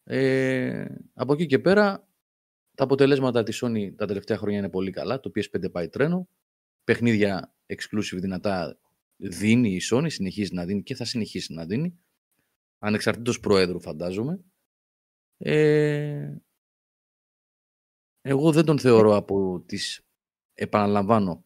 [0.03, 2.07] Ε, από εκεί και πέρα
[2.75, 5.19] τα αποτελέσματα της Sony τα τελευταία χρόνια είναι πολύ καλά.
[5.19, 6.29] Το PS5 πάει τρένο.
[6.83, 8.79] Παιχνίδια exclusive δυνατά
[9.15, 11.99] δίνει η Sony, συνεχίζει να δίνει και θα συνεχίσει να δίνει.
[12.79, 14.43] Ανεξαρτήτως προέδρου φαντάζομαι.
[15.41, 16.37] Ε,
[18.21, 20.01] εγώ δεν τον θεωρώ από τις,
[20.53, 21.45] επαναλαμβάνω,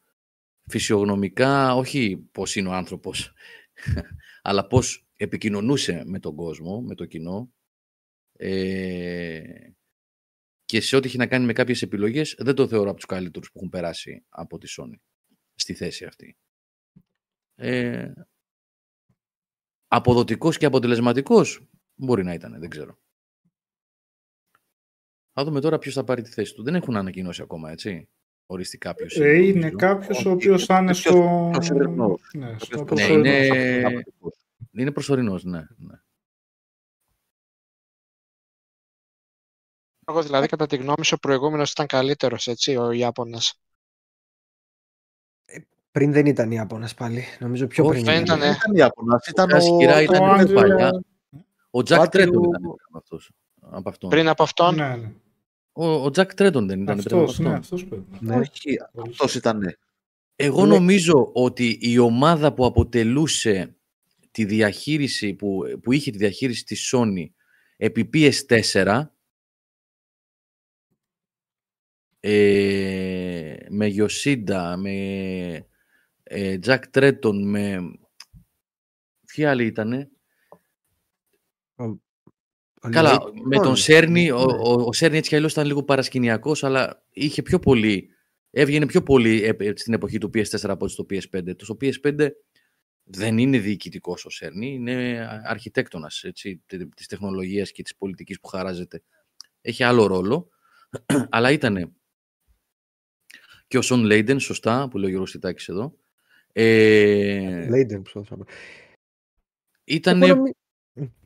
[0.69, 3.33] φυσιογνωμικά, όχι πώς είναι ο άνθρωπος,
[4.41, 7.53] αλλά πώς επικοινωνούσε με τον κόσμο, με το κοινό
[8.33, 9.69] ε,
[10.65, 13.51] και σε ό,τι έχει να κάνει με κάποιες επιλογές δεν το θεωρώ από τους καλύτερους
[13.51, 14.95] που έχουν περάσει από τη Sony
[15.55, 16.37] στη θέση αυτή.
[17.55, 18.11] Ε,
[19.87, 22.99] αποδοτικός και αποτελεσματικός μπορεί να ήταν, δεν ξέρω.
[25.33, 26.63] Θα δούμε τώρα ποιος θα πάρει τη θέση του.
[26.63, 28.09] Δεν έχουν ανακοινώσει ακόμα, έτσι.
[28.45, 29.45] Οριστικά ποιος ε, είναι.
[29.45, 31.49] είναι κάποιος ο οποίος θα είναι στο.
[32.33, 34.03] Ναι, στο ναι, είναι...
[34.71, 35.59] είναι προσωρινός, ναι.
[35.77, 35.95] ναι.
[40.07, 43.61] Εγώ δηλαδή κατά τη γνώμη σου ο προηγούμενος ήταν καλύτερος, έτσι, ο Ιάπωνας;
[45.45, 45.57] Ε,
[45.91, 48.03] πριν δεν ήταν Ιάπωνας πάλι, νομίζω πιο πριν.
[48.03, 49.79] Δεν ήταν, ήταν Ιάπωνας, ήταν ο...
[50.01, 51.05] ήταν
[51.69, 52.77] ο Τζακ Τρέντον ήταν
[53.69, 54.09] από αυτόν.
[54.09, 55.13] Πριν από αυτόν; Ναι, ναι.
[55.73, 57.45] Ο, ο Τζακ Τρέντον δεν ήταν αυτός, πριν από αυτόν.
[57.45, 58.05] Ναι, αυτός πρέπει.
[58.19, 58.35] Ναι.
[58.35, 58.77] Όχι,
[59.07, 59.57] αυτός ήταν.
[59.57, 59.71] Ναι.
[60.35, 63.75] Εγώ νομίζω ότι η ομάδα που αποτελούσε
[64.31, 67.25] τη διαχείριση, που, που είχε τη διαχείριση της Sony
[67.77, 69.03] επί PS4
[72.19, 74.91] ες, με Γιωσίντα, με
[76.23, 77.91] ε, Jack Τρέτον, με...
[79.25, 80.11] Ποιοι άλλοι ήτανε;
[82.89, 84.53] Καλά, με τον Σέρνη, ο, ναι.
[84.53, 88.09] ο, ο Σέρνη έτσι κι αλλιώς ήταν λίγο παρασκηνιακός, αλλά είχε πιο πολύ,
[88.49, 91.55] έβγαινε πιο πολύ ε, στην εποχή του PS4 από στο PS5.
[91.55, 92.29] Το στο PS5
[93.03, 96.63] δεν είναι διοικητικός ο Σέρνη, είναι αρχιτέκτονας έτσι,
[96.95, 99.03] της τεχνολογίας και της πολιτικής που χαράζεται.
[99.61, 100.49] Έχει άλλο ρόλο,
[101.29, 101.95] αλλά ήταν
[103.67, 105.93] και ο Σον Λέιντεν, σωστά, που λέει ο Γιώργος Τιτάκης εδώ.
[106.53, 108.03] Ε, Λέιντεν,
[109.83, 110.21] Ήταν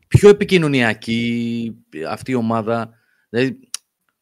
[0.08, 1.74] πιο επικοινωνιακή
[2.08, 2.94] αυτή η ομάδα.
[3.28, 3.70] Δηλαδή,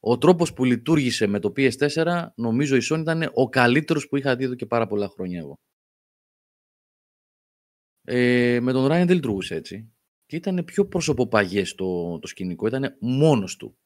[0.00, 4.36] ο τρόπος που λειτουργήσε με το PS4, νομίζω η Sony ήταν ο καλύτερος που είχα
[4.36, 5.58] δει εδώ και πάρα πολλά χρόνια εγώ.
[8.04, 9.90] Ε, με τον Ryan δεν λειτουργούσε έτσι.
[10.26, 13.76] Και ήταν πιο προσωποπαγές το, το σκηνικό, ήταν μόνος του.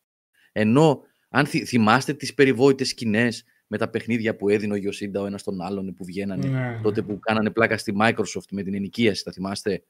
[0.52, 5.42] Ενώ, αν θυμάστε τις περιβόητες σκηνές με τα παιχνίδια που έδινε ο Γιωσίντα ο ένας
[5.42, 6.46] τον άλλον που βγαίνανε.
[6.46, 6.80] Ναι.
[6.82, 9.82] Τότε που κάνανε πλάκα στη Microsoft με την ενοικίαση, τα θυμάστε;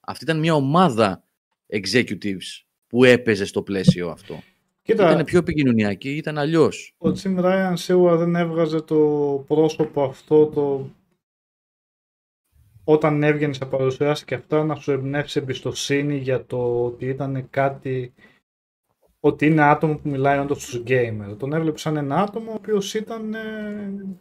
[0.00, 1.27] Αυτή ήταν μια ομάδα
[1.72, 4.42] executives που έπαιζε στο πλαίσιο αυτό.
[4.82, 6.94] Κοίτα, ήταν πιο επικοινωνιακή, ήταν αλλιώς.
[6.98, 8.96] Ο Τζιμ Ράιαν σίγουρα δεν έβγαζε το
[9.46, 10.90] πρόσωπο αυτό το
[12.84, 18.12] όταν έβγαινε σε παρουσιάσει και αυτά να σου εμπνεύσει εμπιστοσύνη για το ότι ήταν κάτι
[19.20, 21.36] ότι είναι άτομο που μιλάει όντως στους gamer.
[21.38, 24.18] Τον έβλεπε σαν ένα άτομο ο οποίος ήταν ε,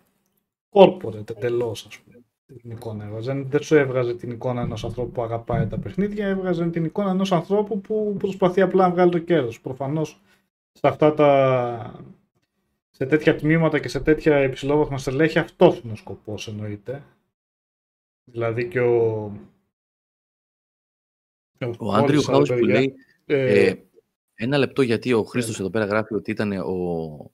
[0.70, 2.17] corporate εντελώς, ας πούμε.
[2.48, 3.34] Την εικόνα έβγαζε.
[3.34, 7.32] Δεν σου έβγαζε την εικόνα ενός ανθρώπου που αγαπάει τα παιχνίδια, έβγαζε την εικόνα ενός
[7.32, 9.62] ανθρώπου που προσπαθεί απλά να βγάλει το κέρδος.
[9.62, 10.22] Προφανώς
[10.72, 12.04] σε αυτά τα.
[12.90, 17.04] σε τέτοια τμήματα και σε τέτοια υψηλόβαθμα στελέχη αυτός είναι ο σκοπός εννοείται.
[18.24, 19.24] Δηλαδή και ο.
[21.78, 22.94] Ο, Άντριου Χάους που λέει.
[23.26, 23.84] Ε, ε,
[24.34, 27.32] ένα λεπτό γιατί ο Χρήστος εδώ πέρα γράφει ότι ήταν ο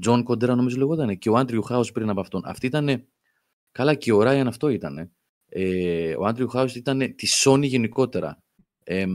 [0.00, 2.42] Τζον Κοντέρα, νομίζω λέγονταν, και ο Άντριου Χάου πριν από αυτόν.
[2.44, 3.04] Αυτή ήταν.
[3.72, 5.12] Καλά, και ο Ράιαν αυτό ήταν.
[5.48, 8.42] Ε, ο Άντριου Χάου ήταν τη Sony γενικότερα.
[8.84, 9.06] Ε,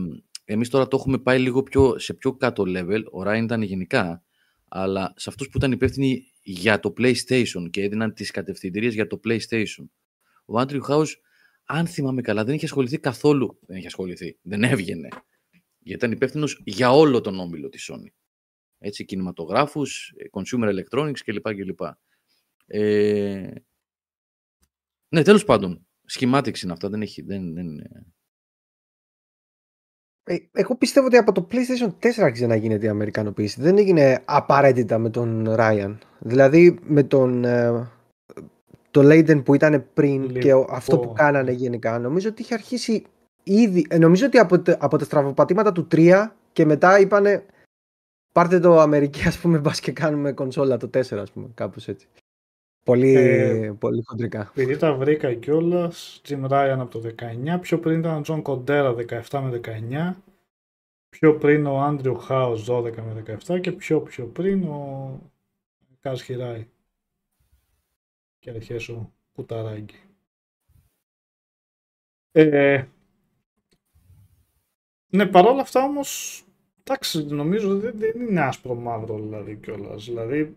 [0.44, 3.02] Εμείς τώρα το έχουμε πάει λίγο πιο, σε πιο κάτω level.
[3.10, 4.24] Ο Ράιαν ήταν γενικά.
[4.68, 9.20] Αλλά σε αυτούς που ήταν υπεύθυνοι για το PlayStation και έδιναν τις κατευθυντήριες για το
[9.24, 9.84] PlayStation.
[10.44, 11.04] Ο Άντριου Χάου,
[11.64, 13.58] αν θυμάμαι καλά, δεν είχε ασχοληθεί καθόλου.
[13.66, 14.38] Δεν είχε ασχοληθεί.
[14.42, 15.08] Δεν έβγαινε
[15.86, 18.08] γιατί ήταν υπεύθυνος για όλο τον όμιλο της Sony.
[18.78, 21.54] Έτσι, κινηματογράφους, ε, consumer electronics κλπ.
[21.54, 21.80] κλπ.
[22.66, 23.50] Ε...
[25.08, 27.22] Ναι, τέλος πάντων, schematics είναι αυτά, δεν έχει...
[27.22, 27.66] Δεν, δεν...
[30.28, 33.60] Ε, εγώ πιστεύω ότι από το PlayStation 4 άρχισε να γίνεται η Αμερικανοποίηση.
[33.60, 35.96] Δεν έγινε απαραίτητα με τον Ryan.
[36.18, 37.90] Δηλαδή με τον ε,
[38.90, 41.98] το Leiden που ήταν πριν και αυτό που κάνανε γενικά.
[41.98, 43.04] Νομίζω ότι είχε αρχίσει
[43.42, 47.46] ήδη, ε, νομίζω ότι από, από τα στραβοπατήματα του 3 και μετά είπανε
[48.32, 52.08] πάρτε το Αμερική ας πούμε μπας και κάνουμε κονσόλα το 4 ας πούμε κάπως έτσι.
[52.86, 54.50] Πολύ, ε, πολύ χοντρικά.
[54.54, 58.94] Επειδή τα βρήκα κιόλας, Jim Ryan από το 19, πιο πριν ήταν ο John Κοντέρα
[58.94, 60.16] 17 με 19,
[61.08, 65.20] πιο πριν ο Andrew House 12 με 17 και πιο πιο πριν ο
[66.00, 66.66] Κάζ Χιράι.
[68.38, 70.00] Και αρχές ο Κουταράκη.
[72.32, 72.84] Ε,
[75.08, 76.42] ναι, παρόλα αυτά όμως.
[76.84, 80.04] Εντάξει, νομίζω δεν, δεν είναι άσπρο μαύρο δηλαδή κιόλας.
[80.04, 80.56] Δηλαδή.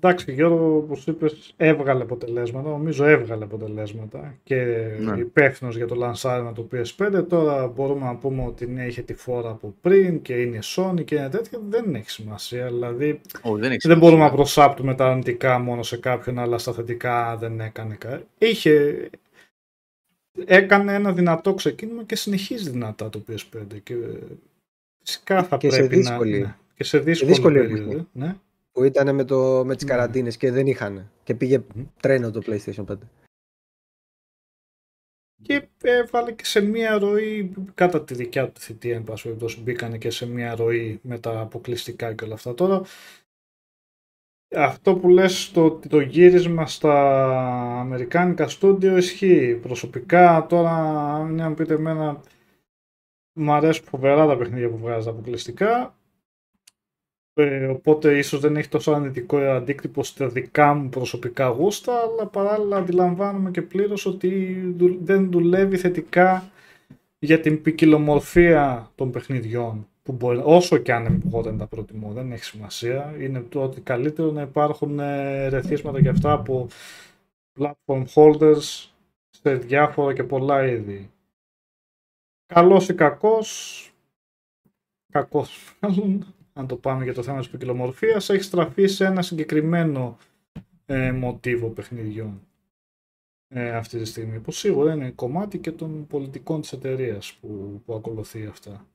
[0.00, 2.68] Εντάξει, Γιώργο, όπως είπες, έβγαλε αποτελέσματα.
[2.68, 4.54] Νομίζω έβγαλε αποτελέσματα και
[5.00, 5.18] ναι.
[5.18, 7.24] υπεύθυνος για το λανσάρισμα του PS5.
[7.28, 11.14] Τώρα μπορούμε να πούμε ότι ναι, είχε τη φόρα από πριν και είναι Sony και
[11.14, 11.58] είναι τέτοια.
[11.68, 12.66] Δεν έχει σημασία.
[12.66, 13.20] Δηλαδή,
[13.58, 17.94] δεν, δεν μπορούμε να προσάπτουμε τα αρνητικά μόνο σε κάποιον, αλλά στα θετικά δεν έκανε
[17.94, 18.24] κάτι.
[18.38, 19.08] Είχε,
[20.44, 23.80] έκανε ένα δυνατό ξεκίνημα και συνεχίζει δυνατά το PS5.
[23.82, 23.94] Και
[25.02, 26.58] φυσικά θα και πρέπει σε δύσκολη, να.
[26.74, 28.06] Και σε δύσκολη, δύσκολη περίοδο.
[28.12, 28.36] Ναι
[28.76, 29.90] που ήταν με, το, με τις ναι.
[29.90, 31.10] καραντίνες και δεν είχαν.
[31.22, 31.62] Και πήγε
[32.00, 32.96] τρένο το PlayStation 5.
[35.42, 39.98] Και έβαλε και σε μία ροή, κατά τη δικιά του θητεία, εν πάση περιπτώσει, μπήκαν
[39.98, 42.54] και σε μία ροή με τα αποκλειστικά και όλα αυτά.
[42.54, 42.82] Τώρα,
[44.56, 47.20] αυτό που λες το, το γύρισμα στα
[47.80, 49.54] αμερικάνικα στούντιο ισχύει.
[49.54, 50.72] Προσωπικά τώρα,
[51.16, 52.20] αν πείτε εμένα,
[53.32, 55.96] μου αρέσουν φοβερά τα παιχνίδια που βγάζει αποκλειστικά.
[57.38, 62.76] Ε, οπότε ίσως δεν έχει τόσο αρνητικό αντίκτυπο στα δικά μου προσωπικά γούστα, αλλά παράλληλα
[62.76, 64.56] αντιλαμβάνομαι και πλήρως ότι
[65.02, 66.50] δεν δουλεύει θετικά
[67.18, 69.88] για την ποικιλομορφία των παιχνιδιών.
[70.02, 73.14] Που μπορεί, όσο και αν εγώ δεν τα προτιμώ, δεν έχει σημασία.
[73.20, 76.66] Είναι το ότι καλύτερο να υπάρχουν ε, ρεθίσματα και αυτά από
[77.58, 78.88] platform holders
[79.30, 81.10] σε διάφορα και πολλά είδη.
[82.46, 83.80] Καλός ή κακός,
[85.12, 90.16] κακός μάλλον, αν το πάμε για το θέμα της ποικιλομορφίας, έχει στραφεί σε ένα συγκεκριμένο
[90.86, 92.40] ε, μοτίβο παιχνιδιών
[93.48, 97.94] ε, αυτή τη στιγμή, που σίγουρα είναι κομμάτι και των πολιτικών της εταιρείας που, που
[97.94, 98.86] ακολουθεί αυτά.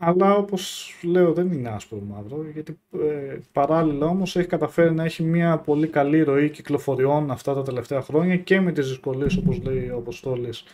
[0.00, 5.22] Αλλά όπως λέω δεν είναι άσπρο μαύρο, γιατί ε, παράλληλα όμως έχει καταφέρει να έχει
[5.22, 9.88] μια πολύ καλή ροή κυκλοφοριών αυτά τα τελευταία χρόνια και με τις δυσκολίες όπως λέει
[9.88, 10.64] ο Αποστόλης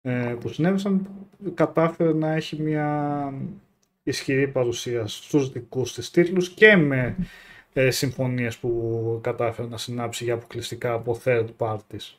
[0.00, 1.08] ε, που συνέβησαν,
[1.54, 3.32] κατάφερε να έχει μια
[4.02, 7.16] ισχυρή παρουσία στους δικούς της τίτλους και με
[7.72, 12.14] ε, συμφωνίες που κατάφερε να συνάψει για αποκλειστικά από third parties.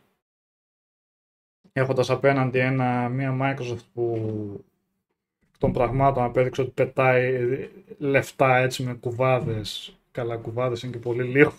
[1.73, 4.65] Έχοντας απέναντι ένα, μια Microsoft που
[5.57, 7.47] των πραγμάτων απέδειξε ότι πετάει
[7.97, 11.53] λεφτά έτσι με κουβάδες καλά κουβάδες είναι και πολύ λίγο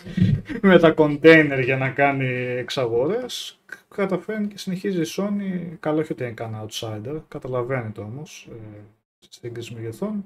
[0.62, 6.22] με τα container για να κάνει εξαγορές καταφέρνει και συνεχίζει η Sony καλό όχι ότι
[6.22, 8.48] είναι κανένα outsider καταλαβαίνετε όμως
[9.22, 10.24] ε, σύγκριση μεγεθών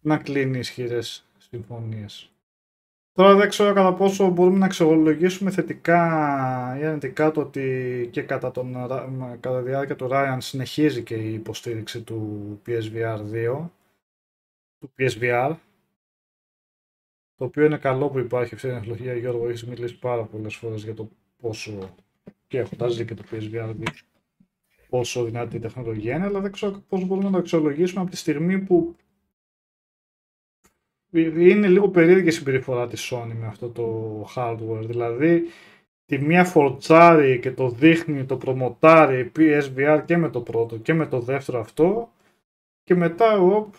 [0.00, 2.32] να κλείνει ισχυρές συμφωνίες.
[3.12, 5.98] Τώρα δεν ξέρω κατά πόσο μπορούμε να αξιολογήσουμε θετικά
[6.80, 8.72] ή αρνητικά το ότι και κατά, τον,
[9.40, 13.68] κατά τη διάρκεια του Ryan συνεχίζει και η υποστήριξη του PSVR 2,
[14.78, 15.56] του PSVR,
[17.36, 19.14] το οποίο είναι καλό που υπάρχει αυτή η τεχνολογία.
[19.14, 21.08] Γιώργο, έχεις μιλήσει πάρα πολλές φορές για το
[21.40, 21.94] πόσο
[22.46, 23.82] και έχοντα δει και το PSVR 2
[24.92, 28.16] πόσο δυνατή η τεχνολογία είναι, αλλά δεν ξέρω πώς μπορούμε να το αξιολογήσουμε από τη
[28.16, 28.96] στιγμή που
[31.10, 34.84] είναι λίγο περίεργη η συμπεριφορά της Sony με αυτό το hardware.
[34.86, 35.44] Δηλαδή,
[36.06, 41.06] τη μία φορτσάρει και το δείχνει, το προμοτάρει PSVR και με το πρώτο και με
[41.06, 42.12] το δεύτερο αυτό
[42.84, 43.74] και μετά, οπ,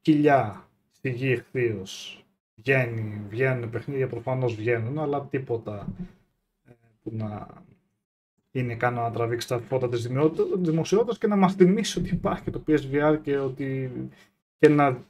[0.00, 2.24] κοιλιά στη γη εχθείως.
[2.54, 5.86] Βγαίνει, βγαίνουν παιχνίδια, προφανώς βγαίνουν, αλλά τίποτα
[6.68, 6.72] ε,
[7.02, 7.48] που να
[8.52, 10.08] είναι ικανό να τραβήξει τα φώτα της
[10.56, 13.92] δημοσιότητας και να μας θυμίσει ότι υπάρχει και το PSVR και, ότι,
[14.58, 15.04] και να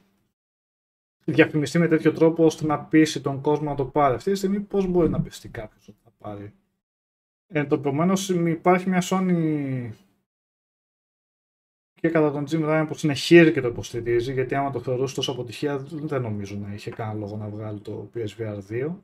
[1.25, 4.15] διαφημιστεί με τέτοιο τρόπο ώστε να πείσει τον κόσμο να το πάρει.
[4.15, 6.53] Αυτή τη στιγμή πώς μπορεί να πιστεί κάποιος ότι θα πάρει.
[7.47, 9.89] Ε, το επομένως υπάρχει μια Sony
[11.93, 15.31] και κατά τον Jim Ryan που συνεχίζει και το υποστηρίζει γιατί άμα το θεωρούσε τόσο
[15.31, 18.95] αποτυχία δεν νομίζω να είχε κανένα λόγο να βγάλει το PSVR 2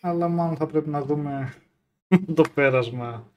[0.00, 1.54] αλλά μάλλον θα πρέπει να δούμε
[2.34, 3.32] το πέρασμα.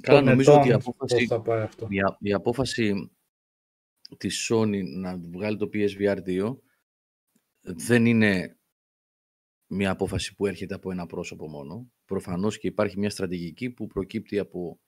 [0.00, 1.86] Καλά, νομίζω ότι η απόφαση, θα πάει αυτό.
[1.90, 3.10] Η, η απόφαση
[4.16, 6.56] της Sony να βγάλει το PSVR 2
[7.60, 8.56] δεν είναι
[9.66, 11.92] μια απόφαση που έρχεται από ένα πρόσωπο μόνο.
[12.04, 14.80] Προφανώς και υπάρχει μια στρατηγική που προκύπτει από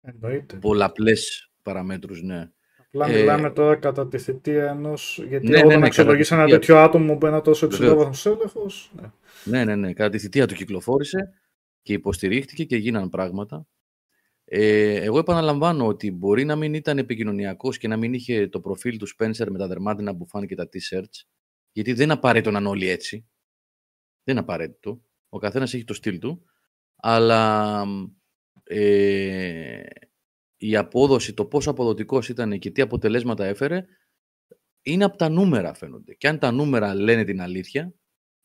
[0.00, 0.56] Εννοείται.
[0.56, 2.50] πολλαπλές παραμέτρους, ναι.
[2.78, 4.94] Απλά ε, μιλάμε τώρα κατά τη θητεία ενό.
[5.28, 8.92] Γιατί ναι, όταν ναι, ναι, αξιολογήσει ένα τέτοιο άτομο που ένα τόσο υψηλό βαθμό έλεγχος.
[9.00, 9.10] Ναι.
[9.44, 9.92] ναι, ναι, ναι.
[9.92, 11.32] Κατά τη θητεία του κυκλοφόρησε
[11.82, 13.66] και υποστηρίχτηκε και γίναν πράγματα.
[14.44, 18.96] Ε, εγώ επαναλαμβάνω ότι μπορεί να μην ήταν επικοινωνιακός και να μην είχε το προφίλ
[18.96, 21.24] του Spencer με τα δερμάτινα μπουφάν και τα t-shirts,
[21.72, 23.26] γιατί δεν απαραίτητο να είναι όλοι έτσι.
[24.24, 25.02] Δεν είναι απαραίτητο.
[25.28, 26.44] Ο καθένας έχει το στυλ του.
[26.96, 27.84] Αλλά
[28.64, 29.82] ε,
[30.56, 33.86] η απόδοση, το πόσο αποδοτικός ήταν και τι αποτελέσματα έφερε,
[34.82, 36.14] είναι από τα νούμερα φαίνονται.
[36.14, 37.94] Και αν τα νούμερα λένε την αλήθεια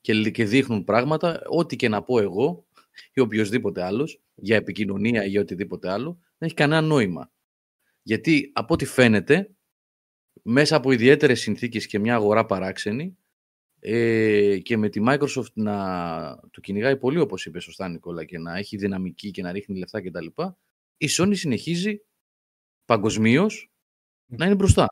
[0.02, 2.68] και, και δείχνουν πράγματα, ό,τι και να πω εγώ,
[3.14, 7.32] ή οποιοδήποτε άλλος για επικοινωνία ή για οτιδήποτε άλλο, δεν έχει κανένα νόημα.
[8.02, 9.56] Γιατί από ό,τι φαίνεται,
[10.42, 13.18] μέσα από ιδιαίτερες συνθήκες και μια αγορά παράξενη,
[13.80, 18.58] ε, και με τη Microsoft να το κυνηγάει πολύ, όπως είπε σωστά Νικόλα, και να
[18.58, 20.26] έχει δυναμική και να ρίχνει λεφτά κτλ.
[20.98, 22.02] Η Sony συνεχίζει
[22.86, 23.72] παγκοσμίως
[24.26, 24.88] να είναι μπροστά.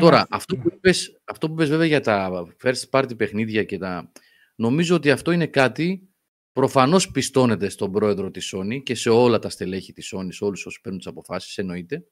[0.00, 4.12] Τώρα, αυτό που, είπες, αυτό που είπες βέβαια για τα first party παιχνίδια και τα...
[4.56, 6.08] Νομίζω ότι αυτό είναι κάτι
[6.52, 10.66] προφανώς πιστώνεται στον πρόεδρο της Sony και σε όλα τα στελέχη της Sony, σε όλους
[10.66, 12.06] όσους παίρνουν τις αποφάσεις, εννοείται.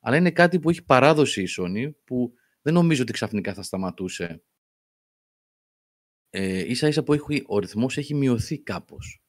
[0.00, 4.42] Αλλά είναι κάτι που έχει παράδοση η Sony, που δεν νομίζω ότι ξαφνικά θα σταματούσε.
[6.30, 9.22] Ε, ίσα ίσα που έχει, ο ρυθμός έχει μειωθεί κάπως.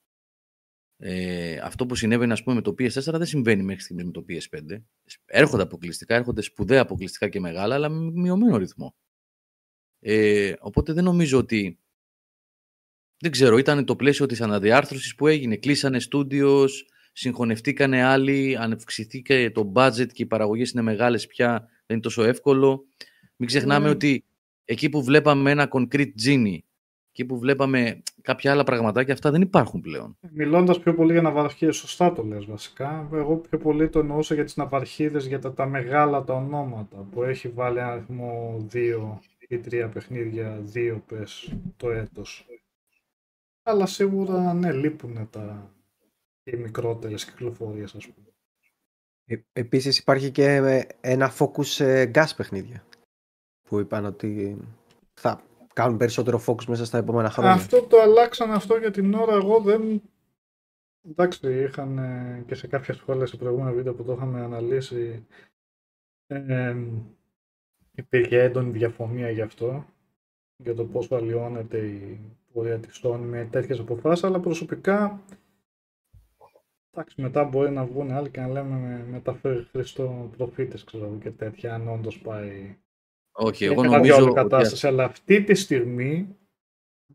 [0.97, 4.25] Ε, αυτό που συνέβαινε ας πούμε, με το PS4 δεν συμβαίνει μέχρι στιγμής με το
[4.29, 4.83] PS5.
[5.25, 8.95] Έρχονται αποκλειστικά, έρχονται σπουδαία αποκλειστικά και μεγάλα, αλλά με μειωμένο ρυθμό.
[9.99, 11.79] Ε, οπότε δεν νομίζω ότι...
[13.19, 15.55] Δεν ξέρω, ήταν το πλαίσιο της αναδιάρθρωσης που έγινε.
[15.55, 21.99] Κλείσανε στούντιος, συγχωνευτήκανε άλλοι, αυξηθήκε το budget και οι παραγωγές είναι μεγάλες πια, δεν είναι
[21.99, 22.85] τόσο εύκολο.
[23.35, 23.91] Μην ξεχνάμε ναι.
[23.91, 24.25] ότι
[24.65, 26.57] εκεί που βλέπαμε ένα concrete genie,
[27.11, 30.17] εκεί που βλέπαμε κάποια άλλα πραγματάκια, αυτά δεν υπάρχουν πλέον.
[30.31, 33.09] Μιλώντας πιο πολύ για ναυαρχίδε, σωστά το λες βασικά.
[33.13, 37.23] Εγώ πιο πολύ το εννοούσα για τις ναυαρχίδες, για τα, τα μεγάλα τα ονόματα που
[37.23, 42.45] έχει βάλει ένα αριθμό δύο ή τρία παιχνίδια, δύο πες το έτος.
[43.69, 45.73] Αλλά σίγουρα ναι, λείπουν τα
[46.43, 48.27] οι μικρότερες κυκλοφορίες, ας πούμε.
[49.25, 50.55] Ε, επίσης υπάρχει και
[51.01, 52.83] ένα focus σε gas παιχνίδια
[53.61, 54.57] που είπαν ότι
[55.13, 57.51] θα κάνουν περισσότερο focus μέσα στα επόμενα χρόνια.
[57.51, 59.33] Αυτό το αλλάξαν αυτό για την ώρα.
[59.33, 60.01] Εγώ δεν.
[61.09, 61.99] Εντάξει, είχαν
[62.47, 65.25] και σε κάποια σχόλια σε προηγούμενα βίντεο που το είχαμε αναλύσει.
[66.27, 66.75] Ε,
[67.91, 69.85] υπήρχε έντονη διαφωνία γι' αυτό.
[70.63, 72.19] Για το πώς αλλοιώνεται η
[72.53, 74.23] πορεία της Sony με τέτοιες αποφάσεις.
[74.23, 75.21] Αλλά προσωπικά
[76.93, 81.73] Εντάξει, μετά μπορεί να βγουν άλλοι και να λέμε μεταφέρει Χριστό προφήτες ξέρω και τέτοια,
[81.73, 82.77] αν όντως πάει
[83.31, 84.33] όχι, εγώ νομίζω.
[84.33, 86.27] κατάσταση, αλλά αυτή τη στιγμή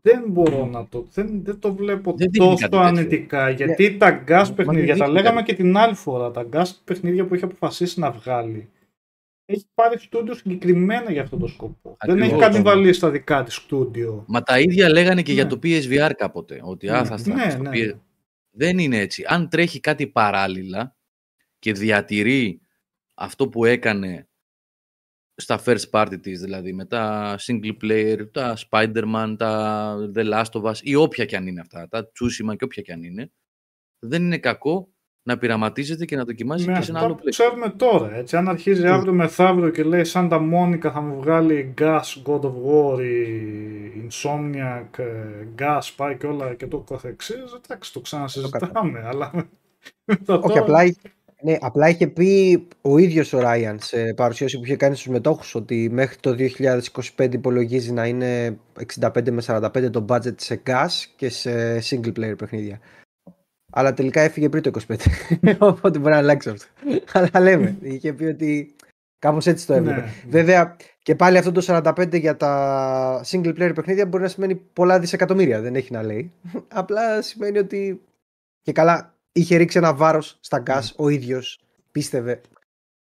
[0.01, 1.05] δεν μπορώ να το.
[1.11, 3.49] Δεν, δεν το βλέπω δεν τόσο ανετικά.
[3.49, 3.97] Γιατί yeah.
[3.97, 7.99] τα gas παιχνίδια, τα λέγαμε και την άλλη φορά, τα gas παιχνίδια που έχει αποφασίσει
[7.99, 8.69] να βγάλει,
[9.45, 11.97] έχει πάρει στούντιο συγκεκριμένα για αυτό το σκοπό.
[12.05, 14.23] δεν έχει κάτι βάλει στα δικά της στούντιο.
[14.27, 15.49] Μα τα ίδια λέγανε και για ναι.
[15.49, 16.59] το PSVR κάποτε.
[16.63, 17.91] Ότι ναι, θα ναι, ναι.
[18.49, 19.23] Δεν είναι έτσι.
[19.27, 20.95] Αν τρέχει κάτι παράλληλα
[21.59, 22.61] και διατηρεί
[23.13, 24.27] αυτό που έκανε
[25.35, 30.63] στα first party της, δηλαδή με τα single player, τα Spider-Man, τα The Last of
[30.63, 33.31] Us ή όποια και αν είναι αυτά, τα Tsushima και όποια και αν είναι,
[33.99, 34.94] δεν είναι κακό
[35.27, 37.45] να πειραματίζεται και να δοκιμάζει και σε ένα άλλο πλαίσιο.
[37.45, 38.89] ξέρουμε τώρα, έτσι, αν αρχίζει mm.
[38.89, 45.01] αύριο μεθαύριο και λέει Santa Monica θα μου βγάλει Gas, God of War, η Insomniac,
[45.59, 49.31] Gas, πάει και όλα και το καθεξής, εντάξει, το ξανασυζητάμε, αλλά...
[50.25, 50.83] Όχι, απλά
[51.41, 55.55] ναι, απλά είχε πει ο ίδιος ο Ράιαν σε παρουσίαση που είχε κάνει στους μετόχους
[55.55, 56.35] ότι μέχρι το
[57.17, 58.57] 2025 υπολογίζει να είναι
[58.99, 62.79] 65 με 45 το budget σε gas και σε single player παιχνίδια.
[63.77, 64.95] Αλλά τελικά έφυγε πριν το 25.
[65.59, 66.65] Οπότε μπορεί να αλλάξει αυτό.
[67.11, 68.75] Αλλά λέμε, είχε πει ότι
[69.19, 70.01] κάπως έτσι το έβλεπε.
[70.01, 70.13] Ναι.
[70.29, 74.99] Βέβαια, και πάλι αυτό το 45 για τα single player παιχνίδια μπορεί να σημαίνει πολλά
[74.99, 75.61] δισεκατομμύρια.
[75.61, 76.31] Δεν έχει να λέει.
[76.67, 78.01] Απλά σημαίνει ότι.
[78.61, 81.59] Και καλά, είχε ρίξει ένα βάρος στα gas ο ίδιος.
[81.91, 82.41] Πίστευε.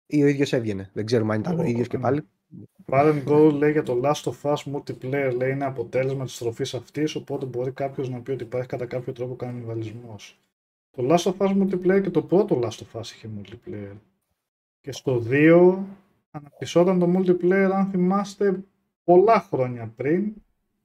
[0.07, 0.91] Ή ο ίδιος έβγαινε.
[0.93, 2.23] Δεν ξέρουμε αν ήταν ο ίδιος και πάλι.
[2.86, 7.15] Parent Go λέει για το Last of Us multiplayer λέει είναι αποτέλεσμα της τροφής αυτής,
[7.15, 10.17] οπότε μπορεί κάποιος να πει ότι υπάρχει κατά κάποιο τρόπο κανιβαλισμό.
[10.97, 13.97] Το Last of Us multiplayer και το πρώτο Last of Us είχε multiplayer.
[14.81, 15.79] Και στο 2
[16.31, 18.65] αναπτυσσόταν το multiplayer, αν θυμάστε,
[19.05, 20.33] πολλά χρόνια πριν,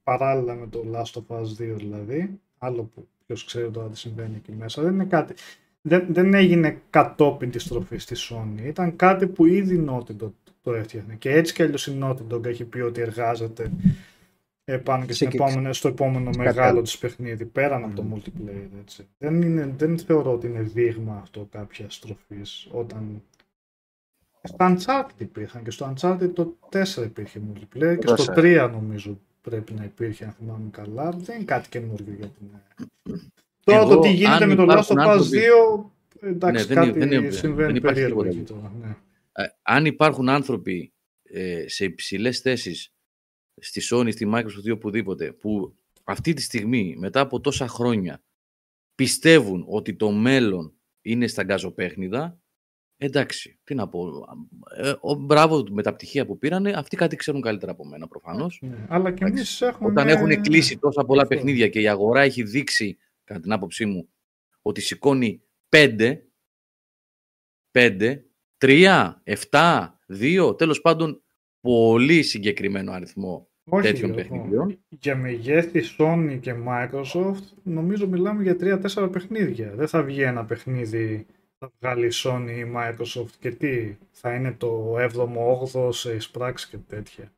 [0.03, 4.35] παράλληλα με το Last of Us 2 δηλαδή, άλλο που ποιος ξέρει τώρα τι συμβαίνει
[4.35, 5.33] εκεί μέσα, δεν είναι κάτι,
[5.81, 10.31] δεν, δεν έγινε κατόπιν της τροφής της Sony, ήταν κάτι που ήδη η Naughty Dog
[10.61, 11.15] το έφτιαχνε.
[11.15, 13.71] Και έτσι κι αλλιώς η Naughty Dog έχει πει ότι εργάζεται
[14.77, 18.79] πάνω και επόμενο, στο επόμενο μεγάλο της παιχνίδι, πέραν από το multiplayer.
[18.81, 19.07] Έτσι.
[19.17, 23.23] Δεν, είναι, δεν θεωρώ ότι είναι δείγμα αυτό κάποια στροφής όταν.
[24.43, 29.73] Στο Uncharted υπήρχαν και στο Uncharted το 4 υπήρχε multiplayer και στο 3 νομίζω πρέπει
[29.73, 31.11] να υπήρχε, αν θυμάμαι καλά.
[31.11, 32.47] Δεν είναι κάτι καινούργιο για την.
[33.63, 35.83] Τώρα το τι γίνεται με το Last of Us 2,
[36.21, 38.73] εντάξει, ναι, κάτι δεν, συμβαίνει περίεργο εκεί τώρα.
[38.81, 38.95] Ναι.
[39.31, 42.93] Ε, αν υπάρχουν άνθρωποι ε, σε υψηλές θέσεις
[43.61, 48.23] στη Sony, στη Microsoft ή οπουδήποτε, που αυτή τη στιγμή, μετά από τόσα χρόνια,
[48.95, 52.39] πιστεύουν ότι το μέλλον είναι στα γκαζοπέχνιδα,
[52.97, 54.25] εντάξει, τι να πω.
[54.75, 58.59] Ε, ο, μπράβο με τα πτυχία που πήρανε, αυτοί κάτι ξέρουν καλύτερα από μένα προφανώς.
[58.61, 59.89] Ναι, αλλά και εμείς έχουμε.
[59.89, 64.09] Όταν έχουν κλείσει τόσα πολλά παιχνίδια και η αγορά έχει δείξει, κατά την άποψή μου,
[64.61, 66.17] ότι σηκώνει 5,
[67.71, 68.21] 5,
[68.57, 69.13] 3,
[69.51, 71.21] 7, 2, τέλος πάντων
[71.59, 74.29] πολύ συγκεκριμένο αριθμό Όχι, τέτοιων Γιώργο.
[74.29, 74.77] παιχνιδιών.
[74.89, 78.55] Για μεγέθη Sony και Microsoft νομίζω μιλάμε για
[78.95, 79.71] 3-4 παιχνίδια.
[79.75, 81.25] Δεν θα βγει ένα παιχνίδι
[81.59, 85.27] θα βγάλει η Sony ή η Microsoft και τι θα είναι το 7ο,
[85.73, 87.31] 8ο σε εισπράξη και τέτοια.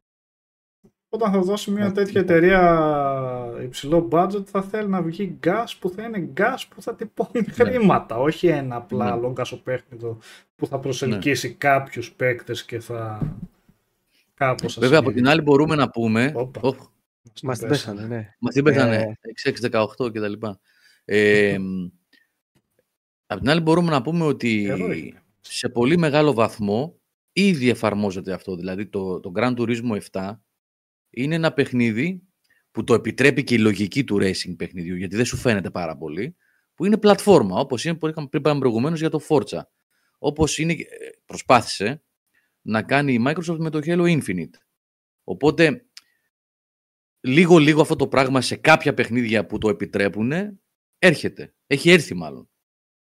[1.13, 2.35] Όταν θα δώσει μια Ναι, τέτοια λοιπόν.
[2.35, 7.43] εταιρεία υψηλό budget θα θέλει να βγει gas που θα είναι gas που θα τυπώνει
[7.51, 9.21] χρήματα, όχι ένα απλά Ναι.
[9.21, 10.17] λόγκασοπέχνητο
[10.55, 13.19] που θα προσελκύσει κάποιους παίκτες και θα
[14.45, 15.21] κάπως θα Βέβαια, από συμβεί.
[15.21, 16.31] την άλλη μπορούμε να πούμε...
[16.35, 16.59] Όπα.
[16.63, 16.87] Οχ,
[17.43, 18.33] Μας την πέσανε, ναι.
[18.39, 18.95] Μας τι πέθανε,
[19.43, 19.51] Ε.
[19.71, 20.59] 6-6-18 και τα λοιπά.
[21.05, 21.57] Ε,
[23.25, 25.23] απ' την άλλη μπορούμε να πούμε ότι Εδώ είναι.
[25.41, 26.99] σε πολύ μεγάλο βαθμό
[27.33, 28.55] ήδη εφαρμόζεται αυτό.
[28.55, 30.31] Δηλαδή το, το Gran Turismo 7
[31.09, 32.21] είναι ένα παιχνίδι
[32.71, 36.35] που το επιτρέπει και η λογική του racing παιχνιδιού, γιατί δεν σου φαίνεται πάρα πολύ,
[36.75, 39.61] που είναι πλατφόρμα, όπως είναι που είχαμε πριν πάμε προηγουμένως για το Forza.
[40.17, 40.85] Όπως είναι, ε,
[41.25, 42.03] προσπάθησε
[42.61, 44.53] να κάνει η Microsoft με το Halo Infinite.
[45.23, 45.85] Οπότε
[47.21, 50.31] λίγο-λίγο αυτό το πράγμα σε κάποια παιχνίδια που το επιτρέπουν
[50.99, 51.55] έρχεται.
[51.67, 52.49] Έχει έρθει μάλλον.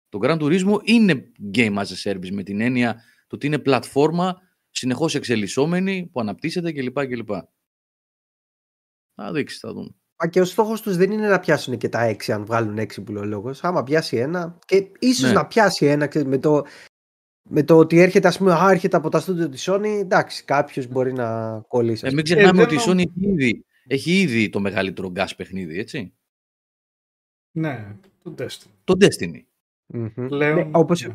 [0.09, 4.41] Το Gran Turismo είναι game as a service με την έννοια του ότι είναι πλατφόρμα
[4.71, 7.07] συνεχώς εξελισσόμενη που αναπτύσσεται κλπ.
[7.07, 7.29] κλπ.
[9.15, 9.95] Θα δείξεις, θα δούμε.
[10.23, 13.03] Μα και ο στόχος τους δεν είναι να πιάσουν και τα έξι, αν βγάλουν έξι
[13.03, 13.65] που λέει ο λόγος.
[13.65, 15.35] Άμα πιάσει ένα, και ίσως Ναι.
[15.35, 16.65] να πιάσει ένα ξέρεις, με το,
[17.51, 20.87] με το ότι έρχεται, ας πούμε, α, έρχεται από τα στούντιο της Sony, εντάξει, κάποιος
[20.87, 22.03] μπορεί να κολλήσει.
[22.05, 22.35] Ε, ας μην πούμε.
[22.41, 26.13] ξεχνάμε Ε, ότι η δεν Sony έχει ήδη, έχει ήδη το μεγαλύτερο gas παιχνίδι, έτσι.
[27.57, 28.71] Ναι, το Destiny.
[28.85, 29.43] Το Destiny.
[29.87, 30.27] Μμμ.
[30.29, 31.13] Πλέον, Ναι, όπως, ναι.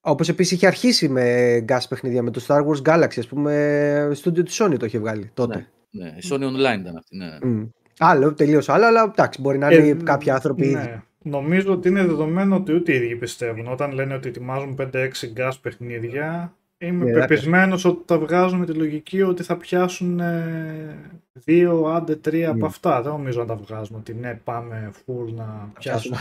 [0.00, 4.42] όπως επίσης είχε αρχίσει με gas παιχνίδια, με το Star Wars Galaxy, ας πούμε, στούντιο
[4.42, 5.66] της Sony το είχε βγάλει τότε.
[5.90, 7.16] Ναι, η Sony Online ήταν αυτή.
[7.16, 7.38] Ναι.
[7.42, 7.66] Μμ.
[7.98, 10.74] Άλλο, τελείως άλλο, αλλά εντάξει, μπορεί να Ε, είναι κάποιοι άνθρωποι ήδη.
[10.74, 11.02] ναι.
[11.28, 13.66] Νομίζω ότι είναι δεδομένο ότι ούτε οι ίδιοι πιστεύουν.
[13.66, 18.72] Όταν λένε ότι ετοιμάζουν 5-6 gas παιχνίδια, είμαι Ναι, πεπισμένος ότι τα βγάζουν με τη
[18.72, 22.66] λογική ότι θα πιάσουν ε, δύο, άντε τρία από Ναι.
[22.66, 23.02] αυτά.
[23.02, 26.18] Δεν νομίζω να τα βγάζουν ότι ναι, πάμε full να πιάσουν πιάσουμε.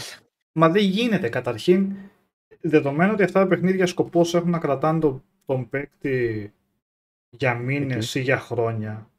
[0.52, 1.92] Μα δεν γίνεται καταρχήν.
[2.62, 6.54] Δεδομένου ότι αυτά τα παιχνίδια σκοπός έχουν να κρατάνε τον, τον παίκτη
[7.30, 9.10] για μήνες ή για χρόνια.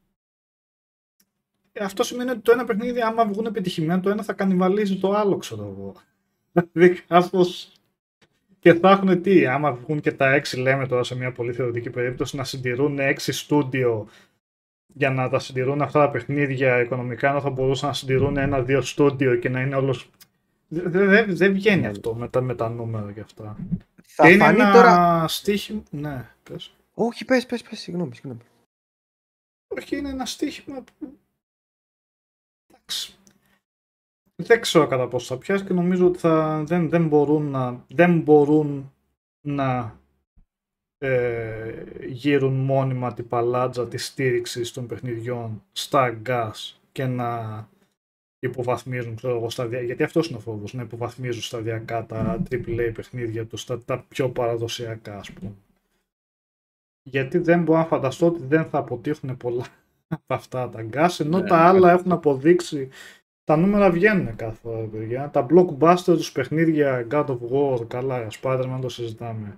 [1.78, 5.12] Ε, Αυτό σημαίνει ότι το ένα παιχνίδι, άμα βγουν επιτυχημένο, το ένα θα κανιβαλίζει το
[5.12, 5.94] άλλο, ξέρω εγώ.
[6.72, 7.70] Δηλαδή κάπως.
[8.58, 11.90] Και θα έχουν τι, άμα βγουν και τα έξι, λέμε τώρα σε μια πολύ θεωρητική
[11.90, 14.08] περίπτωση, να συντηρούν έξι στούντιο
[14.86, 19.36] για να τα συντηρούν αυτά τα παιχνίδια οικονομικά, ενώ θα μπορούσαν να συντηρούν ένα-δύο στούντιο
[19.36, 19.96] και να είναι όλο.
[20.68, 21.88] Δεν δε, δεν βγαίνει Ναι.
[21.88, 23.56] αυτό με τα, με τα νούμερα και αυτά.
[24.02, 25.28] Θα και είναι φανεί ένα τώρα...
[25.28, 25.82] στοίχημα.
[25.90, 26.74] Ναι, πες.
[26.94, 28.40] Όχι, πες, πες, πες, συγγνώμη, συγγνώμη.
[29.66, 31.18] Όχι, είναι ένα στοίχημα που.
[32.86, 33.14] Εντάξει.
[34.42, 38.20] Δεν ξέρω κατά πόσο θα πιάσει και νομίζω ότι θα, δεν, δεν μπορούν να, δεν
[38.20, 38.92] μπορούν
[39.40, 39.98] να
[40.98, 47.68] ε, γύρουν μόνιμα την παλάτζα της στήριξης των παιχνιδιών στα gas και να
[48.38, 49.80] υποβαθμίζουν, ξέρω εγώ, σταδια...
[49.80, 54.30] γιατί αυτός είναι ο φόβος, να υποβαθμίζουν σταδιακά τα AAA παιχνίδια τους, τα, τα πιο
[54.30, 55.54] παραδοσιακά, ας πούμε.
[57.02, 59.85] Γιατί δεν μπορώ να φανταστώ ότι δεν θα αποτύχουν πολλά από
[60.26, 62.88] αυτά τα gas, ενώ Ναι, τα άλλα έχουν αποδείξει
[63.44, 65.30] τα νούμερα βγαίνουν κάθε φορά, παιδιά.
[65.30, 69.56] Τα blockbuster τους παιχνίδια God of War, καλά, Spider-Man το συζητάμε.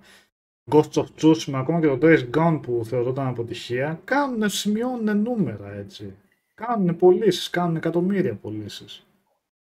[0.71, 6.15] Ghost of Tsushima, ακόμα και το Days Gone που θεωρούνταν αποτυχία, κάνουν, σημειώνουν νούμερα έτσι.
[6.53, 9.07] Κάνουν πωλήσεις, κάνουν εκατομμύρια πωλήσεις.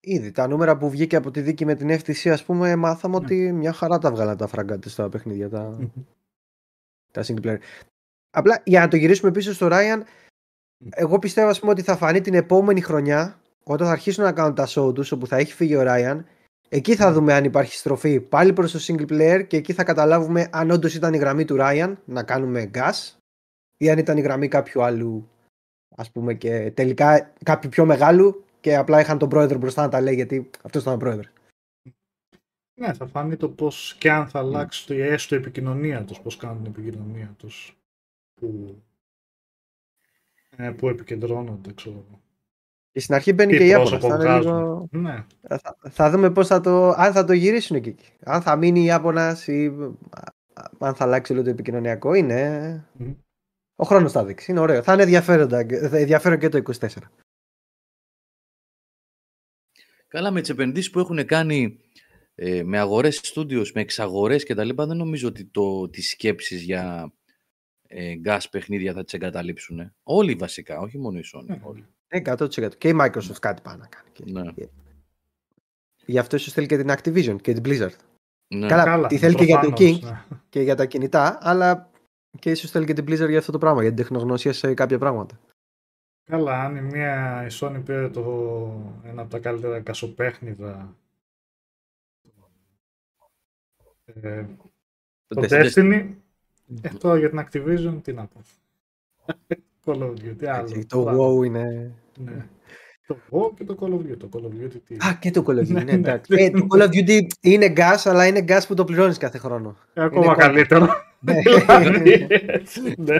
[0.00, 3.24] Ήδη τα νούμερα που βγήκε από τη δίκη με την FTC, ας πούμε, μάθαμε Ναι.
[3.24, 5.78] ότι μια χαρά τα βγάλαν τα φραγκάτε στα παιχνίδια, τα,
[7.10, 7.58] τα single player.
[8.31, 10.00] Απλά για να το γυρίσουμε πίσω στο Ryan,
[10.89, 14.55] εγώ πιστεύω ας πούμε, ότι θα φανεί την επόμενη χρονιά, όταν θα αρχίσουν να κάνουν
[14.55, 16.25] τα show τους, όπου θα έχει φύγει ο Ryan,
[16.68, 20.49] εκεί θα δούμε αν υπάρχει στροφή πάλι προς το single player και εκεί θα καταλάβουμε
[20.52, 23.17] αν όντως ήταν η γραμμή του Ryan να κάνουμε gas
[23.76, 25.28] ή αν ήταν η γραμμή κάποιου άλλου,
[25.97, 30.00] ας πούμε, και τελικά κάποιου πιο μεγάλου και απλά είχαν τον πρόεδρο μπροστά να τα
[30.00, 31.33] λέει γιατί αυτός ήταν ο πρόεδρος.
[32.81, 36.36] Ναι, θα φανεί το πώς και αν θα αλλάξει το έστω η επικοινωνία τους, πώς
[36.36, 37.76] κάνουν την επικοινωνία τους.
[38.41, 38.76] Που,
[40.60, 42.20] ε, που επικεντρώνονται, ξέρω εγώ.
[42.92, 43.74] Και στην αρχή μπαίνει Τι και η Apple.
[43.74, 44.56] πρόσωπο Θα, είναι βγάζουν.
[44.56, 44.89] λίγο...
[44.90, 47.97] Ναι, θα, θα δούμε πώς θα το, αν θα το γυρίσουν εκεί.
[48.20, 49.66] Αν θα μείνει η Ιάπωνας ή
[50.10, 50.22] α,
[50.78, 52.14] αν θα αλλάξει όλο το επικοινωνιακό.
[52.14, 52.84] Είναι...
[52.92, 53.14] Μμμ.
[53.76, 54.50] Ο χρόνος θα δείξει.
[54.50, 54.82] Είναι ωραίο.
[54.82, 56.89] Θα είναι ενδιαφέροντα, θα ενδιαφέρον και το 24.
[60.08, 61.78] Καλά, με τις επενδύσεις που έχουν κάνει
[62.34, 66.62] ε, με αγορές στούντιος, με εξαγορές και τα λοιπά, δεν νομίζω ότι το, τις σκέψεις
[66.62, 67.12] για
[67.93, 69.93] ε, gas παιχνίδια θα τις εγκαταλείψουν.
[70.02, 71.44] Όλοι βασικά, όχι μόνο η Sony.
[71.47, 71.60] Ναι.
[71.62, 71.85] Όλοι.
[72.09, 72.77] Ναι, 100%.
[72.78, 74.09] Και η Microsoft κάτι πάει να κάνει.
[74.12, 74.52] Και- Ναι.
[74.52, 74.69] και-
[76.07, 77.94] Γι' αυτό ίσως θέλει και την Activision και την Blizzard.
[78.55, 78.67] Ναι.
[78.69, 79.07] Καλά, καλά.
[79.07, 80.36] τη θέλει και για το προφανώς, King ναι.
[80.49, 81.91] και για τα κινητά, αλλά
[82.39, 84.99] Και ίσως θέλει και την Blizzard για αυτό το πράγμα, για την τεχνογνωσία σε κάποια
[84.99, 85.41] πράγματα.
[86.31, 88.23] Καλά, αν η μία η Sony πήρε το,
[89.05, 90.97] ένα από τα καλύτερα κασοπέχνιδα
[94.05, 94.44] ε,
[95.27, 96.15] το, το Destiny,
[96.82, 98.40] ε, τώρα για την Activision τι να πω.
[99.84, 100.84] Call of Duty, άλλο.
[100.86, 101.94] Το WoW είναι...
[102.18, 102.47] Ναι.
[103.07, 104.16] Το WoW και το Call of Duty.
[104.18, 104.94] Το Call of Duty τι...
[104.94, 106.34] Α, και το Call of Duty, ναι, εντάξει.
[106.36, 109.76] ε, το Call of Duty είναι gas, αλλά είναι gas που το πληρώνεις κάθε χρόνο.
[109.94, 110.89] Ε, ακόμα καλύτερο.
[111.20, 111.34] Ναι.
[111.66, 112.26] δηλαδή,
[112.97, 113.18] ναι.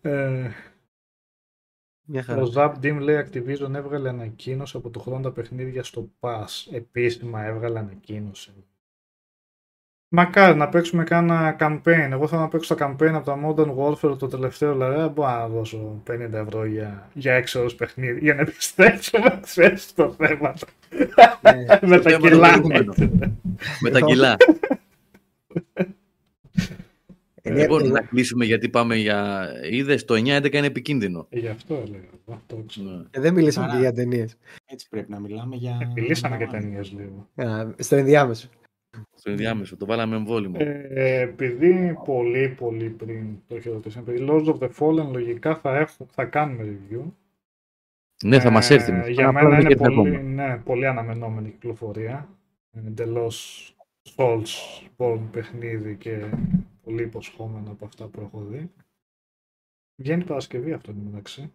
[0.00, 0.50] Ε,
[2.04, 2.42] Μια χαρά.
[2.42, 6.46] ο Zap Dim λέει Activision έβγαλε ανακοίνωση από το χρόνο τα παιχνίδια στο Pass.
[6.72, 8.52] Επίσημα έβγαλε ανακοίνωση.
[10.10, 12.08] Μακάρι να παίξουμε κάνα campaign.
[12.10, 15.28] Εγώ θέλω να παίξω τα campaign από τα Modern Warfare το τελευταίο, δηλαδή δεν μπορώ
[15.30, 20.54] να δώσω 50 ευρώ για, για 6 ώρες παιχνίδι για να επιστρέψουμε ξέρεις το θέμα.
[21.80, 22.60] Με τα κιλά.
[23.80, 24.36] Με τα κιλά.
[27.42, 29.48] Ε, Λοιπόν, ε, να κλείσουμε γιατί πάμε για.
[29.70, 31.26] Είδες το 9-11 είναι επικίνδυνο.
[31.30, 32.40] Ε, Γι' αυτό έλεγα.
[32.46, 32.88] Το ξέρω.
[32.88, 33.02] Ναι.
[33.10, 34.36] ε, δεν μιλήσαμε Άρα- και για ταινίες.
[34.66, 35.92] Έτσι πρέπει να μιλάμε για...
[35.94, 37.28] Μιλήσαμε και για- ταινίες λίγο.
[37.78, 38.48] Στο ενδιάμεσο.
[39.14, 40.56] Στο ενδιάμεσο, το βάλαμε εμβόλυμο.
[40.60, 45.76] Ε, επειδή πολύ πολύ πριν το είχε ρωτήσει, επειδή Lords of the Fallen λογικά θα,
[45.76, 47.02] έχουμε, θα κάνουμε review.
[48.24, 49.12] ναι, θα μας Ε, έρθει.
[49.12, 50.22] Για Θα μένα πάρουμε είναι και την πολύ, ακόμα.
[50.22, 52.28] ναι, πολύ αναμενόμενη κυκλοφορία.
[52.86, 53.72] Εντελώς
[54.16, 54.46] Souls
[54.96, 56.30] Born παιχνίδι και
[56.82, 58.70] πολύ υποσχόμενο από αυτά που έχω δει.
[59.96, 61.52] Βγαίνει Παρασκευή αυτό είναι μεταξύ.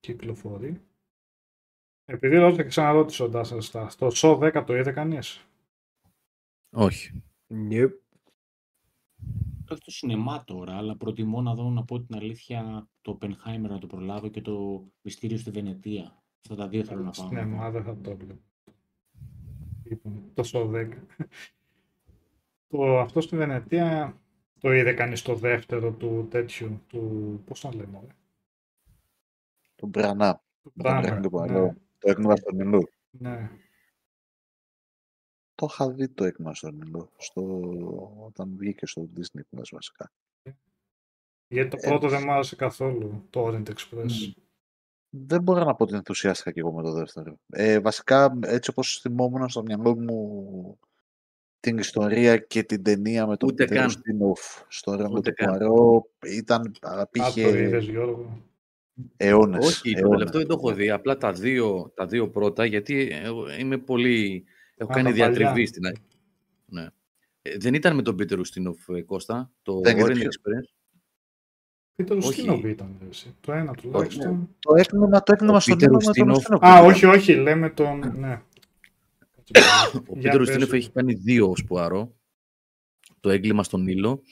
[0.00, 0.80] Κυκλοφορεί.
[2.04, 5.46] Επειδή ρώτησα και ξαναρώτησε ο Ντάσσερ Star, το SO 10 το είδε κανείς.
[6.78, 7.22] Όχι.
[7.70, 7.90] Nope.
[9.70, 13.78] Όχι στο σινεμά τώρα, αλλά προτιμώ να δω, να πω την αλήθεια, το Oppenheimer να
[13.78, 16.22] το προλάβω και το Μυστήριο στη Βενετία.
[16.40, 17.30] Αυτά τα δύο θέλω να πάω.
[17.30, 18.40] Ναι, μα δεν θα το έβλεπα.
[19.82, 20.88] Λοιπόν, το SO 10.
[22.68, 24.20] το, αυτό στη Βενετία
[24.60, 28.14] το είδε κανείς το δεύτερο του τέτοιου, του, πώς το λέμε, ρε.
[29.74, 30.34] Τον Μπρανά.
[30.34, 31.74] του Το Μπράμερ, παιχνίδι που ναι, λέω.
[31.98, 32.80] Το έκνομα στον Ινού.
[33.10, 33.50] ναι.
[35.56, 37.10] Το είχα δει το έκνομα στον Ινού.
[37.16, 37.42] Στο...
[38.26, 40.12] Όταν βγήκε στο Disney Plus βασικά.
[41.48, 44.02] Γιατί το Ε, πρώτο δεν μου άρεσε καθόλου, το Orient Express.
[44.02, 44.32] Μμ.
[45.10, 47.38] Δεν μπορώ να πω ότι ενθουσιάστηκα και εγώ με το δεύτερο.
[47.50, 50.78] Ε, βασικά, έτσι όπως θυμόμουν στο μυαλό μου
[51.60, 53.86] την ιστορία και την ταινία με τον Ούτε Πίτερ καν.
[53.86, 55.58] Ουστίνοφ στο έργο Ούτε του καν.
[55.58, 58.42] Πουαρό, ήταν, Α, το απήχε είδες Γιώργο;
[59.16, 59.66] αιώνες.
[59.66, 60.10] Όχι, το αιώνες.
[60.18, 60.90] τελευταίο δεν το έχω δει.
[60.90, 64.44] Απλά τα δύο, τα δύο πρώτα, γιατί εγώ είμαι πολύ.
[64.76, 65.30] Έχω Α, κάνει τα παλιά.
[65.30, 65.86] διατριβή στην.
[65.86, 66.00] αρχή.
[66.66, 66.86] Ναι.
[67.42, 70.28] Ε, δεν ήταν με τον Πίτερ Ουστίνοφ ε, Κώστα, το Δεν είναι Orient ποιο.
[70.28, 70.74] Express;
[71.94, 72.28] Πίτερ Όχι.
[72.28, 73.34] Ουστίνοβ ήταν εσύ.
[73.40, 74.56] Το ένα τουλάχιστον.
[74.58, 76.62] Το έκνομα, το έκνομα Ο στον Πίτερ Ινού με τον Ουστίνοφ- Ουστίνοφ.
[76.62, 77.98] Α, όχι, όχι, λέμε τον.
[78.18, 78.42] Ναι.
[79.94, 80.78] Ο Για Πίτερ Ουστίνοφ πες.
[80.78, 82.16] έχει κάνει δύο ως Πουαρό.
[83.20, 84.22] Το έγκλημα στον ήλιο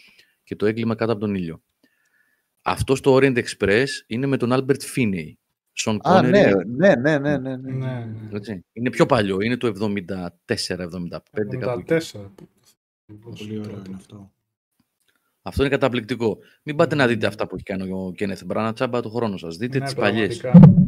[0.44, 1.62] και το έγκλημα κάτω από τον ήλιο.
[2.62, 5.32] Αυτό στο Orient Express είναι με τον Albert Finney.
[5.76, 7.72] Σον Α, ναι, Connery, ναι, ναι, ναι, ναι, ναι.
[7.72, 8.28] Ναι, ναι.
[8.32, 8.64] έτσι.
[8.72, 11.56] Είναι πιο παλιό, είναι το 74-75 κάπου εκεί.
[11.56, 12.30] 74.
[13.20, 14.32] Πολύ ωραίο είναι αυτό;
[15.42, 16.38] Αυτό είναι καταπληκτικό.
[16.62, 19.56] Μην πάτε να δείτε αυτά που έχει κάνει ο Κένεθ Μπράνα, τσάμπα το χρόνο σας.
[19.56, 20.36] Δείτε Ναι, τις παλιές.
[20.36, 20.82] πραγματικά.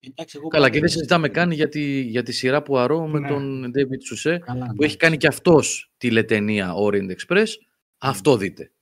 [0.00, 2.62] Εντάξει, εγώ Καλά, πάντα και δεν είδα συζητάμε το- καν για τη, για τη σειρά
[2.62, 3.28] που αρώ με Ναι.
[3.28, 4.96] τον David Σουσέ, Καλά, που έχει εντάξει.
[4.96, 7.46] κάνει και αυτός τηλετενία Orient Express.
[7.98, 8.72] Αυτό δείτε.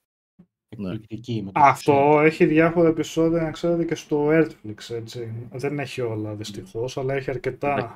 [0.79, 5.49] Εκπληκτική με το Αυτό έχει διάφορα επεισόδια, να ξέρετε, και στο Netflix, έτσι.
[5.51, 7.95] Δεν έχει όλα, δυστυχώς, αλλά έχει αρκετά.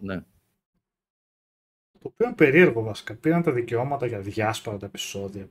[0.00, 0.20] Ναι.
[1.98, 3.14] Το οποίο είναι περίεργο βασικά.
[3.14, 5.48] Πήραν τα δικαιώματα για διάσπαρα τα επεισόδια.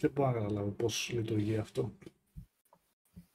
[0.00, 1.92] Δεν μπορώ να καταλάβω πώς λειτουργεί αυτό.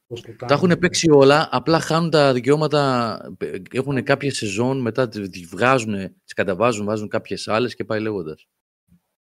[0.06, 0.64] Πώς το Τα κάνουν.
[0.64, 3.36] έχουν παίξει όλα, απλά χάνουν τα δικαιώματα.
[3.72, 8.46] Έχουν κάποια σεζόν, μετά τις βγάζουν, τις καταβάζουν, βάζουν κάποιες άλλες και πάει λέγοντας.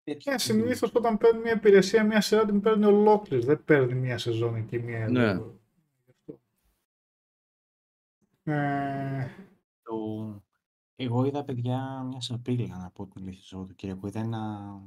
[0.06, 0.32] Τέτοιο.
[0.32, 3.46] Ναι, συνήθως όταν παίρνει μια υπηρεσία, μια σειρά την παίρνει ολόκληρη.
[3.46, 5.60] Δεν παίρνει μια σεζόν εκεί, μια εδώ.
[8.44, 8.54] Ναι.
[8.54, 9.28] Ε,
[9.82, 10.44] Το...
[10.96, 14.08] Εγώ είδα παιδιά μια σαπίλα να πω την αλήθεια στο Κυριακό.
[14.08, 14.82] Είδα ένα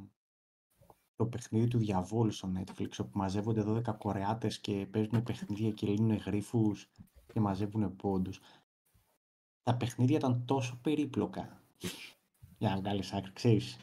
[1.17, 6.17] το παιχνίδι του διαβόλου στο Netflix όπου μαζεύονται 12 κορεάτες και παίζουν παιχνίδια και λύνουν
[6.17, 6.91] γρίφους
[7.33, 8.41] και μαζεύουν πόντους.
[9.63, 11.63] Τα παιχνίδια ήταν τόσο περίπλοκα
[12.59, 13.79] για να βγάλεις άκρη, ξέρεις.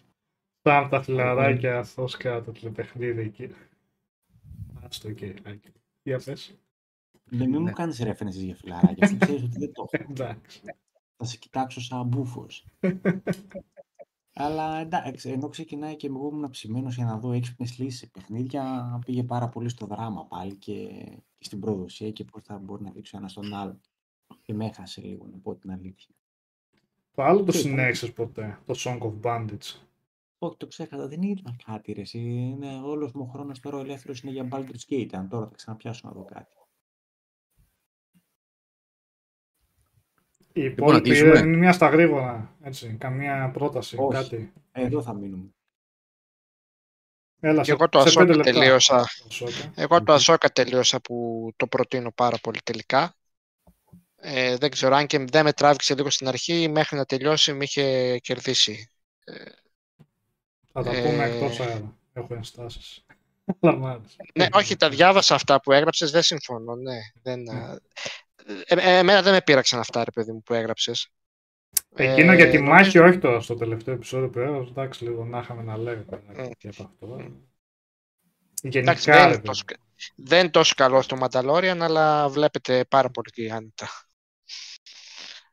[0.68, 3.50] Σαν τα φιλαράκια, αυτό κάτω το παιχνίδι εκεί.
[4.84, 5.34] Άστο εκεί.
[5.44, 5.72] Άκη.
[6.03, 6.58] Για πες.
[7.30, 10.06] Ναι, μην μου κάνεις references για φιλαράκια, αφού ξέρεις ότι δεν το έχω.
[10.10, 10.61] Εντάξει.
[11.18, 12.66] Θα σε κοιτάξω σαν μπούφος.
[14.34, 19.00] Αλλά εντάξει, ενώ ξεκινάει και εγώ ήμουν ψημένος για να δω έξυπνες λύσεις σε παιχνίδια,
[19.06, 20.88] πήγε πάρα πολύ στο δράμα πάλι και,
[21.38, 23.80] και στην προδοσία και πώς θα μπορεί να δείξει ένα στον άλλο.
[24.42, 26.16] Και με έχασε λίγο, να πω την αλήθεια.
[27.16, 29.80] Το άλλο το Τι, συνέχισες ποτέ, το Song of Bandits.
[30.45, 31.07] Όχι, το ξέχασα.
[31.07, 31.91] Δεν είδα κάτι.
[31.91, 32.03] Ρε.
[32.14, 35.09] Είναι όλος μου ο χρόνος τώρα ελεύθερος είναι για Baldur's Gate.
[35.11, 36.56] Αν τώρα θα ξαναπιάσω να δω κάτι.
[40.53, 42.56] Η λοιπόν, υπόλοιπη είναι μια στα γρήγορα.
[42.61, 44.22] Έτσι, καμία πρόταση, Όχι.
[44.22, 44.53] κάτι.
[44.72, 45.49] Εδώ θα μείνουμε.
[47.40, 49.07] Έλα, και εγώ το Ασόκα τελείωσα.
[49.75, 53.15] Εγώ το Ασόκα τελείωσα που το προτείνω πάρα πολύ τελικά.
[54.15, 57.64] Ε, δεν ξέρω αν και δεν με τράβηξε λίγο στην αρχή, μέχρι να τελειώσει με
[57.64, 58.90] είχε κερδίσει.
[60.78, 61.34] Θα τα πούμε ε...
[61.34, 61.98] εκτός αέρα.
[62.14, 63.06] Έχω ενστάσεις.
[64.36, 66.98] ναι, όχι, τα διάβασα αυτά που έγραψες, δεν συμφωνώ, ναι.
[67.22, 67.76] Δεν, ναι.
[68.66, 71.10] ε, ε, εμένα δεν με πείραξαν αυτά, ρε παιδί μου, που έγραψες.
[71.95, 75.40] Εκείνο ε, για τη μάχη, όχι τώρα στο τελευταίο επεισόδιο που έγραψε, εντάξει, λίγο να
[75.40, 76.52] είχαμε να λέγαμε mm.
[76.58, 77.18] και από αυτό.
[77.20, 77.32] Mm.
[78.62, 79.64] Γενικά, εντάξει, δεν, είναι τόσο,
[80.16, 83.88] δεν είναι τόσο καλό στο Μανταλόριαν, αλλά βλέπετε πάρα πολύ άνετα.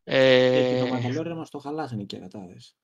[0.04, 2.76] Ε, το Μανταλόριαν μας το χαλάσανε οι κερατάδες.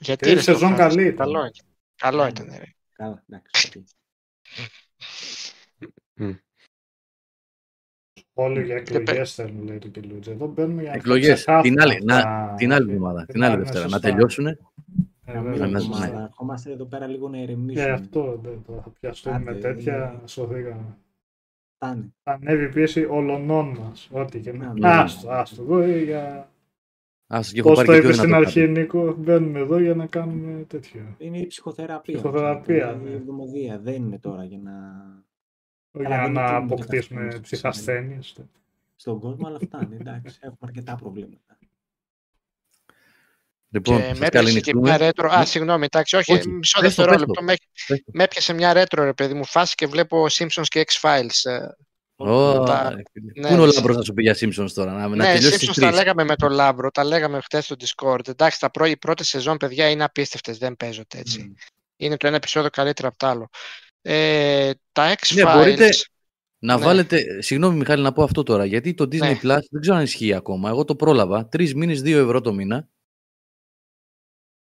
[0.00, 1.26] Γιατί η σεζόν καλή ήταν.
[1.26, 1.50] Καλό,
[1.96, 2.46] καλό ήταν.
[2.46, 2.74] Ρε.
[2.92, 3.84] Καλά, εντάξει.
[8.32, 10.30] Όλοι για εκλογές θέλουν, λέει το Κελούτζε.
[10.30, 11.44] Εδώ μπαίνουμε για εκλογές.
[11.62, 13.26] Την άλλη, να, την άλλη εβδομάδα.
[13.26, 13.88] Την άλλη Δευτέρα.
[13.88, 14.58] Να τελειώσουν.
[15.26, 17.86] Ερχόμαστε εδώ πέρα λίγο να ηρεμήσουμε.
[17.88, 20.22] Ε, αυτό δεν το θα πιαστούμε με τέτοια.
[20.24, 20.98] Σωθήκαμε.
[21.78, 24.08] Θα ανέβει η πίεση ολονών μας.
[24.12, 25.00] Ό,τι και να.
[25.00, 25.62] Άστο, άστο.
[25.62, 26.52] Εγώ για
[27.62, 31.14] Πώς το είπες στην αρχή, Νίκο, μπαίνουμε εδώ για να κάνουμε τέτοιο.
[31.18, 32.14] Είναι η ψυχοθεραπεία.
[32.14, 32.98] Ψυχοθεραπεία.
[33.00, 33.78] Είναι η ευδομοδία.
[33.78, 34.72] Δεν είναι τώρα για να.
[36.08, 38.36] Για να αποκτήσουμε ψυχασθένειες.
[38.96, 39.96] Στον κόσμο, αλλά φτάνει.
[40.00, 41.58] Εντάξει, έχουμε αρκετά προβλήματα.
[43.68, 45.30] Λοιπόν, και με έπιασε και μια ρέτρο.
[45.32, 47.42] Α, συγγνώμη, εντάξει, όχι, όχι μισό δευτερόλεπτο.
[47.42, 47.54] Με,
[48.12, 51.68] με έπιασε μια ρέτρο, ρε παιδί μου, φάση και βλέπω Simpsons και X-Files.
[52.16, 52.90] Ε, Oh, τα...
[52.90, 55.80] ναι, Πού είναι ο Λάμπρος να σου πει για Simpsons τώρα, να, ναι, να Simpsons
[55.80, 58.28] τα λέγαμε με τον Λάμπρο, τα λέγαμε χθες στο Discord.
[58.28, 61.52] Εντάξει, τα πρώτη, οι πρώτες σεζόν, παιδιά, είναι απίστευτες, δεν παίζονται έτσι.
[61.54, 61.68] Mm.
[61.96, 63.48] Είναι το ένα επεισόδιο καλύτερο από το άλλο.
[64.02, 65.34] Ε, τα X-Files...
[65.34, 65.88] Ναι, μπορείτε
[66.58, 66.84] να ναι.
[66.84, 69.38] βάλετε, συγγνώμη Μιχάλη να πω αυτό τώρα, γιατί το Disney ναι.
[69.42, 70.68] Plus δεν ξέρω αν ισχύει ακόμα.
[70.68, 72.88] Εγώ το πρόλαβα, τρεις μήνες, δύο ευρώ το μήνα.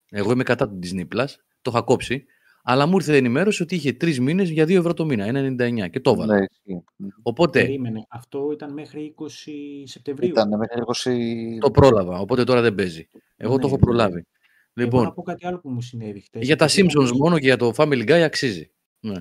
[0.09, 1.27] Εγώ είμαι κατά του Disney Plus,
[1.61, 2.25] το είχα κόψει.
[2.65, 5.99] Αλλά μου ήρθε ενημέρωση ότι είχε τρεις μήνες για 2 ευρώ το μήνα, 1,99 και
[5.99, 6.35] το έβαλα.
[6.35, 6.77] Ναι,
[7.21, 7.61] οπότε.
[7.61, 8.05] Περίμενε.
[8.09, 9.25] Αυτό ήταν μέχρι 20
[9.83, 10.29] Σεπτεμβρίου.
[10.29, 10.81] Ήταν μέχρι
[11.55, 11.59] 20.
[11.59, 13.09] Το πρόλαβα, οπότε τώρα δεν παίζει.
[13.35, 13.81] Εγώ ναι, το έχω ναι.
[13.81, 14.25] προλάβει.
[14.73, 14.83] Ναι.
[14.83, 16.45] Λοιπόν, να πω κάτι άλλο που μου συνέβη χτες.
[16.45, 18.71] Για τα Simpsons μόνο και για το Family Guy αξίζει.
[18.99, 19.19] Ναι.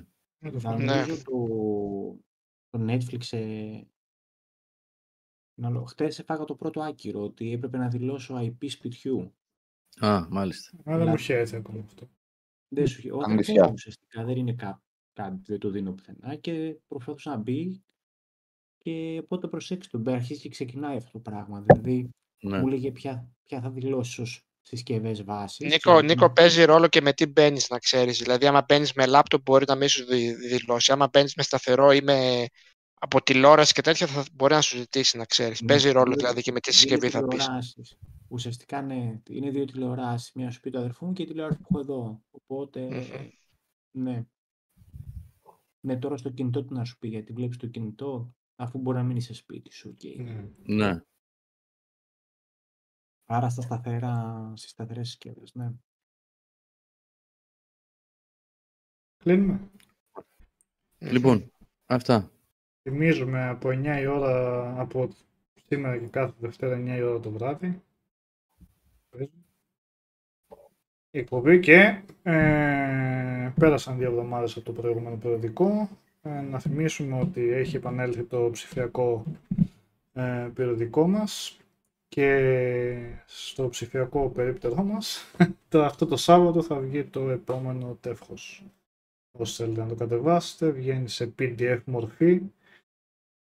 [0.76, 1.06] ναι.
[1.06, 1.46] Το,
[2.70, 3.80] το Netflix ε...
[5.86, 9.34] Χθε έφαγα το πρώτο άκυρο ότι έπρεπε να δηλώσω IP σπιτιού.
[9.98, 10.92] Α, μάλιστα.
[10.92, 12.08] Α, δεν μου είχε έτσι ακόμα αυτό.
[12.74, 17.30] Δεν σου όταν δεν ουσιαστικά, δεν είναι κά, κάτι, δεν το δίνω πουθενά και προσπαθούσα
[17.30, 17.82] να μπει
[18.78, 21.64] και οπότε προσέξτε τον αρχίζει και ξεκινάει αυτό το πράγμα.
[21.66, 22.10] Δηλαδή
[22.40, 22.58] ναι.
[22.58, 25.70] μου λέγε ποια, ποια θα δηλώσεις ως συσκευές βάσης.
[25.70, 26.06] Νίκο, και...
[26.06, 28.18] Νίκο, παίζει ρόλο και με τι μπαίνεις, να ξέρεις.
[28.18, 30.04] Δηλαδή, άμα μπαίνεις με λάπτοπ, μπορεί να μην σου
[30.48, 30.92] δηλώσει.
[30.92, 32.46] Άμα μπαίνεις με σταθερό ή με
[32.94, 35.60] από τηλεόραση και τέτοια, θα μπορεί να σου ζητήσει να ξέρεις.
[35.60, 37.36] Ναι, παίζει ρόλο δηλαδή και με τι συσκευή θα πει.
[38.32, 40.32] Ουσιαστικά ναι, είναι δύο τηλεοράσει.
[40.34, 42.22] Μία σου πει το αδερφού μου και η τηλεόραση που έχω εδώ.
[42.30, 43.28] Οπότε, mm-hmm.
[43.90, 44.26] ναι.
[45.80, 49.02] Ναι, τώρα στο κινητό τι να σου πει, γιατί βλέπεις το κινητό, αφού μπορεί να
[49.02, 49.96] μείνει σε σπίτι σου.
[49.96, 50.22] Και...
[50.22, 50.86] Ναι.
[50.86, 51.02] ναι.
[53.24, 55.72] Άρα στα σταθερά, στις σταθερές συσκευές, ναι.
[59.16, 59.70] Κλείνουμε.
[60.98, 61.52] Λοιπόν,
[61.86, 62.30] αυτά.
[62.82, 65.08] Θυμίζουμε από 9 η ώρα, από
[65.66, 67.82] σήμερα και κάθε Δευτέρα 9 η ώρα το βράδυ
[71.18, 75.88] εκπομπή και ε, πέρασαν δύο εβδομάδες από το προηγούμενο περιοδικό.
[76.22, 79.24] Ε, να θυμίσουμε ότι έχει επανέλθει το ψηφιακό
[80.12, 81.56] ε, περιοδικό μας
[82.08, 85.30] και στο ψηφιακό περίπτερό μας
[85.68, 88.64] το, αυτό το Σάββατο θα βγει το επόμενο τεύχος.
[89.38, 92.40] Όσοι θέλετε να το κατεβάσετε, βγαίνει σε PDF μορφή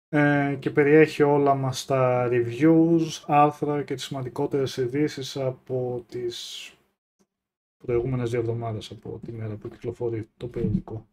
[0.09, 6.73] ε, και περιέχει όλα μας τα reviews, άρθρα και τις σημαντικότερες ειδήσεις από τις
[7.86, 11.08] προηγούμενες δύο εβδομάδες από τη μέρα που κυκλοφορεί το περιοδικό.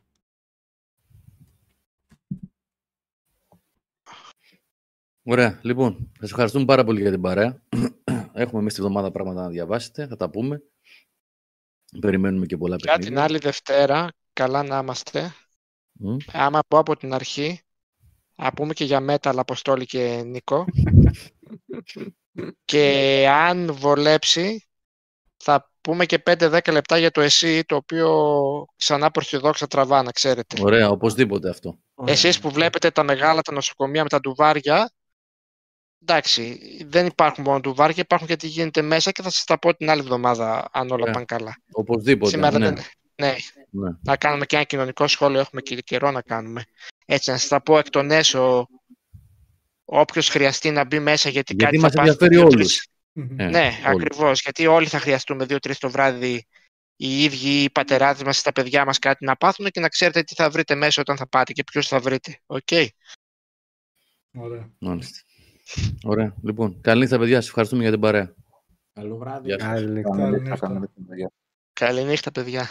[5.22, 5.60] Ωραία.
[5.62, 7.62] Λοιπόν, σας ευχαριστούμε πάρα πολύ για την παρέα.
[8.32, 10.06] Έχουμε εμείς τη βδομάδα πράγματα να διαβάσετε.
[10.06, 10.62] Θα τα πούμε.
[12.00, 13.00] Περιμένουμε και πολλά παιχνίδια.
[13.00, 15.34] Για την άλλη Δευτέρα, καλά να είμαστε.
[16.04, 16.16] Mm.
[16.32, 17.60] Άμα πω από την αρχή,
[18.36, 20.64] να πούμε και για Metal Αποστόλη και Νίκο.
[22.64, 24.64] και αν βολέψει,
[25.36, 28.34] θα πούμε και 5-10 λεπτά για το εσύ, το οποίο
[28.76, 29.10] ξανά
[29.40, 30.56] δόξα τραβά, να ξέρετε.
[30.62, 31.78] Ωραία, οπωσδήποτε αυτό.
[32.04, 34.90] Εσείς που βλέπετε τα μεγάλα τα νοσοκομεία με τα ντουβάρια,
[36.02, 39.58] εντάξει, δεν υπάρχουν μόνο του βάρκια, υπάρχουν και τι γίνεται μέσα και θα σας τα
[39.58, 41.12] πω την άλλη εβδομάδα αν όλα Ωραία.
[41.12, 41.56] πάνε καλά.
[41.72, 42.30] Οπωσδήποτε.
[42.30, 42.64] Σήμερα ναι.
[42.64, 42.84] δεν...
[43.14, 43.34] Ναι,
[43.70, 43.90] Ναι.
[44.02, 46.64] να κάνουμε και ένα κοινωνικό σχόλιο, έχουμε και καιρό να κάνουμε.
[47.06, 48.66] Έτσι, να σας τα πω εκ των έσω,
[49.84, 52.86] όποιος χρειαστεί να μπει μέσα γιατί, Γιατί κάτι μας θα πάθει ενδιαφέρει δύο, όλους.
[53.28, 54.04] Τρεις- Ε, Ναι, όλοι.
[54.04, 56.46] ακριβώς, γιατί όλοι θα χρειαστούμε δύο-τρεις το βράδυ
[56.96, 60.34] οι ίδιοι οι πατεράδες μας, τα παιδιά μας κάτι να πάθουν και να ξέρετε τι
[60.34, 62.38] θα βρείτε μέσα όταν θα πάτε και ποιους θα βρείτε.
[62.46, 62.68] Οκ.
[64.32, 64.70] Ωραία.
[64.78, 65.18] Μάλιστα.
[66.02, 66.34] Ωραία.
[66.42, 67.36] Λοιπόν, καλή νύχτα, παιδιά.
[67.36, 68.34] Σας ευχαριστούμε για την παρέα.
[68.92, 69.46] Καλό βράδυ.
[69.46, 69.68] Γεια σας.
[69.68, 70.56] Καλή νύχτα.
[70.56, 71.30] Καληνύχτα.
[71.72, 72.68] Καληνύχτα, παιδιά.